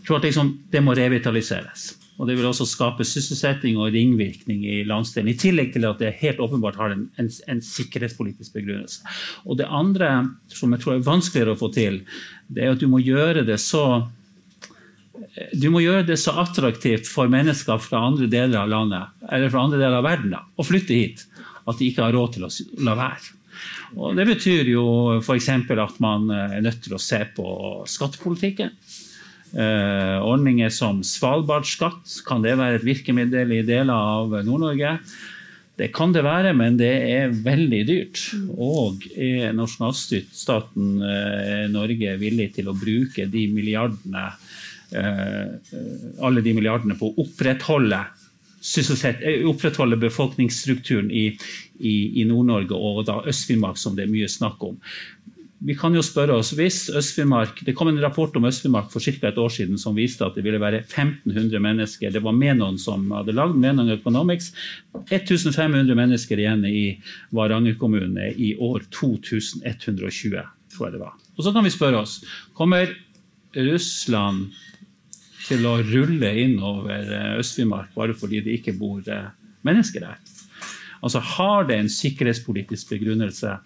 Jeg 0.00 0.02
tror 0.08 0.18
at 0.18 0.26
liksom, 0.26 0.52
Det 0.72 0.82
må 0.82 0.98
revitaliseres. 0.98 1.92
Og 2.18 2.26
det 2.26 2.34
vil 2.34 2.48
også 2.48 2.66
skape 2.66 3.06
sysselsetting 3.06 3.78
og 3.78 3.92
ringvirkning 3.94 4.64
i 4.66 4.80
landsdelen. 4.86 5.30
I 5.30 5.38
tillegg 5.38 5.70
til 5.74 5.86
at 5.86 6.02
det 6.02 6.16
helt 6.18 6.42
åpenbart 6.42 6.78
har 6.80 6.94
en, 6.94 7.06
en, 7.22 7.30
en 7.46 7.62
sikkerhetspolitisk 7.62 8.56
begrunnelse. 8.58 9.06
Og 9.46 9.60
det 9.60 9.70
andre 9.70 10.10
som 10.50 10.74
jeg 10.74 10.82
tror 10.82 10.96
er 10.96 11.06
vanskeligere 11.06 11.54
å 11.54 11.60
få 11.60 11.70
til, 11.74 12.02
det 12.50 12.64
er 12.64 12.74
at 12.74 12.82
du 12.82 12.88
må 12.90 13.02
gjøre 13.04 13.46
det 13.46 13.60
så 13.62 13.84
du 15.58 15.66
må 15.70 15.82
gjøre 15.82 16.06
det 16.08 16.16
så 16.20 16.32
attraktivt 16.40 17.08
for 17.10 17.30
mennesker 17.30 17.80
fra 17.82 18.00
andre 18.06 18.28
deler 18.30 18.62
av 18.62 18.70
landet 18.70 19.26
eller 19.28 19.50
fra 19.52 19.64
andre 19.66 19.80
deler 19.80 19.98
av 19.98 20.06
verden 20.06 20.34
da, 20.34 20.44
å 20.56 20.66
flytte 20.66 20.94
hit 20.94 21.24
at 21.68 21.78
de 21.78 21.88
ikke 21.90 22.06
har 22.06 22.14
råd 22.16 22.36
til 22.36 22.46
å 22.46 22.50
la 22.86 22.94
være. 22.98 23.34
Og 23.98 24.16
Det 24.16 24.26
betyr 24.28 24.70
jo 24.70 24.84
f.eks. 25.18 25.48
at 25.50 26.00
man 26.02 26.28
er 26.30 26.60
nødt 26.64 26.82
til 26.84 26.94
å 26.96 27.02
se 27.02 27.20
på 27.36 27.48
skattepolitikken. 27.88 28.74
Eh, 29.56 30.18
ordninger 30.20 30.68
som 30.68 31.00
svalbardskatt, 31.06 32.18
kan 32.28 32.42
det 32.44 32.58
være 32.60 32.82
et 32.82 32.84
virkemiddel 32.84 33.54
i 33.56 33.64
deler 33.64 33.94
av 33.96 34.34
Nord-Norge? 34.44 34.98
Det 35.78 35.88
kan 35.94 36.12
det 36.12 36.24
være, 36.26 36.52
men 36.58 36.76
det 36.76 36.90
er 37.14 37.32
veldig 37.32 37.80
dyrt. 37.88 38.22
Og 38.58 39.06
er 39.14 39.54
nasjonalstaten 39.56 40.98
eh, 41.00 41.64
Norge 41.72 42.16
villig 42.20 42.50
til 42.58 42.68
å 42.68 42.76
bruke 42.76 43.28
de 43.30 43.46
milliardene, 43.54 44.26
eh, 44.92 45.74
alle 46.20 46.44
de 46.44 46.56
milliardene 46.58 46.98
på 46.98 47.12
å 47.12 47.24
opprettholde 47.24 48.04
opprettholde 48.58 49.96
befolkningsstrukturen 50.02 51.12
i, 51.14 51.28
i, 51.78 51.92
i 52.18 52.24
Nord-Norge 52.26 52.74
og 52.74 53.04
da 53.06 53.20
Øst-Finnmark, 53.30 53.78
som 53.78 53.94
det 53.94 54.08
er 54.08 54.10
mye 54.10 54.26
snakk 54.28 54.64
om 54.66 54.74
vi 55.58 55.74
kan 55.74 55.94
jo 55.94 56.02
spørre 56.06 56.36
oss, 56.38 56.52
hvis 56.54 56.86
Øst-Finnmark, 56.94 57.64
Det 57.66 57.74
kom 57.74 57.88
en 57.88 58.00
rapport 58.00 58.36
om 58.36 58.44
Øst-Finnmark 58.44 58.92
for 58.92 59.00
ca. 59.00 59.28
et 59.28 59.38
år 59.38 59.48
siden 59.48 59.78
som 59.78 59.96
viste 59.96 60.24
at 60.24 60.34
det 60.34 60.44
ville 60.44 60.60
være 60.60 60.84
1500 60.84 61.58
mennesker. 61.58 62.12
Det 62.12 62.22
var 62.22 62.32
Menon 62.32 62.78
som 62.78 63.10
hadde 63.10 63.34
lagd 63.34 63.56
Menon 63.56 63.90
Economics. 63.90 64.52
1500 65.10 65.94
mennesker 65.94 66.38
igjen 66.38 66.64
i 66.64 67.00
Varanger 67.32 67.74
kommune 67.74 68.32
i 68.36 68.54
år 68.54 68.86
2120, 68.90 70.42
tror 70.70 70.86
jeg 70.86 70.92
det 70.92 71.00
var. 71.00 71.12
Og 71.36 71.44
så 71.44 71.52
kan 71.52 71.64
vi 71.64 71.70
spørre 71.70 72.02
oss 72.02 72.24
kommer 72.54 72.94
Russland 73.56 74.52
til 75.48 75.66
å 75.66 75.82
rulle 75.82 76.34
inn 76.38 76.58
over 76.62 77.38
Øst-Finnmark 77.40 77.94
bare 77.96 78.14
fordi 78.14 78.44
det 78.44 78.60
ikke 78.60 78.78
bor 78.78 79.02
mennesker 79.66 80.00
der? 80.00 80.18
Altså 81.02 81.18
Har 81.18 81.64
det 81.64 81.78
en 81.78 81.88
sikkerhetspolitisk 81.88 82.90
begrunnelse? 82.90 83.58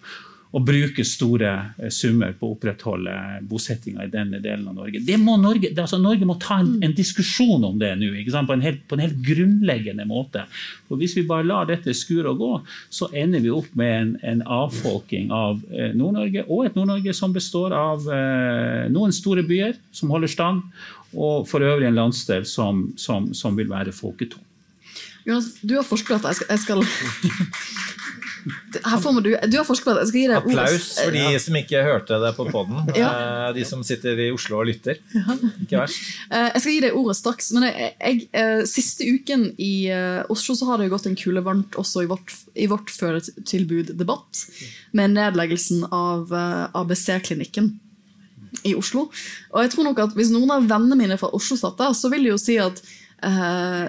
Og 0.53 0.61
bruke 0.67 1.03
store 1.07 1.51
eh, 1.81 1.89
summer 1.93 2.35
på 2.37 2.47
å 2.47 2.55
opprettholde 2.55 3.13
bosettinga 3.49 4.05
i 4.05 4.11
denne 4.13 4.41
delen 4.43 4.67
av 4.69 4.77
Norge. 4.77 5.01
Det 5.05 5.17
må 5.21 5.35
Norge, 5.41 5.71
altså 5.73 5.97
Norge 6.01 6.27
må 6.29 6.35
ta 6.41 6.59
en, 6.61 6.75
en, 6.85 6.93
diskusjon 6.93 7.65
om 7.65 7.79
det 7.81 7.89
nå, 7.97 8.11
på 8.13 8.55
en, 8.55 8.65
helt, 8.65 8.83
på, 8.89 8.97
en 8.97 9.03
helt, 9.03 9.17
grunnleggende 9.25 10.05
måte. 10.09 10.45
For 10.87 11.01
Hvis 11.01 11.17
vi 11.17 11.25
bare 11.29 11.47
lar 11.47 11.69
dette 11.69 11.95
skure 11.97 12.35
og 12.35 12.43
gå, 12.43 12.51
så 12.93 13.09
ender 13.17 13.41
vi 13.41 13.53
opp 13.53 13.71
med 13.79 13.93
en, 13.97 14.13
en 14.21 14.45
avfolking 14.61 15.33
av 15.33 15.63
eh, 15.73 15.91
Nord-Norge, 15.97 16.45
og 16.45 16.67
et 16.67 16.77
Nord-Norge 16.77 17.17
som 17.17 17.33
består 17.33 17.73
av 17.77 18.05
eh, 18.13 18.85
noen 18.93 19.15
store 19.15 19.45
byer 19.47 19.79
som 19.95 20.13
holder 20.13 20.31
stand, 20.31 20.61
og 21.13 21.49
for 21.49 21.65
øvrig 21.65 21.89
en 21.89 21.97
landsdel 21.97 22.45
som, 22.49 22.87
som, 22.97 23.31
som 23.37 23.57
vil 23.57 23.69
være 23.73 23.93
folketom. 23.93 24.41
Jonas, 25.23 25.53
du 25.63 25.77
har 25.77 25.85
forsket 25.87 26.19
at 26.19 26.33
jeg 26.33 26.35
skal, 26.35 26.49
jeg 26.51 26.61
skal 26.65 28.02
her 28.83 28.97
får 29.01 29.21
du, 29.21 29.29
du 29.47 29.57
har 29.57 29.65
forsket 29.67 29.87
på 29.87 29.93
det. 29.93 30.03
Jeg 30.03 30.09
skal 30.09 30.19
gi 30.19 30.27
deg 30.29 30.37
Applaus 30.39 30.87
for 30.97 31.15
de 31.15 31.39
som 31.43 31.57
ikke 31.59 31.83
hørte 31.85 32.19
det 32.23 32.31
på 32.37 32.47
poden. 32.51 32.81
Ja. 33.03 33.09
Eh, 33.09 33.49
de 33.55 33.63
som 33.67 33.81
sitter 33.85 34.19
i 34.19 34.29
Oslo 34.33 34.59
og 34.61 34.67
lytter. 34.69 34.99
Ikke 35.63 35.79
verst. 35.79 36.01
Eh, 36.33 36.49
jeg 36.55 36.61
skal 36.63 36.73
gi 36.73 36.81
deg 36.85 36.95
ordet 36.97 37.15
straks. 37.17 37.51
Men 37.55 37.67
jeg, 37.67 37.91
jeg, 37.99 38.25
eh, 38.39 38.63
siste 38.69 39.05
uken 39.05 39.45
i 39.61 39.73
Oslo 40.33 40.55
så 40.57 40.67
har 40.69 40.79
det 40.79 40.87
jo 40.87 40.95
gått 40.95 41.07
en 41.09 41.17
kule 41.19 41.43
varmt 41.45 41.77
også 41.79 42.03
i 42.05 42.09
vårt, 42.09 42.33
i 42.57 42.67
vårt 42.71 42.91
fødetilbud-debatt 42.93 44.43
med 44.97 45.15
nedleggelsen 45.17 45.85
av 45.93 46.33
ABC-klinikken 46.33 47.73
i 48.63 48.73
Oslo. 48.77 49.07
Og 49.53 49.63
jeg 49.63 49.73
tror 49.73 49.89
nok 49.89 50.03
at 50.05 50.17
Hvis 50.17 50.31
noen 50.33 50.51
av 50.53 50.67
vennene 50.69 50.97
mine 50.99 51.19
fra 51.21 51.31
Oslo 51.35 51.57
satt 51.59 51.79
der, 51.81 51.95
så 51.97 52.11
vil 52.13 52.25
de 52.25 52.33
jo 52.33 52.41
si 52.41 52.57
at 52.61 52.81
Uh, 53.23 53.87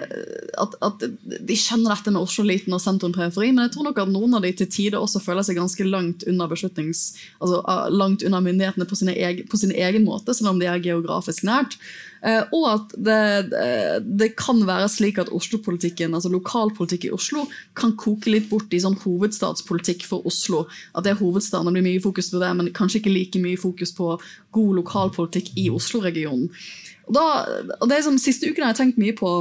at, 0.61 0.75
at, 0.85 1.01
De 1.19 1.57
skjønner 1.59 1.91
dette 1.91 2.13
med 2.13 2.23
Oslo-eliten 2.23 2.75
og 2.75 2.79
sentrum-periferi, 2.79 3.49
men 3.51 3.65
jeg 3.65 3.73
tror 3.73 3.89
nok 3.89 3.99
at 4.05 4.11
noen 4.13 4.37
av 4.37 4.45
de 4.45 4.53
til 4.55 4.69
tider 4.71 5.01
også 5.01 5.19
føler 5.23 5.43
seg 5.43 5.59
ganske 5.59 5.87
langt 5.89 6.23
unna 6.29 6.47
beslutnings, 6.47 7.09
altså 7.43 7.59
uh, 7.67 7.89
langt 7.91 8.23
unna 8.23 8.39
myndighetene 8.45 8.87
på, 8.87 8.97
egen, 9.11 9.43
på, 9.51 9.59
sin 9.59 9.75
egen 9.75 10.07
måte, 10.07 10.35
selv 10.37 10.53
om 10.53 10.61
de 10.61 10.69
er 10.71 10.83
geografisk 10.83 11.43
nært. 11.47 11.75
Uh, 12.23 12.47
og 12.55 12.63
at 12.71 12.95
det, 12.95 13.19
det, 14.23 14.31
kan 14.39 14.63
være 14.65 14.87
slik 14.93 15.19
at 15.21 15.33
Oslo-politikken, 15.35 16.15
altså 16.15 16.31
lokalpolitikk 16.31 17.09
i 17.09 17.13
Oslo 17.17 17.43
kan 17.77 17.97
koke 17.99 18.31
litt 18.31 18.47
bort 18.49 18.71
i 18.71 18.81
sånn 18.81 18.95
hovedstadspolitikk 19.03 20.07
for 20.07 20.23
Oslo. 20.29 20.63
At 20.95 21.03
det 21.03 21.15
er 21.15 21.21
hovedstaden, 21.21 21.75
blir 21.75 21.85
mye 21.85 22.03
fokus 22.03 22.31
på 22.31 22.39
det, 22.39 22.55
men 22.55 22.71
kanskje 22.77 23.03
ikke 23.03 23.17
like 23.17 23.43
mye 23.43 23.59
fokus 23.59 23.91
på 23.99 24.15
god 24.55 24.75
lokalpolitikk 24.79 25.57
i 25.59 25.67
Oslo-regionen. 25.75 26.47
Og, 27.05 27.13
da, 27.15 27.27
og 27.79 27.85
det 27.89 27.99
er 27.99 28.07
sånn, 28.07 28.21
Siste 28.21 28.49
uken 28.49 28.65
har 28.65 28.73
jeg 28.73 28.81
tenkt 28.81 28.99
mye 29.01 29.15
på 29.17 29.31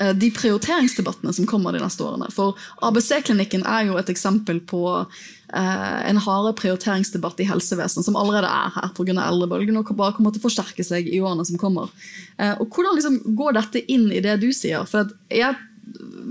eh, 0.00 0.12
de 0.16 0.30
prioriteringsdebattene 0.34 1.32
som 1.36 1.48
kommer 1.48 1.74
de 1.74 1.82
neste 1.82 2.04
årene. 2.04 2.30
For 2.34 2.58
ABC-klinikken 2.84 3.66
er 3.68 3.88
jo 3.88 3.98
et 4.00 4.12
eksempel 4.12 4.60
på 4.68 4.84
eh, 5.00 6.00
en 6.10 6.22
harde 6.26 6.54
prioriteringsdebatt 6.60 7.40
i 7.40 7.48
helsevesenet 7.48 8.08
som 8.08 8.18
allerede 8.20 8.50
er 8.50 8.74
her 8.76 8.92
pga. 8.96 9.16
eldrebølgen 9.24 9.80
og 9.80 9.94
bare 9.96 10.16
kommer 10.16 10.34
til 10.34 10.44
å 10.44 10.48
forsterke 10.48 10.86
seg 10.86 11.08
i 11.08 11.22
årene 11.24 11.46
som 11.48 11.60
kommer. 11.60 11.92
Eh, 12.36 12.52
og 12.58 12.68
Hvordan 12.68 13.00
liksom 13.00 13.22
går 13.38 13.60
dette 13.60 13.86
inn 13.88 14.10
i 14.12 14.24
det 14.24 14.40
du 14.44 14.50
sier? 14.52 14.84
For 14.90 15.14
jeg 15.32 15.56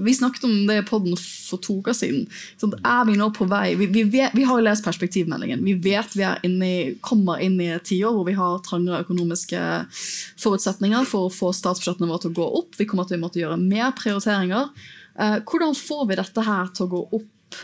vi 0.03 0.13
snakket 0.13 0.43
om 0.43 0.67
det 0.67 0.77
i 0.77 0.85
poden 0.85 1.15
for 1.17 1.61
to 1.61 1.77
uker 1.79 1.93
siden. 1.93 2.25
Så 2.57 2.69
er 2.73 3.05
vi 3.07 3.17
nå 3.19 3.29
på 3.35 3.45
vei? 3.49 3.75
Vi, 3.79 3.87
vi, 3.93 4.03
vet, 4.03 4.33
vi 4.35 4.45
har 4.47 4.59
jo 4.59 4.65
lest 4.65 4.85
perspektivmeldingen. 4.85 5.63
Vi 5.63 5.75
vet 5.83 6.15
vi 6.17 6.25
inn 6.47 6.57
i, 6.65 6.75
kommer 7.01 7.41
inn 7.43 7.59
i 7.61 7.69
et 7.75 7.85
tiår 7.87 8.15
hvor 8.15 8.27
vi 8.27 8.35
har 8.37 8.61
trangere 8.65 9.03
økonomiske 9.05 9.61
forutsetninger 10.41 11.05
for 11.09 11.27
å 11.27 11.33
få 11.33 11.53
statsbudsjettene 11.55 12.09
våre 12.09 12.25
til 12.25 12.33
å 12.33 12.39
gå 12.41 12.49
opp. 12.61 12.79
Vi 12.79 12.87
kommer 12.89 13.07
til 13.09 13.21
å 13.21 13.25
måtte 13.25 13.41
gjøre 13.41 13.59
mer 13.61 13.93
prioriteringer. 13.97 14.71
Eh, 15.19 15.37
hvordan 15.45 15.77
får 15.77 16.07
vi 16.09 16.19
dette 16.19 16.47
her 16.47 16.73
til 16.73 16.87
å 16.87 16.93
gå 16.95 17.03
opp 17.19 17.59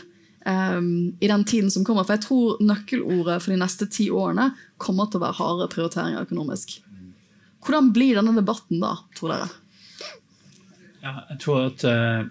um, 0.46 0.92
i 1.18 1.30
den 1.32 1.44
tiden 1.44 1.72
som 1.74 1.86
kommer? 1.86 2.06
For 2.06 2.16
jeg 2.16 2.26
tror 2.28 2.62
nøkkelordet 2.62 3.40
for 3.42 3.54
de 3.54 3.58
neste 3.60 3.90
ti 3.90 4.10
årene 4.14 4.52
kommer 4.80 5.10
til 5.10 5.20
å 5.20 5.26
være 5.26 5.40
harde 5.40 5.72
prioriteringer 5.74 6.28
økonomisk. 6.28 6.78
Hvordan 7.60 7.90
blir 7.92 8.16
denne 8.16 8.32
debatten 8.38 8.80
da, 8.80 8.94
tror 9.18 9.34
dere? 9.34 9.50
Ja, 11.00 11.22
jeg 11.30 11.40
tror 11.44 11.62
at 11.70 11.84
uh, 11.88 12.28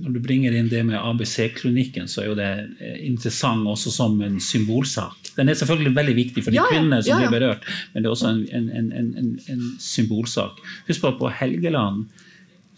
Når 0.00 0.16
du 0.16 0.20
bringer 0.24 0.54
inn 0.56 0.70
det 0.72 0.80
med 0.88 0.98
ABC-klinikken, 0.98 2.08
så 2.10 2.22
er 2.22 2.30
jo 2.30 2.36
det 2.38 2.50
eh, 2.80 3.00
interessant 3.04 3.68
også 3.68 3.92
som 3.92 4.14
en 4.24 4.38
symbolsak. 4.40 5.28
Den 5.36 5.50
er 5.52 5.58
selvfølgelig 5.60 5.92
veldig 5.98 6.14
viktig 6.16 6.44
for 6.46 6.54
de 6.54 6.56
ja, 6.56 6.64
kvinnene 6.70 7.02
som 7.04 7.12
ja, 7.12 7.18
blir 7.20 7.34
berørt, 7.34 7.66
men 7.92 8.00
det 8.00 8.08
er 8.08 8.14
også 8.14 8.30
en, 8.30 8.70
en, 8.80 8.88
en, 8.96 9.28
en 9.52 9.66
symbolsak. 9.82 10.62
Husk 10.88 11.04
på 11.04 11.10
at 11.12 11.20
på 11.20 11.34
Helgeland 11.36 12.06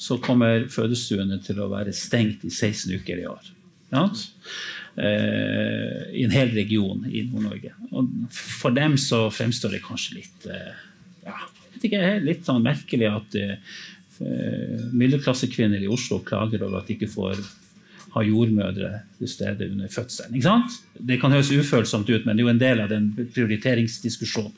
så 0.02 0.18
kommer 0.18 0.66
fødestuene 0.72 1.38
til 1.46 1.62
å 1.62 1.70
være 1.70 1.94
stengt 1.94 2.42
i 2.42 2.50
16 2.50 2.98
uker 2.98 3.22
i 3.22 3.30
år. 3.30 3.52
Ja? 3.94 4.08
Uh, 4.98 6.02
I 6.10 6.26
en 6.26 6.34
hel 6.34 6.50
region 6.58 7.06
i 7.06 7.22
Nord-Norge. 7.30 7.70
Og 7.94 8.10
For 8.34 8.74
dem 8.74 8.98
så 8.98 9.28
fremstår 9.30 9.78
det 9.78 9.86
kanskje 9.86 10.24
litt 10.24 10.50
uh, 10.50 10.72
ja, 11.28 11.38
ikke, 11.86 12.16
litt 12.24 12.48
sånn 12.48 12.66
merkelig 12.66 13.14
at 13.14 13.38
uh, 13.38 13.54
Eh, 13.54 13.95
middelklassekvinner 14.20 15.82
i 15.84 15.90
Oslo 15.92 16.20
klager 16.24 16.64
over 16.66 16.80
at 16.80 16.88
de 16.88 16.96
ikke 16.96 17.10
får 17.12 17.40
ha 18.16 18.22
jordmødre 18.24 18.92
til 19.18 19.28
stede 19.28 19.68
under 19.70 19.90
fødselen. 19.92 20.40
Det 20.96 21.20
kan 21.20 21.34
høres 21.34 21.52
ufølsomt 21.52 22.10
ut, 22.10 22.24
men 22.24 22.36
det 22.36 22.42
er 22.42 22.46
jo 22.46 22.54
en 22.54 22.62
del 22.62 22.80
av 22.84 22.92
den 22.92 23.10
prioriteringsdiskusjonen. 23.34 24.54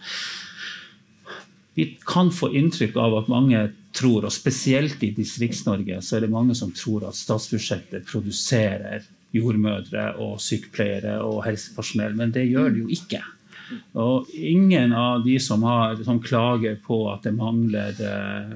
Vi 1.79 1.93
kan 2.03 2.31
få 2.35 2.51
inntrykk 2.59 2.97
av 2.99 3.15
at 3.21 3.29
mange 3.31 3.61
tror, 3.95 4.27
og 4.27 4.35
spesielt 4.35 5.03
i 5.07 5.13
Distrikts-Norge, 5.15 6.01
så 6.03 6.17
er 6.17 6.27
det 6.27 6.33
mange 6.33 6.57
som 6.59 6.73
tror 6.75 7.07
at 7.07 7.19
statsbudsjettet 7.19 8.07
produserer 8.09 9.07
jordmødre 9.35 10.13
og 10.23 10.41
sykepleiere 10.43 11.19
og 11.23 11.45
helsepersonell, 11.47 12.17
men 12.19 12.33
det 12.35 12.49
gjør 12.49 12.73
det 12.75 12.83
jo 12.83 12.89
ikke. 12.99 13.23
Og 14.01 14.31
ingen 14.33 14.95
av 14.97 15.23
de 15.27 15.37
som, 15.43 15.63
har, 15.69 15.99
som 16.05 16.23
klager 16.25 16.79
på 16.85 17.03
at 17.13 17.27
det 17.29 17.35
mangler 17.37 17.99
eh, 18.01 18.55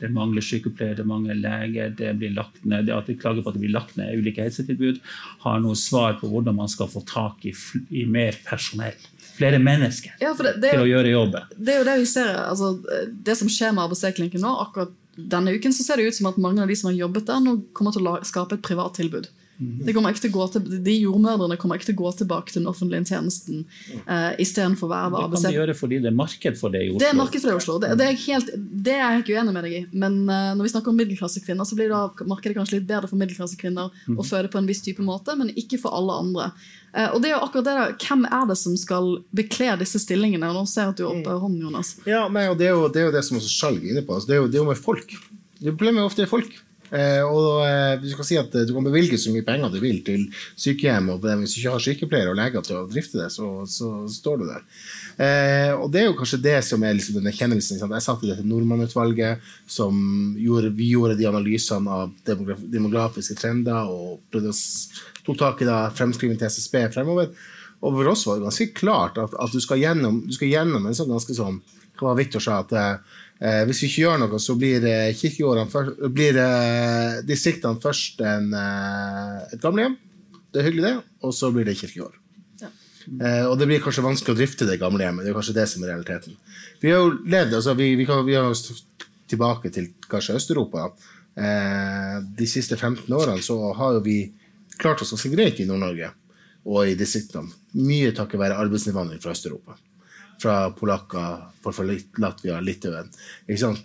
det 0.00 0.10
mangler 0.14 0.44
sykepleiere, 0.44 0.98
det 1.00 1.06
mangler 1.08 1.38
leger, 1.38 1.94
det 1.98 2.14
blir 2.20 2.34
lagt 2.36 2.62
ned, 2.64 2.88
det 2.88 2.96
at 2.96 3.08
de 3.10 3.16
klager 3.20 3.44
på 3.44 3.52
at 3.52 3.58
det 3.58 3.64
blir 3.64 3.74
lagt 3.74 3.96
ned 4.00 4.16
ulike 4.18 4.44
helsetilbud, 4.44 5.00
har 5.44 5.62
noe 5.64 5.78
svar 5.78 6.18
på 6.20 6.30
hvordan 6.30 6.56
man 6.58 6.70
skal 6.72 6.90
få 6.90 7.04
tak 7.08 7.44
i, 7.48 7.54
i 7.90 8.06
mer 8.08 8.38
personell. 8.46 8.96
Flere 9.40 9.60
mennesker 9.62 10.16
ja, 10.20 10.34
det, 10.36 10.56
det 10.60 10.74
til 10.74 10.82
å 10.82 10.88
gjøre 10.88 11.12
jobben. 11.14 11.52
Det 11.56 11.74
er 11.74 11.78
jo 11.80 11.88
det 11.88 11.98
vi 12.02 12.08
ser, 12.10 12.32
altså, 12.44 12.74
det 13.08 13.36
som 13.40 13.48
skjer 13.48 13.72
med 13.76 13.86
ABC-klinikken 13.86 14.44
nå, 14.44 14.52
akkurat 14.66 14.96
denne 15.20 15.52
uken 15.52 15.72
så 15.74 15.84
ser 15.84 16.00
det 16.00 16.10
ut 16.10 16.16
som 16.16 16.28
at 16.30 16.40
mange 16.40 16.62
av 16.62 16.70
de 16.70 16.76
som 16.78 16.90
har 16.90 16.98
jobbet 16.98 17.28
der, 17.28 17.40
nå 17.44 17.56
kommer 17.76 17.94
til 17.94 18.08
å 18.08 18.18
skape 18.26 18.56
et 18.56 18.64
privat 18.64 18.96
tilbud. 18.96 19.28
Det 19.60 19.92
kommer 19.92 20.14
ikke 20.14 20.22
til 20.24 20.32
å 20.32 20.36
gå 20.38 20.44
til, 20.54 20.68
de 20.86 20.94
jordmødrene 20.94 21.56
kommer 21.60 21.76
ikke 21.76 21.90
til 21.90 21.96
å 21.98 22.00
gå 22.00 22.12
tilbake 22.22 22.52
til 22.52 22.62
den 22.62 22.70
offentlige 22.70 23.10
tjenesten 23.10 23.66
uh, 24.08 24.32
istedenfor 24.40 24.88
å 24.88 24.90
være 24.90 25.10
Det 25.10 25.20
kan 25.20 25.26
ABC. 25.28 25.44
de 25.44 25.52
gjøre 25.58 25.74
fordi 25.76 25.98
det 26.00 26.08
er 26.08 26.16
marked 26.16 26.56
for 26.56 26.72
det 26.72 26.80
i 26.86 26.88
Oslo. 26.88 27.00
Det 27.02 27.08
er 27.10 27.18
marked 27.18 27.42
for 27.42 27.50
det 27.50 27.52
i 27.52 27.60
Oslo. 27.60 27.76
Det, 27.82 27.90
det, 28.00 28.06
er 28.06 28.18
helt, 28.24 28.52
det 28.88 28.94
er 28.96 29.02
jeg 29.04 29.24
ikke 29.24 29.36
uenig 29.36 29.54
med 29.56 29.66
deg 29.68 29.76
i. 29.76 29.82
Men 29.92 30.18
uh, 30.30 30.52
når 30.56 30.64
vi 30.64 30.72
snakker 30.72 30.94
om 30.94 31.00
middelklassekvinner, 31.02 31.68
så 31.68 31.76
blir 31.76 31.92
da 31.92 32.02
markedet 32.30 32.56
kanskje 32.56 32.78
litt 32.78 32.88
bedre 32.88 33.10
for 33.10 33.20
middelklassekvinner 33.20 33.90
mm. 33.92 34.16
å 34.16 34.26
føde 34.30 34.52
på 34.52 34.62
en 34.62 34.70
viss 34.70 34.80
type 34.86 35.04
måte, 35.04 35.36
men 35.36 35.52
ikke 35.52 35.80
for 35.82 35.98
alle 35.98 36.16
andre. 36.24 36.48
Uh, 36.96 37.10
og 37.10 37.20
det 37.20 37.30
er 37.30 37.36
jo 37.36 37.42
akkurat 37.44 37.68
det 37.68 37.76
da, 37.76 37.84
Hvem 38.00 38.24
er 38.30 38.48
det 38.48 38.58
som 38.62 38.80
skal 38.80 39.12
bekle 39.36 39.76
disse 39.82 40.00
stillingene? 40.02 40.48
Og 40.48 40.62
Nå 40.62 40.64
ser 40.70 40.88
jeg 40.88 40.96
at 40.96 41.02
du 41.02 41.04
er 41.04 41.12
oppe 41.12 41.36
hånden, 41.44 41.60
Jonas. 41.68 41.92
Ja, 42.08 42.24
nei, 42.32 42.48
og 42.48 42.56
det 42.62 42.72
er 42.72 42.74
jo 42.78 42.88
det, 42.88 43.04
er 43.04 43.10
jo 43.10 43.14
det 43.18 43.26
som 43.28 43.36
også 43.42 43.52
Skjalg 43.52 43.84
er 43.84 43.92
inne 43.92 44.06
på. 44.08 44.16
Altså, 44.16 44.32
det, 44.32 44.38
er 44.38 44.42
jo, 44.42 44.48
det 44.48 44.56
er 44.56 44.64
jo 44.64 44.72
med 44.72 44.80
folk. 44.80 45.14
Det 45.60 45.74
Problemet 45.74 46.00
er 46.00 46.08
ofte 46.08 46.30
folk. 46.30 46.56
Eh, 46.90 47.22
og 47.22 47.62
eh, 47.62 48.00
Du 48.02 48.08
kan 48.18 48.26
si 48.26 48.38
at 48.40 48.54
eh, 48.58 48.64
du 48.66 48.72
kan 48.74 48.86
bevilge 48.86 49.18
så 49.20 49.32
mye 49.34 49.46
penger 49.46 49.70
du 49.70 49.78
vil 49.82 50.00
til 50.06 50.24
sykehjem, 50.58 51.12
og 51.14 51.22
hvis 51.22 51.54
du 51.54 51.60
ikke 51.60 51.74
har 51.76 51.84
sykepleiere 51.84 52.32
og 52.32 52.40
leger 52.40 52.66
til 52.66 52.80
å 52.80 52.88
drifte 52.90 53.20
det, 53.20 53.28
så, 53.34 53.50
så 53.70 53.90
står 54.10 54.40
du 54.40 54.46
der. 54.48 54.66
Eh, 55.20 55.70
og 55.76 55.86
Det 55.92 56.02
er 56.02 56.08
jo 56.08 56.16
kanskje 56.18 56.42
det 56.42 56.58
som 56.66 56.82
er 56.86 56.96
liksom 56.98 57.30
kjennelsen. 57.30 57.78
sant? 57.78 57.94
Jeg 57.94 58.06
satt 58.06 58.26
i 58.26 58.32
dette 58.32 58.46
Nordmann-utvalget 58.46 59.46
som 59.70 60.34
gjorde, 60.40 60.74
vi 60.74 60.90
gjorde 60.94 61.18
de 61.20 61.30
analysene 61.30 62.00
av 62.00 62.12
demografiske 62.26 63.38
trender 63.38 63.90
og 63.90 64.20
tok 64.32 65.38
tak 65.38 65.62
i 65.62 65.68
da 65.68 65.86
til 65.94 66.46
SSB 66.50 66.88
fremover. 66.94 67.30
Og 67.80 67.96
for 67.96 68.10
oss 68.12 68.26
var 68.26 68.36
det 68.36 68.48
ganske 68.48 68.72
klart 68.76 69.18
at, 69.20 69.34
at 69.40 69.52
du, 69.54 69.60
skal 69.62 69.80
gjennom, 69.80 70.24
du 70.26 70.34
skal 70.36 70.50
gjennom 70.50 70.84
en 70.86 70.96
sånn 70.96 71.12
ganske 71.12 71.36
sånn 71.36 71.62
hva 72.00 72.14
Victor 72.16 72.40
sa, 72.40 72.62
at 72.64 72.72
eh, 73.40 73.64
hvis 73.68 73.82
vi 73.82 73.90
ikke 73.90 74.04
gjør 74.04 74.22
noe, 74.22 74.40
så 74.42 74.56
blir 74.60 74.86
eh, 74.86 75.66
først, 75.72 76.00
blir 76.14 76.38
eh, 76.40 77.20
distriktene 77.26 77.80
først 77.82 78.20
en, 78.20 78.52
eh, 78.54 79.36
et 79.54 79.60
gamlehjem. 79.62 79.98
Det 80.50 80.62
er 80.62 80.68
hyggelig, 80.70 80.88
det. 80.88 80.96
Og 81.22 81.34
så 81.34 81.50
blir 81.54 81.64
det 81.68 81.78
kirkegård. 81.78 82.16
Eh, 83.18 83.44
og 83.48 83.56
det 83.58 83.66
blir 83.66 83.82
kanskje 83.82 84.04
vanskelig 84.04 84.34
å 84.34 84.38
drifte 84.38 84.68
det 84.68 84.78
gamlehjemmet. 84.80 85.24
Det 85.24 85.32
er 85.32 85.38
kanskje 85.38 85.56
det 85.56 85.66
som 85.70 85.84
er 85.84 85.94
realiteten. 85.94 86.36
Vi 86.82 86.92
har 86.92 87.02
jo 87.02 87.14
levd, 87.24 87.56
altså 87.58 87.74
vi, 87.78 87.92
vi, 87.98 88.06
kan, 88.08 88.22
vi 88.26 88.36
har 88.38 88.52
tilbake 89.30 89.72
til 89.74 89.90
kanskje 90.10 90.36
Øst-Europa. 90.38 90.90
Eh, 91.40 92.16
de 92.38 92.48
siste 92.50 92.76
15 92.76 93.10
årene 93.16 93.42
så 93.42 93.58
har 93.78 94.00
vi 94.04 94.22
klart 94.80 95.02
oss 95.02 95.14
ganske 95.14 95.32
greit 95.34 95.60
i 95.60 95.68
Nord-Norge 95.68 96.12
og 96.68 96.88
i 96.88 96.96
distriktene. 96.98 97.50
Mye 97.80 98.12
takket 98.16 98.42
være 98.42 98.58
arbeidsinnvandring 98.60 99.22
fra 99.22 99.34
Øst-Europa. 99.34 99.78
Fra 100.40 100.70
polakker, 100.72 101.36
fra 101.64 101.84
Latvia, 102.22 102.60
Litauen. 102.64 103.10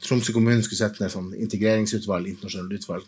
Tromsø 0.01 0.31
kommune 0.35 0.63
skulle 0.63 0.79
sette 0.79 1.03
ned 1.03 1.11
sånn 1.11 1.33
integreringsutvalg, 1.35 2.29
internasjonalt 2.31 2.77
utvalg. 2.79 3.05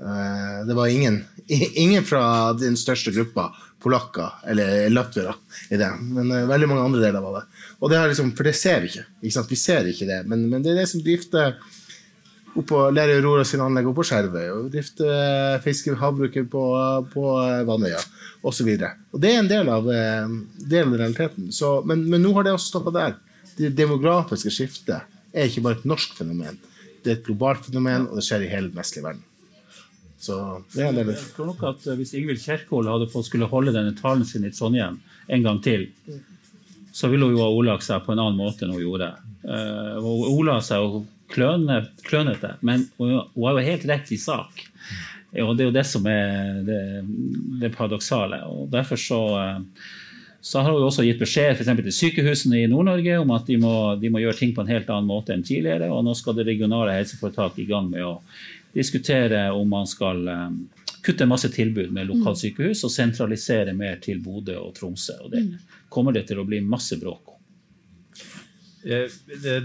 Eh, 0.00 0.66
Det 0.66 0.74
var 0.74 0.86
ingen, 0.88 1.24
ingen 1.84 2.04
fra 2.04 2.52
den 2.56 2.76
største 2.76 3.12
gruppa, 3.12 3.50
polakker 3.84 4.48
eller 4.48 4.88
latviere, 4.90 5.34
i 5.70 5.76
det. 5.76 5.90
Men 6.00 6.30
eh, 6.32 6.46
veldig 6.48 6.68
mange 6.72 6.84
andre 6.88 7.04
deler 7.04 7.24
var 7.24 7.40
det. 7.40 7.44
Og 7.80 7.92
det 7.92 8.02
liksom, 8.08 8.32
For 8.36 8.48
det 8.48 8.56
ser 8.56 8.80
vi 8.80 8.92
ikke. 8.92 9.06
ikke? 9.22 9.46
Vi 9.50 9.56
ser 9.60 9.90
ikke 9.92 10.08
det. 10.08 10.22
Men, 10.26 10.48
men 10.50 10.64
det 10.64 10.72
er 10.72 10.80
det 10.80 10.88
som 10.90 11.04
drifter 11.04 11.58
oppå 12.60 12.82
Lerøy 12.94 13.18
Aurora 13.20 13.44
sine 13.46 13.66
anlegg 13.66 13.88
oppå 13.90 14.04
Skjervøy, 14.06 14.46
og 14.54 14.70
drifter 14.72 15.60
fiske 15.64 15.94
havbruket 16.00 16.48
på, 16.52 16.62
på 17.12 17.26
Vannøya 17.68 18.00
osv. 18.46 18.70
Og 19.12 19.20
det 19.22 19.32
er 19.32 19.40
en 19.42 19.50
del 19.50 19.70
av, 19.72 19.88
eh, 19.92 20.28
del 20.70 20.88
av 20.88 20.98
realiteten. 21.00 21.50
Så, 21.54 21.80
men, 21.88 22.04
men 22.10 22.22
nå 22.24 22.32
har 22.36 22.46
det 22.46 22.56
også 22.56 22.74
stoppa 22.74 22.94
der. 22.94 23.16
Det 23.56 23.72
demografiske 23.76 24.52
skiftet 24.52 25.06
er 25.32 25.48
ikke 25.48 25.64
bare 25.64 25.80
et 25.80 25.88
norsk 25.88 26.16
fenomen. 26.18 26.60
Det 27.02 27.12
er 27.12 27.18
et 27.18 27.26
globalt 27.26 27.66
fenomen, 27.66 28.08
og 28.10 28.18
det 28.18 28.26
skjer 28.26 28.46
i 28.46 28.52
hele 28.52 28.70
den 28.70 28.78
vestlige 28.78 29.06
verden. 29.06 29.24
Så 30.20 30.36
det 30.72 30.80
er 30.80 30.88
en 30.88 30.96
del 30.96 31.10
Jeg 31.12 31.34
tror 31.36 31.50
nok 31.50 31.60
at 31.68 31.82
eh, 31.84 31.96
Hvis 31.98 32.14
Ingvild 32.16 32.40
Kjerkol 32.40 32.88
hadde 32.88 33.10
fått 33.12 33.28
skulle 33.28 33.50
holde 33.50 33.74
denne 33.74 33.92
talen 33.98 34.24
sin 34.24 34.46
i 34.48 34.52
Trondheim 34.54 34.96
en 35.28 35.44
gang 35.44 35.60
til, 35.62 35.90
så 36.96 37.10
ville 37.12 37.28
hun 37.28 37.36
jo 37.36 37.42
ha 37.44 37.50
ordlagt 37.52 37.84
seg 37.84 38.00
på 38.06 38.14
en 38.14 38.22
annen 38.22 38.38
måte 38.38 38.64
enn 38.64 38.72
hun 38.72 38.80
gjorde. 38.80 39.10
Hun 39.44 40.22
ordla 40.30 40.56
seg 40.64 40.80
jo 40.80 41.02
kløne, 41.32 41.82
klønete, 42.06 42.54
men 42.66 42.86
hun, 42.98 43.18
har 43.44 43.58
jo 43.58 43.68
helt 43.68 43.86
rett 43.90 44.12
i 44.14 44.18
sak. 44.20 44.64
Og 45.42 45.56
det 45.56 45.64
er 45.64 45.70
jo 45.70 45.74
det 45.74 45.86
som 45.88 46.06
er 46.08 46.60
det, 46.64 46.82
det 47.60 47.72
paradoksale. 47.74 48.40
Og 48.48 48.70
derfor 48.72 49.00
så, 49.00 49.20
eh, 49.40 49.88
så 50.40 50.62
har 50.62 50.70
hun 50.70 50.80
jo 50.80 50.88
også 50.88 51.04
gitt 51.04 51.20
beskjed 51.20 51.58
for 51.58 51.66
til 51.66 51.96
sykehusene 51.98 52.62
i 52.62 52.70
Nord-Norge 52.70 53.18
om 53.20 53.34
at 53.36 53.50
de 53.50 53.58
må, 53.60 53.74
de 54.00 54.12
må 54.12 54.22
gjøre 54.22 54.38
ting 54.38 54.54
på 54.56 54.64
en 54.64 54.70
helt 54.70 54.88
annen 54.88 55.10
måte 55.10 55.34
enn 55.34 55.44
tidligere. 55.44 55.90
Og 55.92 56.06
nå 56.06 56.14
skal 56.16 56.38
det 56.38 56.46
regionale 56.48 56.94
helseforetaket 56.96 57.64
i 57.66 57.68
gang 57.68 57.90
med 57.90 58.06
å 58.06 58.14
diskutere 58.76 59.48
om 59.56 59.68
man 59.68 59.88
skal 59.90 60.24
eh, 60.30 60.50
kutte 61.06 61.28
masse 61.28 61.50
tilbud 61.54 61.92
med 61.94 62.08
lokalsykehus 62.10 62.82
og 62.86 62.92
sentralisere 62.92 63.74
mer 63.76 64.00
til 64.02 64.22
Bodø 64.24 64.56
og 64.58 64.74
Tromsø. 64.78 65.20
Og 65.26 65.34
det 65.34 65.44
kommer 65.92 66.16
det 66.16 66.26
til 66.30 66.40
å 66.42 66.46
bli 66.48 66.62
masse 66.64 66.98
bråk 67.02 67.34
om. 67.34 67.35
Eh, 68.86 69.08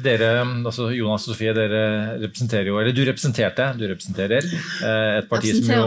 Dere, 0.02 0.30
altså 0.65 0.88
Jonas 0.95 1.27
og 1.27 1.35
Sofie, 1.35 1.52
dere 1.53 1.81
representerer 2.23 2.72
jo 2.72 2.80
Eller 2.81 2.95
du 2.98 3.03
representerte, 3.06 3.68
du 3.77 3.84
representerer 3.91 4.48
eh, 4.48 5.19
et 5.19 5.27
parti 5.30 5.52
som 5.60 5.68
jo 5.77 5.84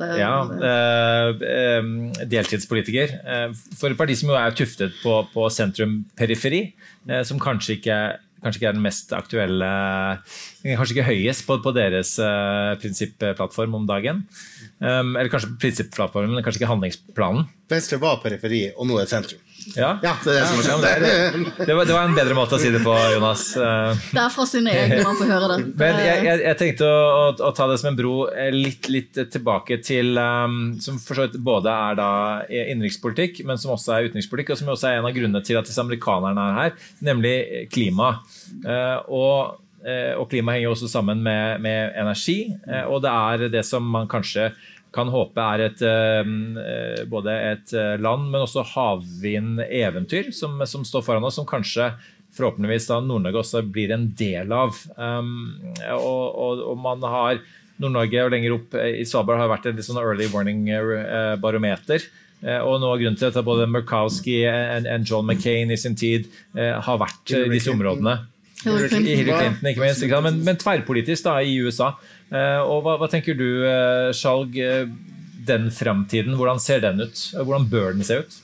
det- 0.00 0.16
ja, 0.22 0.32
eh, 0.70 1.44
eh, 1.50 2.24
Deltidspolitiker. 2.32 3.12
eh, 3.20 3.52
For 3.76 3.90
et 3.92 3.98
parti 4.00 4.16
som 4.16 4.30
jo 4.32 4.38
er 4.40 4.56
tuftet 4.56 4.96
på, 5.02 5.18
på 5.34 5.50
sentrum-periferi, 5.52 6.62
eh, 7.08 7.22
som 7.28 7.38
kanskje 7.38 7.76
ikke, 7.80 7.98
kanskje 8.42 8.62
ikke 8.62 8.68
er 8.72 8.78
den 8.78 8.82
mest 8.88 9.12
aktuelle 9.12 9.70
Kanskje 10.60 10.96
ikke 10.96 11.08
høyest 11.08 11.46
på, 11.48 11.56
på 11.64 11.72
deres 11.76 12.14
uh, 12.20 12.76
prinsipplattform 12.82 13.78
om 13.80 13.86
dagen. 13.88 14.26
Um, 14.80 15.14
eller 15.14 15.30
kanskje 15.32 15.54
prinsippplattformen, 15.60 16.34
men 16.36 16.44
kanskje 16.44 16.62
ikke 16.62 16.72
handlingsplanen. 16.72 17.48
Venstre 17.70 18.00
var 18.02 18.18
periferi, 18.24 18.66
og 18.76 18.88
nå 18.90 18.98
er 19.00 19.08
sentrum. 19.08 19.40
Ja, 19.76 19.98
Ja, 20.02 20.14
det 20.24 20.32
er 20.32 20.40
det 20.40 20.46
som 20.48 20.60
er 20.60 20.70
Ja, 20.70 20.94
det, 21.02 21.66
det, 21.66 21.74
var, 21.76 21.84
det 21.84 21.94
var 21.94 22.06
en 22.08 22.16
bedre 22.16 22.34
måte 22.36 22.56
å 22.56 22.60
si 22.60 22.70
det 22.72 22.80
på, 22.84 22.94
Jonas. 23.14 23.44
Uh, 23.56 23.92
Det 24.16 24.22
er 24.22 24.32
fra 24.32 24.46
sine 24.48 24.72
egne 24.72 25.00
man 25.04 25.18
får 25.18 25.30
høre 25.30 25.50
det. 25.52 25.58
Men 25.82 26.00
jeg, 26.00 26.24
jeg, 26.26 26.42
jeg 26.46 26.58
tenkte 26.62 26.88
å, 26.88 27.00
å, 27.20 27.24
å 27.50 27.52
ta 27.56 27.68
det 27.70 27.78
som 27.82 27.90
en 27.92 27.98
bro 27.98 28.14
eh, 28.32 28.50
litt, 28.54 28.88
litt 28.92 29.20
tilbake 29.32 29.80
til 29.84 30.16
um, 30.16 30.60
Som 30.82 31.00
for 31.02 31.18
så 31.18 31.28
vidt 31.28 31.40
både 31.44 31.72
er 31.72 31.98
da 32.00 32.10
innenrikspolitikk, 32.48 33.42
men 33.48 33.60
som 33.60 33.74
også 33.76 33.96
er 33.96 34.10
utenrikspolitikk, 34.10 34.54
og 34.54 34.60
som 34.60 34.72
også 34.72 34.90
er 34.90 35.00
en 35.00 35.08
av 35.08 35.16
grunnene 35.16 35.44
til 35.46 35.60
at 35.60 35.68
disse 35.68 35.82
amerikanerne 35.82 36.46
er 36.50 36.60
her, 36.60 36.78
nemlig 37.04 37.34
klima. 37.72 38.14
Uh, 38.64 38.98
og, 39.06 39.60
eh, 39.60 39.69
og 40.20 40.26
klima 40.28 40.52
henger 40.52 40.74
også 40.74 40.90
sammen 40.92 41.22
med, 41.24 41.62
med 41.64 41.94
energi, 41.96 42.52
eh, 42.68 42.84
og 42.84 43.00
det 43.04 43.12
er 43.12 43.48
det 43.52 43.64
som 43.64 43.86
man 43.88 44.10
kanskje 44.10 44.50
kan 44.94 45.10
håpe 45.10 45.42
er 45.54 45.66
et, 45.68 45.82
eh, 45.86 47.04
både 47.10 47.34
et 47.52 47.74
eh, 47.78 47.96
land, 48.02 48.30
men 48.30 48.44
også 48.44 48.66
havvindeventyr 48.72 50.32
som, 50.34 50.58
som 50.66 50.86
står 50.86 51.04
foran 51.06 51.26
oss, 51.26 51.38
som 51.38 51.48
kanskje 51.48 51.92
forhåpentligvis 52.36 52.88
da 52.90 53.00
Nord-Norge 53.02 53.42
også 53.42 53.62
blir 53.66 53.92
en 53.94 54.08
del 54.18 54.52
av. 54.54 54.76
Um, 54.94 55.58
og, 55.96 56.26
og, 56.30 56.62
og 56.72 56.76
man 56.78 57.02
har 57.02 57.40
Nord-Norge 57.82 58.22
og 58.22 58.34
lenger 58.34 58.54
opp 58.54 58.76
i 58.78 59.06
Svalbard 59.08 59.40
har 59.42 59.50
vært 59.50 59.66
et 59.66 59.78
litt 59.78 59.86
sånn 59.88 59.98
early 59.98 60.28
warning-barometer. 60.30 62.04
Og 62.40 62.76
noe 62.80 62.94
av 62.94 63.00
grunnen 63.02 63.18
til 63.20 63.28
at 63.28 63.40
både 63.44 63.66
Murkowski 63.68 64.38
og 64.48 64.86
John 65.04 65.26
McCain 65.26 65.74
i 65.74 65.76
sin 65.80 65.98
tid 65.98 66.30
eh, 66.56 66.72
har 66.72 67.00
vært 67.02 67.34
i 67.36 67.48
disse 67.52 67.72
områdene. 67.74 68.14
Hillary 68.64 68.88
Clinton. 68.88 69.06
Hillary 69.06 69.38
Clinton, 69.38 69.70
ikke 69.70 69.84
minst. 69.84 70.02
Ikke 70.04 70.18
sant? 70.18 70.26
Men, 70.28 70.42
men 70.44 70.60
tverrpolitisk 70.60 71.26
da, 71.26 71.38
i 71.40 71.56
USA. 71.64 71.94
Eh, 72.28 72.60
og 72.60 72.84
hva, 72.84 72.98
hva 73.00 73.08
tenker 73.10 73.38
du, 73.38 73.48
eh, 73.68 74.10
Skjalg, 74.16 74.58
eh, 74.60 74.90
den 75.48 75.70
fremtiden, 75.72 76.36
hvordan 76.38 76.60
ser 76.62 76.82
den 76.84 77.00
ut? 77.00 77.22
Hvordan 77.34 77.68
bør 77.70 77.94
den 77.96 78.06
se 78.06 78.20
ut? 78.20 78.40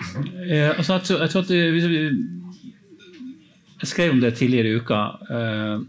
Eh, 0.00 0.70
altså, 0.76 0.98
jeg, 0.98 1.02
tror, 1.06 1.22
jeg 1.24 1.32
tror 1.32 1.42
at 1.42 1.48
det, 1.48 1.62
hvis 1.74 1.88
vi, 1.90 2.02
Jeg 3.80 3.88
skrev 3.88 4.12
om 4.12 4.20
det 4.20 4.34
tidligere 4.36 4.68
i 4.68 4.76
uka, 4.76 5.00
eh, 5.32 5.80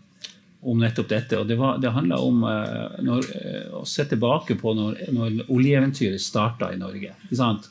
om 0.61 0.79
nettopp 0.79 1.09
dette. 1.09 1.37
og 1.39 1.47
Det, 1.47 1.57
var, 1.59 1.77
det 1.83 1.91
handla 1.91 2.21
om 2.23 2.43
eh, 2.47 2.99
når, 3.03 3.27
å 3.75 3.83
se 3.87 4.05
tilbake 4.07 4.55
på 4.61 4.75
når, 4.77 5.01
når 5.11 5.41
oljeeventyret 5.51 6.21
starta 6.23 6.71
i 6.71 6.79
Norge. 6.79 7.11
Ikke 7.25 7.39
sant? 7.39 7.67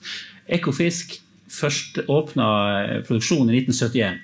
Ekofisk 0.51 1.17
først 1.51 2.03
åpna 2.07 2.51
produksjonen 3.07 3.55
i 3.55 3.63
1971. 3.65 4.21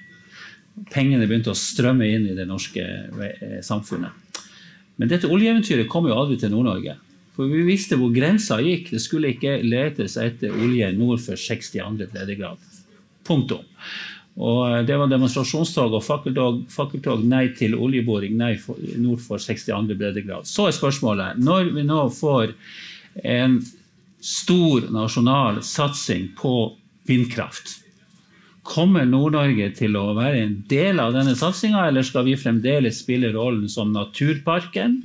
Pengene 0.92 1.26
begynte 1.26 1.54
å 1.54 1.58
strømme 1.58 2.08
inn 2.12 2.28
i 2.30 2.36
det 2.36 2.46
norske 2.48 2.84
eh, 2.84 3.58
samfunnet. 3.64 4.42
Men 4.96 5.10
dette 5.12 5.28
oljeeventyret 5.28 5.88
kom 5.92 6.08
jo 6.08 6.16
aldri 6.16 6.38
til 6.40 6.52
Nord-Norge. 6.52 6.96
For 7.36 7.52
vi 7.52 7.64
visste 7.66 7.98
hvor 8.00 8.12
grensa 8.14 8.58
gikk. 8.64 8.90
Det 8.94 9.02
skulle 9.04 9.34
ikke 9.34 9.58
letes 9.64 10.16
etter 10.20 10.54
olje 10.56 10.88
nord 10.96 11.20
for 11.24 11.36
62. 11.36 12.08
breddegrad. 12.12 12.60
Punktum. 13.28 13.64
Og 14.36 14.60
eh, 14.70 14.82
Det 14.88 14.98
var 15.00 15.10
demonstrasjonstog 15.12 15.96
og 15.96 16.04
fakkeltog, 16.04 16.62
fakkeltog 16.72 17.24
nei 17.28 17.48
til 17.56 17.76
oljeboring 17.76 18.36
nei 18.36 18.54
for, 18.60 18.80
nord 19.00 19.24
for 19.24 19.40
62. 19.40 19.96
breddegrad. 19.96 20.48
Så 20.48 20.68
er 20.68 20.76
spørsmålet, 20.76 21.40
når 21.40 21.72
vi 21.76 21.86
nå 21.88 22.04
får 22.12 22.52
en 23.24 23.60
stor 24.20 24.88
nasjonal 24.92 25.62
satsing 25.64 26.30
på 26.36 26.54
vindkraft, 27.08 27.78
Kommer 28.66 29.06
Nord-Norge 29.06 29.68
til 29.78 29.94
å 29.98 30.08
være 30.16 30.40
en 30.42 30.56
del 30.70 30.98
av 31.02 31.14
denne 31.14 31.36
satsinga, 31.38 31.86
eller 31.88 32.06
skal 32.06 32.26
vi 32.26 32.38
fremdeles 32.38 32.98
spille 33.04 33.30
rollen 33.34 33.68
som 33.70 33.92
naturparken, 33.94 34.98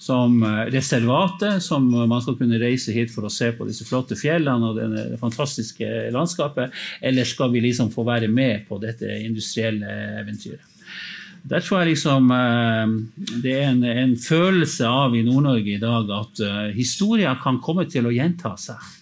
som 0.00 0.38
eh, 0.44 0.62
reservatet, 0.72 1.62
som 1.64 1.84
man 1.88 2.22
skal 2.24 2.38
kunne 2.38 2.60
reise 2.60 2.94
hit 2.96 3.12
for 3.12 3.28
å 3.28 3.32
se 3.32 3.50
på 3.56 3.66
disse 3.68 3.84
flotte 3.88 4.16
fjellene 4.18 4.70
og 4.70 4.80
det 4.80 5.20
fantastiske 5.20 6.08
landskapet, 6.14 6.72
eller 7.04 7.28
skal 7.28 7.52
vi 7.52 7.64
liksom 7.64 7.92
få 7.92 8.04
være 8.08 8.30
med 8.32 8.64
på 8.68 8.80
dette 8.82 9.08
industrielle 9.24 9.98
eventyret? 10.22 10.72
Der 11.46 11.62
tror 11.62 11.84
jeg 11.84 11.92
liksom 11.92 12.32
eh, 12.34 12.94
det 13.44 13.58
er 13.58 13.68
en, 13.70 13.84
en 13.86 14.16
følelse 14.20 14.88
av 14.88 15.16
i 15.16 15.24
Nord-Norge 15.26 15.76
i 15.76 15.82
dag 15.82 16.14
at 16.16 16.46
historia 16.76 17.36
kan 17.42 17.60
komme 17.64 17.84
til 17.92 18.08
å 18.08 18.14
gjenta 18.14 18.56
seg. 18.60 18.94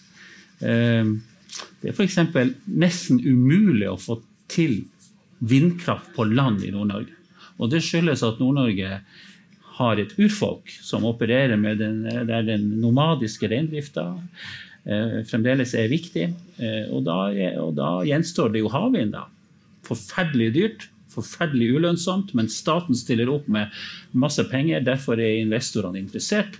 Det 1.85 1.91
er 1.91 1.99
f.eks. 2.01 2.17
nesten 2.65 3.19
umulig 3.21 3.85
å 3.91 3.99
få 4.01 4.17
til 4.49 4.79
vindkraft 5.45 6.15
på 6.15 6.25
land 6.25 6.63
i 6.65 6.71
Nord-Norge. 6.73 7.13
Og 7.61 7.69
det 7.69 7.83
skyldes 7.85 8.23
at 8.25 8.39
Nord-Norge 8.41 9.03
har 9.75 10.01
et 10.01 10.15
urfolk 10.17 10.71
som 10.81 11.05
opererer 11.05 11.59
med 11.61 11.77
den, 11.83 12.01
den 12.25 12.65
nomadiske 12.81 13.51
reindrifta 13.51 14.07
eh, 14.89 15.21
fremdeles 15.29 15.75
er 15.77 15.91
viktig. 15.91 16.25
Eh, 16.57 16.89
og, 16.89 17.05
da, 17.05 17.19
og, 17.61 17.75
da, 17.77 17.91
gjenstår 18.07 18.55
det 18.55 18.65
jo 18.65 18.73
havvind. 18.73 19.13
da. 19.13 19.27
Forferdelig 19.85 20.49
dyrt, 20.57 20.87
forferdelig 21.13 21.69
ulønnsomt, 21.77 22.33
men 22.33 22.49
staten 22.49 22.97
stiller 22.97 23.29
opp 23.29 23.45
med 23.51 23.69
masse 24.17 24.41
penger. 24.49 24.81
Derfor 24.89 25.21
er 25.21 25.43
investorene 25.43 26.01
interessert. 26.01 26.57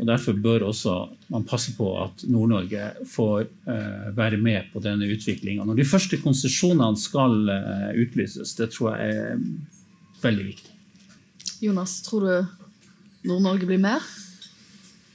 Og 0.00 0.06
Derfor 0.08 0.32
bør 0.32 0.64
også 0.70 0.94
man 1.28 1.44
passe 1.44 1.74
på 1.76 1.90
at 2.00 2.24
Nord-Norge 2.24 2.86
får 3.12 3.44
uh, 3.68 4.08
være 4.16 4.40
med 4.40 4.72
på 4.72 4.80
denne 4.80 5.08
utviklinga. 5.12 5.66
Når 5.68 5.82
de 5.82 5.84
første 5.84 6.16
konsesjonene 6.22 6.98
skal 6.98 7.36
uh, 7.50 7.90
utlyses, 8.00 8.54
det 8.56 8.70
tror 8.72 8.96
jeg 8.96 9.18
er 9.20 9.42
veldig 10.22 10.46
viktig. 10.48 10.72
Jonas, 11.62 12.00
tror 12.02 12.26
du 12.26 12.34
Nord-Norge 13.28 13.68
blir 13.68 13.82
mer? 13.82 14.02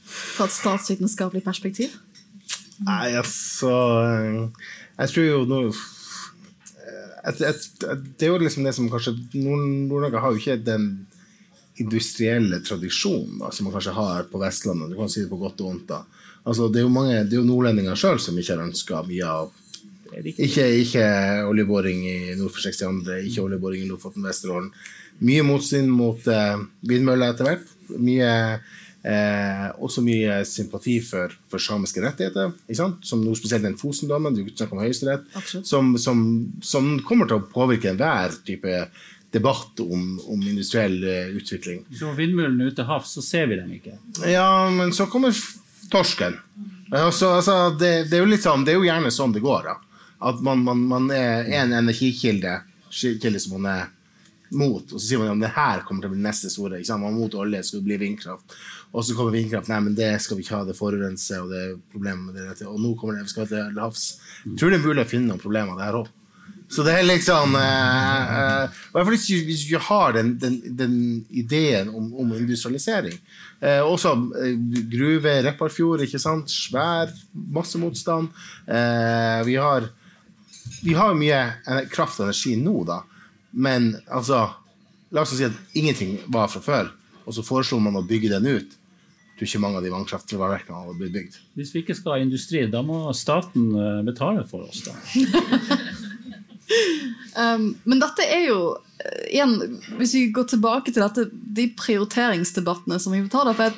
Fra 0.08 0.46
et 0.46 0.54
statsvitenskapelig 0.54 1.42
perspektiv? 1.44 1.92
Nei, 2.86 3.10
altså 3.18 3.72
Jeg 4.98 5.10
tror 5.10 5.24
jo 5.24 5.38
nå 5.48 5.56
Det 7.34 8.22
er 8.22 8.30
jo 8.30 8.38
liksom 8.38 8.64
det 8.64 8.74
som 8.76 8.86
kanskje 8.90 9.16
Nord-Norge 9.34 10.22
har 10.22 10.32
jo 10.32 10.38
ikke 10.38 10.60
den 10.62 10.86
industrielle 11.82 12.60
tradisjonen 12.64 13.38
da, 13.42 13.52
som 13.54 13.68
man 13.68 13.76
kanskje 13.76 13.96
har 13.96 14.26
på 14.30 14.40
Vestlandet. 14.42 14.92
Du 14.92 14.98
kan 14.98 15.10
si 15.12 15.22
det 15.24 15.30
på 15.30 15.40
godt 15.40 15.62
og 15.62 15.70
vondt. 15.72 15.88
da. 15.90 16.02
Altså, 16.48 16.68
det 16.72 16.80
er 16.80 16.86
jo 16.86 16.92
mange, 16.92 17.22
det 17.24 17.36
er 17.36 17.42
jo 17.42 17.48
nordlendinger 17.48 17.98
sjøl 17.98 18.20
som 18.22 18.38
ikke 18.38 18.56
har 18.56 18.66
ønska 18.66 19.02
mye 19.08 19.32
av 19.38 19.56
ikke, 20.16 20.64
ikke 20.82 21.04
oljeboring 21.48 22.04
i 22.08 22.18
nord 22.38 22.54
for 22.54 22.64
62, 22.64 23.20
ikke 23.28 23.44
oljeboring 23.44 23.84
i 23.84 23.90
Lofoten, 23.90 24.24
Vesterålen. 24.24 24.70
Mye 25.24 25.44
motstand 25.46 25.90
mot 25.92 26.28
eh, 26.30 26.60
vindmøller 26.88 27.34
etter 27.34 27.48
hvert. 27.48 27.72
Mye, 27.98 28.30
eh, 29.02 29.66
også 29.84 30.04
mye 30.06 30.40
sympati 30.48 30.98
for, 31.04 31.34
for 31.50 31.62
samiske 31.62 32.02
rettigheter. 32.04 32.54
Som 32.72 33.24
nå 33.24 33.34
spesielt 33.38 33.66
den 33.66 33.78
Fosen-dommen, 33.80 34.36
du 34.36 34.48
snakker 34.48 34.78
om 34.78 34.84
Høyesterett, 34.84 35.28
som, 35.66 35.92
som, 36.00 36.24
som, 36.62 36.94
kommer 37.06 37.28
til 37.28 37.40
å 37.40 37.46
påvirke 37.52 37.92
enhver 37.92 38.38
type 38.46 38.88
debatt 39.34 39.80
om, 39.84 40.20
om 40.24 40.42
industriell 40.42 40.98
uh, 41.04 41.36
utvikling. 41.36 41.82
Så 41.98 42.12
vindmøllene 42.16 42.70
ute 42.70 42.80
til 42.80 42.88
havs, 42.88 43.12
så 43.18 43.24
ser 43.24 43.50
vi 43.50 43.58
dem 43.60 43.74
ikke? 43.76 43.98
Ja, 44.28 44.68
men 44.72 44.94
så 44.96 45.08
kommer 45.10 45.36
torsken. 45.92 46.38
Altså, 46.90 47.34
altså, 47.36 47.58
det, 47.76 48.08
det, 48.08 48.22
er 48.22 48.40
sånn, 48.40 48.64
det 48.64 48.72
er 48.72 48.80
jo 48.80 48.88
gjerne 48.88 49.12
sånn 49.12 49.34
det 49.36 49.44
går. 49.44 49.68
da. 49.68 49.76
At 50.30 50.40
man, 50.42 50.64
man, 50.64 50.80
man 50.88 51.12
er 51.14 51.48
en 51.60 51.76
energikilde 51.76 52.60
kilde 52.90 53.40
som 53.42 53.58
man 53.58 53.70
er 53.70 53.86
mot, 54.56 54.80
og 54.80 54.96
så 54.96 55.04
sier 55.04 55.20
man 55.20 55.36
at 55.36 55.44
det 55.44 55.54
her 55.54 55.82
kommer 55.84 56.02
til 56.02 56.10
å 56.10 56.14
bli 56.14 56.24
neste 56.24 56.50
store. 56.52 56.80
Man 56.96 57.10
er 57.10 57.16
mot 57.18 57.34
olje, 57.36 57.62
skal 57.68 57.82
det 57.82 57.88
bli 57.90 57.98
vindkraft. 58.00 58.56
Og 58.96 59.04
så 59.04 59.16
kommer 59.16 59.34
vindkraft. 59.36 59.68
Nei, 59.68 59.80
men 59.84 59.96
det 59.98 60.14
skal 60.24 60.38
vi 60.38 60.46
ikke 60.46 60.56
ha, 60.56 60.64
det 60.64 60.76
forurenser, 60.78 61.44
og 61.44 61.52
det 61.52 61.64
er 61.66 61.74
problemer 61.92 62.32
med 62.32 62.38
det. 62.40 62.68
Og 62.68 62.80
nå 62.80 62.94
kommer 62.98 63.18
det, 63.18 63.26
vi 63.28 63.34
skal 63.34 63.50
til 63.50 63.82
havs. 63.82 64.06
Jeg 64.46 64.56
tror 64.56 64.72
det 64.72 64.80
er 64.80 64.86
mulig 64.86 65.04
å 65.04 65.10
finne 65.10 65.28
noen 65.28 65.42
problemer 65.42 65.76
der 65.80 66.00
òg. 66.00 66.08
Så 66.68 66.84
det 66.84 66.98
er 66.98 67.06
liksom 67.06 67.54
eh, 67.56 68.32
eh, 68.38 69.08
hvis 69.08 69.64
vi 69.70 69.78
har 69.80 70.12
den, 70.18 70.34
den, 70.38 70.58
den 70.76 70.96
ideen 71.30 71.88
om, 71.88 72.10
om 72.12 72.34
industrialisering. 72.36 73.16
Eh, 73.60 73.80
også 73.80 74.12
eh, 74.36 74.52
gruve, 74.92 75.38
Repparfjord, 75.46 76.04
ikke 76.04 76.20
sant. 76.20 76.52
Svær, 76.52 77.14
masse 77.32 77.80
motstand. 77.80 78.28
Eh, 78.68 79.40
vi 79.48 79.56
har 79.56 79.88
vi 80.82 80.94
har 80.94 81.16
mye 81.16 81.38
kraft 81.90 82.20
og 82.20 82.28
energi 82.28 82.54
nå, 82.60 82.82
da. 82.86 83.00
Men 83.56 83.94
altså 84.06 84.44
La 85.08 85.22
oss 85.24 85.32
si 85.32 85.46
at 85.46 85.56
ingenting 85.72 86.18
var 86.28 86.50
fra 86.52 86.60
før, 86.60 86.90
og 87.24 87.32
så 87.32 87.40
foreslo 87.40 87.78
man 87.80 87.96
å 87.96 88.04
bygge 88.04 88.28
den 88.34 88.44
ut. 88.44 88.74
Jeg 88.76 89.38
tror 89.38 89.48
ikke 89.48 89.60
mange 89.62 89.78
av 89.80 89.86
de 89.86 89.92
vannkraftverkene 89.94 90.80
hadde 90.82 90.96
blitt 90.98 91.14
bygd. 91.14 91.38
Hvis 91.56 91.70
vi 91.72 91.80
ikke 91.80 91.96
skal 91.96 92.16
ha 92.16 92.18
industri, 92.20 92.66
da 92.68 92.82
må 92.84 93.06
staten 93.16 93.70
eh, 93.72 94.02
betale 94.04 94.42
for 94.50 94.66
oss, 94.66 94.82
da. 94.84 94.92
um, 97.36 97.70
men 97.88 98.02
dette 98.02 98.26
er 98.28 98.48
jo 98.50 98.60
eh, 99.00 99.28
igjen, 99.32 99.54
Hvis 99.96 100.14
vi 100.16 100.26
går 100.36 100.50
tilbake 100.52 100.92
til 100.92 101.04
dette, 101.04 101.28
de 101.32 101.68
prioriteringsdebattene 101.78 102.98
som 103.00 103.14
vi 103.16 103.22
betaler 103.24 103.56
for 103.56 103.76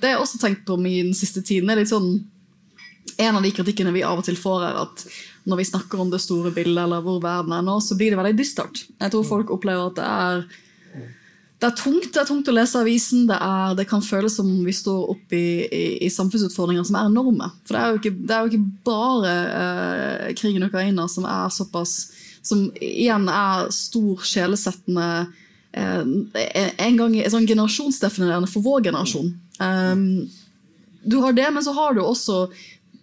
Det 0.00 0.08
har 0.08 0.16
jeg 0.16 0.24
også 0.24 0.40
tenkt 0.40 0.64
på 0.68 0.78
mye 0.80 1.04
den 1.10 1.16
siste 1.16 1.42
tiden. 1.44 1.70
er 1.70 1.82
litt 1.82 1.92
sånn 1.92 2.14
en 3.20 3.36
av 3.36 3.44
de 3.44 3.50
kritikkene 3.52 3.92
vi 3.92 4.04
av 4.06 4.20
og 4.20 4.24
til 4.24 4.36
får, 4.38 4.62
er 4.64 4.76
at 4.80 5.02
når 5.50 5.58
vi 5.60 5.66
snakker 5.68 6.00
om 6.00 6.08
det 6.12 6.22
store 6.22 6.52
bildet, 6.54 6.78
eller 6.84 7.02
hvor 7.04 7.18
verden 7.20 7.52
er 7.52 7.64
nå, 7.64 7.74
så 7.84 7.96
blir 7.98 8.12
det 8.12 8.20
veldig 8.20 8.38
dystert. 8.38 8.84
Jeg 9.00 9.12
tror 9.12 9.26
folk 9.28 9.52
opplever 9.52 9.90
at 9.90 9.98
det 9.98 10.06
er 10.08 10.44
det 11.60 11.68
er 11.68 11.76
tungt 11.76 12.08
det 12.14 12.20
er 12.22 12.28
tungt 12.28 12.48
å 12.48 12.54
lese 12.56 12.80
avisen. 12.80 13.26
Det, 13.28 13.36
er, 13.36 13.74
det 13.76 13.84
kan 13.90 14.00
føles 14.00 14.38
som 14.38 14.48
vi 14.64 14.72
står 14.72 15.10
oppe 15.12 15.36
i, 15.36 15.50
i, 15.68 15.82
i, 16.06 16.08
samfunnsutfordringer 16.12 16.86
som 16.88 16.96
er 16.96 17.10
enorme. 17.10 17.50
For 17.68 17.76
det 17.76 17.82
er 17.82 17.90
jo 17.90 18.00
ikke, 18.00 18.12
det 18.16 18.36
er 18.36 18.40
jo 18.40 18.50
ikke 18.50 18.86
bare 18.88 19.34
eh, 19.58 20.30
krigen 20.40 20.64
i 20.64 20.70
Ukraina 20.70 21.04
som 21.12 21.28
er 21.28 21.52
såpass 21.52 21.98
Som 22.42 22.70
igjen 22.80 23.28
er 23.28 23.70
stor 23.74 24.22
sjelesettende 24.24 25.08
eh, 25.76 26.70
En 26.80 26.96
gang 26.98 27.16
sånn 27.28 27.48
generasjonsdefinerende 27.48 28.48
for 28.50 28.64
vår 28.64 28.88
generasjon. 28.88 29.32
Um, 29.60 30.04
du 31.04 31.18
har 31.20 31.36
det, 31.36 31.48
men 31.52 31.64
så 31.64 31.74
har 31.76 31.94
du 31.94 32.02
også 32.02 32.46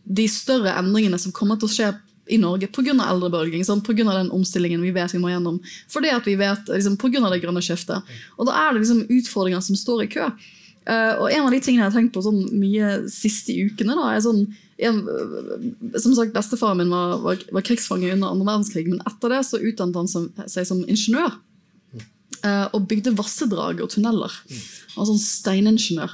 de 0.07 0.27
større 0.31 0.73
endringene 0.80 1.19
som 1.22 1.34
kommer 1.35 1.59
til 1.59 1.68
å 1.69 1.73
skje 1.73 1.93
i 2.27 2.38
Norge 2.41 2.68
pga. 2.68 2.91
eldrebølgen, 2.91 3.81
pga. 3.84 4.14
den 4.14 4.31
omstillingen 4.31 4.81
vi 4.81 4.91
vet 4.91 5.14
vi 5.14 5.19
må 5.19 5.31
gjennom. 5.31 5.59
Fordi 5.91 6.11
at 6.11 6.27
vi 6.27 6.35
vet, 6.35 6.68
liksom, 6.68 6.97
Pga. 6.97 7.30
det 7.31 7.41
grønne 7.43 7.64
skiftet. 7.64 8.03
Og 8.38 8.47
da 8.47 8.55
er 8.68 8.73
det 8.73 8.84
liksom 8.84 9.05
utfordringer 9.07 9.61
som 9.61 9.76
står 9.76 10.03
i 10.03 10.11
kø. 10.11 10.30
Uh, 10.88 11.14
og 11.19 11.31
en 11.31 11.45
av 11.45 11.51
de 11.51 11.59
tingene 11.59 11.84
jeg 11.84 11.91
har 11.91 11.99
tenkt 11.99 12.15
på 12.15 12.23
sånn 12.23 12.45
mye 12.55 13.09
siste 13.11 13.51
ukene, 13.51 13.95
da, 13.95 14.14
er 14.14 14.23
sånn 14.23 14.45
en, 14.77 15.01
Som 15.97 16.15
sagt, 16.15 16.33
Bestefaren 16.35 16.77
min 16.77 16.93
var, 16.93 17.17
var, 17.23 17.43
var 17.51 17.65
krigsfange 17.65 18.11
under 18.13 18.29
andre 18.29 18.47
verdenskrig, 18.51 18.87
men 18.91 19.01
etter 19.09 19.33
det 19.33 19.43
så 19.47 19.59
utdannet 19.59 19.97
han 19.97 20.09
som, 20.11 20.27
seg 20.45 20.67
som 20.69 20.83
ingeniør. 20.85 21.37
Uh, 22.45 22.67
og 22.75 22.85
bygde 22.89 23.15
vassedrag 23.17 23.81
og 23.81 23.89
tunneler. 23.89 24.33
Han 24.93 24.99
var 24.99 25.09
sånn 25.09 25.23
steiningeniør. 25.23 26.13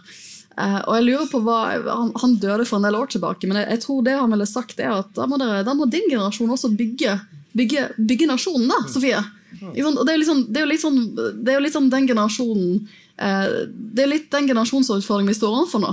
Uh, 0.53 0.79
og 0.85 0.95
jeg 0.95 1.05
lurer 1.09 1.29
på 1.31 1.41
hva, 1.43 1.59
han, 1.83 2.11
han, 2.21 2.35
døde 2.39 2.65
for 2.69 2.79
en 2.79 2.87
del 2.87 2.95
år 2.95 3.09
tilbake, 3.11 3.49
men 3.49 3.59
jeg, 3.59 3.69
jeg, 3.73 3.83
tror 3.83 4.03
det 4.05 4.17
han 4.19 4.31
ville 4.31 4.47
sagt 4.47 4.79
er 4.79 4.93
at 4.95 5.11
da 5.17 5.27
må, 5.27 5.39
dere, 5.41 5.63
da 5.67 5.73
må 5.75 5.89
din 5.89 6.05
generasjon 6.07 6.53
også 6.55 6.71
bygge, 6.77 7.17
bygge, 7.57 7.87
bygge 7.97 8.29
nasjonen, 8.29 8.69
da, 8.71 8.83
Sofie. 8.93 9.19
Det 9.53 9.83
er, 9.83 10.19
liksom, 10.19 10.45
det, 10.53 10.61
er 10.61 10.69
litt 10.69 10.81
sånn, 10.81 11.01
det 11.15 11.51
er 11.51 11.57
jo 11.57 11.63
litt 11.65 11.75
sånn 11.75 11.91
den 11.91 12.07
generasjonen 12.09 12.79
Det 13.13 14.01
er 14.01 14.09
litt 14.09 14.31
den 14.33 14.47
generasjonsutfordringen 14.49 15.29
vi 15.29 15.37
står 15.37 15.57
overfor 15.59 15.83
nå. 15.83 15.91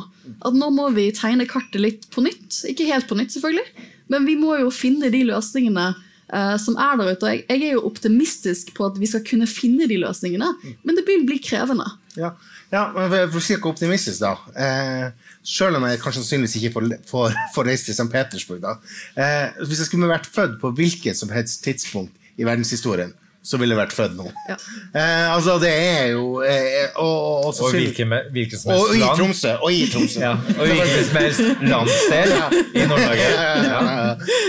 At 0.48 0.54
nå 0.56 0.70
må 0.72 0.86
vi 0.96 1.10
tegne 1.12 1.44
kartet 1.48 1.82
litt 1.82 2.06
på 2.14 2.24
nytt. 2.24 2.62
Ikke 2.70 2.88
helt 2.88 3.08
på 3.10 3.18
nytt, 3.18 3.34
selvfølgelig, 3.34 3.88
men 4.10 4.28
vi 4.28 4.38
må 4.40 4.56
jo 4.62 4.70
finne 4.72 5.12
de 5.12 5.20
løsningene 5.28 5.90
uh, 6.32 6.56
som 6.60 6.78
er 6.80 6.96
der 6.98 7.12
ute. 7.12 7.28
Og 7.28 7.34
jeg, 7.36 7.58
er 7.58 7.74
jo 7.74 7.84
optimistisk 7.90 8.72
på 8.76 8.88
at 8.88 8.96
vi 9.00 9.10
skal 9.10 9.24
kunne 9.26 9.48
finne 9.50 9.88
de 9.90 10.00
løsningene, 10.00 10.48
men 10.80 10.98
det 10.98 11.04
vil 11.08 11.26
bli 11.28 11.40
krevende. 11.44 11.88
Ja. 12.18 12.34
Ja, 12.70 12.84
men 12.94 13.10
for 13.10 13.40
å 13.40 13.42
si 13.42 13.56
noe 13.56 13.72
optimistisk, 13.72 14.22
da. 14.22 14.36
Eh, 14.54 15.32
selv 15.46 15.80
om 15.80 15.86
jeg 15.88 15.98
kanskje 16.02 16.20
sannsynligvis 16.20 16.60
ikke 16.60 16.74
får, 16.76 16.84
får, 17.10 17.38
får 17.56 17.66
reise 17.66 17.88
til 17.88 17.96
St. 17.96 18.06
Petersburg, 18.12 18.60
da. 18.62 18.76
Eh, 19.18 19.64
hvis 19.64 19.82
jeg 19.82 19.88
skulle 19.88 20.10
vært 20.10 20.28
født 20.30 20.60
på 20.62 20.70
hvilket 20.78 21.18
som 21.18 21.32
helst 21.34 21.64
tidspunkt 21.66 22.14
i 22.38 22.46
verdenshistorien, 22.46 23.10
så 23.42 23.56
ville 23.60 23.76
vært 23.76 23.94
født 23.96 24.18
nå. 24.18 24.26
Ja. 24.48 24.56
Eh, 24.92 25.26
altså, 25.32 25.54
det 25.62 25.70
er 25.72 26.10
jo 26.12 26.42
eh, 26.44 26.90
Og, 27.00 27.06
og, 27.06 27.46
og, 27.48 27.62
og 27.64 27.70
hvilken 27.72 28.58
som 28.60 28.68
helst 28.68 28.68
land. 28.68 28.82
Og 28.82 28.96
i 28.96 29.06
Tromsø. 29.16 29.54
Og 29.64 29.72
i 29.72 29.86
Tromsø. 29.92 30.20
ja, 30.20 30.34
og 30.36 30.66
hvilken 30.68 31.06
som 31.08 31.20
helst 31.20 31.62
landsdel 31.70 32.34
ja. 32.34 32.50
i 32.52 32.84
Nord-Norge. 32.90 33.30
Ja. 33.70 33.80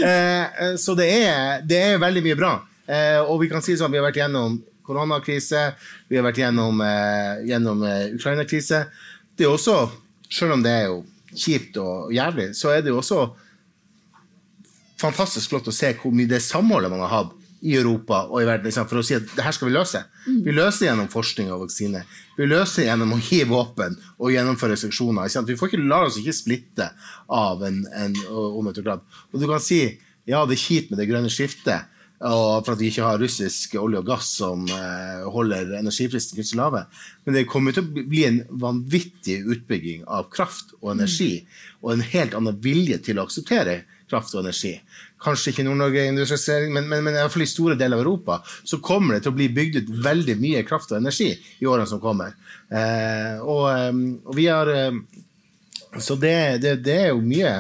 Eh, 0.10 0.76
så 0.82 0.98
det 1.00 1.08
er, 1.22 1.64
det 1.68 1.80
er 1.86 2.04
veldig 2.04 2.26
mye 2.28 2.40
bra. 2.40 2.52
Eh, 2.92 3.22
og 3.24 3.40
vi 3.44 3.50
kan 3.52 3.64
si 3.64 3.78
sånn, 3.80 3.94
vi 3.94 4.02
har 4.02 4.10
vært 4.10 4.20
gjennom 4.20 4.60
koronakrise, 4.88 5.70
vi 6.12 6.20
har 6.20 6.28
vært 6.28 6.42
gjennom, 6.44 6.82
eh, 6.84 7.46
gjennom 7.48 7.86
eh, 7.88 8.10
Ukraina-krise. 8.18 8.86
Det 9.38 9.48
er 9.48 9.54
også, 9.54 9.86
selv 10.28 10.58
om 10.58 10.66
det 10.66 10.74
er 10.82 10.90
jo 10.90 11.04
kjipt 11.32 11.80
og 11.80 12.12
jævlig, 12.12 12.52
så 12.60 12.76
er 12.76 12.84
det 12.84 12.92
jo 12.92 13.00
også 13.00 13.30
fantastisk 15.00 15.54
flott 15.54 15.70
å 15.72 15.74
se 15.74 15.94
hvor 15.98 16.12
mye 16.14 16.30
det 16.30 16.42
samholdet 16.44 16.92
man 16.92 17.06
har 17.06 17.14
hatt 17.22 17.38
i 17.62 17.76
Europa 17.78 18.24
og 18.28 18.42
i 18.42 18.48
verden 18.50 18.74
for 18.74 19.02
å 19.02 19.06
si 19.06 19.16
at 19.18 19.26
det 19.36 19.46
her 19.46 19.54
skal 19.56 19.70
vi 19.70 19.76
løse. 19.76 20.02
Vi 20.26 20.54
løser 20.54 20.88
gjennom 20.88 21.10
forskning 21.14 21.52
og 21.54 21.68
vaksine. 21.68 22.04
Vi 22.38 22.48
løser 22.50 22.88
gjennom 22.88 23.14
å 23.14 23.22
gi 23.22 23.44
våpen 23.50 23.98
og 24.18 24.34
gjennomføre 24.34 24.76
restriksjoner. 24.76 25.30
Vi 25.48 25.58
får 25.60 25.72
ikke 25.72 25.84
la 25.86 26.04
oss 26.08 26.18
ikke 26.22 26.36
splitte 26.36 26.92
av 27.30 27.62
en, 27.68 27.84
en 27.94 28.18
om. 28.32 28.72
Og 28.72 29.38
du 29.38 29.48
kan 29.48 29.62
si 29.62 29.84
ja, 30.30 30.44
det 30.46 30.58
er 30.58 30.62
kjipt 30.62 30.92
med 30.92 31.02
det 31.02 31.10
grønne 31.10 31.32
skiftet, 31.34 31.90
og 32.22 32.62
for 32.62 32.76
at 32.76 32.82
vi 32.82 32.92
ikke 32.92 33.06
har 33.06 33.18
russisk 33.18 33.74
olje 33.82 33.98
og 34.04 34.10
gass 34.12 34.28
som 34.38 34.68
eh, 34.70 35.24
holder 35.34 35.72
energiprisene 35.80 36.38
kunstig 36.38 36.60
lave. 36.60 36.84
Men 37.26 37.38
det 37.38 37.48
kommer 37.50 37.74
til 37.74 37.88
å 37.88 38.04
bli 38.06 38.22
en 38.28 38.44
vanvittig 38.62 39.40
utbygging 39.42 40.04
av 40.06 40.30
kraft 40.34 40.76
og 40.84 40.94
energi, 40.94 41.48
og 41.82 41.96
en 41.96 42.06
helt 42.14 42.38
annen 42.38 42.60
vilje 42.62 43.00
til 43.08 43.18
å 43.18 43.26
akseptere 43.26 43.82
kraft 44.12 44.36
og 44.36 44.44
energi. 44.44 44.76
Kanskje 45.22 45.52
ikke 45.54 45.66
Nord-Norge-industrialisering, 45.68 46.72
men, 46.74 46.88
men, 46.90 47.04
men 47.06 47.14
i 47.14 47.20
hvert 47.22 47.34
fall 47.34 47.46
i 47.46 47.50
store 47.50 47.76
deler 47.78 48.00
av 48.00 48.06
Europa 48.06 48.40
så 48.48 48.80
kommer 48.82 49.16
det 49.16 49.26
til 49.26 49.34
å 49.34 49.38
bli 49.38 49.50
bygd 49.54 49.82
ut 49.82 49.92
veldig 50.08 50.38
mye 50.42 50.64
kraft 50.66 50.94
og 50.94 51.02
energi 51.02 51.30
i 51.36 51.68
årene 51.70 51.90
som 51.90 52.02
kommer. 52.02 52.34
Eh, 52.70 53.38
og, 53.42 53.68
eh, 53.70 53.92
og 54.26 54.38
vi 54.38 54.48
har 54.50 54.72
eh, 54.74 54.98
Så 56.00 56.16
det, 56.16 56.64
det, 56.64 56.78
det 56.86 56.98
er 57.04 57.12
jo 57.12 57.22
mye 57.22 57.52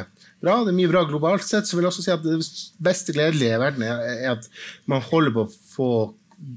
bra. 0.41 0.61
Det 0.63 0.71
er 0.71 0.79
mye 0.79 0.91
bra 0.91 1.03
globalt 1.09 1.45
sett. 1.45 1.67
Så 1.67 1.77
vil 1.77 1.85
jeg 1.85 1.91
også 1.93 2.05
si 2.05 2.13
at 2.13 2.25
det 2.25 2.39
beste 2.81 3.15
gledelige 3.15 3.57
i 3.57 3.61
verden 3.61 3.85
er, 3.85 4.01
er 4.15 4.33
at 4.37 4.49
man 4.89 5.03
holder 5.05 5.35
på 5.35 5.45
å 5.45 5.53
få 5.75 5.91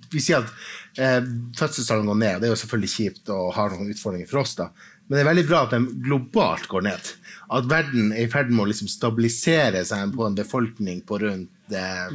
Vi 0.08 0.22
sier 0.24 0.40
at 0.40 0.52
eh, 0.96 1.20
fødselstallene 1.58 2.08
går 2.08 2.20
ned. 2.22 2.40
Det 2.40 2.48
er 2.48 2.54
jo 2.54 2.60
selvfølgelig 2.62 2.92
kjipt 2.94 3.32
og 3.34 3.52
har 3.58 3.74
noen 3.74 3.92
utfordringer 3.92 4.30
for 4.30 4.40
oss, 4.40 4.54
da. 4.56 4.70
Men 5.04 5.18
det 5.18 5.24
er 5.24 5.28
veldig 5.28 5.48
bra 5.50 5.58
at 5.66 5.74
de 5.74 5.80
globalt 6.06 6.70
går 6.70 6.86
ned. 6.86 7.10
At 7.54 7.68
verden 7.70 8.12
er 8.12 8.26
i 8.26 8.30
ferd 8.30 8.50
med 8.50 8.64
å 8.64 8.68
liksom 8.70 8.90
stabilisere 8.90 9.84
seg 9.86 10.14
på 10.16 10.26
en 10.26 10.36
befolkning 10.38 11.02
på 11.06 11.20
rundt 11.22 11.74
eh, 11.74 12.14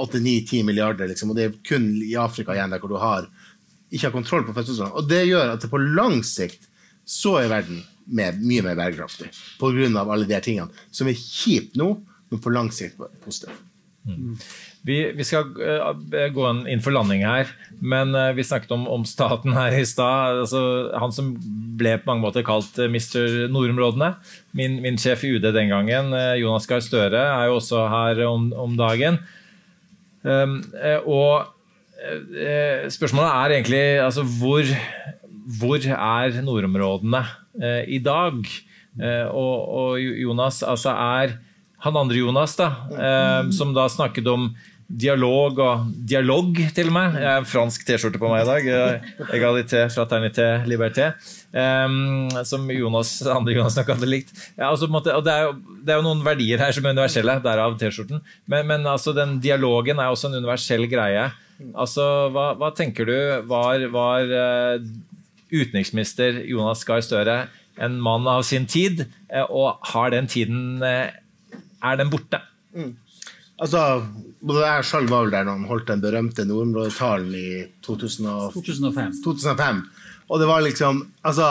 8-9-10 0.00 0.66
milliarder. 0.68 1.10
Liksom. 1.10 1.32
Og 1.32 1.38
det 1.38 1.48
er 1.48 1.56
kun 1.68 1.88
i 2.02 2.14
Afrika 2.20 2.56
igjen 2.56 2.72
der 2.72 2.82
hvor 2.82 2.94
du 2.94 2.98
har, 3.02 3.28
ikke 3.92 4.08
har 4.08 4.14
kontroll 4.14 4.46
på 4.48 4.54
fødselstallene. 4.56 4.96
Og 4.96 5.10
det 5.10 5.24
gjør 5.28 5.54
at 5.54 5.64
det 5.64 5.72
på 5.72 5.82
lang 5.82 6.22
sikt 6.26 6.70
så 7.04 7.36
er 7.40 7.50
verden 7.52 7.82
mer, 8.06 8.38
mye 8.40 8.64
mer 8.64 8.78
bærekraftig. 8.78 9.28
På 9.60 9.72
grunn 9.74 9.98
av 9.98 10.10
alle 10.12 10.28
de 10.28 10.36
her 10.36 10.44
tingene. 10.44 10.84
Som 10.94 11.10
er 11.10 11.18
kjipt 11.18 11.76
nå, 11.80 11.92
men 12.32 12.42
på 12.42 12.52
lang 12.54 12.72
sikt 12.74 13.00
positivt. 13.24 13.60
Mm. 14.08 14.38
Vi, 14.82 14.96
vi, 15.14 15.22
skal 15.22 15.46
uh, 15.62 15.92
gå 16.34 16.46
inn 16.70 16.82
for 16.82 16.94
landing 16.94 17.22
her, 17.22 17.50
men 17.78 18.16
uh, 18.18 18.32
vi 18.34 18.42
snakket 18.42 18.72
om, 18.74 18.88
om, 18.90 19.04
staten 19.06 19.54
her 19.54 19.74
i 19.78 19.84
stad. 19.86 20.40
Altså, 20.42 20.62
han 20.98 21.14
som 21.14 21.28
ble 21.78 21.94
på 22.00 22.10
mange 22.10 22.24
måter 22.24 22.42
kalt 22.46 22.80
uh, 22.82 22.88
Mr. 22.90 23.46
Nordområdene. 23.52 24.16
Min, 24.58 24.80
min, 24.82 24.98
sjef 24.98 25.22
i 25.22 25.36
UD 25.36 25.46
den 25.54 25.70
gangen, 25.70 26.10
Jonas 26.40 26.66
Gahr 26.70 26.82
Støre, 26.82 27.22
er 27.22 27.46
jo 27.48 27.60
også 27.60 27.86
her 27.92 28.24
om, 28.26 28.50
om 28.58 28.74
dagen. 28.78 29.20
Um, 30.22 30.58
og 31.06 31.50
spørsmålet 32.90 33.30
er 33.30 33.52
egentlig 33.54 33.82
altså, 34.02 34.24
hvor, 34.40 34.66
hvor 35.60 35.86
er 35.94 36.42
nordområdene 36.42 37.22
i 37.86 38.00
dag? 38.02 38.42
og, 39.30 39.54
og 39.72 40.02
Jonas 40.02 40.58
altså 40.66 40.90
er 40.90 41.36
han 41.82 41.98
andre 41.98 42.20
Jonas, 42.20 42.54
da, 42.58 42.68
eh, 42.94 43.50
som 43.54 43.72
da 43.74 43.88
snakket 43.90 44.28
om 44.30 44.52
dialog 44.92 45.58
og 45.62 45.84
dialog, 46.08 46.58
til 46.76 46.90
og 46.90 46.94
med. 46.94 47.16
Jeg 47.22 47.30
har 47.30 47.46
fransk 47.48 47.84
T-skjorte 47.88 48.20
på 48.20 48.28
meg 48.28 48.44
i 48.44 48.48
dag. 48.48 49.06
Egalité, 49.32 49.86
fraternité, 49.92 50.48
liberté. 50.68 51.08
Um, 51.52 52.28
som 52.48 52.68
Jonas, 52.72 53.14
andre 53.28 53.56
Jonas 53.56 53.78
nok 53.78 53.92
hadde 53.94 54.10
likt. 54.10 54.34
Ja, 54.58 54.68
altså, 54.68 54.88
måte, 54.92 55.14
det 55.24 55.32
er, 55.32 55.46
jo, 55.48 55.78
det 55.80 55.94
er, 55.94 56.00
jo, 56.00 56.06
noen 56.06 56.24
verdier 56.26 56.60
her 56.60 56.74
som 56.76 56.86
er 56.86 56.96
universelle, 56.96 57.38
derav 57.44 57.78
T-skjorten. 57.80 58.20
Men, 58.52 58.68
men 58.68 58.88
altså, 58.88 59.14
den 59.16 59.38
dialogen 59.44 60.02
er 60.02 60.12
også 60.12 60.28
en 60.28 60.40
universell 60.42 60.84
greie. 60.92 61.24
Altså, 61.72 62.06
hva, 62.34 62.50
hva 62.60 62.72
tenker 62.76 63.08
du 63.08 63.16
var, 63.48 63.86
var 63.94 64.28
uh, 64.28 64.92
utenriksminister 65.52 66.42
Jonas 66.50 66.84
Gahr 66.88 67.04
Støre 67.04 67.44
en 67.80 67.94
mann 68.04 68.26
av 68.28 68.44
sin 68.44 68.68
tid, 68.68 69.06
uh, 69.32 69.46
og 69.48 69.92
har 69.94 70.12
den 70.12 70.28
tiden 70.28 70.82
Er 70.84 71.96
den 71.98 72.10
borte? 72.12 72.42
Mm. 72.76 72.92
Altså, 73.62 74.02
både 74.42 74.62
jeg 74.66 74.86
selv 74.88 75.12
var 75.12 75.26
vel 75.26 75.34
der 75.34 75.44
når 75.46 75.58
han 75.60 75.68
holdt 75.70 75.90
den 75.92 76.02
berømte 76.02 76.46
nordområdetalen 76.48 77.34
i 77.38 77.50
2005. 77.86 79.20
2005. 79.24 79.84
Og 80.28 80.40
det 80.40 80.48
var 80.48 80.64
liksom 80.64 81.04
Altså, 81.22 81.48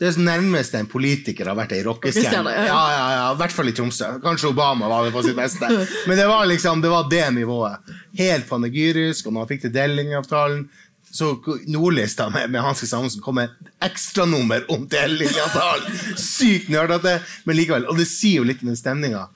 det 0.00 0.08
er 0.08 0.18
nærmest 0.24 0.74
en 0.74 0.88
politiker 0.88 1.50
har 1.50 1.56
vært 1.58 1.74
ei 1.76 1.82
rockestjerne. 1.84 2.52
Ja, 2.56 2.82
ja, 2.92 3.00
ja, 3.16 3.24
I 3.34 3.40
hvert 3.40 3.52
fall 3.52 3.68
i 3.68 3.74
Tromsø. 3.76 4.14
Kanskje 4.24 4.48
Obama 4.48 4.88
var 4.88 5.04
det 5.04 5.12
på 5.12 5.24
sitt 5.26 5.36
beste. 5.36 5.68
Men 6.08 6.16
det 6.16 6.28
var 6.28 6.46
liksom, 6.48 6.80
det 6.80 6.92
var 6.92 7.08
det 7.10 7.26
nivået. 7.36 7.90
Helt 8.16 8.48
panegyrisk. 8.48 9.28
Og 9.28 9.34
når 9.36 9.44
han 9.44 9.50
fikk 9.50 9.66
til 9.66 9.74
Delling-avtalen, 9.74 10.62
så 11.10 11.34
Nordlista 11.66 12.30
med, 12.30 12.48
med 12.54 12.62
Hanske 12.62 12.86
Samuelsen 12.86 13.20
kom 13.20 13.40
med 13.40 13.52
ekstranummer 13.84 14.64
om 14.72 14.86
Delling-avtalen! 14.88 16.00
Sykt 16.16 16.70
nerdete, 16.72 17.18
men 17.44 17.58
likevel. 17.58 17.88
Og 17.90 18.00
det 18.00 18.08
sier 18.08 18.40
jo 18.40 18.48
litt 18.48 18.64
om 18.64 18.70
den 18.70 18.80
stemninga. 18.80 19.26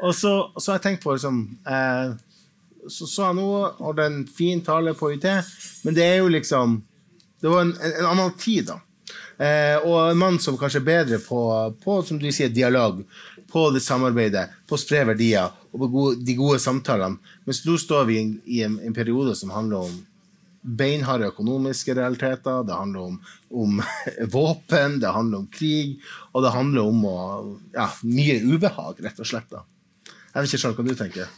Og 0.00 0.14
så, 0.16 0.34
har 0.56 0.78
jeg 0.78 0.84
tenkt 0.84 1.02
på 1.04 1.14
liksom 1.14 1.40
eh, 1.68 2.12
Så 2.88 3.08
så 3.10 3.26
jeg 3.28 3.36
noe, 3.36 3.72
hadde 3.80 4.06
en 4.08 4.20
fin 4.28 4.62
tale 4.64 4.94
på 4.96 5.12
UiT, 5.12 5.26
men 5.84 5.96
det 5.96 6.06
er 6.06 6.22
jo 6.22 6.30
liksom 6.32 6.78
Det 7.40 7.50
var 7.52 7.66
en, 7.66 7.74
en, 7.76 7.98
en 8.02 8.08
annen 8.14 8.32
tid, 8.40 8.70
da. 8.70 8.80
Eh, 9.40 9.76
og 9.80 10.10
en 10.10 10.18
mann 10.20 10.36
som 10.42 10.58
kanskje 10.60 10.82
er 10.82 10.88
bedre 10.88 11.18
på, 11.24 11.40
på 11.80 12.00
som 12.04 12.18
du 12.20 12.28
sier, 12.28 12.52
dialog, 12.52 13.00
på 13.50 13.62
det 13.72 13.80
samarbeidet, 13.80 14.50
på 14.68 14.76
å 14.76 14.80
spre 14.80 15.00
verdier 15.08 15.48
og 15.70 15.80
på 15.80 15.88
gode, 15.94 16.20
de 16.26 16.36
gode 16.36 16.60
samtalene. 16.60 17.16
Mens 17.48 17.62
nå 17.64 17.78
står 17.80 18.04
vi 18.10 18.18
i, 18.20 18.28
i 18.58 18.62
en, 18.66 18.76
en, 18.84 18.94
periode 18.94 19.32
som 19.38 19.54
handler 19.54 19.88
om 19.88 19.96
beinharde 20.60 21.30
økonomiske 21.30 21.96
realiteter, 21.96 22.66
det 22.68 22.76
handler 22.76 23.14
om, 23.14 23.16
om 23.64 23.80
våpen, 24.36 25.00
det 25.00 25.16
handler 25.16 25.40
om 25.40 25.48
krig, 25.56 25.96
og 26.34 26.44
det 26.44 26.54
handler 26.54 26.92
om 26.92 27.04
å, 27.08 27.18
ja, 27.72 27.88
mye 28.04 28.36
ubehag, 28.44 29.00
rett 29.06 29.24
og 29.24 29.32
slett. 29.32 29.48
da. 29.48 29.64
Jeg 30.30 30.44
vet 30.44 30.52
ikke 30.52 30.62
selv 30.62 30.78
hva 30.78 30.86
du 30.86 30.94
tenker. 30.94 31.30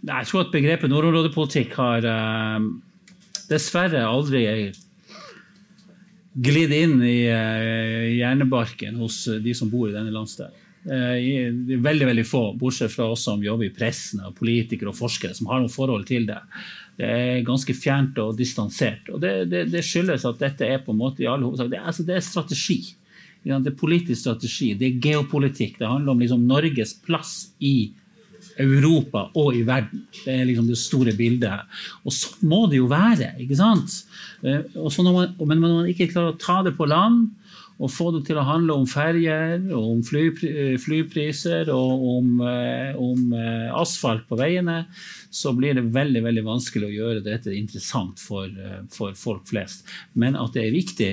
Jeg 0.00 0.28
tror 0.28 0.44
at 0.44 0.52
begrepet 0.52 0.92
nordområdepolitikk 0.92 1.74
har 1.76 2.04
uh, 2.04 2.68
dessverre 3.48 4.04
aldri 4.04 4.44
glidd 6.40 6.72
inn 6.76 6.98
i 7.04 7.18
uh, 7.32 8.08
hjernebarken 8.12 9.00
hos 9.00 9.22
de 9.44 9.54
som 9.56 9.72
bor 9.72 9.88
i 9.88 9.94
denne 9.96 10.12
landsdelen. 10.12 10.56
Uh, 10.80 11.80
veldig 11.80 12.08
veldig 12.08 12.26
få, 12.28 12.42
bortsett 12.60 12.92
fra 12.92 13.08
oss 13.12 13.24
som 13.28 13.42
jobber 13.44 13.68
i 13.68 13.72
pressen, 13.76 14.22
og 14.24 14.36
politikere 14.36 14.92
og 14.92 15.00
forskere, 15.00 15.36
som 15.36 15.48
har 15.52 15.64
noe 15.64 15.72
forhold 15.72 16.04
til 16.08 16.28
det. 16.28 16.40
Det 17.00 17.08
er 17.08 17.44
ganske 17.48 17.72
fjernt 17.76 18.20
og 18.20 18.36
distansert. 18.36 19.08
Og 19.08 19.20
det, 19.24 19.34
det, 19.52 19.66
det 19.72 19.84
skyldes 19.84 20.28
at 20.28 20.40
dette 20.40 20.68
er 20.68 20.84
på 20.84 20.92
en 20.92 21.00
måte 21.00 21.24
i 21.24 21.28
all 21.28 21.44
hovedsak 21.46 21.72
det, 21.72 21.80
altså 21.80 22.04
det 22.08 22.18
er 22.18 22.24
strategi. 22.24 22.80
Det 23.40 23.56
er 23.56 23.76
politisk 23.80 24.20
strategi, 24.20 24.74
det 24.76 24.88
er 24.88 25.00
geopolitikk. 25.00 25.78
Det 25.80 25.88
handler 25.88 26.12
om 26.12 26.20
liksom 26.20 26.44
Norges 26.48 26.92
plass 27.00 27.54
i 27.64 27.92
Europa 28.60 29.26
og 29.38 29.56
i 29.56 29.64
verden. 29.66 30.04
Det 30.24 30.34
er 30.34 30.46
liksom 30.48 30.68
det 30.70 30.78
store 30.80 31.14
bildet. 31.16 31.66
Og 32.04 32.14
sånn 32.14 32.48
må 32.50 32.64
det 32.70 32.80
jo 32.80 32.88
være. 32.90 33.34
ikke 33.40 33.58
sant? 33.58 34.02
Eh, 34.42 34.64
man, 34.76 35.36
men 35.38 35.60
når 35.60 35.76
man 35.82 35.90
ikke 35.90 36.10
klarer 36.12 36.34
å 36.34 36.40
ta 36.40 36.60
det 36.66 36.76
på 36.78 36.88
land 36.90 37.28
og 37.80 37.88
få 37.88 38.10
det 38.12 38.26
til 38.26 38.36
å 38.36 38.44
handle 38.44 38.74
om 38.76 38.82
ferjer, 38.84 39.62
om 39.72 40.02
fly, 40.04 40.26
flypriser 40.82 41.70
og 41.72 42.02
om, 42.10 42.34
eh, 42.44 42.92
om, 43.00 43.32
eh, 43.32 43.70
asfalt 43.72 44.26
på 44.28 44.36
veiene, 44.36 44.82
så 45.32 45.54
blir 45.56 45.78
det 45.78 45.88
veldig 45.94 46.20
veldig 46.26 46.44
vanskelig 46.44 46.90
å 46.90 46.96
gjøre 46.98 47.24
dette 47.24 47.56
interessant 47.56 48.20
for, 48.20 48.52
for 48.92 49.16
folk 49.16 49.48
flest. 49.48 49.88
Men 50.12 50.36
at 50.36 50.52
det 50.52 50.66
er 50.66 50.76
viktig, 50.76 51.12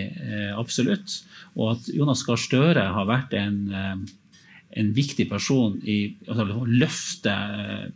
absolutt. 0.57 1.21
Og 1.55 1.77
at 1.77 1.87
Jonas 1.93 2.25
Gahr 2.27 2.41
Støre 2.41 2.83
har 2.97 3.07
vært 3.07 3.37
en 3.37 4.09
en 4.77 4.93
viktig 4.95 5.27
person 5.29 5.77
i 5.83 5.97
altså, 6.27 6.45
å 6.53 6.67
løfte 6.67 7.33
eh, 7.33 7.87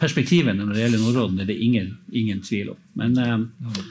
perspektivene 0.00 0.64
når 0.64 0.74
det 0.74 0.84
gjelder 0.84 1.02
nordområdene, 1.04 1.48
det 1.48 1.56
er 1.56 1.66
ingen, 1.66 1.90
ingen 2.22 2.40
tvil 2.46 2.72
om. 2.74 2.80
Men, 3.00 3.18
eh, 3.20 3.82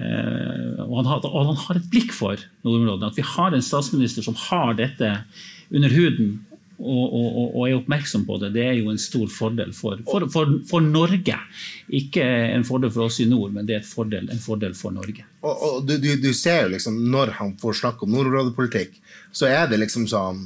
eh, 0.00 0.82
og, 0.86 0.96
han 1.00 1.12
har, 1.12 1.28
og, 1.28 1.38
han 1.52 1.62
har, 1.66 1.80
et 1.80 1.92
blikk 1.92 2.14
for 2.16 2.40
nordområdene. 2.66 3.12
At 3.12 3.20
vi 3.20 3.26
har 3.26 3.54
en 3.54 3.64
statsminister 3.64 4.26
som 4.26 4.38
har 4.48 4.76
dette 4.80 5.12
under 5.74 5.92
huden 5.92 6.36
og, 6.76 7.04
og, 7.08 7.36
og, 7.56 7.62
er 7.64 7.78
oppmerksom 7.78 8.26
på 8.28 8.36
det, 8.42 8.50
det 8.52 8.64
er 8.66 8.74
jo 8.76 8.90
en 8.92 9.00
stor 9.00 9.30
fordel 9.32 9.72
for, 9.72 10.00
for, 10.08 10.26
for, 10.32 10.50
for, 10.68 10.84
Norge. 10.84 11.38
Ikke 11.96 12.24
en 12.52 12.66
fordel 12.68 12.92
for 12.92 13.08
oss 13.08 13.20
i 13.24 13.28
nord, 13.30 13.54
men 13.56 13.68
det 13.68 13.78
er 13.78 13.86
fordel, 13.86 14.28
en 14.32 14.42
fordel 14.42 14.76
for 14.76 14.92
Norge. 14.92 15.24
Og, 15.46 15.78
du, 15.88 15.94
du, 16.02 16.10
du, 16.20 16.32
ser 16.36 16.66
jo 16.66 16.74
liksom, 16.74 16.98
Når 17.12 17.36
han 17.38 17.54
får 17.60 17.80
snakke 17.80 18.04
om 18.04 18.12
nordområdepolitikk, 18.12 19.00
så 19.32 19.48
er 19.48 19.70
det 19.70 19.80
liksom 19.84 20.04
sånn 20.10 20.42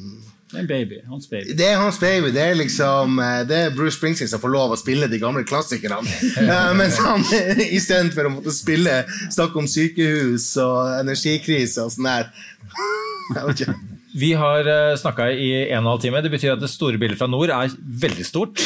det 0.52 0.60
er 0.62 0.66
baby. 0.66 0.96
Hans 1.08 1.28
baby. 1.30 1.54
Det 1.58 1.66
er 1.68 1.76
hans 1.78 1.98
baby. 2.02 2.30
Det 2.34 2.42
er 2.42 2.54
liksom 2.58 3.18
eh, 3.22 3.42
Det 3.48 3.56
er 3.66 3.74
Bruce 3.76 3.96
Springsteen 3.98 4.28
som 4.32 4.40
får 4.42 4.50
lov 4.54 4.74
å 4.74 4.78
spille 4.80 5.06
de 5.10 5.18
gamle 5.22 5.44
klassikerne. 5.46 6.00
uh, 6.40 6.72
mens 6.80 6.98
han 6.98 7.22
istedenfor 7.80 8.26
å 8.26 8.34
måtte 8.38 8.54
spille 8.54 9.04
snakke 9.30 9.62
om 9.62 9.68
sykehus 9.70 10.50
og 10.64 11.00
energikrise 11.04 11.84
og 11.86 11.94
sånn 11.94 12.10
der. 12.10 12.30
Vi 14.12 14.32
har 14.34 14.66
snakka 14.98 15.28
i 15.30 15.50
en 15.70 15.76
og 15.76 15.84
en 15.84 15.88
halv 15.92 16.00
time. 16.02 16.18
Det 16.24 16.32
betyr 16.32 16.56
at 16.56 16.62
det 16.64 16.70
store 16.72 16.98
bildet 16.98 17.14
fra 17.20 17.28
nord 17.30 17.52
er 17.54 17.70
veldig 18.02 18.24
stort. 18.26 18.58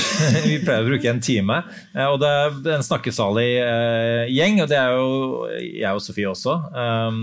Vi 0.46 0.54
pleier 0.64 0.80
å 0.80 0.88
bruke 0.88 1.10
en 1.10 1.20
time. 1.20 1.58
Eh, 1.92 2.06
Og 2.08 2.16
det 2.22 2.30
er 2.30 2.78
en 2.78 2.86
snakkesalig 2.86 3.50
eh, 3.60 4.22
gjeng, 4.32 4.62
og 4.64 4.70
det 4.72 4.78
er 4.80 4.96
jo 4.96 5.44
jeg 5.52 5.90
og 5.92 6.00
Sofie 6.00 6.30
også. 6.32 6.56
Um, 6.72 7.20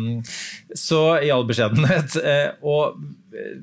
Så 0.77 1.01
i 1.25 1.33
all 1.33 1.47
beskjedenhet. 1.49 2.13
eh, 2.21 2.51
Og 2.61 3.01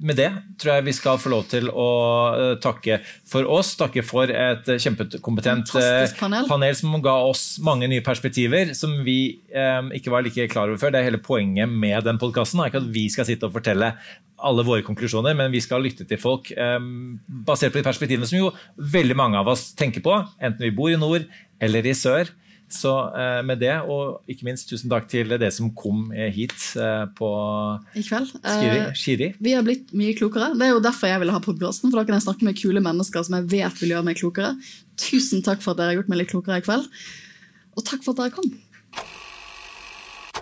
med 0.01 0.17
det 0.17 0.29
tror 0.61 0.79
jeg 0.79 0.87
vi 0.87 0.95
skal 0.97 1.19
få 1.21 1.33
lov 1.33 1.45
til 1.51 1.69
å 1.69 1.89
eh, 2.33 2.53
takke 2.63 3.01
for 3.29 3.49
oss. 3.53 3.75
Takke 3.79 4.05
for 4.07 4.31
et 4.33 4.69
kjempekompetent 4.81 5.75
eh, 5.81 6.05
panel. 6.19 6.49
panel 6.49 6.77
som 6.79 6.97
ga 7.05 7.19
oss 7.29 7.59
mange 7.65 7.89
nye 7.91 8.05
perspektiver 8.05 8.73
som 8.79 8.97
vi 9.07 9.19
eh, 9.53 9.93
ikke 9.99 10.15
var 10.15 10.25
like 10.25 10.49
klar 10.53 10.71
over 10.71 10.81
før. 10.81 10.95
Det 10.95 11.03
er 11.03 11.11
hele 11.11 11.23
poenget 11.23 11.69
med 11.69 12.01
den 12.09 12.21
podkasten. 12.21 12.65
Ikke 12.65 12.83
at 12.83 12.91
vi 12.95 13.07
skal 13.13 13.29
sitte 13.29 13.49
og 13.49 13.57
fortelle 13.59 13.93
alle 14.39 14.63
våre 14.63 14.85
konklusjoner, 14.87 15.35
men 15.35 15.51
vi 15.51 15.63
skal 15.63 15.83
lytte 15.83 16.07
til 16.09 16.21
folk 16.21 16.53
eh, 16.55 16.79
basert 17.47 17.75
på 17.75 17.83
de 17.83 17.87
perspektivene 17.89 18.29
som 18.31 18.41
jo 18.41 18.53
veldig 18.97 19.19
mange 19.19 19.41
av 19.41 19.51
oss 19.53 19.73
tenker 19.79 20.05
på, 20.05 20.15
enten 20.41 20.65
vi 20.65 20.75
bor 20.75 20.93
i 20.93 21.01
nord 21.01 21.27
eller 21.61 21.87
i 21.87 21.97
sør. 21.97 22.31
Så 22.69 22.91
eh, 23.17 23.39
med 23.49 23.63
det, 23.63 23.73
og 23.89 24.21
ikke 24.29 24.45
minst 24.45 24.69
tusen 24.69 24.91
takk 24.93 25.07
til 25.09 25.31
det 25.41 25.49
som 25.57 25.71
kom 25.73 26.11
eh, 26.13 26.29
hit 26.35 26.53
eh, 26.77 27.07
på 27.17 27.29
I 27.97 28.03
kveld. 28.05 28.35
Skiri. 28.45 28.83
Eh, 29.31 29.39
Vi 29.41 29.55
har 29.57 29.65
blitt 29.65 29.95
mye 29.97 30.13
klokere. 30.19 30.51
Det 30.59 30.67
er 30.67 30.75
jo 30.75 30.83
derfor 30.85 31.09
jeg 31.09 31.23
ville 31.23 31.33
ha 31.33 31.41
podkasten. 31.45 31.89
For 31.89 31.97
da 32.01 32.05
kan 32.05 32.19
jeg 32.19 32.27
snakke 32.27 32.45
med 32.45 32.59
kule 32.61 32.83
mennesker 32.85 33.25
som 33.25 33.39
jeg 33.39 33.49
vet 33.55 33.81
vil 33.81 33.95
gjøre 33.97 34.05
meg 34.11 34.21
klokere. 34.21 34.53
Tusen 35.01 35.41
takk 35.47 35.65
for 35.65 35.73
at 35.73 35.81
dere 35.81 35.95
har 35.95 36.01
gjort 36.03 36.13
meg 36.13 36.21
litt 36.23 36.33
klokere 36.35 36.61
i 36.61 36.67
kveld. 36.69 36.91
Og 37.79 37.87
takk 37.89 38.05
for 38.05 38.13
at 38.13 38.21
dere 38.27 38.37
kom. 38.37 38.53